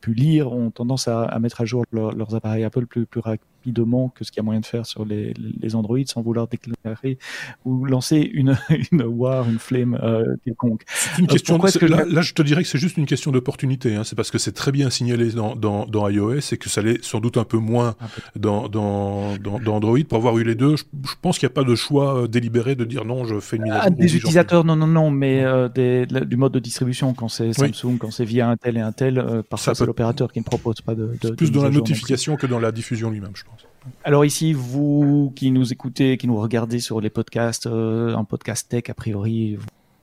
pu 0.00 0.14
lire, 0.14 0.52
ont 0.52 0.70
tendance 0.70 1.08
à, 1.08 1.36
mettre 1.40 1.60
à 1.60 1.64
jour 1.64 1.84
leur, 1.92 2.12
leurs 2.12 2.34
appareils 2.34 2.64
Apple 2.64 2.86
plus 2.86 3.06
plus 3.06 3.20
rapidement 3.60 4.08
que 4.08 4.24
ce 4.24 4.30
qu'il 4.30 4.38
y 4.38 4.40
a 4.40 4.44
moyen 4.44 4.60
de 4.60 4.66
faire 4.66 4.86
sur 4.86 5.04
les, 5.04 5.34
les 5.60 5.74
Android 5.74 5.98
sans 6.06 6.22
vouloir 6.22 6.48
déclarer 6.48 7.18
ou 7.64 7.84
lancer 7.84 8.18
une, 8.32 8.56
une 8.92 9.02
war, 9.02 9.48
une 9.48 9.58
flame 9.58 9.98
euh, 10.02 10.36
quelconque. 10.44 10.82
C'est 10.86 11.20
une 11.20 11.26
question. 11.26 11.58
De, 11.58 11.78
que 11.78 11.86
là, 11.86 12.04
je... 12.08 12.14
là, 12.14 12.22
je 12.22 12.32
te 12.32 12.42
dirais 12.42 12.62
que 12.62 12.68
c'est 12.68 12.78
juste 12.78 12.96
une 12.96 13.06
question 13.06 13.30
d'opportunité. 13.30 13.94
Hein. 13.94 14.04
C'est 14.04 14.16
parce 14.16 14.30
que 14.30 14.38
c'est 14.38 14.52
très 14.52 14.72
bien 14.72 14.88
signalé 14.88 15.30
dans, 15.30 15.54
dans, 15.56 15.86
dans 15.86 16.08
iOS 16.08 16.52
et 16.52 16.56
que 16.56 16.68
ça 16.68 16.80
l'est 16.80 17.02
sans 17.04 17.20
doute 17.20 17.36
un 17.36 17.44
peu 17.44 17.58
moins 17.58 17.96
un 18.00 18.06
peu. 18.06 18.22
Dans, 18.40 18.68
dans, 18.68 19.36
dans, 19.36 19.74
Android. 19.74 19.98
Pour 20.08 20.18
avoir 20.18 20.38
eu 20.38 20.44
les 20.44 20.54
deux, 20.54 20.76
je, 20.76 20.84
je 21.06 21.14
pense 21.20 21.38
qu'il 21.38 21.46
n'y 21.46 21.52
a 21.52 21.54
pas 21.54 21.64
de 21.64 21.74
choix 21.74 22.22
euh, 22.22 22.28
délibéré 22.28 22.74
de 22.74 22.84
dire 22.84 23.04
non, 23.04 23.24
je 23.24 23.40
fais 23.40 23.56
une 23.56 23.64
mise 23.64 23.72
à 23.72 23.82
jour. 23.82 23.90
Des 23.92 24.16
utilisateurs, 24.16 24.64
non, 24.64 24.76
non, 24.76 24.86
non, 24.86 25.10
mais 25.10 25.44
euh, 25.44 25.68
des, 25.68 26.06
du 26.06 26.36
mode 26.36 26.52
de 26.52 26.58
distribution 26.58 27.12
quand 27.14 27.28
c'est 27.28 27.52
Samsung, 27.52 27.72
oui. 27.84 27.98
quand 27.98 28.10
c'est 28.10 28.24
via 28.24 28.48
un 28.48 28.56
tel 28.56 28.76
et 28.76 28.80
un 28.80 28.92
tel, 28.92 29.18
euh, 29.18 29.42
parfois 29.42 29.74
c'est 29.74 29.86
l'opérateur 29.86 30.32
qui 30.32 30.40
ne 30.40 30.44
propose 30.44 30.80
pas 30.80 30.94
de. 30.94 31.16
de 31.20 31.30
plus 31.30 31.52
dans 31.52 31.62
la 31.62 31.70
notification 31.70 32.36
que 32.36 32.46
dans 32.46 32.58
la 32.58 32.72
diffusion 32.72 33.10
lui-même, 33.10 33.32
je 33.34 33.44
pense. 33.44 33.59
Alors 34.04 34.24
ici, 34.24 34.52
vous 34.52 35.32
qui 35.34 35.50
nous 35.50 35.72
écoutez, 35.72 36.16
qui 36.16 36.26
nous 36.26 36.38
regardez 36.38 36.80
sur 36.80 37.00
les 37.00 37.10
podcasts, 37.10 37.66
euh, 37.66 38.14
un 38.16 38.24
podcast 38.24 38.68
tech, 38.68 38.84
a 38.88 38.94
priori, 38.94 39.58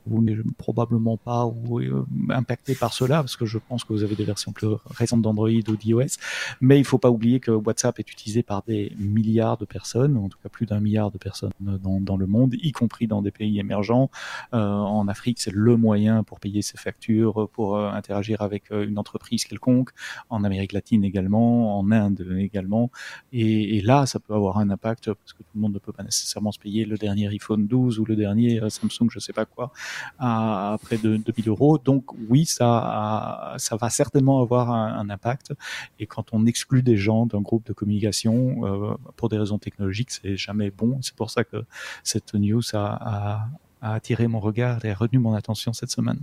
vous 0.09 0.21
n'êtes 0.21 0.39
probablement 0.57 1.17
pas 1.17 1.45
euh, 1.45 2.05
impacté 2.29 2.75
par 2.75 2.93
cela, 2.93 3.17
parce 3.17 3.35
que 3.35 3.45
je 3.45 3.57
pense 3.57 3.83
que 3.83 3.93
vous 3.93 4.03
avez 4.03 4.15
des 4.15 4.23
versions 4.23 4.51
plus 4.51 4.67
récentes 4.89 5.21
d'Android 5.21 5.49
ou 5.49 5.75
d'iOS. 5.75 6.17
Mais 6.61 6.79
il 6.79 6.85
faut 6.85 6.97
pas 6.97 7.09
oublier 7.09 7.39
que 7.39 7.51
WhatsApp 7.51 7.99
est 7.99 8.11
utilisé 8.11 8.43
par 8.43 8.63
des 8.63 8.91
milliards 8.97 9.57
de 9.57 9.65
personnes, 9.65 10.17
en 10.17 10.29
tout 10.29 10.37
cas 10.41 10.49
plus 10.49 10.65
d'un 10.65 10.79
milliard 10.79 11.11
de 11.11 11.17
personnes 11.17 11.51
dans, 11.59 12.17
le 12.17 12.25
monde, 12.25 12.55
y 12.61 12.71
compris 12.71 13.07
dans 13.07 13.21
des 13.21 13.31
pays 13.31 13.59
émergents. 13.59 14.09
Euh, 14.53 14.59
en 14.59 15.07
Afrique, 15.07 15.39
c'est 15.39 15.53
le 15.53 15.77
moyen 15.77 16.23
pour 16.23 16.39
payer 16.39 16.61
ses 16.61 16.77
factures, 16.77 17.49
pour 17.53 17.77
euh, 17.77 17.89
interagir 17.89 18.41
avec 18.41 18.71
une 18.71 18.97
entreprise 18.97 19.45
quelconque. 19.45 19.89
En 20.29 20.43
Amérique 20.43 20.73
latine 20.73 21.03
également, 21.03 21.79
en 21.79 21.91
Inde 21.91 22.25
également. 22.39 22.91
Et, 23.31 23.77
et, 23.77 23.81
là, 23.81 24.05
ça 24.05 24.19
peut 24.19 24.33
avoir 24.33 24.57
un 24.57 24.69
impact 24.69 25.13
parce 25.13 25.33
que 25.33 25.39
tout 25.39 25.51
le 25.55 25.61
monde 25.61 25.73
ne 25.73 25.79
peut 25.79 25.91
pas 25.91 26.03
nécessairement 26.03 26.51
se 26.51 26.59
payer 26.59 26.85
le 26.85 26.97
dernier 26.97 27.27
iPhone 27.27 27.67
12 27.67 27.99
ou 27.99 28.05
le 28.05 28.15
dernier 28.15 28.59
Samsung, 28.69 29.09
je 29.09 29.19
sais 29.19 29.33
pas 29.33 29.45
quoi 29.45 29.71
à, 30.19 30.77
près 30.81 30.97
de 30.97 31.17
2000 31.17 31.49
euros. 31.49 31.77
Donc 31.77 32.05
oui, 32.29 32.45
ça, 32.45 33.55
ça 33.57 33.75
va 33.75 33.89
certainement 33.89 34.41
avoir 34.41 34.71
un, 34.71 35.09
impact. 35.09 35.53
Et 35.99 36.05
quand 36.05 36.33
on 36.33 36.45
exclut 36.45 36.83
des 36.83 36.97
gens 36.97 37.25
d'un 37.25 37.41
groupe 37.41 37.65
de 37.65 37.73
communication 37.73 38.65
euh, 38.65 38.95
pour 39.15 39.29
des 39.29 39.37
raisons 39.37 39.57
technologiques, 39.57 40.11
c'est 40.11 40.35
jamais 40.35 40.69
bon. 40.69 40.99
C'est 41.01 41.15
pour 41.15 41.29
ça 41.31 41.43
que 41.43 41.63
cette 42.03 42.33
news 42.33 42.61
a, 42.73 43.47
a 43.81 43.93
attiré 43.93 44.27
mon 44.27 44.39
regard 44.39 44.83
et 44.83 44.91
a 44.91 44.95
retenu 44.95 45.19
mon 45.19 45.33
attention 45.33 45.73
cette 45.73 45.91
semaine. 45.91 46.21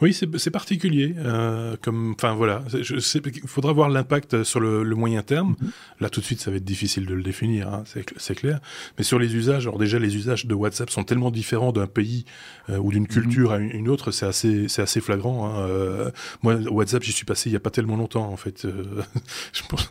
Oui, 0.00 0.12
c'est 0.14 0.50
particulier. 0.50 1.14
Euh, 1.18 1.76
comme, 1.80 2.14
enfin 2.16 2.34
voilà, 2.34 2.64
il 2.72 3.46
faudra 3.46 3.72
voir 3.72 3.88
l'impact 3.88 4.42
sur 4.42 4.60
le, 4.60 4.82
le, 4.82 4.96
moyen 4.96 5.22
terme. 5.22 5.54
Mm-hmm. 5.60 5.70
Là, 6.00 6.10
tout 6.10 6.20
de 6.20 6.24
suite, 6.24 6.40
ça 6.40 6.50
va 6.50 6.56
être 6.56 6.64
difficile 6.64 7.06
de 7.06 7.14
le 7.14 7.22
définir, 7.22 7.68
hein, 7.68 7.84
c'est 8.16 8.34
clair. 8.34 8.60
Mais 8.98 9.04
sur 9.04 9.18
les 9.18 9.34
usages, 9.34 9.66
alors 9.66 9.78
déjà, 9.78 9.98
les 9.98 10.16
usages 10.16 10.46
de 10.46 10.54
WhatsApp 10.54 10.90
sont 10.90 11.04
tellement 11.04 11.30
différents 11.30 11.72
d'un 11.72 11.86
pays 11.86 12.24
euh, 12.68 12.78
ou 12.78 12.90
d'une 12.90 13.04
mm-hmm. 13.04 13.08
culture 13.08 13.52
à 13.52 13.58
une 13.58 13.88
autre, 13.88 14.10
c'est 14.10 14.26
assez, 14.26 14.68
c'est 14.68 14.82
assez 14.82 15.00
flagrant. 15.00 15.46
Hein. 15.46 15.60
Euh, 15.68 16.10
moi, 16.42 16.54
WhatsApp, 16.54 17.02
j'y 17.02 17.12
suis 17.12 17.24
passé 17.24 17.50
il 17.50 17.52
y 17.52 17.56
a 17.56 17.60
pas 17.60 17.70
tellement 17.70 17.96
longtemps, 17.96 18.30
en 18.30 18.36
fait. 18.36 18.64
Euh, 18.64 19.02
je 19.52 19.62
pense, 19.68 19.88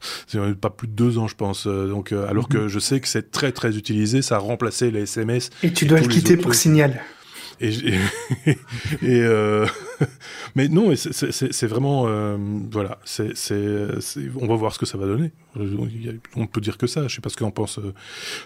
pas 0.59 0.70
plus 0.70 0.88
de 0.88 0.93
deux 0.93 1.17
ans, 1.17 1.28
je 1.28 1.36
pense. 1.36 1.67
Donc, 1.67 2.11
euh, 2.11 2.28
alors 2.28 2.47
mm-hmm. 2.47 2.53
que 2.53 2.67
je 2.67 2.80
sais 2.80 2.99
que 2.99 3.07
c'est 3.07 3.32
très 3.32 3.51
très 3.51 3.78
utilisé, 3.78 4.22
ça 4.22 4.36
a 4.36 4.39
remplacé 4.39 4.91
les 4.91 5.01
SMS. 5.01 5.49
Et 5.63 5.72
tu 5.72 5.86
dois 5.86 5.99
le 5.99 6.07
quitter 6.07 6.38
pour 6.38 6.53
Signal. 6.53 7.01
Et, 7.62 8.55
euh, 9.03 9.66
mais 10.55 10.70
non, 10.70 10.93
c'est 10.95 11.68
vraiment 11.68 12.05
euh, 12.07 12.38
voilà, 12.72 12.99
on 14.39 14.47
va 14.47 14.55
voir 14.55 14.74
ce 14.74 14.80
que 14.80 14.86
ça 14.86 14.97
va 14.97 15.05
donner. 15.05 15.32
On 16.36 16.47
peut 16.47 16.62
dire 16.62 16.78
que 16.78 16.88
ça. 16.88 17.07
Je 17.07 17.16
sais 17.16 17.22
pas 17.22 17.30
ce 17.30 17.38
qu'en 17.38 17.51
pense 17.51 17.80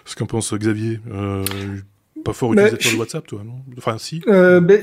ce 0.05 0.15
qu'en 0.15 0.25
pense 0.25 0.53
Xavier. 0.53 0.99
Euh, 1.11 1.43
pas 2.23 2.33
fort 2.33 2.53
utilisateur 2.53 2.93
de 2.93 2.97
WhatsApp, 2.97 3.27
toi, 3.27 3.41
non? 3.45 3.55
Enfin, 3.77 3.97
si. 3.97 4.21
Euh, 4.27 4.59
ben, 4.61 4.81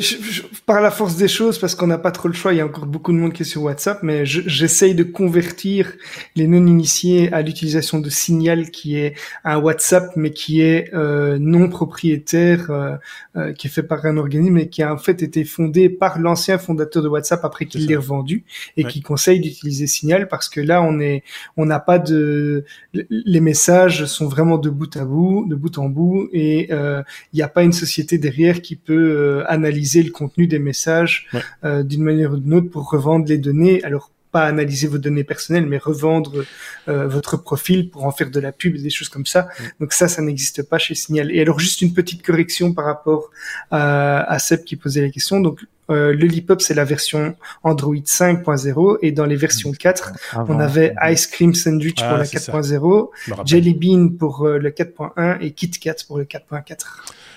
par 0.66 0.80
la 0.80 0.90
force 0.90 1.16
des 1.16 1.28
choses, 1.28 1.58
parce 1.58 1.74
qu'on 1.74 1.86
n'a 1.86 1.98
pas 1.98 2.10
trop 2.10 2.28
le 2.28 2.34
choix, 2.34 2.52
il 2.52 2.58
y 2.58 2.60
a 2.60 2.66
encore 2.66 2.86
beaucoup 2.86 3.12
de 3.12 3.16
monde 3.16 3.32
qui 3.32 3.42
est 3.42 3.46
sur 3.46 3.62
WhatsApp, 3.62 4.02
mais 4.02 4.26
j'essaye 4.26 4.94
de 4.94 5.02
convertir 5.02 5.92
les 6.36 6.46
non-initiés 6.46 7.32
à 7.32 7.42
l'utilisation 7.42 7.98
de 7.98 8.10
Signal, 8.10 8.70
qui 8.70 8.96
est 8.96 9.14
un 9.44 9.58
WhatsApp, 9.58 10.12
mais 10.16 10.30
qui 10.30 10.60
est 10.60 10.92
euh, 10.94 11.38
non 11.40 11.68
propriétaire, 11.68 12.70
euh, 12.70 12.96
euh, 13.36 13.52
qui 13.52 13.66
est 13.66 13.70
fait 13.70 13.82
par 13.82 14.04
un 14.06 14.16
organisme 14.16 14.58
et 14.58 14.68
qui 14.68 14.82
a 14.82 14.92
en 14.92 14.98
fait 14.98 15.22
été 15.22 15.44
fondé 15.44 15.88
par 15.88 16.18
l'ancien 16.18 16.58
fondateur 16.58 17.02
de 17.02 17.08
WhatsApp 17.08 17.44
après 17.44 17.66
qu'il 17.66 17.86
l'ait 17.86 17.96
revendu, 17.96 18.44
et 18.76 18.84
qui 18.84 19.00
conseille 19.00 19.40
d'utiliser 19.40 19.86
Signal, 19.86 20.28
parce 20.28 20.48
que 20.48 20.60
là, 20.60 20.82
on 20.82 21.00
est, 21.00 21.22
on 21.56 21.66
n'a 21.66 21.80
pas 21.80 21.98
de, 21.98 22.64
les 22.92 23.40
messages 23.40 24.04
sont 24.06 24.28
vraiment 24.28 24.58
de 24.58 24.70
bout 24.70 24.96
à 24.96 25.04
bout, 25.04 25.46
de 25.48 25.54
bout 25.54 25.78
en 25.78 25.88
bout, 25.88 26.28
et 26.32 26.68
euh, 26.72 27.02
il 27.32 27.36
n'y 27.36 27.42
a 27.42 27.48
pas 27.48 27.62
une 27.62 27.72
société 27.72 28.18
derrière 28.18 28.60
qui 28.60 28.76
peut 28.76 28.94
euh, 28.94 29.44
analyser 29.46 30.02
le 30.02 30.10
contenu 30.10 30.46
des 30.46 30.58
messages 30.58 31.28
euh, 31.64 31.82
d'une 31.82 32.02
manière 32.02 32.32
ou 32.32 32.36
d'une 32.36 32.54
autre 32.54 32.70
pour 32.70 32.90
revendre 32.90 33.26
les 33.28 33.38
données. 33.38 33.82
Alors 33.84 34.10
pas 34.30 34.46
analyser 34.46 34.86
vos 34.86 34.98
données 34.98 35.24
personnelles, 35.24 35.66
mais 35.66 35.78
revendre 35.78 36.44
euh, 36.88 37.08
votre 37.08 37.36
profil 37.36 37.90
pour 37.90 38.04
en 38.04 38.12
faire 38.12 38.30
de 38.30 38.40
la 38.40 38.52
pub 38.52 38.76
et 38.76 38.78
des 38.80 38.90
choses 38.90 39.08
comme 39.08 39.26
ça. 39.26 39.48
Donc 39.80 39.92
ça, 39.92 40.08
ça 40.08 40.22
n'existe 40.22 40.62
pas 40.62 40.78
chez 40.78 40.94
Signal. 40.94 41.32
Et 41.32 41.40
alors 41.40 41.58
juste 41.58 41.82
une 41.82 41.92
petite 41.92 42.22
correction 42.24 42.72
par 42.72 42.84
rapport 42.84 43.30
à, 43.70 44.22
à 44.32 44.38
Seb 44.38 44.64
qui 44.64 44.76
posait 44.76 45.02
la 45.02 45.10
question. 45.10 45.40
Donc 45.40 45.60
euh, 45.90 46.12
le 46.12 46.26
Lipop, 46.26 46.60
c'est 46.60 46.74
la 46.74 46.84
version 46.84 47.34
Android 47.64 47.96
5.0 47.96 48.98
et 49.02 49.10
dans 49.10 49.26
les 49.26 49.34
versions 49.34 49.72
4, 49.72 50.12
on 50.48 50.60
avait 50.60 50.94
Ice 51.08 51.26
Cream 51.26 51.52
Sandwich 51.52 51.96
pour 51.96 52.12
ah, 52.12 52.18
la 52.18 52.24
4.0, 52.24 53.08
Jelly 53.44 53.74
Bean 53.74 54.10
pour 54.16 54.46
le 54.46 54.70
4.1 54.70 55.38
et 55.40 55.50
KitKat 55.50 55.96
pour 56.06 56.18
le 56.18 56.24
4.4. 56.24 56.76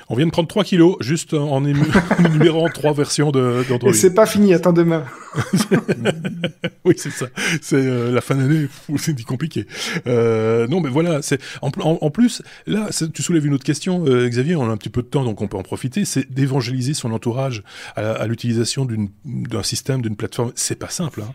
On 0.10 0.16
vient 0.16 0.26
de 0.26 0.32
prendre 0.32 0.48
3 0.48 0.64
kilos 0.64 0.98
juste 1.00 1.34
en 1.34 1.64
énumérant 2.20 2.70
trois 2.70 2.94
versions 2.94 3.32
d'Android. 3.32 3.92
Et 3.92 3.94
c'est 3.94 4.14
pas 4.14 4.26
fini, 4.26 4.54
attends 4.54 4.74
demain. 4.74 5.06
oui, 6.86 6.96
c'est 6.98 7.12
ça. 7.12 7.28
C'est 7.62 7.76
euh, 7.76 8.12
la 8.12 8.22
fin 8.22 8.36
d'année, 8.36 8.68
c'est 8.98 9.22
compliqué. 9.24 9.66
Euh, 10.08 10.68
non, 10.68 10.82
mais 10.82 10.90
voilà, 10.90 11.22
c'est 11.22 11.42
en, 11.62 11.72
en, 11.80 12.10
plus 12.12 12.42
là, 12.68 12.90
tu 13.14 13.24
soulèves 13.24 13.46
une 13.46 13.54
autre 13.54 13.64
question, 13.64 14.06
euh, 14.06 14.28
Xavier. 14.28 14.56
On 14.56 14.70
a 14.70 14.74
un 14.74 14.78
petit 14.78 14.90
peu 14.90 15.02
de 15.02 15.08
temps, 15.08 15.24
donc 15.24 15.42
on 15.42 15.48
peut 15.48 15.58
en 15.58 15.64
profiter. 15.64 16.06
C'est 16.06 16.32
d'évangéliser 16.32 16.94
son 16.94 17.12
entourage 17.12 17.64
à, 17.96 18.12
à 18.12 18.28
l'utilisation 18.28 18.88
d'un 19.26 19.64
système, 19.64 20.02
d'une 20.02 20.16
plateforme. 20.16 20.52
C'est 20.56 20.76
pas 20.76 20.90
simple. 20.90 21.22
Hein. 21.22 21.34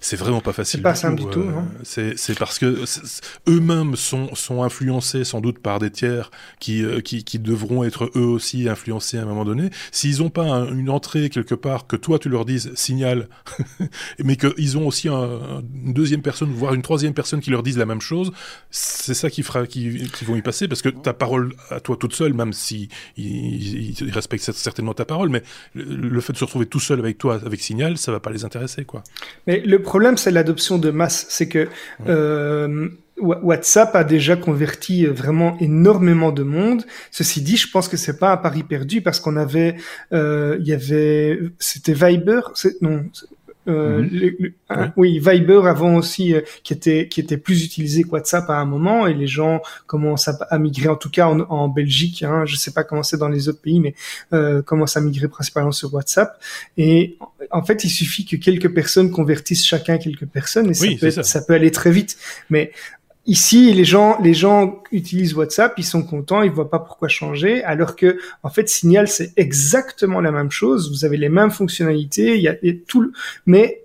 C'est 0.00 0.16
vraiment 0.16 0.40
pas 0.40 0.52
facile. 0.52 0.78
C'est 0.78 0.82
pas 0.82 0.94
simple 0.94 1.20
du 1.20 1.26
tout. 1.26 1.46
C'est 1.82 2.38
parce 2.38 2.58
que 2.58 2.84
eux-mêmes 3.48 3.96
sont 3.96 4.34
sont 4.34 4.62
influencés 4.62 5.24
sans 5.24 5.40
doute 5.40 5.58
par 5.58 5.78
des 5.78 5.90
tiers 5.90 6.30
qui 6.60 6.84
qui, 7.04 7.24
qui 7.24 7.38
devront 7.38 7.84
être 7.84 8.05
eux 8.14 8.26
aussi 8.26 8.68
influencés 8.68 9.18
à 9.18 9.22
un 9.22 9.26
moment 9.26 9.44
donné. 9.44 9.70
S'ils 9.90 10.18
n'ont 10.18 10.30
pas 10.30 10.46
une 10.70 10.90
entrée 10.90 11.30
quelque 11.30 11.54
part, 11.54 11.86
que 11.86 11.96
toi 11.96 12.18
tu 12.18 12.28
leur 12.28 12.44
dises 12.44 12.72
signal, 12.74 13.28
mais 14.22 14.36
qu'ils 14.36 14.78
ont 14.78 14.86
aussi 14.86 15.08
un, 15.08 15.62
une 15.84 15.92
deuxième 15.92 16.22
personne, 16.22 16.50
voire 16.50 16.74
une 16.74 16.82
troisième 16.82 17.14
personne 17.14 17.40
qui 17.40 17.50
leur 17.50 17.62
dise 17.62 17.78
la 17.78 17.86
même 17.86 18.00
chose, 18.00 18.32
c'est 18.70 19.14
ça 19.14 19.30
qui 19.30 19.42
fera, 19.42 19.66
qui, 19.66 20.10
qui, 20.12 20.24
vont 20.24 20.36
y 20.36 20.42
passer, 20.42 20.68
parce 20.68 20.82
que 20.82 20.88
ta 20.88 21.12
parole 21.12 21.54
à 21.70 21.80
toi 21.80 21.96
toute 21.96 22.14
seule, 22.14 22.34
même 22.34 22.52
si 22.52 22.88
ils, 23.16 23.94
respectent 24.12 24.52
certainement 24.52 24.94
ta 24.94 25.04
parole, 25.04 25.28
mais 25.28 25.42
le, 25.74 26.20
fait 26.20 26.32
de 26.32 26.38
se 26.38 26.44
retrouver 26.44 26.66
tout 26.66 26.80
seul 26.80 26.98
avec 26.98 27.18
toi, 27.18 27.40
avec 27.44 27.60
signal, 27.60 27.98
ça 27.98 28.12
va 28.12 28.20
pas 28.20 28.30
les 28.30 28.44
intéresser, 28.44 28.84
quoi. 28.84 29.02
Mais 29.46 29.60
le 29.60 29.80
problème, 29.82 30.16
c'est 30.16 30.30
l'adoption 30.30 30.78
de 30.78 30.90
masse, 30.90 31.26
c'est 31.28 31.48
que 31.48 31.68
euh, 32.08 32.88
WhatsApp 33.18 33.94
a 33.96 34.04
déjà 34.04 34.36
converti 34.36 35.06
euh, 35.06 35.12
vraiment 35.12 35.56
énormément 35.58 36.32
de 36.32 36.42
monde. 36.42 36.84
Ceci 37.10 37.40
dit, 37.40 37.56
je 37.56 37.70
pense 37.70 37.88
que 37.88 37.96
c'est 37.96 38.18
pas 38.18 38.32
un 38.32 38.36
pari 38.36 38.62
perdu 38.62 39.00
parce 39.00 39.20
qu'on 39.20 39.36
avait, 39.36 39.76
euh, 40.12 40.56
il 40.60 40.66
y 40.66 40.72
avait, 40.72 41.38
c'était 41.58 41.94
Viber, 41.94 42.40
non, 42.80 43.04
euh, 43.68 44.02
mhm. 44.02 44.92
oui. 44.96 45.18
Viber 45.18 45.62
avant 45.66 45.96
aussi 45.96 46.34
euh, 46.34 46.40
qui 46.62 46.72
était 46.72 47.08
qui 47.08 47.18
était 47.20 47.36
plus 47.36 47.64
utilisé 47.64 48.04
que 48.04 48.10
WhatsApp 48.10 48.48
à 48.48 48.58
un 48.58 48.64
moment 48.64 49.08
et 49.08 49.14
les 49.14 49.26
gens 49.26 49.60
commencent 49.86 50.28
à, 50.28 50.58
migrer 50.58 50.88
en 50.88 50.94
tout 50.94 51.10
cas 51.10 51.26
en, 51.26 51.40
en 51.40 51.68
Belgique 51.68 52.22
hein, 52.22 52.44
je 52.46 52.54
sais 52.54 52.70
pas 52.70 52.84
comment 52.84 53.02
c'est 53.02 53.16
dans 53.16 53.28
les 53.28 53.48
autres 53.48 53.60
pays 53.60 53.80
mais 53.80 53.94
euh, 54.32 54.62
commencent 54.62 54.96
à 54.96 55.00
migrer 55.00 55.26
principalement 55.26 55.72
sur 55.72 55.92
WhatsApp 55.92 56.40
et 56.78 57.18
en 57.50 57.64
fait 57.64 57.82
il 57.82 57.88
suffit 57.88 58.24
que 58.24 58.36
quelques 58.36 58.72
personnes 58.72 59.10
convertissent 59.10 59.66
chacun 59.66 59.98
quelques 59.98 60.26
personnes 60.26 60.70
et 60.70 60.74
ça, 60.74 60.86
peut, 61.00 61.10
ça 61.10 61.42
peut 61.42 61.54
aller 61.54 61.72
très 61.72 61.90
vite 61.90 62.16
mais 62.50 62.70
Ici, 63.26 63.72
les 63.72 63.84
gens, 63.84 64.20
les 64.22 64.34
gens 64.34 64.82
utilisent 64.92 65.34
WhatsApp, 65.34 65.74
ils 65.78 65.84
sont 65.84 66.04
contents, 66.04 66.42
ils 66.42 66.50
voient 66.50 66.70
pas 66.70 66.78
pourquoi 66.78 67.08
changer, 67.08 67.64
alors 67.64 67.96
que 67.96 68.18
en 68.44 68.50
fait, 68.50 68.68
Signal 68.68 69.08
c'est 69.08 69.32
exactement 69.36 70.20
la 70.20 70.30
même 70.30 70.50
chose. 70.50 70.90
Vous 70.90 71.04
avez 71.04 71.16
les 71.16 71.28
mêmes 71.28 71.50
fonctionnalités, 71.50 72.36
il 72.36 72.42
y 72.42 72.48
a, 72.48 72.54
tout, 72.86 73.00
le... 73.00 73.12
mais 73.44 73.82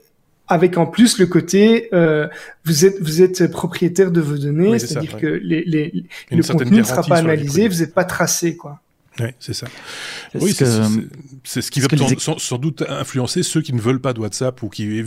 avec 0.47 0.77
en 0.77 0.85
plus 0.85 1.17
le 1.17 1.25
côté 1.25 1.89
euh, 1.93 2.27
vous 2.65 2.85
êtes 2.85 3.01
vous 3.01 3.21
êtes 3.21 3.49
propriétaire 3.49 4.11
de 4.11 4.21
vos 4.21 4.37
données, 4.37 4.77
c'est-à-dire 4.77 5.17
que 5.17 5.27
les, 5.27 5.63
les, 5.63 6.03
le 6.29 6.43
contenu 6.43 6.79
ne 6.79 6.83
sera 6.83 7.01
pas 7.01 7.17
analysé, 7.17 7.67
vous 7.67 7.79
n'êtes 7.79 7.93
pas 7.93 8.03
tracé, 8.03 8.55
quoi. 8.55 8.79
Oui, 9.19 9.27
c'est 9.39 9.53
ça. 9.53 9.67
Oui, 10.35 10.53
c'est 11.43 11.61
ce 11.61 11.69
qui 11.69 11.81
va 11.81 11.87
sans, 12.17 12.57
doute 12.57 12.83
influencer 12.87 13.43
ceux 13.43 13.61
qui 13.61 13.73
ne 13.73 13.81
veulent 13.81 13.99
pas 13.99 14.13
de 14.13 14.19
WhatsApp 14.19 14.63
ou 14.63 14.69
qui 14.69 15.01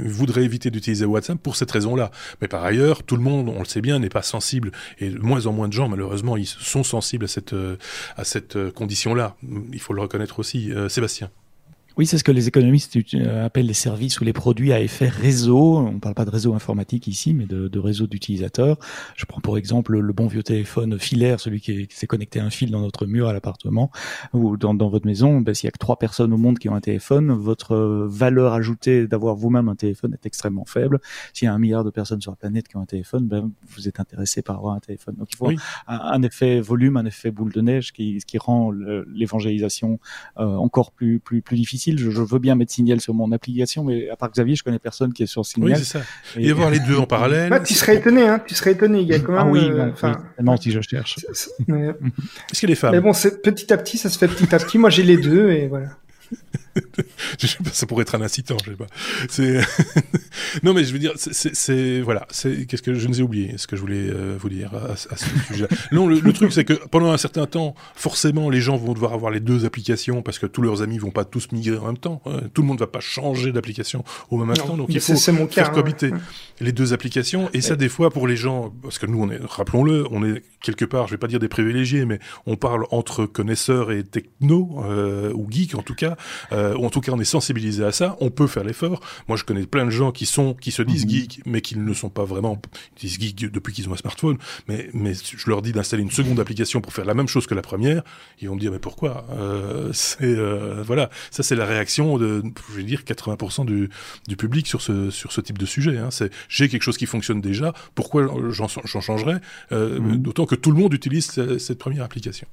voudraient 0.00 0.44
éviter 0.44 0.70
d'utiliser 0.70 1.04
WhatsApp 1.04 1.38
pour 1.38 1.56
cette 1.56 1.70
raison-là. 1.70 2.10
Mais 2.40 2.48
par 2.48 2.64
ailleurs, 2.64 3.02
tout 3.02 3.16
le 3.16 3.22
monde, 3.22 3.48
on 3.48 3.58
le 3.58 3.64
sait 3.64 3.80
bien, 3.80 3.98
n'est 3.98 4.08
pas 4.08 4.22
sensible 4.22 4.70
et 5.00 5.10
de 5.10 5.18
moins 5.18 5.46
en 5.46 5.52
moins 5.52 5.68
de 5.68 5.72
gens, 5.72 5.88
malheureusement, 5.88 6.36
ils 6.36 6.46
sont 6.46 6.84
sensibles 6.84 7.24
à 7.24 7.28
cette 7.28 7.54
à 8.16 8.24
cette 8.24 8.70
condition-là. 8.70 9.36
Il 9.72 9.80
faut 9.80 9.92
le 9.92 10.02
reconnaître 10.02 10.38
aussi. 10.38 10.72
Euh, 10.72 10.88
Sébastien. 10.88 11.30
Oui, 11.98 12.06
c'est 12.06 12.16
ce 12.16 12.22
que 12.22 12.30
les 12.30 12.46
économistes 12.46 12.96
euh, 13.14 13.44
appellent 13.44 13.66
les 13.66 13.74
services 13.74 14.20
ou 14.20 14.24
les 14.24 14.32
produits 14.32 14.72
à 14.72 14.80
effet 14.80 15.08
réseau. 15.08 15.78
On 15.78 15.94
ne 15.94 15.98
parle 15.98 16.14
pas 16.14 16.24
de 16.24 16.30
réseau 16.30 16.54
informatique 16.54 17.08
ici, 17.08 17.34
mais 17.34 17.44
de, 17.44 17.66
de 17.66 17.78
réseau 17.80 18.06
d'utilisateurs. 18.06 18.78
Je 19.16 19.24
prends 19.24 19.40
pour 19.40 19.58
exemple 19.58 19.98
le 19.98 20.12
bon 20.12 20.28
vieux 20.28 20.44
téléphone 20.44 20.96
filaire, 21.00 21.40
celui 21.40 21.60
qui, 21.60 21.88
s'est 21.90 22.06
connecté 22.06 22.38
à 22.38 22.44
un 22.44 22.50
fil 22.50 22.70
dans 22.70 22.78
notre 22.82 23.04
mur 23.06 23.26
à 23.26 23.32
l'appartement 23.32 23.90
ou 24.32 24.56
dans, 24.56 24.74
dans, 24.74 24.88
votre 24.88 25.06
maison. 25.06 25.40
Ben, 25.40 25.56
S'il 25.56 25.66
y 25.66 25.68
a 25.68 25.72
que 25.72 25.78
trois 25.78 25.98
personnes 25.98 26.32
au 26.32 26.36
monde 26.36 26.60
qui 26.60 26.68
ont 26.68 26.76
un 26.76 26.80
téléphone, 26.80 27.32
votre 27.32 27.74
valeur 28.06 28.52
ajoutée 28.52 29.08
d'avoir 29.08 29.34
vous-même 29.34 29.68
un 29.68 29.74
téléphone 29.74 30.12
est 30.12 30.24
extrêmement 30.24 30.66
faible. 30.66 31.00
S'il 31.32 31.46
y 31.46 31.48
a 31.48 31.52
un 31.52 31.58
milliard 31.58 31.82
de 31.82 31.90
personnes 31.90 32.20
sur 32.20 32.30
la 32.30 32.36
planète 32.36 32.68
qui 32.68 32.76
ont 32.76 32.82
un 32.82 32.86
téléphone, 32.86 33.26
ben, 33.26 33.50
vous 33.74 33.88
êtes 33.88 33.98
intéressé 33.98 34.40
par 34.40 34.58
avoir 34.58 34.74
un 34.76 34.80
téléphone. 34.80 35.16
Donc 35.16 35.32
il 35.32 35.36
faut 35.36 35.50
un, 35.88 36.22
effet 36.22 36.60
volume, 36.60 36.96
un 36.96 37.06
effet 37.06 37.32
boule 37.32 37.50
de 37.50 37.60
neige 37.60 37.92
qui, 37.92 38.18
qui 38.24 38.38
rend 38.38 38.70
l'évangélisation 38.70 39.98
euh, 40.38 40.44
encore 40.44 40.92
plus, 40.92 41.18
plus, 41.18 41.42
plus 41.42 41.56
difficile 41.56 41.87
je, 41.96 42.10
veux 42.10 42.38
bien 42.38 42.54
mettre 42.54 42.72
Signal 42.72 43.00
sur 43.00 43.14
mon 43.14 43.30
application, 43.32 43.84
mais 43.84 44.08
à 44.08 44.16
part 44.16 44.30
Xavier, 44.30 44.56
je 44.56 44.62
connais 44.62 44.78
personne 44.78 45.12
qui 45.12 45.22
est 45.22 45.26
sur 45.26 45.46
Signal. 45.46 45.72
Oui, 45.72 45.78
c'est 45.78 45.98
ça. 45.98 46.00
Et, 46.36 46.52
voir 46.52 46.70
les 46.70 46.80
deux 46.80 46.96
en 46.96 47.06
parallèle. 47.06 47.50
Bah, 47.50 47.60
tu 47.60 47.74
serais 47.74 47.96
étonné, 47.96 48.28
hein. 48.28 48.40
Tu 48.46 48.54
serais 48.54 48.72
étonné. 48.72 49.00
Il 49.00 49.08
y 49.08 49.14
a 49.14 49.20
quand 49.20 49.34
ah 49.36 49.44
même. 49.44 49.54
Ah 49.54 49.92
oui, 50.40 50.50
euh, 50.50 50.56
si 50.60 50.70
je 50.70 50.80
cherche. 50.80 51.16
Est-ce 51.28 51.50
qu'il 51.58 51.68
y 51.68 52.64
a 52.64 52.66
des 52.66 52.74
femmes? 52.74 52.92
Mais 52.92 53.00
bon, 53.00 53.12
petit 53.12 53.72
à 53.72 53.78
petit, 53.78 53.96
ça 53.96 54.10
se 54.10 54.18
fait 54.18 54.28
petit 54.28 54.54
à 54.54 54.58
petit. 54.58 54.78
Moi, 54.78 54.90
j'ai 54.90 55.02
les 55.02 55.16
deux 55.16 55.50
et 55.50 55.68
voilà. 55.68 55.88
ça 57.72 57.86
pourrait 57.86 58.02
être 58.02 58.14
un 58.14 58.22
incitant, 58.22 58.56
je 58.64 58.70
sais 58.70 58.76
pas. 58.76 58.86
C'est 59.28 59.60
non, 60.62 60.74
mais 60.74 60.84
je 60.84 60.92
veux 60.92 60.98
dire, 60.98 61.12
c'est 61.16 62.00
voilà, 62.00 62.26
c'est 62.30 62.66
qu'est-ce 62.66 62.82
que 62.82 62.94
je 62.94 63.08
ne 63.08 63.14
ai 63.14 63.22
oublié, 63.22 63.54
ce 63.56 63.66
que 63.66 63.76
je 63.76 63.80
voulais 63.80 64.08
euh, 64.10 64.36
vous 64.38 64.48
dire 64.48 64.72
à, 64.74 64.96
ce 64.96 65.08
sujet-là. 65.48 65.68
Non, 65.92 66.06
le, 66.06 66.32
truc 66.32 66.52
c'est 66.52 66.64
que 66.64 66.74
pendant 66.74 67.10
un 67.10 67.18
certain 67.18 67.46
temps, 67.46 67.74
forcément, 67.94 68.50
les 68.50 68.60
gens 68.60 68.76
vont 68.76 68.92
devoir 68.92 69.12
avoir 69.12 69.30
les 69.30 69.40
deux 69.40 69.64
applications 69.64 70.22
parce 70.22 70.38
que 70.38 70.46
tous 70.46 70.62
leurs 70.62 70.82
amis 70.82 70.98
vont 70.98 71.10
pas 71.10 71.24
tous 71.24 71.50
migrer 71.52 71.78
en 71.78 71.86
même 71.86 71.98
temps. 71.98 72.22
Hein. 72.26 72.40
Tout 72.54 72.62
le 72.62 72.68
monde 72.68 72.78
va 72.78 72.86
pas 72.86 73.00
changer 73.00 73.52
d'application 73.52 74.04
au 74.30 74.38
même 74.38 74.50
instant, 74.50 74.76
donc 74.76 74.88
il 74.90 75.00
faut 75.00 75.14
mon 75.32 75.48
faire 75.48 75.72
cohabiter 75.72 76.10
les 76.60 76.72
deux 76.72 76.92
applications. 76.92 77.48
Et 77.52 77.60
ça, 77.60 77.76
des 77.76 77.88
fois, 77.88 78.10
pour 78.10 78.26
les 78.26 78.36
gens, 78.36 78.72
parce 78.82 78.98
que 78.98 79.06
nous, 79.06 79.22
on 79.22 79.30
est, 79.30 79.40
rappelons-le, 79.42 80.06
on 80.10 80.24
est 80.24 80.42
quelque 80.62 80.84
part, 80.84 81.06
je 81.06 81.12
vais 81.12 81.18
pas 81.18 81.26
dire 81.26 81.38
des 81.38 81.48
privilégiés, 81.48 82.04
mais 82.04 82.18
on 82.46 82.56
parle 82.56 82.84
entre 82.90 83.26
connaisseurs 83.26 83.92
et 83.92 84.04
techno 84.04 84.82
euh, 84.84 85.32
ou 85.34 85.46
geeks 85.50 85.74
en 85.74 85.82
tout 85.82 85.94
cas. 85.94 86.16
Euh, 86.52 86.57
ou 86.78 86.84
en 86.84 86.90
tout 86.90 87.00
cas 87.00 87.12
on 87.12 87.20
est 87.20 87.24
sensibilisé 87.24 87.84
à 87.84 87.92
ça, 87.92 88.16
on 88.20 88.30
peut 88.30 88.46
faire 88.46 88.64
l'effort. 88.64 89.00
Moi 89.28 89.36
je 89.36 89.44
connais 89.44 89.66
plein 89.66 89.84
de 89.84 89.90
gens 89.90 90.12
qui 90.12 90.26
sont 90.26 90.54
qui 90.54 90.70
se 90.70 90.82
disent 90.82 91.04
mhm. 91.04 91.10
geeks 91.10 91.40
mais 91.46 91.60
qui 91.60 91.76
ne 91.78 91.94
sont 91.94 92.10
pas 92.10 92.24
vraiment 92.24 92.60
ils 92.96 93.08
disent 93.08 93.18
geeks 93.18 93.50
depuis 93.50 93.72
qu'ils 93.72 93.88
ont 93.88 93.92
un 93.92 93.96
smartphone, 93.96 94.38
mais 94.68 94.88
mais 94.92 95.12
je 95.14 95.48
leur 95.48 95.62
dis 95.62 95.72
d'installer 95.72 96.02
une 96.02 96.10
seconde 96.10 96.40
application 96.40 96.80
pour 96.80 96.92
faire 96.92 97.04
la 97.04 97.14
même 97.14 97.28
chose 97.28 97.46
que 97.46 97.54
la 97.54 97.62
première, 97.62 98.02
ils 98.40 98.48
vont 98.48 98.54
me 98.54 98.60
dire 98.60 98.72
mais 98.72 98.78
pourquoi? 98.78 99.26
Euh, 99.32 99.90
C'est 99.92 100.24
euh, 100.24 100.82
voilà, 100.82 101.10
ça 101.30 101.42
c'est 101.42 101.56
la 101.56 101.66
réaction 101.66 102.18
de 102.18 102.42
je 102.70 102.76
vais 102.76 102.82
dire 102.82 103.02
80% 103.02 103.64
du 103.64 103.90
du 104.26 104.36
public 104.36 104.66
sur 104.66 104.80
ce 104.80 105.10
sur 105.10 105.32
ce 105.32 105.40
type 105.40 105.58
de 105.58 105.66
sujet. 105.66 105.98
Hein. 105.98 106.10
C'est 106.10 106.32
j'ai 106.48 106.68
quelque 106.68 106.82
chose 106.82 106.96
qui 106.96 107.06
fonctionne 107.06 107.40
déjà, 107.40 107.72
pourquoi 107.94 108.28
j'en 108.50 108.68
changerais? 108.68 109.40
Euh, 109.72 110.00
mhm. 110.00 110.18
D'autant 110.18 110.46
que 110.46 110.54
tout 110.54 110.70
le 110.70 110.78
monde 110.78 110.92
utilise 110.94 111.30
cette 111.58 111.78
première 111.78 112.04
application. 112.04 112.46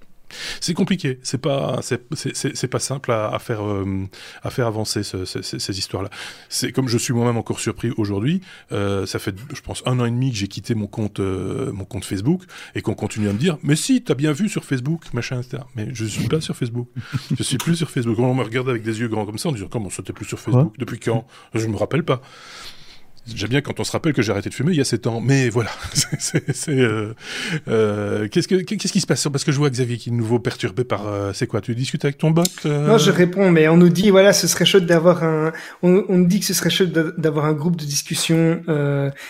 C'est 0.59 0.73
compliqué, 0.73 1.19
c'est 1.23 1.37
pas 1.37 1.79
c'est 1.81 2.67
pas 2.67 2.79
simple 2.79 3.11
à, 3.11 3.29
à 3.33 3.39
faire 3.39 3.65
euh, 3.65 4.07
à 4.43 4.49
faire 4.49 4.67
avancer 4.67 5.03
ce, 5.03 5.25
ce, 5.25 5.41
ces 5.41 5.77
histoires-là. 5.77 6.09
C'est 6.49 6.71
comme 6.71 6.87
je 6.87 6.97
suis 6.97 7.13
moi-même 7.13 7.37
encore 7.37 7.59
surpris 7.59 7.91
aujourd'hui. 7.97 8.41
Euh, 8.71 9.05
ça 9.05 9.19
fait 9.19 9.35
je 9.53 9.61
pense 9.61 9.83
un 9.85 9.99
an 9.99 10.05
et 10.05 10.11
demi 10.11 10.31
que 10.31 10.37
j'ai 10.37 10.47
quitté 10.47 10.75
mon 10.75 10.87
compte 10.87 11.19
euh, 11.19 11.71
mon 11.71 11.85
compte 11.85 12.05
Facebook 12.05 12.43
et 12.75 12.81
qu'on 12.81 12.95
continue 12.95 13.29
à 13.29 13.33
me 13.33 13.37
dire 13.37 13.57
mais 13.63 13.75
si 13.75 14.01
t'as 14.03 14.15
bien 14.15 14.31
vu 14.31 14.49
sur 14.49 14.65
Facebook 14.65 15.13
machin 15.13 15.41
etc. 15.41 15.63
Mais 15.75 15.89
je 15.93 16.05
suis 16.05 16.27
pas 16.27 16.41
sur 16.41 16.55
Facebook. 16.55 16.87
je 17.37 17.43
suis 17.43 17.57
plus 17.57 17.75
sur 17.75 17.89
Facebook. 17.89 18.17
On 18.19 18.33
me 18.33 18.43
regarde 18.43 18.69
avec 18.69 18.83
des 18.83 18.99
yeux 18.99 19.07
grands 19.07 19.25
comme 19.25 19.37
ça 19.37 19.49
en 19.49 19.51
disant 19.51 19.67
comment 19.69 19.89
ça 19.89 20.03
t'es 20.03 20.13
plus 20.13 20.25
sur 20.25 20.39
Facebook? 20.39 20.73
Depuis 20.77 20.99
quand? 20.99 21.25
Je 21.53 21.67
me 21.67 21.75
rappelle 21.75 22.03
pas. 22.03 22.21
J'aime 23.33 23.49
bien 23.49 23.61
quand 23.61 23.79
on 23.79 23.83
se 23.83 23.91
rappelle 23.91 24.13
que 24.13 24.21
j'ai 24.21 24.31
arrêté 24.31 24.49
de 24.49 24.53
fumer 24.53 24.71
il 24.71 24.77
y 24.77 24.81
a 24.81 24.85
7 24.85 25.07
ans. 25.07 25.19
Mais 25.19 25.49
voilà, 25.49 25.71
c'est 26.19 26.69
euh, 26.69 27.13
euh, 27.67 28.27
qu'est-ce 28.27 28.47
que 28.47 28.55
qu'est-ce 28.55 28.93
qui 28.93 29.01
se 29.01 29.07
passe? 29.07 29.27
Parce 29.31 29.43
que 29.43 29.51
je 29.51 29.57
vois 29.57 29.71
Xavier 29.71 29.97
qui 29.97 30.09
est 30.09 30.11
nouveau 30.11 30.37
perturbé 30.37 30.83
par. 30.83 31.07
Euh, 31.07 31.31
c'est 31.33 31.47
quoi? 31.47 31.59
Tu 31.59 31.73
discutes 31.73 32.05
avec 32.05 32.19
ton 32.19 32.29
bot 32.29 32.43
euh? 32.67 32.87
Non, 32.87 32.99
je 32.99 33.09
réponds, 33.09 33.49
mais 33.49 33.67
on 33.67 33.77
nous 33.77 33.89
dit 33.89 34.11
voilà, 34.11 34.31
ce 34.31 34.47
serait 34.47 34.65
chouette 34.65 34.85
d'avoir 34.85 35.23
un. 35.23 35.53
On, 35.81 36.05
on, 36.07 36.19
nous 36.19 36.27
dit 36.27 36.39
que 36.39 36.45
ce 36.45 36.53
serait 36.53 36.69
chouette 36.69 36.91
d'avoir 36.91 37.45
un 37.45 37.53
groupe 37.53 37.77
de 37.77 37.85
discussion 37.85 38.61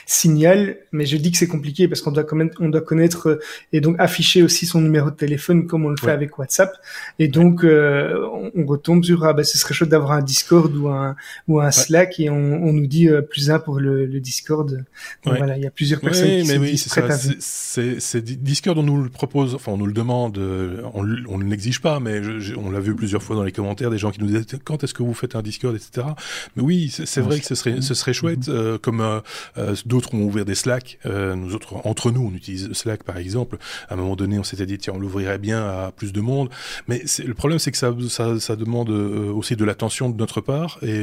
signal, 0.05 0.77
mais 0.91 1.05
je 1.05 1.15
dis 1.15 1.31
que 1.31 1.37
c'est 1.37 1.47
compliqué 1.47 1.87
parce 1.87 2.01
qu'on 2.01 2.11
doit 2.11 2.25
quand 2.25 2.35
même 2.35 2.51
on 2.59 2.67
doit 2.67 2.81
connaître 2.81 3.39
et 3.71 3.79
donc 3.79 3.95
afficher 3.99 4.43
aussi 4.43 4.65
son 4.65 4.81
numéro 4.81 5.09
de 5.09 5.15
téléphone 5.15 5.67
comme 5.67 5.85
on 5.85 5.89
le 5.89 5.97
fait 5.97 6.11
avec 6.11 6.37
WhatsApp. 6.37 6.73
Et 7.19 7.29
donc 7.29 7.61
on, 7.63 8.51
on, 8.53 8.65
retombe 8.65 9.05
sur 9.05 9.23
ah 9.23 9.31
ben 9.31 9.43
ce 9.43 9.57
serait 9.57 9.73
chouette 9.73 9.89
d'avoir 9.89 10.11
un 10.11 10.21
Discord 10.21 10.75
ou 10.75 10.89
un 10.89 11.15
ou 11.47 11.61
un 11.61 11.71
Slack 11.71 12.19
et 12.19 12.29
on, 12.29 12.35
on 12.35 12.73
nous 12.73 12.87
dit 12.87 13.07
plus 13.29 13.51
un 13.51 13.59
pour 13.59 13.79
le, 13.79 13.84
Discord. 14.19 14.85
voilà, 15.23 15.57
il 15.57 15.63
y 15.63 15.67
a 15.67 15.71
plusieurs 15.71 15.99
personnes 15.99 16.41
qui 16.41 16.47
mais 16.47 16.57
oui, 16.57 16.77
c'est 16.77 17.39
C'est 17.39 18.21
Discord, 18.21 18.77
on 18.77 18.83
nous 18.83 19.03
le 19.03 19.09
propose, 19.09 19.55
enfin 19.55 19.71
on 19.71 19.77
nous 19.77 19.85
le 19.85 19.93
demande, 19.93 20.37
euh, 20.37 20.81
on, 20.93 21.03
ne 21.03 21.49
l'exige 21.49 21.81
pas, 21.81 21.99
mais 21.99 22.21
on 22.57 22.71
l'a 22.71 22.79
vu 22.79 22.95
plusieurs 22.95 23.21
fois 23.21 23.35
dans 23.35 23.43
les 23.43 23.51
commentaires, 23.51 23.89
des 23.89 23.97
gens 23.97 24.11
qui 24.11 24.21
nous 24.21 24.27
disent 24.27 24.45
quand 24.63 24.83
est-ce 24.83 24.93
que 24.93 25.03
vous 25.03 25.13
faites 25.13 25.35
un 25.35 25.41
Discord, 25.41 25.75
etc. 25.75 26.07
Mais 26.55 26.63
oui, 26.63 26.89
c'est 26.89 27.21
vrai 27.21 27.39
que 27.39 27.45
ce 27.45 27.55
serait, 27.55 27.81
ce 27.81 27.93
serait 27.93 28.13
chouette, 28.13 28.47
mhm. 28.47 28.55
euh, 28.55 28.77
comme 28.77 29.01
euh, 29.01 29.75
d'autres 29.85 30.13
ont 30.13 30.23
ouvert 30.23 30.45
des 30.45 30.55
Slack, 30.55 30.99
nous 31.05 31.55
autres, 31.55 31.75
entre 31.85 32.11
nous, 32.11 32.29
on 32.31 32.35
utilise 32.35 32.71
Slack 32.73 33.03
par 33.03 33.17
exemple. 33.17 33.57
À 33.89 33.93
un 33.93 33.97
moment 33.97 34.15
donné, 34.15 34.39
on 34.39 34.43
s'était 34.43 34.65
dit 34.65 34.77
tiens, 34.77 34.93
on 34.95 34.99
l'ouvrirait 34.99 35.37
bien 35.37 35.63
à 35.65 35.91
plus 35.95 36.13
de 36.13 36.21
monde, 36.21 36.49
mais 36.87 37.03
le 37.23 37.33
problème 37.33 37.59
c'est 37.59 37.71
que 37.71 37.77
ça, 37.77 37.93
ça, 38.09 38.39
ça 38.39 38.55
demande 38.55 38.89
aussi 38.89 39.55
de 39.55 39.65
l'attention 39.65 40.09
de 40.09 40.17
notre 40.17 40.41
part 40.41 40.79
et, 40.81 41.01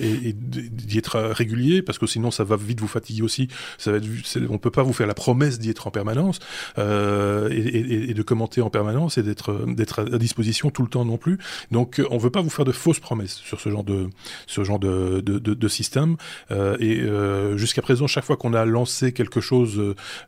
et, 0.00 0.28
et 0.28 0.32
d'y 0.32 0.98
être 0.98 1.18
régulier, 1.18 1.82
parce 1.82 1.98
que 1.98 2.06
sinon 2.06 2.19
sinon 2.20 2.30
ça 2.30 2.44
va 2.44 2.56
vite 2.56 2.80
vous 2.80 2.88
fatiguer 2.88 3.22
aussi. 3.22 3.48
Ça 3.78 3.90
va 3.90 3.96
être, 3.96 4.06
on 4.50 4.58
peut 4.58 4.70
pas 4.70 4.82
vous 4.82 4.92
faire 4.92 5.06
la 5.06 5.14
promesse 5.14 5.58
d'y 5.58 5.70
être 5.70 5.86
en 5.86 5.90
permanence 5.90 6.38
euh, 6.78 7.48
et, 7.50 8.10
et, 8.10 8.14
de 8.14 8.22
commenter 8.22 8.60
en 8.60 8.68
permanence 8.68 9.16
et 9.16 9.22
d'être 9.22 9.64
d'être 9.66 10.00
à 10.00 10.18
disposition 10.18 10.70
tout 10.70 10.82
le 10.82 10.88
temps 10.88 11.04
non 11.04 11.16
plus. 11.16 11.38
Donc 11.70 12.02
on 12.10 12.18
veut 12.18 12.30
pas 12.30 12.42
vous 12.42 12.50
faire 12.50 12.66
de 12.66 12.72
fausses 12.72 13.00
promesses 13.00 13.36
sur 13.36 13.58
ce 13.58 13.70
genre 13.70 13.84
de 13.84 14.08
ce 14.46 14.64
genre 14.64 14.78
de 14.78 15.22
de, 15.24 15.38
de, 15.38 15.54
de 15.54 15.68
système. 15.68 16.16
Euh, 16.50 16.76
et 16.78 17.00
euh, 17.00 17.56
jusqu'à 17.56 17.80
présent, 17.80 18.06
chaque 18.06 18.24
fois 18.24 18.36
qu'on 18.36 18.52
a 18.52 18.64
lancé 18.64 19.12
quelque 19.12 19.40
chose 19.40 19.78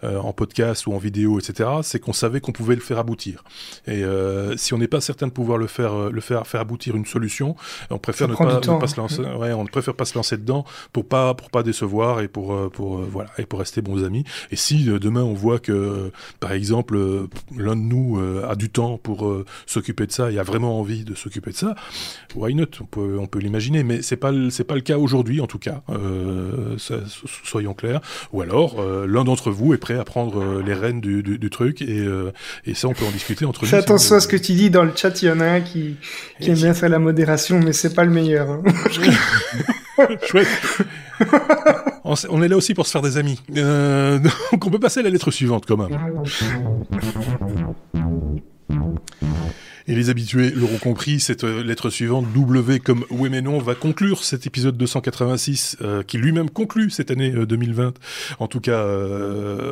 euh, 0.05 0.19
en 0.19 0.33
podcast 0.33 0.87
ou 0.87 0.95
en 0.95 0.99
vidéo, 0.99 1.39
etc., 1.39 1.69
c'est 1.83 2.01
qu'on 2.01 2.15
savait 2.15 2.41
qu'on 2.41 2.53
pouvait 2.53 2.75
le 2.75 2.81
faire 2.81 2.99
aboutir. 2.99 3.45
Et 3.87 4.03
euh, 4.03 4.57
si 4.57 4.73
on 4.73 4.79
n'est 4.79 4.89
pas 4.89 5.01
certain 5.03 5.27
de 5.27 5.33
pouvoir 5.33 5.59
le 5.59 5.67
faire 5.67 6.11
le 6.11 6.21
faire 6.21 6.47
faire 6.47 6.63
aboutir 6.63 6.97
une 6.97 7.07
solution, 7.07 7.55
on 7.91 7.99
préfère 7.99 8.29
ne 8.29 8.35
pas, 8.35 8.61
ne 8.61 8.81
pas, 8.81 8.87
se 8.87 8.97
lancer. 8.97 9.21
Ouais, 9.21 9.53
on 9.53 9.67
préfère 9.67 9.95
pas 9.95 10.07
se 10.07 10.15
lancer 10.15 10.39
dedans 10.39 10.65
pour 10.93 11.07
pas 11.07 11.35
pour 11.35 11.51
pas 11.51 11.63
décevoir 11.63 11.82
voir 11.85 12.21
et 12.21 12.29
pour 12.29 12.53
euh, 12.53 12.69
pour 12.69 12.99
euh, 12.99 13.09
voilà 13.11 13.31
et 13.39 13.45
pour 13.45 13.59
rester 13.59 13.83
bons 13.83 14.05
amis. 14.05 14.25
Et 14.51 14.57
si 14.57 14.89
euh, 14.89 14.99
demain 14.99 15.23
on 15.23 15.35
voit 15.35 15.59
que 15.59 16.11
par 16.41 16.53
exemple 16.53 16.99
l'un 17.57 17.77
de 17.77 17.81
nous 17.81 18.21
a 18.49 18.55
du 18.57 18.71
temps 18.71 18.99
pour 18.99 19.33
s'occuper 19.67 20.07
de 20.07 20.13
ça 20.13 20.31
et 20.31 20.39
a 20.39 20.43
vraiment 20.43 20.79
envie 20.79 21.05
de 21.05 21.15
s'occuper 21.15 21.51
de 21.51 21.57
ça, 21.57 21.75
why 22.35 22.55
not? 22.55 22.67
On 22.81 22.85
peut 22.85 23.19
on 23.19 23.27
peut 23.27 23.39
l'imaginer, 23.39 23.83
mais 23.83 24.03
c'est 24.03 24.17
pas 24.17 24.33
c'est 24.51 24.65
pas 24.65 24.75
le 24.75 24.81
cas 24.81 24.99
aujourd'hui 24.99 25.41
en 25.41 25.47
tout 25.47 25.59
cas. 25.59 25.83
soyons 27.45 27.75
clairs. 27.75 28.01
Ou 28.33 28.43
alors 28.43 28.83
l'un 29.07 29.25
d'entre 29.25 29.51
vous 29.51 29.75
est 29.75 29.79
prêt 29.79 29.99
à 29.99 30.05
prendre 30.05 30.63
les 30.63 30.75
rênes 30.75 31.01
du, 31.01 31.23
du, 31.23 31.51
truc 31.51 31.83
et 31.83 32.07
et 32.65 32.75
ça 32.75 32.89
on 32.89 32.93
peut 32.93 33.05
en 33.05 33.11
discuter 33.11 33.45
entre 33.45 33.63
nous. 33.63 33.69
Fais 33.69 33.77
attention 33.77 34.17
à 34.17 34.21
ce 34.21 34.29
que 34.29 34.37
tu 34.37 34.53
dis 34.53 34.71
dans 34.71 34.85
le 34.85 34.93
chat. 34.95 35.23
Il 35.23 35.27
y 35.27 35.31
en 35.31 35.41
a 35.41 35.47
un 35.47 35.61
qui 35.61 35.97
qui 36.41 36.51
aime 36.51 36.57
bien 36.57 36.75
faire 36.75 36.89
la 36.89 36.99
modération, 36.99 37.61
mais 37.61 37.73
c'est 37.73 37.95
pas 37.95 38.05
le 38.05 38.11
meilleur. 38.11 38.51
Hein. 38.51 38.63
Chouette. 40.27 40.49
on 42.31 42.43
est 42.43 42.49
là 42.49 42.57
aussi 42.57 42.75
pour 42.75 42.87
se 42.87 42.93
faire 42.93 43.03
des 43.03 43.19
amis. 43.19 43.41
Euh, 43.57 44.19
donc 44.53 44.67
on 44.67 44.71
peut 44.71 44.79
passer 44.79 45.01
à 45.01 45.03
la 45.03 45.11
lettre 45.11 45.31
suivante 45.31 45.65
quand 45.67 45.77
même. 45.77 45.99
Et 49.89 49.95
les 49.95 50.11
habitués 50.11 50.51
l'auront 50.51 50.79
compris, 50.79 51.21
cette 51.21 51.45
euh, 51.45 51.63
lettre 51.63 51.91
suivante, 51.91 52.27
W 52.33 52.79
comme 52.81 53.05
oui 53.11 53.29
mais 53.31 53.43
non, 53.43 53.59
va 53.59 53.75
conclure 53.75 54.25
cet 54.25 54.47
épisode 54.47 54.77
286 54.77 55.79
euh, 55.81 56.03
qui 56.03 56.19
lui-même 56.19 56.51
conclut 56.51 56.91
cette 56.91 57.11
année 57.11 57.31
2020, 57.31 57.95
en 58.39 58.47
tout 58.49 58.61
cas 58.61 58.83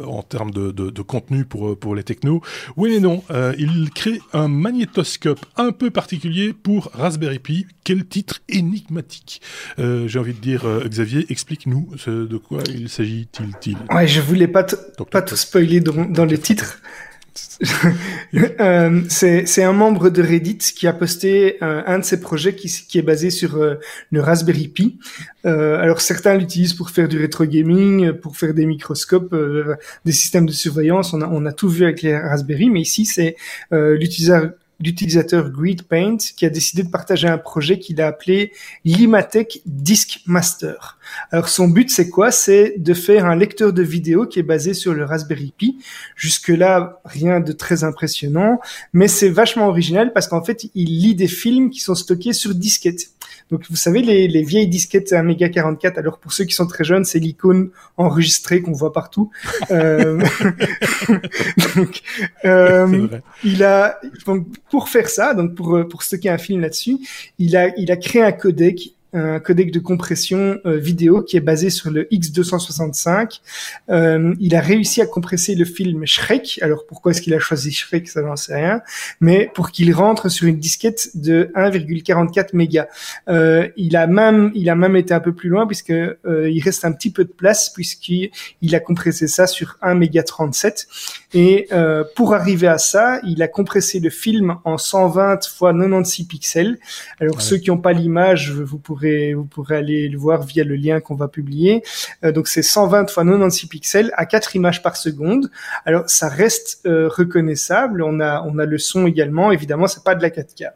en 0.07 0.23
termes 0.23 0.51
de, 0.51 0.71
de, 0.71 0.91
de, 0.91 1.03
contenu 1.03 1.45
pour, 1.45 1.79
pour 1.79 1.95
les 1.95 2.03
technos. 2.03 2.43
Oui 2.77 2.91
mais 2.91 3.01
non, 3.01 3.23
il 3.59 3.91
crée 3.95 4.21
un 4.33 4.49
magnétoscope 4.49 5.45
un 5.57 5.73
peu 5.73 5.91
particulier 5.91 6.53
pour 6.53 6.91
Raspberry 6.95 7.39
Pi. 7.39 7.67
Quel 7.85 8.07
titre 8.07 8.41
énigmatique 8.49 9.41
J'ai 9.79 10.19
envie 10.19 10.35
de 10.35 10.41
dire, 10.41 10.65
Xavier, 10.87 11.27
explique-nous 11.29 11.91
de 12.07 12.37
quoi 12.37 12.63
il 12.69 12.89
s'agit-il. 12.89 13.77
Ouais, 13.91 14.07
je 14.07 14.21
voulais 14.21 14.49
pas, 14.49 14.65
pas 15.11 15.23
tout 15.23 15.37
spoiler 15.37 15.81
dans, 15.81 16.05
dans 16.05 16.25
le 16.25 16.39
titre. 16.39 16.81
euh, 18.35 19.03
c'est 19.09 19.63
un 19.63 19.73
membre 19.73 20.09
de 20.09 20.23
Reddit 20.23 20.59
qui 20.59 20.87
a 20.87 20.93
posté 20.93 21.63
euh, 21.63 21.83
un 21.87 21.99
de 21.99 22.05
ses 22.05 22.21
projets 22.21 22.55
qui, 22.55 22.99
est 22.99 23.03
basé 23.03 23.31
sur 23.31 23.57
euh, 23.57 23.75
le 24.11 24.21
Raspberry 24.21 24.69
Pi. 24.69 24.99
Alors 25.45 26.01
certains 26.01 26.37
l'utilisent 26.37 26.75
pour 26.75 26.91
faire 26.91 27.09
du 27.09 27.19
rétro 27.19 27.45
gaming, 27.45 28.13
pour 28.13 28.37
faire 28.37 28.53
des 28.53 28.67
microscopes, 28.67 29.35
des 30.05 30.13
systèmes 30.13 30.47
de 30.47 30.53
surveillance. 30.53 31.15
On 31.15 31.23
a, 31.23 31.29
on 31.29 31.47
a 31.47 31.53
tout 31.53 31.69
vu 31.69 31.85
avec 31.85 32.03
les 32.03 32.17
Raspberry, 32.17 32.69
mais 32.69 32.83
ici 32.83 33.07
c'est 33.07 33.37
l'utilisateur 33.71 34.51
d'utilisateurs 34.81 35.51
GreedPaint 35.51 36.16
qui 36.37 36.47
a 36.47 36.51
décidé 36.51 36.83
de 36.83 36.89
partager 36.89 37.28
un 37.28 37.39
projet 37.39 37.78
qu'il 37.78 38.01
a 38.01 38.07
appelé 38.07 38.53
Limatech 38.85 39.61
Disk 39.66 40.20
Master. 40.26 40.99
Alors 41.31 41.49
son 41.49 41.68
but 41.68 41.91
c'est 41.91 42.09
quoi? 42.09 42.31
C'est 42.31 42.74
de 42.78 42.95
faire 42.95 43.26
un 43.26 43.37
lecteur 43.37 43.72
de 43.72 43.83
vidéo 43.83 44.26
qui 44.26 44.39
est 44.39 44.45
basé 44.45 44.74
sur 44.74 44.95
le 44.95 45.05
Raspberry 45.05 45.53
Pi. 45.57 45.78
Jusque 46.16 46.49
là 46.49 47.01
rien 47.05 47.41
de 47.41 47.53
très 47.53 47.85
impressionnant, 47.85 48.61
mais 48.93 49.09
c'est 49.09 49.28
vachement 49.28 49.68
original 49.68 50.12
parce 50.12 50.28
qu'en 50.28 50.43
fait 50.43 50.66
il 50.74 51.01
lit 51.01 51.14
des 51.14 51.28
films 51.28 51.70
qui 51.70 51.81
sont 51.81 51.95
stockés 51.95 52.33
sur 52.33 52.55
disquette. 52.55 53.11
Donc 53.51 53.65
vous 53.69 53.77
savez 53.77 54.03
les, 54.03 54.29
les 54.29 54.43
vieilles 54.43 54.69
disquettes 54.69 55.13
Amiga 55.13 55.49
44. 55.49 55.99
Alors 55.99 56.19
pour 56.19 56.33
ceux 56.33 56.45
qui 56.45 56.55
sont 56.55 56.67
très 56.67 56.85
jeunes, 56.85 57.05
c'est 57.05 57.19
l'icône 57.19 57.71
enregistrée 57.97 58.63
qu'on 58.63 58.73
voit 58.73 58.93
partout. 58.93 59.31
euh, 59.71 60.21
donc 61.77 62.03
euh, 62.45 63.09
il 63.45 63.65
a 63.65 63.99
donc 64.27 64.47
pour 64.71 64.89
faire 64.89 65.09
ça, 65.09 65.35
donc 65.35 65.55
pour 65.55 65.87
pour 65.89 66.03
stocker 66.03 66.29
un 66.29 66.39
film 66.39 66.61
là-dessus, 66.61 66.99
il 67.39 67.57
a 67.57 67.69
il 67.77 67.91
a 67.91 67.97
créé 67.97 68.23
un 68.23 68.33
codec 68.33 68.95
un 69.13 69.41
codec 69.41 69.73
de 69.73 69.79
compression 69.79 70.59
euh, 70.67 70.77
vidéo 70.77 71.23
qui 71.23 71.37
est 71.37 71.41
basé 71.41 71.71
sur 71.71 71.91
le 71.91 72.05
X265. 72.05 73.41
Euh, 73.91 74.35
il 74.41 74.55
a 74.55 74.61
réussi 74.61 75.01
à 75.03 75.07
compresser 75.07 75.55
le 75.55 75.65
film 75.65 76.07
Shrek. 76.07 76.61
Alors 76.63 76.87
pourquoi 76.87 77.13
est-ce 77.13 77.23
qu'il 77.23 77.35
a 77.35 77.39
choisi 77.39 77.73
Shrek? 77.73 78.09
Ça 78.09 78.23
j'en 78.23 78.37
sais 78.37 78.55
rien. 78.55 78.83
Mais 79.21 79.51
pour 79.55 79.71
qu'il 79.71 79.93
rentre 79.93 80.29
sur 80.29 80.47
une 80.47 80.59
disquette 80.59 81.11
de 81.15 81.51
1,44 81.55 82.49
mégas. 82.55 82.87
Euh, 83.29 83.69
il 83.77 83.97
a 83.97 84.07
même 84.07 84.51
il 84.55 84.71
a 84.71 84.75
même 84.75 84.97
été 84.97 85.15
un 85.15 85.21
peu 85.21 85.33
plus 85.33 85.49
loin 85.49 85.67
puisque 85.67 85.91
euh, 85.91 86.51
il 86.51 86.63
reste 86.63 86.85
un 86.85 86.93
petit 86.93 87.11
peu 87.11 87.25
de 87.25 87.33
place 87.33 87.71
puisqu'il 87.71 88.31
il 88.63 88.75
a 88.75 88.81
compressé 88.81 89.27
ça 89.27 89.47
sur 89.47 89.79
1 89.83 89.95
méga 89.95 90.23
37. 90.23 90.89
Et 91.33 91.69
euh, 91.73 92.05
pour 92.17 92.35
arriver 92.35 92.67
à 92.67 92.79
ça, 92.79 93.21
il 93.25 93.43
a 93.43 93.49
compressé 93.49 94.01
le 94.01 94.11
film 94.11 94.57
en 94.65 94.79
120 94.79 95.47
fois 95.47 95.73
96 95.73 96.27
pixels. 96.27 96.79
Alors 97.21 97.37
ouais. 97.37 97.43
ceux 97.43 97.57
qui 97.57 97.71
n'ont 97.71 97.79
pas 97.79 97.93
l'image, 97.93 98.51
vous 98.51 98.79
pourrez 98.79 99.00
vous 99.35 99.45
pourrez 99.45 99.77
aller 99.77 100.09
le 100.09 100.19
voir 100.19 100.43
via 100.43 100.65
le 100.65 100.77
lien 100.77 101.01
qu'on 101.01 101.15
va 101.15 101.29
publier. 101.29 101.83
Euh, 102.25 102.33
donc 102.33 102.49
c'est 102.49 102.63
120 102.63 103.03
x 103.03 103.15
96 103.15 103.69
pixels 103.69 104.13
à 104.17 104.27
4 104.27 104.57
images 104.57 104.83
par 104.83 104.97
seconde. 104.97 105.51
Alors 105.85 106.09
ça 106.09 106.29
reste 106.29 106.81
euh, 106.87 107.09
reconnaissable. 107.09 108.03
On 108.03 108.21
a 108.21 108.43
on 108.47 108.59
a 108.59 108.67
le 108.67 108.79
son 108.79 109.07
également. 109.07 109.53
Évidemment, 109.53 109.87
c'est 109.87 110.05
pas 110.05 110.14
de 110.14 110.22
la 110.22 110.31
4K. 110.31 110.71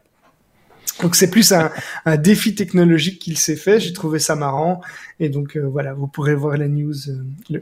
Donc 1.01 1.15
c'est 1.15 1.29
plus 1.29 1.53
un, 2.05 2.17
défi 2.17 2.55
technologique 2.55 3.19
qu'il 3.19 3.37
s'est 3.37 3.55
fait. 3.55 3.79
J'ai 3.79 3.93
trouvé 3.93 4.19
ça 4.19 4.35
marrant 4.35 4.81
et 5.19 5.29
donc 5.29 5.57
euh, 5.57 5.61
voilà, 5.61 5.93
vous 5.93 6.07
pourrez 6.07 6.35
voir 6.35 6.57
la 6.57 6.67
news 6.67 6.95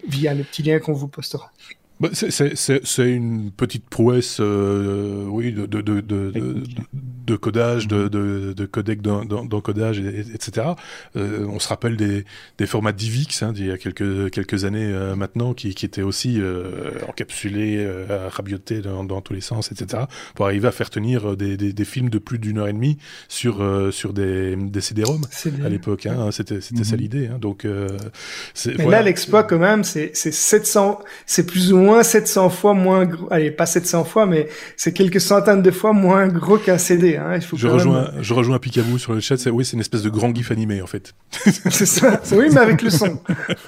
via 0.08 0.34
le 0.34 0.44
petit 0.44 0.64
lien 0.64 0.80
qu'on 0.80 0.94
vous 0.94 1.08
postera. 1.08 1.52
Bah, 2.00 2.10
c'est 2.12 3.10
une 3.16 3.52
petite 3.52 3.88
prouesse, 3.88 4.38
euh, 4.42 5.26
oui, 5.28 5.54
de, 5.54 5.66
de, 5.68 5.80
de, 5.82 6.02
de, 6.02 7.36
codage, 7.36 7.88
de, 7.88 8.08
de, 8.08 8.52
de 8.54 8.66
codec 8.66 9.02
d'encodage, 9.02 10.00
etc. 10.00 10.70
Euh, 11.16 11.46
on 11.48 11.60
se 11.60 11.68
rappelle 11.68 11.96
des, 11.96 12.26
des 12.58 12.66
formats 12.66 12.92
DivX 12.92 13.44
hein, 13.44 13.54
d'il 13.54 13.68
y 13.68 13.72
a 13.72 13.78
quelques, 13.78 14.32
quelques 14.32 14.66
années 14.66 14.92
euh, 14.92 15.16
maintenant, 15.16 15.54
qui, 15.54 15.76
qui 15.76 15.86
étaient 15.86 16.02
aussi 16.02 16.42
euh, 16.42 16.92
encapsulés, 17.08 17.78
euh, 17.78 18.28
rabiotés 18.28 18.82
dans, 18.82 19.04
dans, 19.04 19.22
tous 19.22 19.34
les 19.34 19.42
sens, 19.42 19.72
etc. 19.72 20.04
pour 20.34 20.46
arriver 20.48 20.68
à 20.68 20.72
faire 20.72 20.90
tenir 20.90 21.38
des, 21.38 21.58
des, 21.58 21.74
des 21.74 21.86
films 21.86 22.10
de 22.10 22.18
plus 22.18 22.40
d'une 22.40 22.58
heure 22.58 22.68
et 22.68 22.74
demie 22.74 22.98
sur, 23.30 23.62
euh, 23.62 23.92
sur 23.92 24.14
des, 24.14 24.56
des 24.58 24.82
CD-ROM 24.82 25.22
à 25.64 25.70
l'époque. 25.70 26.08
Hein, 26.08 26.32
C'était 26.32 26.60
c'était 26.60 26.80
mm 26.80 26.84
-hmm. 26.84 26.90
ça 26.90 26.96
l'idée. 26.96 27.28
Hein, 27.28 27.38
donc, 27.40 27.66
Mais 27.66 28.74
voilà. 28.76 28.98
là, 28.98 29.02
l'exploit, 29.04 29.44
quand 29.44 29.60
même, 29.60 29.84
c'est 29.84 30.12
700, 30.16 31.00
c'est 31.28 31.46
plus 31.46 31.72
ou 31.72 31.78
moins 31.78 31.83
700 32.04 32.50
fois 32.50 32.74
moins 32.74 33.06
gros. 33.06 33.28
Allez, 33.32 33.52
pas 33.52 33.66
700 33.66 34.04
fois, 34.04 34.26
mais 34.26 34.48
c'est 34.78 34.94
quelques 34.94 35.22
centaines 35.22 35.62
de 35.62 35.72
fois 35.72 35.94
moins 35.94 36.28
gros 36.28 36.58
qu'un 36.58 36.78
CD. 36.78 37.18
Hein. 37.18 37.36
Il 37.36 37.42
faut 37.42 37.58
je, 37.58 37.68
rejoins, 37.68 38.12
même... 38.12 38.24
je 38.24 38.34
rejoins 38.34 38.60
Picaboo 38.60 38.98
sur 38.98 39.14
le 39.14 39.20
chat. 39.20 39.36
Oui, 39.52 39.66
c'est 39.66 39.74
une 39.74 39.82
espèce 39.82 40.02
de 40.04 40.10
grand 40.10 40.34
gif 40.34 40.52
animé, 40.52 40.82
en 40.82 40.88
fait. 40.88 41.14
c'est 41.32 41.86
ça. 41.86 42.22
Oui, 42.32 42.46
mais 42.52 42.60
avec 42.60 42.82
le 42.82 42.90
son. 42.90 43.20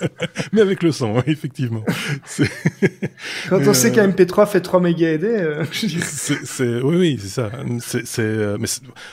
mais 0.53 0.61
avec 0.61 0.83
le 0.83 0.91
son, 0.91 1.15
oui, 1.15 1.23
effectivement. 1.27 1.83
Quand 3.49 3.57
on 3.57 3.67
euh... 3.67 3.73
sait 3.73 3.91
qu'un 3.91 4.07
MP3 4.07 4.47
fait 4.47 4.61
3 4.61 4.79
mégas 4.79 5.15
AD. 5.15 5.23
Euh... 5.23 5.65
c'est, 5.71 6.81
oui, 6.81 6.95
oui, 6.95 7.19
c'est 7.21 7.29
ça. 7.29 7.51
C'est, 7.79 8.19
euh, 8.19 8.57
mais 8.59 8.67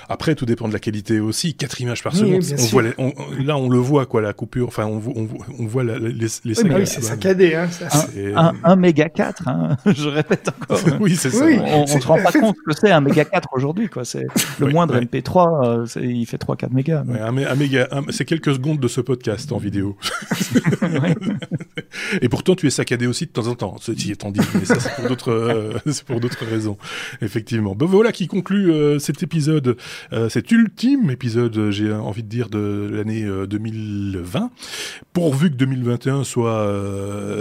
après, 0.09 0.35
tout 0.35 0.47
dépend 0.47 0.69
de 0.69 0.73
la 0.73 0.79
qualité 0.79 1.20
aussi. 1.20 1.55
4 1.55 1.81
images 1.81 2.03
par 2.03 2.15
seconde. 2.15 2.43
Oui, 2.43 2.55
on 2.59 2.66
voit 2.66 2.83
les, 2.83 2.93
on, 2.99 3.12
là, 3.45 3.57
on 3.57 3.69
le 3.69 3.79
voit, 3.79 4.07
quoi, 4.07 4.20
la 4.23 4.33
coupure. 4.33 4.69
Enfin, 4.69 4.87
on, 4.87 5.03
on, 5.15 5.29
on 5.59 5.66
voit 5.66 5.85
la, 5.85 5.99
les, 5.99 6.27
les 6.45 6.62
oui, 6.62 6.70
oui, 6.74 6.87
c'est 6.87 7.03
saccadé. 7.03 7.55
Hein, 7.55 7.69
ça. 7.70 7.89
Un, 8.37 8.47
un, 8.47 8.55
un 8.65 8.77
méga 8.93 9.09
4, 9.09 9.48
hein. 9.48 9.77
je 9.86 10.09
répète 10.09 10.48
encore. 10.48 10.81
oui, 11.01 11.16
c'est 11.16 11.31
ça. 11.31 11.44
Oui, 11.44 11.59
on, 11.60 11.85
on 11.85 11.86
se 11.86 12.06
rend 12.06 12.23
pas 12.23 12.32
compte 12.32 12.56
que 12.66 12.73
c'est 12.73 12.90
un 12.90 13.01
méga 13.01 13.24
4 13.24 13.48
aujourd'hui, 13.52 13.89
quoi. 13.89 14.05
C'est 14.05 14.27
le 14.59 14.66
oui, 14.66 14.73
moindre 14.73 14.94
ouais. 14.94 15.05
MP3, 15.05 15.97
euh, 15.97 16.01
il 16.02 16.27
fait 16.27 16.36
3-4 16.36 16.73
mégas. 16.73 17.05
Ouais, 17.05 17.20
un, 17.20 17.36
un 17.36 17.55
méga, 17.55 17.89
c'est 18.10 18.24
quelques 18.24 18.55
secondes 18.55 18.81
de 18.81 18.89
ce 18.89 19.01
podcast 19.01 19.51
en 19.52 19.59
vidéo. 19.59 19.97
Et 22.20 22.28
pourtant, 22.28 22.55
tu 22.55 22.66
es 22.66 22.70
saccadé 22.70 23.06
aussi 23.06 23.27
de 23.27 23.31
temps 23.31 23.47
en 23.47 23.55
temps. 23.55 23.77
Ceci 23.81 24.12
étant 24.12 24.31
dit, 24.31 24.40
mais 24.55 24.64
ça 24.64 24.78
c'est 24.78 24.94
pour 24.94 25.09
d'autres, 25.09 25.31
euh, 25.31 25.73
c'est 25.86 26.05
pour 26.05 26.20
d'autres 26.20 26.44
raisons, 26.44 26.77
effectivement. 27.20 27.74
Ben 27.74 27.86
voilà 27.86 28.12
qui 28.12 28.27
conclut 28.27 28.70
euh, 28.70 28.98
cet 28.98 29.23
épisode, 29.23 29.77
euh, 30.12 30.28
cet 30.28 30.51
ultime 30.51 31.10
épisode, 31.10 31.70
j'ai 31.70 31.93
envie 31.93 32.23
de 32.23 32.28
dire 32.28 32.48
de 32.48 32.90
l'année 32.93 33.24
2020. 33.48 34.51
Pourvu 35.12 35.51
que 35.51 35.56
2021 35.56 36.24
soit, 36.24 36.69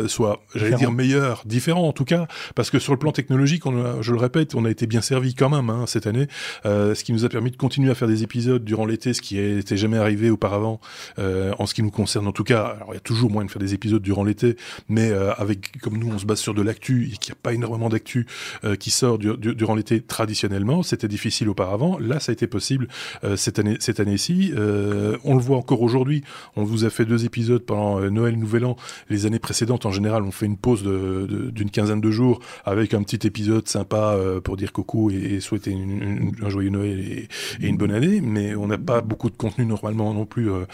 soit, 0.08 0.42
j'allais 0.56 0.76
dire 0.76 0.92
meilleur, 0.92 1.41
différent 1.46 1.88
en 1.88 1.94
tout 1.94 2.06
cas, 2.06 2.28
parce 2.56 2.70
que 2.70 2.80
sur 2.80 2.94
le 2.94 3.00
plan 3.00 3.12
technologique, 3.12 3.66
on 3.66 3.84
a, 3.84 4.02
je 4.02 4.12
le 4.12 4.18
répète, 4.18 4.56
on 4.56 4.66
a 4.66 4.70
été 4.70 4.88
bien 4.88 5.02
servi 5.02 5.34
quand 5.36 5.50
même 5.50 5.70
hein, 5.70 5.86
cette 5.88 6.08
année, 6.08 6.28
euh, 6.66 6.96
ce 6.96 7.04
qui 7.04 7.14
nous 7.14 7.26
a 7.26 7.30
permis 7.30 7.52
de 7.52 7.58
continuer 7.58 7.92
à 7.92 7.96
faire 7.96 8.08
des 8.08 8.24
épisodes 8.24 8.64
durant 8.64 8.86
l'été, 8.86 9.14
ce 9.14 9.22
qui 9.22 9.36
n'était 9.38 9.78
jamais 9.78 9.98
arrivé 9.98 10.30
auparavant 10.30 10.80
euh, 11.20 11.54
en 11.60 11.66
ce 11.66 11.74
qui 11.74 11.84
nous 11.84 11.92
concerne 11.92 12.28
en 12.28 12.32
tout 12.32 12.44
cas. 12.44 12.78
Alors 12.78 12.90
il 12.92 12.96
y 12.96 12.98
a 12.98 13.02
toujours 13.02 13.30
moyen 13.32 13.46
de 13.46 13.52
faire 13.52 13.62
des 13.62 13.74
épisodes 13.74 14.02
durant 14.02 14.24
l'été, 14.24 14.56
mais 14.90 15.10
euh, 15.10 15.34
avec 15.34 15.80
comme 15.82 15.98
nous 15.98 16.10
on 16.12 16.18
se 16.18 16.26
base 16.26 16.40
sur 16.40 16.54
de 16.54 16.62
l'actu 16.62 17.10
et 17.14 17.18
qu'il 17.18 17.34
n'y 17.34 17.38
a 17.38 17.42
pas 17.42 17.54
énormément 17.54 17.90
d'actu 17.90 18.28
qui 18.80 18.92
sort 18.92 19.18
du, 19.18 19.36
du, 19.38 19.56
durant 19.56 19.76
l'été 19.76 20.02
traditionnellement, 20.02 20.84
c'était 20.84 21.08
difficile 21.08 21.50
auparavant. 21.50 21.98
Là 22.00 22.20
ça 22.20 22.32
a 22.32 22.34
été 22.34 22.48
possible 22.48 22.88
cette 23.36 23.60
année 23.60 23.78
cette 23.80 24.00
année-ci. 24.00 24.54
on 24.56 25.36
le 25.36 25.42
voit 25.42 25.58
encore 25.58 25.82
aujourd'hui. 25.82 26.24
On 26.56 26.64
vous 26.64 26.86
a 26.86 26.90
fait 26.90 27.06
deux 27.06 27.26
épisodes 27.26 27.64
pendant 27.64 28.00
Noël, 28.10 28.38
Nouvel 28.38 28.66
An. 28.66 28.76
Les 29.10 29.26
années 29.26 29.40
précédentes 29.40 29.86
en 29.86 29.92
général 29.92 30.24
on 30.24 30.32
fait 30.32 30.46
une 30.46 30.58
pause 30.58 30.84
d'une 31.32 31.70
quinzaine 31.70 32.02
de 32.02 32.12
jours 32.12 32.40
avec 32.66 32.94
un 32.94 33.04
petit 33.04 33.26
épisode 33.28 33.68
sympa 33.68 34.18
pour 34.44 34.58
dire 34.58 34.72
coucou 34.72 35.12
et, 35.12 35.16
et 35.16 35.40
souhaiter 35.40 35.72
une, 35.72 36.02
une, 36.02 36.32
un 36.44 36.50
joyeux 36.50 36.70
Noël 36.70 37.00
et, 37.00 37.28
et, 37.62 37.68
une 37.68 37.78
bonne 37.78 37.92
année, 37.92 38.22
mais 38.22 38.56
on 38.56 38.68
n'a 38.68 38.78
pas 38.78 39.02
beaucoup 39.02 39.30
de 39.30 39.36
contenu 39.36 39.66
normalement 39.66 40.14
non 40.14 40.26
plus 40.26 40.52
euh, 40.52 40.66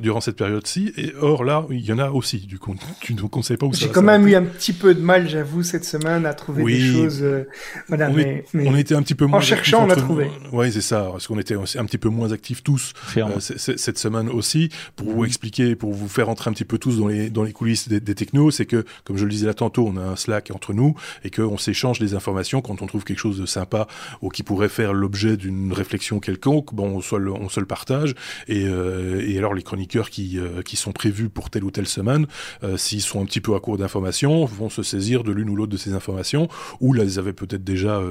durant 0.00 0.20
cette 0.20 0.36
période-ci. 0.36 0.92
Et 0.96 1.12
or 1.20 1.44
là, 1.44 1.66
il 1.70 1.84
y 1.84 1.92
en 1.92 1.98
a 1.98 2.10
aussi 2.10 2.38
du 2.38 2.58
contenu, 2.58 2.92
donc 3.10 3.36
on 3.36 3.40
ne 3.40 3.44
sait 3.44 3.56
pas 3.56 3.66
où 3.66 3.72
ça 3.72 3.86
J'ai 3.86 3.92
quand 3.92 4.02
même 4.02 4.26
eu 4.26 4.34
un 4.34 4.44
petit 4.44 4.72
peu 4.72 4.94
de 4.94 5.00
mal, 5.00 5.28
j'avoue, 5.28 5.62
cette 5.62 5.84
semaine 5.84 6.26
à 6.26 6.34
trouver 6.34 6.62
oui, 6.62 6.78
des 6.78 6.92
choses. 6.92 7.22
Euh, 7.22 7.48
voilà, 7.88 8.10
on, 8.10 8.14
mais, 8.14 8.22
est, 8.22 8.44
mais 8.54 8.68
on 8.68 8.76
était 8.76 8.94
un 8.94 9.02
petit 9.02 9.14
peu 9.14 9.26
moins 9.26 9.38
en 9.38 9.42
cherchant, 9.42 9.86
on 9.86 9.90
a 9.90 9.96
trouvé. 9.96 10.30
Oui, 10.52 10.72
c'est 10.72 10.80
ça, 10.80 11.08
parce 11.10 11.26
qu'on 11.26 11.38
était 11.38 11.54
un 11.54 11.84
petit 11.84 11.98
peu 11.98 12.08
moins 12.08 12.32
actifs 12.32 12.62
tous 12.62 12.92
euh, 13.16 13.24
cette 13.38 13.98
semaine 13.98 14.28
aussi 14.28 14.70
pour 14.96 15.10
vous 15.10 15.24
expliquer, 15.24 15.76
pour 15.76 15.92
vous 15.92 16.08
faire 16.08 16.28
entrer 16.28 16.50
un 16.50 16.52
petit 16.52 16.64
peu 16.64 16.78
tous 16.78 16.98
dans 16.98 17.08
les 17.08 17.30
dans 17.30 17.42
les 17.42 17.52
coulisses 17.52 17.88
des, 17.88 18.00
des 18.00 18.14
technos. 18.14 18.50
C'est 18.50 18.66
que, 18.66 18.84
comme 19.04 19.16
je 19.16 19.24
le 19.24 19.30
disais 19.30 19.46
là 19.46 19.54
tantôt, 19.54 19.86
on 19.86 19.96
a 19.96 20.03
un 20.04 20.16
Slack 20.16 20.50
entre 20.50 20.72
nous 20.72 20.94
et 21.24 21.30
qu'on 21.30 21.58
s'échange 21.58 21.98
des 21.98 22.14
informations 22.14 22.60
quand 22.60 22.82
on 22.82 22.86
trouve 22.86 23.04
quelque 23.04 23.18
chose 23.18 23.38
de 23.38 23.46
sympa 23.46 23.86
ou 24.22 24.28
qui 24.28 24.42
pourrait 24.42 24.68
faire 24.68 24.92
l'objet 24.92 25.36
d'une 25.36 25.72
réflexion 25.72 26.20
quelconque, 26.20 26.74
bon, 26.74 26.88
on 26.96 27.00
se 27.00 27.60
le, 27.60 27.66
partage. 27.66 28.14
Et, 28.48 28.66
euh, 28.66 29.24
et 29.26 29.38
alors 29.38 29.54
les 29.54 29.62
chroniqueurs 29.62 30.10
qui, 30.10 30.38
euh, 30.38 30.62
qui 30.62 30.76
sont 30.76 30.92
prévus 30.92 31.28
pour 31.28 31.50
telle 31.50 31.64
ou 31.64 31.70
telle 31.70 31.86
semaine, 31.86 32.26
euh, 32.62 32.76
s'ils 32.76 33.00
sont 33.00 33.20
un 33.22 33.24
petit 33.24 33.40
peu 33.40 33.54
à 33.54 33.60
court 33.60 33.78
d'informations, 33.78 34.44
vont 34.44 34.68
se 34.68 34.82
saisir 34.82 35.24
de 35.24 35.32
l'une 35.32 35.50
ou 35.50 35.56
l'autre 35.56 35.72
de 35.72 35.76
ces 35.76 35.94
informations, 35.94 36.48
ou 36.80 36.92
les 36.92 37.18
avaient 37.18 37.32
peut-être 37.32 37.64
déjà 37.64 38.02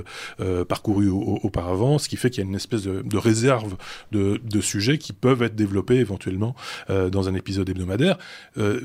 parcourues 0.67 1.09
auparavant, 1.09 1.97
ce 1.97 2.07
qui 2.09 2.17
fait 2.17 2.29
qu'il 2.29 2.43
y 2.43 2.45
a 2.45 2.49
une 2.49 2.55
espèce 2.55 2.83
de, 2.83 3.01
de 3.01 3.17
réserve 3.17 3.75
de, 4.11 4.39
de, 4.43 4.61
sujets 4.61 4.97
qui 4.97 5.13
peuvent 5.13 5.41
être 5.43 5.55
développés 5.55 5.95
éventuellement 5.95 6.55
dans 6.89 7.27
un 7.27 7.35
épisode 7.35 7.69
hebdomadaire. 7.69 8.17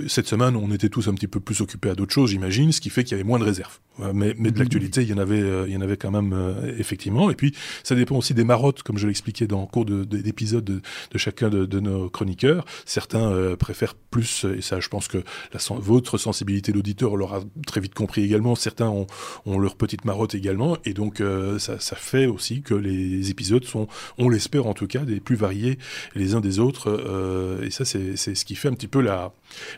cette 0.09 0.27
semaine, 0.27 0.57
on 0.57 0.73
était 0.73 0.89
tous 0.89 1.09
un 1.09 1.15
petit 1.15 1.27
peu 1.27 1.41
plus 1.41 1.61
occupés 1.61 1.91
à 1.91 1.95
d'autres 1.95 2.13
choses, 2.13 2.31
j'imagine, 2.31 2.73
ce 2.73 2.81
qui 2.81 2.91
fait 2.91 2.98
qu'il 3.05 3.13
y 3.13 3.21
avait 3.21 3.29
moins 3.29 3.39
de 3.39 3.45
réserves. 3.45 3.79
Mais, 4.15 4.33
mais 4.39 4.53
de 4.53 4.61
l'actualité, 4.61 5.03
il 5.03 5.09
y 5.09 5.13
en 5.13 5.19
avait, 5.19 5.43
il 5.67 5.73
y 5.73 5.77
en 5.77 5.81
avait 5.81 5.97
quand 5.97 6.13
même 6.13 6.33
effectivement. 6.79 7.33
Et 7.33 7.35
puis, 7.35 7.53
ça 7.83 7.97
dépend 7.97 8.15
aussi 8.17 8.33
des 8.33 8.45
marottes, 8.45 8.85
comme 8.85 8.97
je 8.97 9.09
l'expliquais 9.09 9.49
dans 9.49 9.63
le 9.63 9.67
cours 9.67 9.85
d'épisodes 9.85 10.65
de, 10.65 10.75
de, 10.75 10.81
de, 11.13 11.19
chacun 11.19 11.49
de, 11.49 11.67
de, 11.67 11.81
nos 11.81 12.09
chroniqueurs. 12.09 12.65
Certains 12.85 13.33
euh, 13.33 13.57
préfèrent 13.57 13.95
plus, 13.95 14.45
et 14.45 14.63
ça, 14.63 14.81
je 14.81 14.89
pense 14.89 15.09
que 15.09 15.19
la, 15.53 15.61
votre 15.79 16.19
sensibilité 16.19 16.73
d'auditeur 16.73 17.17
l'aura 17.17 17.41
très 17.67 17.81
vite 17.81 17.95
compris 17.95 18.23
également. 18.23 18.55
Certains 18.55 18.89
ont, 18.89 19.07
ont 19.47 19.59
leur 19.59 19.77
petite 19.77 20.05
marotte 20.05 20.35
également, 20.35 20.77
et 20.85 20.95
donc 20.95 21.21
euh, 21.21 21.59
ça, 21.59 21.79
ça, 21.81 21.97
fait 21.97 22.27
aussi 22.27 22.63
que 22.63 22.75
les 22.75 23.31
épisodes 23.31 23.65
sont, 23.65 23.89
on 24.19 24.29
l'espère 24.29 24.67
en 24.67 24.75
tout 24.75 24.87
cas, 24.87 25.01
des 25.01 25.21
plus 25.21 25.37
variés 25.37 25.79
les 26.15 26.35
uns 26.35 26.41
des 26.41 26.59
autres. 26.59 26.89
Euh, 26.89 27.63
et 27.63 27.71
ça, 27.71 27.85
c'est 27.85 28.17
ce 28.17 28.45
qui 28.45 28.55
fait 28.55 28.69
un 28.69 28.75
petit 28.75 28.89
peu 28.89 29.01
la, 29.01 29.33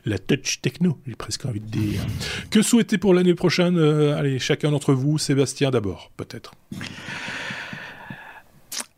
la 0.04 0.18
touch 0.18 0.60
techno, 0.60 0.98
j'ai 1.06 1.14
presque 1.14 1.44
envie 1.44 1.60
de 1.60 1.66
dire. 1.66 2.00
Que 2.50 2.62
souhaiter 2.62 2.98
pour 2.98 3.14
l'année 3.14 3.34
prochaine 3.34 3.78
Allez, 3.78 4.38
chacun 4.38 4.70
d'entre 4.70 4.94
vous, 4.94 5.18
Sébastien 5.18 5.70
d'abord, 5.70 6.10
peut-être. 6.16 6.52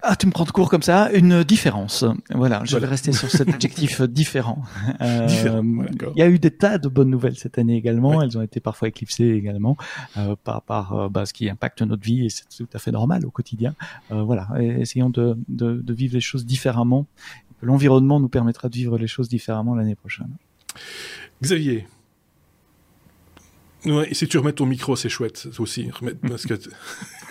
Ah, 0.05 0.17
tu 0.17 0.27
me 0.27 0.33
prends 0.33 0.45
de 0.45 0.51
court 0.51 0.69
comme 0.69 0.83
ça. 0.83 1.13
Une 1.13 1.45
différence. 1.45 2.05
Voilà, 2.35 2.63
je 2.65 2.77
vais 2.77 2.89
rester 2.89 3.13
sur 3.13 3.31
cet 3.31 3.49
adjectif 3.49 4.03
différent. 4.11 4.61
Euh, 5.01 5.29
il 6.17 6.19
y 6.19 6.23
a 6.23 6.29
eu 6.29 6.41
des 6.41 6.51
tas 6.51 6.79
de 6.79 6.89
bonnes 6.89 7.11
nouvelles 7.11 7.37
cette 7.37 7.57
année 7.57 7.77
également. 7.77 8.21
Elles 8.21 8.37
ont 8.37 8.43
été 8.43 8.59
parfois 8.59 8.89
éclipsées 8.89 9.31
également 9.31 9.77
euh, 10.17 10.35
par, 10.43 10.63
par 10.63 10.93
euh, 10.95 11.09
bah, 11.09 11.25
ce 11.25 11.33
qui 11.33 11.49
impacte 11.49 11.83
notre 11.83 12.03
vie 12.03 12.27
et 12.27 12.31
c'est 12.31 12.49
tout 12.49 12.69
à 12.75 12.81
fait 12.81 12.91
normal 12.91 13.25
au 13.25 13.31
quotidien. 13.31 13.77
Euh, 14.11 14.23
voilà, 14.25 14.49
essayons 14.61 15.09
de, 15.09 15.39
de, 15.47 15.75
de, 15.75 15.95
vivre 15.95 16.15
les 16.15 16.21
choses 16.21 16.45
différemment. 16.45 17.07
L'environnement 17.61 18.19
nous 18.19 18.29
permettra 18.29 18.69
de 18.69 18.75
vivre 18.75 18.99
les 18.99 19.07
choses 19.07 19.29
différemment 19.29 19.77
l'année 19.77 19.95
prochaine. 19.95 20.35
Xavier, 21.43 21.87
Ouais, 23.85 24.09
et 24.11 24.15
si 24.15 24.29
tu 24.29 24.39
remets 24.39 24.53
ton 24.53 24.67
micro, 24.67 24.95
c'est 24.95 25.09
chouette 25.09 25.49
aussi. 25.59 25.91
Parce 26.29 26.47
que 26.47 26.55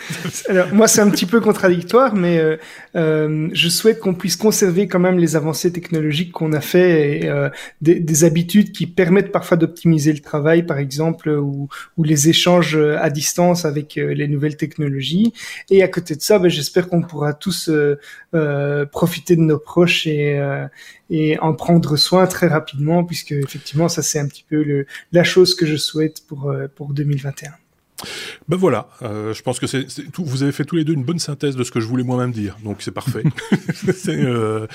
Alors, 0.49 0.73
moi, 0.73 0.87
c'est 0.87 1.01
un 1.01 1.09
petit 1.09 1.25
peu 1.25 1.39
contradictoire, 1.39 2.15
mais 2.15 2.39
euh, 2.39 2.57
euh, 2.95 3.49
je 3.53 3.69
souhaite 3.69 3.99
qu'on 3.99 4.13
puisse 4.13 4.35
conserver 4.35 4.87
quand 4.87 4.99
même 4.99 5.17
les 5.17 5.35
avancées 5.35 5.71
technologiques 5.71 6.31
qu'on 6.31 6.53
a 6.53 6.61
fait 6.61 7.19
et 7.19 7.29
euh, 7.29 7.49
des, 7.81 7.99
des, 7.99 8.23
habitudes 8.23 8.71
qui 8.71 8.87
permettent 8.87 9.31
parfois 9.31 9.57
d'optimiser 9.57 10.13
le 10.13 10.19
travail, 10.19 10.63
par 10.63 10.77
exemple, 10.77 11.29
ou, 11.29 11.67
ou, 11.97 12.03
les 12.03 12.29
échanges 12.29 12.75
à 12.75 13.09
distance 13.09 13.65
avec 13.65 13.97
euh, 13.97 14.13
les 14.13 14.27
nouvelles 14.27 14.57
technologies. 14.57 15.33
Et 15.69 15.83
à 15.83 15.87
côté 15.87 16.15
de 16.15 16.21
ça, 16.21 16.39
ben, 16.39 16.49
j'espère 16.49 16.89
qu'on 16.89 17.01
pourra 17.01 17.33
tous 17.33 17.69
euh, 17.69 18.85
profiter 18.85 19.35
de 19.35 19.41
nos 19.41 19.59
proches 19.59 20.07
et, 20.07 20.39
et 21.09 21.37
en 21.39 21.53
prendre 21.53 21.95
soin 21.97 22.25
très 22.27 22.47
rapidement, 22.47 23.03
puisque 23.03 23.33
effectivement, 23.33 23.89
ça 23.89 24.01
c'est 24.01 24.19
un 24.19 24.27
petit 24.27 24.45
peu 24.47 24.63
le, 24.63 24.85
la 25.11 25.23
chose 25.23 25.55
que 25.55 25.65
je 25.65 25.75
souhaite 25.75 26.25
pour 26.27 26.40
pour 26.75 26.93
2021. 26.93 27.60
Ben 28.47 28.57
voilà, 28.57 28.89
euh, 29.01 29.33
je 29.33 29.41
pense 29.41 29.59
que 29.59 29.67
c'est 29.67 29.85
tout. 30.11 30.25
Vous 30.25 30.43
avez 30.43 30.51
fait 30.51 30.65
tous 30.65 30.75
les 30.75 30.83
deux 30.83 30.93
une 30.93 31.03
bonne 31.03 31.19
synthèse 31.19 31.55
de 31.55 31.63
ce 31.63 31.71
que 31.71 31.79
je 31.79 31.87
voulais 31.87 32.03
moi-même 32.03 32.31
dire, 32.31 32.57
donc 32.63 32.81
c'est 32.81 32.91
parfait. 32.91 33.23
euh, 34.07 34.67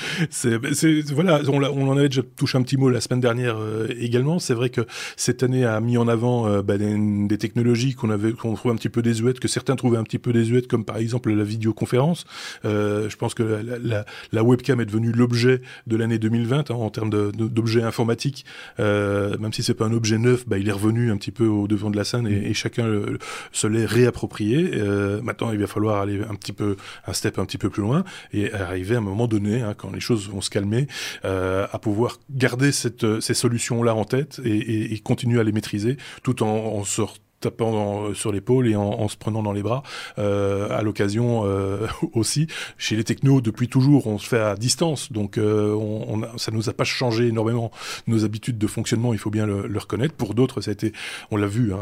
voilà, 1.13 1.41
on, 1.49 1.63
on, 1.63 1.89
en 1.89 1.97
avait 1.97 2.09
déjà 2.09 2.23
touché 2.37 2.59
un 2.59 2.63
petit 2.63 2.77
mot 2.77 2.89
la 2.91 3.01
semaine 3.01 3.21
dernière 3.21 3.57
euh, 3.59 3.89
également. 3.99 4.39
C'est 4.39 4.55
vrai 4.55 4.71
que 4.71 4.83
cette 5.17 5.43
année 5.43 5.65
a 5.65 5.81
mis 5.81 5.99
en 5.99 6.09
avant 6.09 6.47
euh, 6.47 6.63
ben, 6.63 6.79
des, 6.79 7.29
des, 7.29 7.39
technologies 7.39 7.95
qu'on 7.95 8.11
avait, 8.11 8.33
qu'on 8.33 8.55
trouvait 8.55 8.75
un 8.75 8.77
petit 8.77 8.89
peu 8.89 9.03
désuètes, 9.03 9.41
que 9.41 9.49
certains 9.49 9.77
trouvaient 9.77 9.99
un 9.99 10.05
petit 10.05 10.19
peu 10.19 10.33
désuètes, 10.33 10.69
comme 10.69 10.85
par 10.85 10.97
exemple 10.97 11.33
la 11.33 11.45
vidéoconférence. 11.45 12.25
Euh, 12.65 13.09
je 13.09 13.17
pense 13.17 13.35
que 13.35 13.43
la, 13.43 13.79
la, 13.79 14.07
la, 14.33 14.43
webcam 14.43 14.81
est 14.81 14.87
devenue 14.87 15.13
l'objet 15.13 15.61
de 15.87 15.97
l'année 15.97 16.19
2020 16.19 16.71
hein, 16.71 16.75
en 16.75 16.91
termes 16.91 17.11
d'objets 17.11 17.83
informatiques. 17.83 18.45
même 18.79 19.53
si 19.53 19.63
c'est 19.63 19.75
pas 19.75 19.87
un 19.87 19.93
objet 19.93 20.19
neuf, 20.19 20.47
ben, 20.47 20.59
il 20.59 20.69
est 20.69 20.73
revenu 20.73 21.11
un 21.11 21.17
petit 21.17 21.33
peu 21.33 21.47
au 21.47 21.67
devant 21.69 21.91
de 21.91 21.97
la 21.97 22.05
scène 22.05 22.27
et, 22.27 22.51
et 22.51 22.55
chacun 22.55 22.87
le, 22.87 23.16
se 23.53 23.67
les 23.67 23.87
réapproprier. 23.87 24.71
Euh, 24.75 25.21
maintenant, 25.23 25.53
il 25.53 25.59
va 25.59 25.67
falloir 25.67 26.01
aller 26.01 26.21
un 26.29 26.35
petit 26.35 26.53
peu, 26.53 26.77
un 27.07 27.13
step 27.13 27.39
un 27.39 27.45
petit 27.45 27.59
peu 27.59 27.71
plus 27.71 27.83
loin 27.83 28.05
et 28.33 28.53
arriver 28.53 28.95
à 28.95 28.99
un 28.99 29.03
moment 29.03 29.27
donné, 29.27 29.63
hein, 29.63 29.75
quand 29.77 29.93
les 29.93 30.01
choses 30.01 30.29
vont 30.29 30.41
se 30.41 30.51
calmer, 30.51 30.87
euh, 31.25 31.67
à 31.73 31.79
pouvoir 31.79 32.19
garder 32.31 32.73
cette, 32.73 33.21
ces 33.21 33.35
solutions-là 33.35 33.95
en 33.95 34.05
tête 34.05 34.41
et, 34.45 34.57
et, 34.57 34.95
et, 34.95 34.99
continuer 34.99 35.41
à 35.41 35.45
les 35.45 35.53
maîtriser 35.53 35.97
tout 36.23 36.43
en, 36.43 36.49
en 36.49 36.85
sortant 36.85 37.26
tapant 37.41 38.15
sur 38.15 38.33
l'épaule 38.33 38.69
et 38.69 38.77
en, 38.77 39.09
se 39.09 39.17
prenant 39.17 39.43
dans 39.43 39.53
les 39.53 39.63
bras 39.63 39.83
euh, 40.19 40.69
à 40.71 40.83
l'occasion 40.83 41.43
euh, 41.45 41.87
aussi. 42.13 42.47
Chez 42.79 42.97
les 42.97 43.05
technos 43.05 43.41
depuis 43.41 43.69
toujours 43.69 44.07
on 44.07 44.19
se 44.19 44.27
fait 44.29 44.39
à 44.39 44.55
distance. 44.57 45.13
Donc 45.13 45.39
euh, 45.39 45.73
on, 45.75 46.23
a, 46.23 46.39
ça 46.39 46.51
nous 46.53 46.69
a 46.69 46.73
pas 46.73 46.85
changé 46.85 47.29
énormément 47.29 47.71
nos 48.07 48.25
habitudes 48.25 48.59
de 48.59 48.67
fonctionnement 48.67 49.13
il 49.13 49.19
faut 49.19 49.31
bien 49.31 49.47
le, 49.47 49.67
le 49.67 49.79
reconnaître. 49.79 50.15
Pour 50.15 50.35
d'autres 50.35 50.61
ça 50.61 50.71
a 50.71 50.73
été 50.73 50.93
on 51.31 51.37
l'a 51.37 51.47
vu 51.47 51.73
hein, 51.73 51.79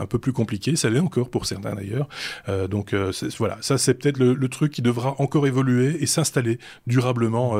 un 0.00 0.06
peu 0.06 0.18
plus 0.18 0.32
compliqué. 0.32 0.76
Ça 0.76 0.90
l'est 0.90 1.00
encore 1.00 1.28
pour 1.28 1.46
certains 1.46 1.74
d'ailleurs. 1.74 2.08
Euh, 2.48 2.68
donc 2.68 2.94
euh, 2.94 3.12
voilà. 3.38 3.58
Ça 3.60 3.78
c'est 3.78 3.94
peut-être 3.94 4.18
le, 4.18 4.34
le, 4.34 4.48
truc 4.48 4.72
qui 4.72 4.82
devra 4.82 5.14
encore 5.18 5.46
évoluer 5.46 6.02
et 6.02 6.06
s'installer 6.06 6.58
durablement 6.86 7.56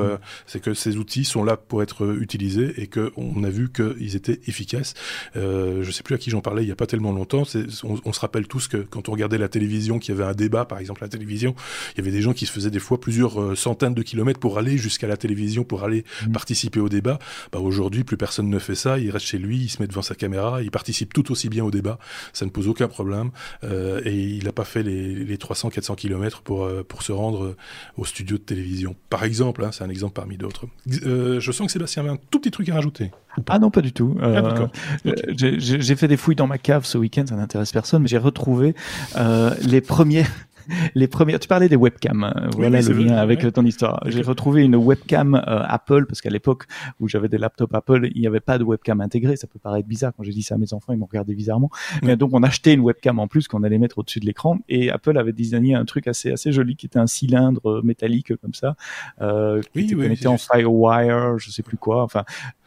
c'est 0.47 0.61
que 0.61 0.75
ces 0.75 0.97
outils 0.97 1.25
sont 1.25 1.43
là 1.43 1.57
pour 1.57 1.83
être 1.83 2.17
utilisés 2.21 2.75
et 2.77 2.87
que 2.87 3.13
on 3.17 3.45
a 3.45 3.49
vu 3.49 3.73
qu'ils 3.73 4.15
étaient 4.15 4.41
efficaces. 4.47 4.95
Je 5.35 5.91
sais 5.91 6.03
plus 6.03 6.15
à 6.15 6.19
qui 6.19 6.31
j'en 6.31 6.41
parlais 6.41 6.63
il 6.63 6.69
y 6.69 6.73
a 6.73 6.77
pas 6.77 6.87
tellement 6.87 7.13
longtemps 7.13 7.32
on, 7.39 8.01
on, 8.05 8.13
se 8.13 8.21
rappelle 8.21 8.47
tous 8.47 8.69
que 8.69 8.79
quand 8.79 9.09
on 9.09 9.13
regardait 9.13 9.39
la 9.39 9.49
télévision, 9.49 9.99
qu'il 9.99 10.15
y 10.15 10.19
avait 10.19 10.29
un 10.29 10.35
débat, 10.35 10.65
par 10.65 10.79
exemple, 10.79 11.03
à 11.03 11.07
la 11.07 11.11
télévision, 11.11 11.55
il 11.95 11.99
y 11.99 12.01
avait 12.01 12.11
des 12.11 12.23
gens 12.23 12.33
qui 12.33 12.47
se 12.47 12.53
faisaient 12.53 12.71
des 12.71 12.79
fois 12.79 13.01
plusieurs 13.01 13.41
euh, 13.41 13.55
centaines 13.55 13.95
de 13.95 14.03
kilomètres 14.03 14.41
pour 14.41 14.59
aller 14.59 14.79
jusqu'à 14.79 15.07
la 15.07 15.17
télévision, 15.17 15.65
pour 15.65 15.85
aller 15.85 16.05
mmh. 16.27 16.33
participer 16.33 16.81
au 16.81 16.89
débat. 16.89 17.19
Bah, 17.53 17.61
Aujourd'hui, 17.61 18.05
plus 18.05 18.17
personne 18.17 18.49
ne 18.49 18.59
fait 18.59 18.75
ça. 18.75 18.99
Il 18.99 19.11
reste 19.11 19.27
chez 19.27 19.39
lui, 19.39 19.59
il 19.59 19.69
se 19.69 19.81
met 19.81 19.89
devant 19.89 20.03
sa 20.03 20.15
caméra, 20.15 20.63
il 20.63 20.71
participe 20.71 21.13
tout 21.13 21.31
aussi 21.33 21.49
bien 21.49 21.65
au 21.65 21.71
débat. 21.71 21.99
Ça 22.33 22.45
ne 22.45 22.51
pose 22.51 22.69
aucun 22.69 22.89
problème. 22.89 23.31
Euh, 23.65 24.01
et 24.05 24.17
il 24.17 24.45
n'a 24.45 24.53
pas 24.53 24.65
fait 24.65 24.83
les, 24.83 25.15
les 25.25 25.37
300-400 25.37 25.97
kilomètres 25.97 26.43
pour, 26.43 26.65
euh, 26.65 26.83
pour 26.83 27.03
se 27.03 27.13
rendre 27.13 27.57
au 27.97 28.05
studio 28.05 28.39
de 28.39 28.43
télévision. 28.43 28.97
Par 29.11 29.25
exemple, 29.25 29.65
hein, 29.65 29.71
c'est 29.73 29.85
un 29.85 29.91
exemple 29.91 30.15
parmi 30.15 30.37
d'autres. 30.37 30.67
Euh, 31.05 31.41
je 31.41 31.53
sens 31.53 31.67
que 31.67 31.73
Sébastien 31.73 32.03
avait 32.03 32.13
un 32.13 32.19
tout 32.31 32.41
petit 32.41 32.51
truc 32.51 32.69
à 32.69 32.75
rajouter. 32.75 33.11
Ah 33.49 33.59
non, 33.59 33.71
pas 33.71 33.81
du 33.81 33.93
tout. 33.93 34.17
Ah, 34.21 34.69
okay. 35.05 35.59
J'ai 35.59 35.97
fait 35.97 36.09
des 36.09 36.17
fouilles 36.17 36.37
dans 36.37 36.47
ma 36.47 36.59
cave 36.59 36.85
ce 36.85 36.99
week-end 36.99 37.25
ça 37.27 37.37
n'intéresse 37.37 37.73
personne, 37.73 38.03
mais 38.03 38.09
j'ai 38.09 38.19
retrouvé 38.19 38.75
euh, 39.17 39.55
les 39.63 39.81
premiers 39.81 40.25
les 40.95 41.09
premières. 41.09 41.41
Tu 41.41 41.49
parlais 41.49 41.69
des 41.69 41.77
webcams. 41.77 42.25
Euh, 42.25 42.49
voilà 42.57 42.79
oui, 42.79 42.87
le 42.87 42.95
lien 42.95 43.13
vrai, 43.13 43.21
avec 43.21 43.43
ouais. 43.43 43.53
ton 43.53 43.65
histoire. 43.65 44.03
J'ai 44.07 44.23
retrouvé 44.23 44.63
une 44.63 44.77
webcam 44.77 45.35
euh, 45.35 45.41
Apple 45.67 46.07
parce 46.07 46.21
qu'à 46.21 46.31
l'époque 46.31 46.65
où 47.01 47.09
j'avais 47.09 47.29
des 47.29 47.39
laptops 47.39 47.75
Apple, 47.75 48.09
il 48.15 48.21
n'y 48.21 48.27
avait 48.27 48.41
pas 48.41 48.59
de 48.59 48.65
webcam 48.65 49.01
intégrée. 49.01 49.37
Ça 49.37 49.47
peut 49.47 49.59
paraître 49.59 49.89
bizarre 49.89 50.13
quand 50.17 50.23
j'ai 50.23 50.33
dit 50.33 50.43
ça 50.43 50.55
à 50.55 50.59
mes 50.59 50.73
enfants, 50.73 50.93
ils 50.93 50.99
m'ont 50.99 51.07
regardé 51.07 51.35
bizarrement. 51.35 51.71
Mais 52.03 52.17
donc 52.17 52.31
on 52.33 52.43
achetait 52.43 52.75
une 52.75 52.81
webcam 52.81 53.19
en 53.19 53.29
plus 53.29 53.49
qu'on 53.49 53.63
allait 53.63 53.79
mettre 53.79 53.99
au-dessus 53.99 54.21
de 54.21 54.27
l'écran 54.27 54.59
et 54.69 54.91
Apple 54.91 55.17
avait 55.19 55.33
designé 55.33 55.75
un 55.75 55.85
truc 55.85 56.07
assez 56.07 56.31
assez 56.33 56.53
joli 56.53 56.77
qui 56.77 56.87
était 56.87 56.99
un 56.99 57.07
cylindre 57.07 57.81
métallique 57.83 58.37
comme 58.37 58.55
ça, 58.55 58.77
euh, 59.21 59.61
qui 59.61 59.69
oui, 59.77 59.85
était 59.85 59.95
oui, 59.95 60.03
connecté 60.03 60.27
en 60.29 60.39
FireWire, 60.39 61.39
je 61.39 61.51
sais 61.51 61.63
plus 61.63 61.77
quoi. 61.77 62.03
Enfin, 62.03 62.21
euh, 62.21 62.62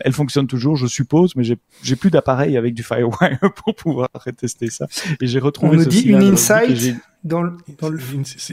elle 0.00 0.12
fonctionne 0.12 0.46
toujours, 0.46 0.76
je 0.76 0.86
suppose, 0.86 1.34
mais 1.36 1.44
j'ai 1.44 1.96
plus 1.96 2.10
d'appareil 2.10 2.56
avec 2.56 2.74
du 2.74 2.82
FireWire 2.82 3.38
pour 3.56 3.74
pouvoir 3.74 4.08
tester 4.36 4.70
ça. 4.70 4.86
Et 5.20 5.26
j'ai 5.26 5.38
retrouvé. 5.38 5.76
On 5.76 5.80
me 5.80 5.86
dit 5.86 6.02
une 6.02 6.22
Insight 6.22 6.96
dans 7.24 7.42
le, 7.42 7.56
dans 7.80 7.88
le... 7.88 7.98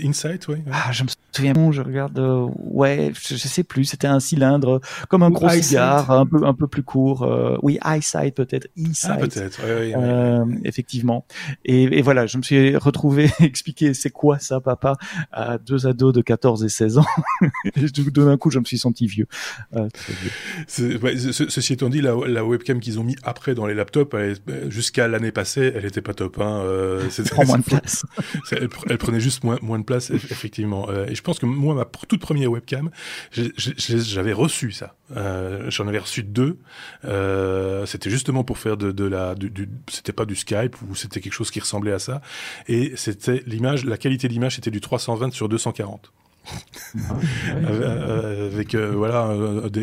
Insight, 0.04 0.48
oui. 0.48 0.56
Ouais. 0.56 0.64
Ah, 0.72 0.92
je 0.92 1.04
me 1.04 1.10
souviens, 1.34 1.72
je 1.72 1.82
regarde, 1.82 2.18
euh, 2.18 2.48
ouais, 2.58 3.12
je, 3.14 3.36
je, 3.36 3.48
sais 3.48 3.64
plus, 3.64 3.86
c'était 3.86 4.08
un 4.08 4.20
cylindre 4.20 4.82
comme 5.10 5.24
un 5.24 5.30
Ou 5.30 5.34
gros 5.34 5.50
cigare, 5.50 6.10
un 6.10 6.26
peu, 6.26 6.46
un 6.46 6.54
peu 6.54 6.68
plus 6.68 6.84
court. 6.84 7.24
Euh, 7.24 7.58
oui, 7.62 7.80
EyeSight 7.86 8.34
peut-être, 8.36 8.68
E-Sight. 8.78 9.12
Ah, 9.12 9.18
peut-être, 9.18 9.64
ouais, 9.64 9.74
ouais, 9.74 9.94
euh, 9.96 10.46
effectivement. 10.64 11.26
Et, 11.66 11.84
et, 11.98 12.02
voilà, 12.02 12.26
je 12.26 12.38
me 12.38 12.44
suis 12.44 12.76
retrouvé 12.78 13.30
expliquer 13.40 13.94
c'est 13.94 14.10
quoi 14.10 14.40
ça, 14.40 14.62
papa, 14.62 14.98
à 15.32 15.58
deux 15.58 15.88
ados 15.88 16.14
de 16.14 16.22
14 16.22 16.64
et 16.64 16.70
16 16.70 16.98
ans. 16.98 17.06
et 17.76 18.12
d'un 18.12 18.38
coup, 18.38 18.52
je 18.52 18.60
me 18.60 18.66
suis 18.66 18.78
senti 18.78 19.08
vieux. 19.08 19.28
Euh, 19.76 19.88
vieux. 20.78 20.98
Ouais, 21.02 21.18
ce, 21.18 21.50
ceci 21.50 21.74
étant 21.74 21.90
dit, 21.90 22.02
la, 22.02 22.16
la 22.28 22.46
webcam 22.46 22.80
qu'ils 22.80 23.00
ont 23.00 23.04
mis 23.04 23.16
après 23.24 23.54
dans 23.56 23.66
les 23.66 23.74
laptops, 23.74 24.16
jusqu'à 24.70 25.08
l'année 25.08 25.32
passée, 25.32 25.72
elle 25.76 25.86
était 25.86 26.02
pas 26.02 26.14
top. 26.14 26.40
Hein. 26.40 26.62
Euh, 26.64 27.10
Prend 27.32 27.46
moins 27.46 27.60
de 27.60 27.64
place 27.64 28.04
elle, 28.90 28.98
prenait 28.98 29.20
juste 29.20 29.44
moins, 29.44 29.58
moins 29.62 29.80
de 29.80 29.84
place, 29.84 30.10
effectivement. 30.10 30.90
Euh, 30.90 31.08
et 31.08 31.16
je 31.16 31.22
pense 31.22 31.40
que 31.40 31.46
moi, 31.46 31.74
ma 31.74 31.86
toute 31.86 32.22
première 32.22 32.52
webcam, 32.52 32.90
j'avais 33.32 34.34
reçu 34.34 34.72
ça. 34.72 34.96
Euh, 35.16 35.70
J'en 35.70 35.88
avais 35.88 36.00
reçu 36.00 36.24
deux. 36.24 36.58
Euh, 37.06 37.86
c'était 37.86 38.10
justement 38.10 38.44
pour 38.44 38.58
faire 38.58 38.78
de, 38.78 38.92
de 38.92 39.06
la, 39.06 39.36
du, 39.36 39.50
du 39.50 39.70
c'était 39.90 40.14
pas 40.14 40.26
du 40.26 40.36
Skype 40.36 40.76
ou 40.82 40.96
c'était 40.96 41.20
quelque 41.20 41.34
chose 41.34 41.52
qui 41.52 41.60
ressemblait 41.60 41.94
à 41.94 42.00
ça. 42.00 42.22
Et 42.68 42.94
c'était 42.96 43.44
l'image, 43.46 43.86
la 43.86 43.98
qualité 43.98 44.28
d'image, 44.28 44.56
c'était 44.56 44.72
du 44.72 44.82
320 44.82 45.34
sur 45.34 45.50
240. 45.50 46.12
avec 48.52 48.76
euh, 48.76 48.92
voilà 48.96 49.30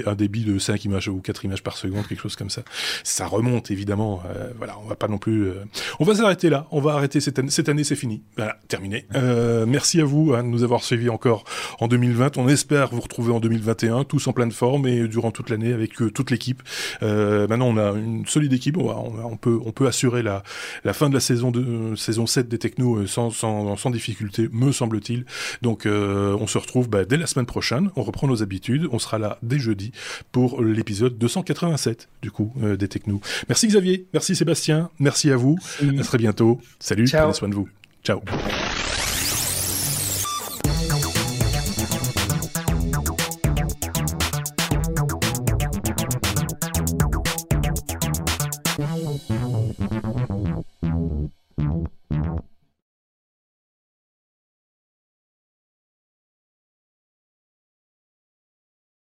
un, 0.07 0.15
débit 0.15 0.45
de 0.45 0.59
5 0.59 0.85
images 0.85 1.09
ou 1.09 1.21
4 1.21 1.45
images 1.45 1.63
par 1.63 1.77
seconde, 1.77 2.07
quelque 2.07 2.21
chose 2.21 2.37
comme 2.37 2.51
ça. 2.51 2.63
Ça 3.05 3.27
remonte 3.27 3.71
évidemment. 3.71 4.23
Euh, 4.27 4.51
voilà, 4.57 4.77
on 4.85 4.89
va 4.89 4.97
pas 4.97 5.09
non 5.09 5.19
plus. 5.19 5.49
Euh... 5.49 5.65
On 6.01 6.05
va 6.05 6.15
s'arrêter 6.15 6.51
là. 6.51 6.67
On 6.71 6.81
va 6.81 6.95
arrêter 6.95 7.21
cette 7.21 7.39
année. 7.39 7.51
Cette 7.51 7.69
année, 7.69 7.85
c'est 7.85 7.97
fini. 7.97 8.23
Voilà, 8.37 8.59
terminé. 8.69 9.07
Euh, 9.15 9.67
merci 9.67 10.01
à 10.01 10.05
vous 10.05 10.35
hein, 10.35 10.43
de 10.43 10.49
nous 10.49 10.65
avoir 10.65 10.83
suivis 10.83 11.11
encore 11.11 11.45
en 11.81 11.89
2020. 11.89 12.37
On 12.39 12.49
espère 12.49 12.89
vous 12.89 13.01
retrouver 13.01 13.33
en 13.33 13.41
2021, 13.41 14.05
tous 14.05 14.27
en 14.27 14.33
pleine 14.33 14.53
forme 14.53 14.87
et 14.87 15.09
durant 15.09 15.31
toute 15.31 15.51
l'année 15.51 15.73
avec 15.73 16.01
euh, 16.03 16.11
toute 16.11 16.31
l'équipe. 16.31 16.63
maintenant, 17.01 17.69
on 17.69 17.77
a 17.77 17.93
une 17.93 18.27
solide 18.27 18.53
équipe. 18.53 18.77
On, 18.77 19.15
on, 19.25 19.37
peut 19.37 19.59
on 19.65 19.73
peut 19.73 19.87
assurer 19.87 20.23
la 20.23 20.43
la 20.85 20.93
fin 20.93 21.09
de 21.09 21.15
la 21.15 21.21
saison 21.21 21.51
de 21.51 21.95
saison 21.97 22.27
7 22.27 22.49
des 22.49 22.59
technos 22.59 23.07
sans 23.07 23.31
sans, 23.31 23.77
sans 23.77 23.91
difficulté, 23.91 24.49
me 24.53 24.73
semble-t-il. 24.73 25.25
Donc 25.63 25.87
on 25.87 26.47
se 26.49 26.59
retrouve 26.59 26.89
bah, 26.89 27.05
dès 27.05 27.17
la 27.17 27.27
semaine 27.27 27.47
prochaine. 27.47 27.91
On 27.97 28.03
reprend 28.03 28.27
nos 28.27 28.43
habitudes. 28.43 28.89
On 28.91 28.99
sera 28.99 29.19
là 29.19 29.39
dès 29.43 29.59
jeudi 29.59 29.93
pour 30.33 30.63
l'épisode 30.63 31.17
287 31.19 32.09
du 32.23 32.31
coup 32.31 32.53
euh, 32.63 32.77
des 32.77 32.89
Technos. 32.89 33.21
Merci 33.49 33.69
Xavier, 33.69 34.07
merci 34.13 34.35
Sébastien, 34.35 34.91
merci 34.99 35.31
à 35.31 35.37
vous. 35.37 35.59
À 35.99 36.03
très 36.03 36.19
bientôt. 36.19 36.61
Salut, 36.81 37.07
Ciao. 37.07 37.23
prenez 37.23 37.35
soin 37.35 37.49
de 37.49 37.55
vous. 37.55 37.69
Ciao. 38.05 38.21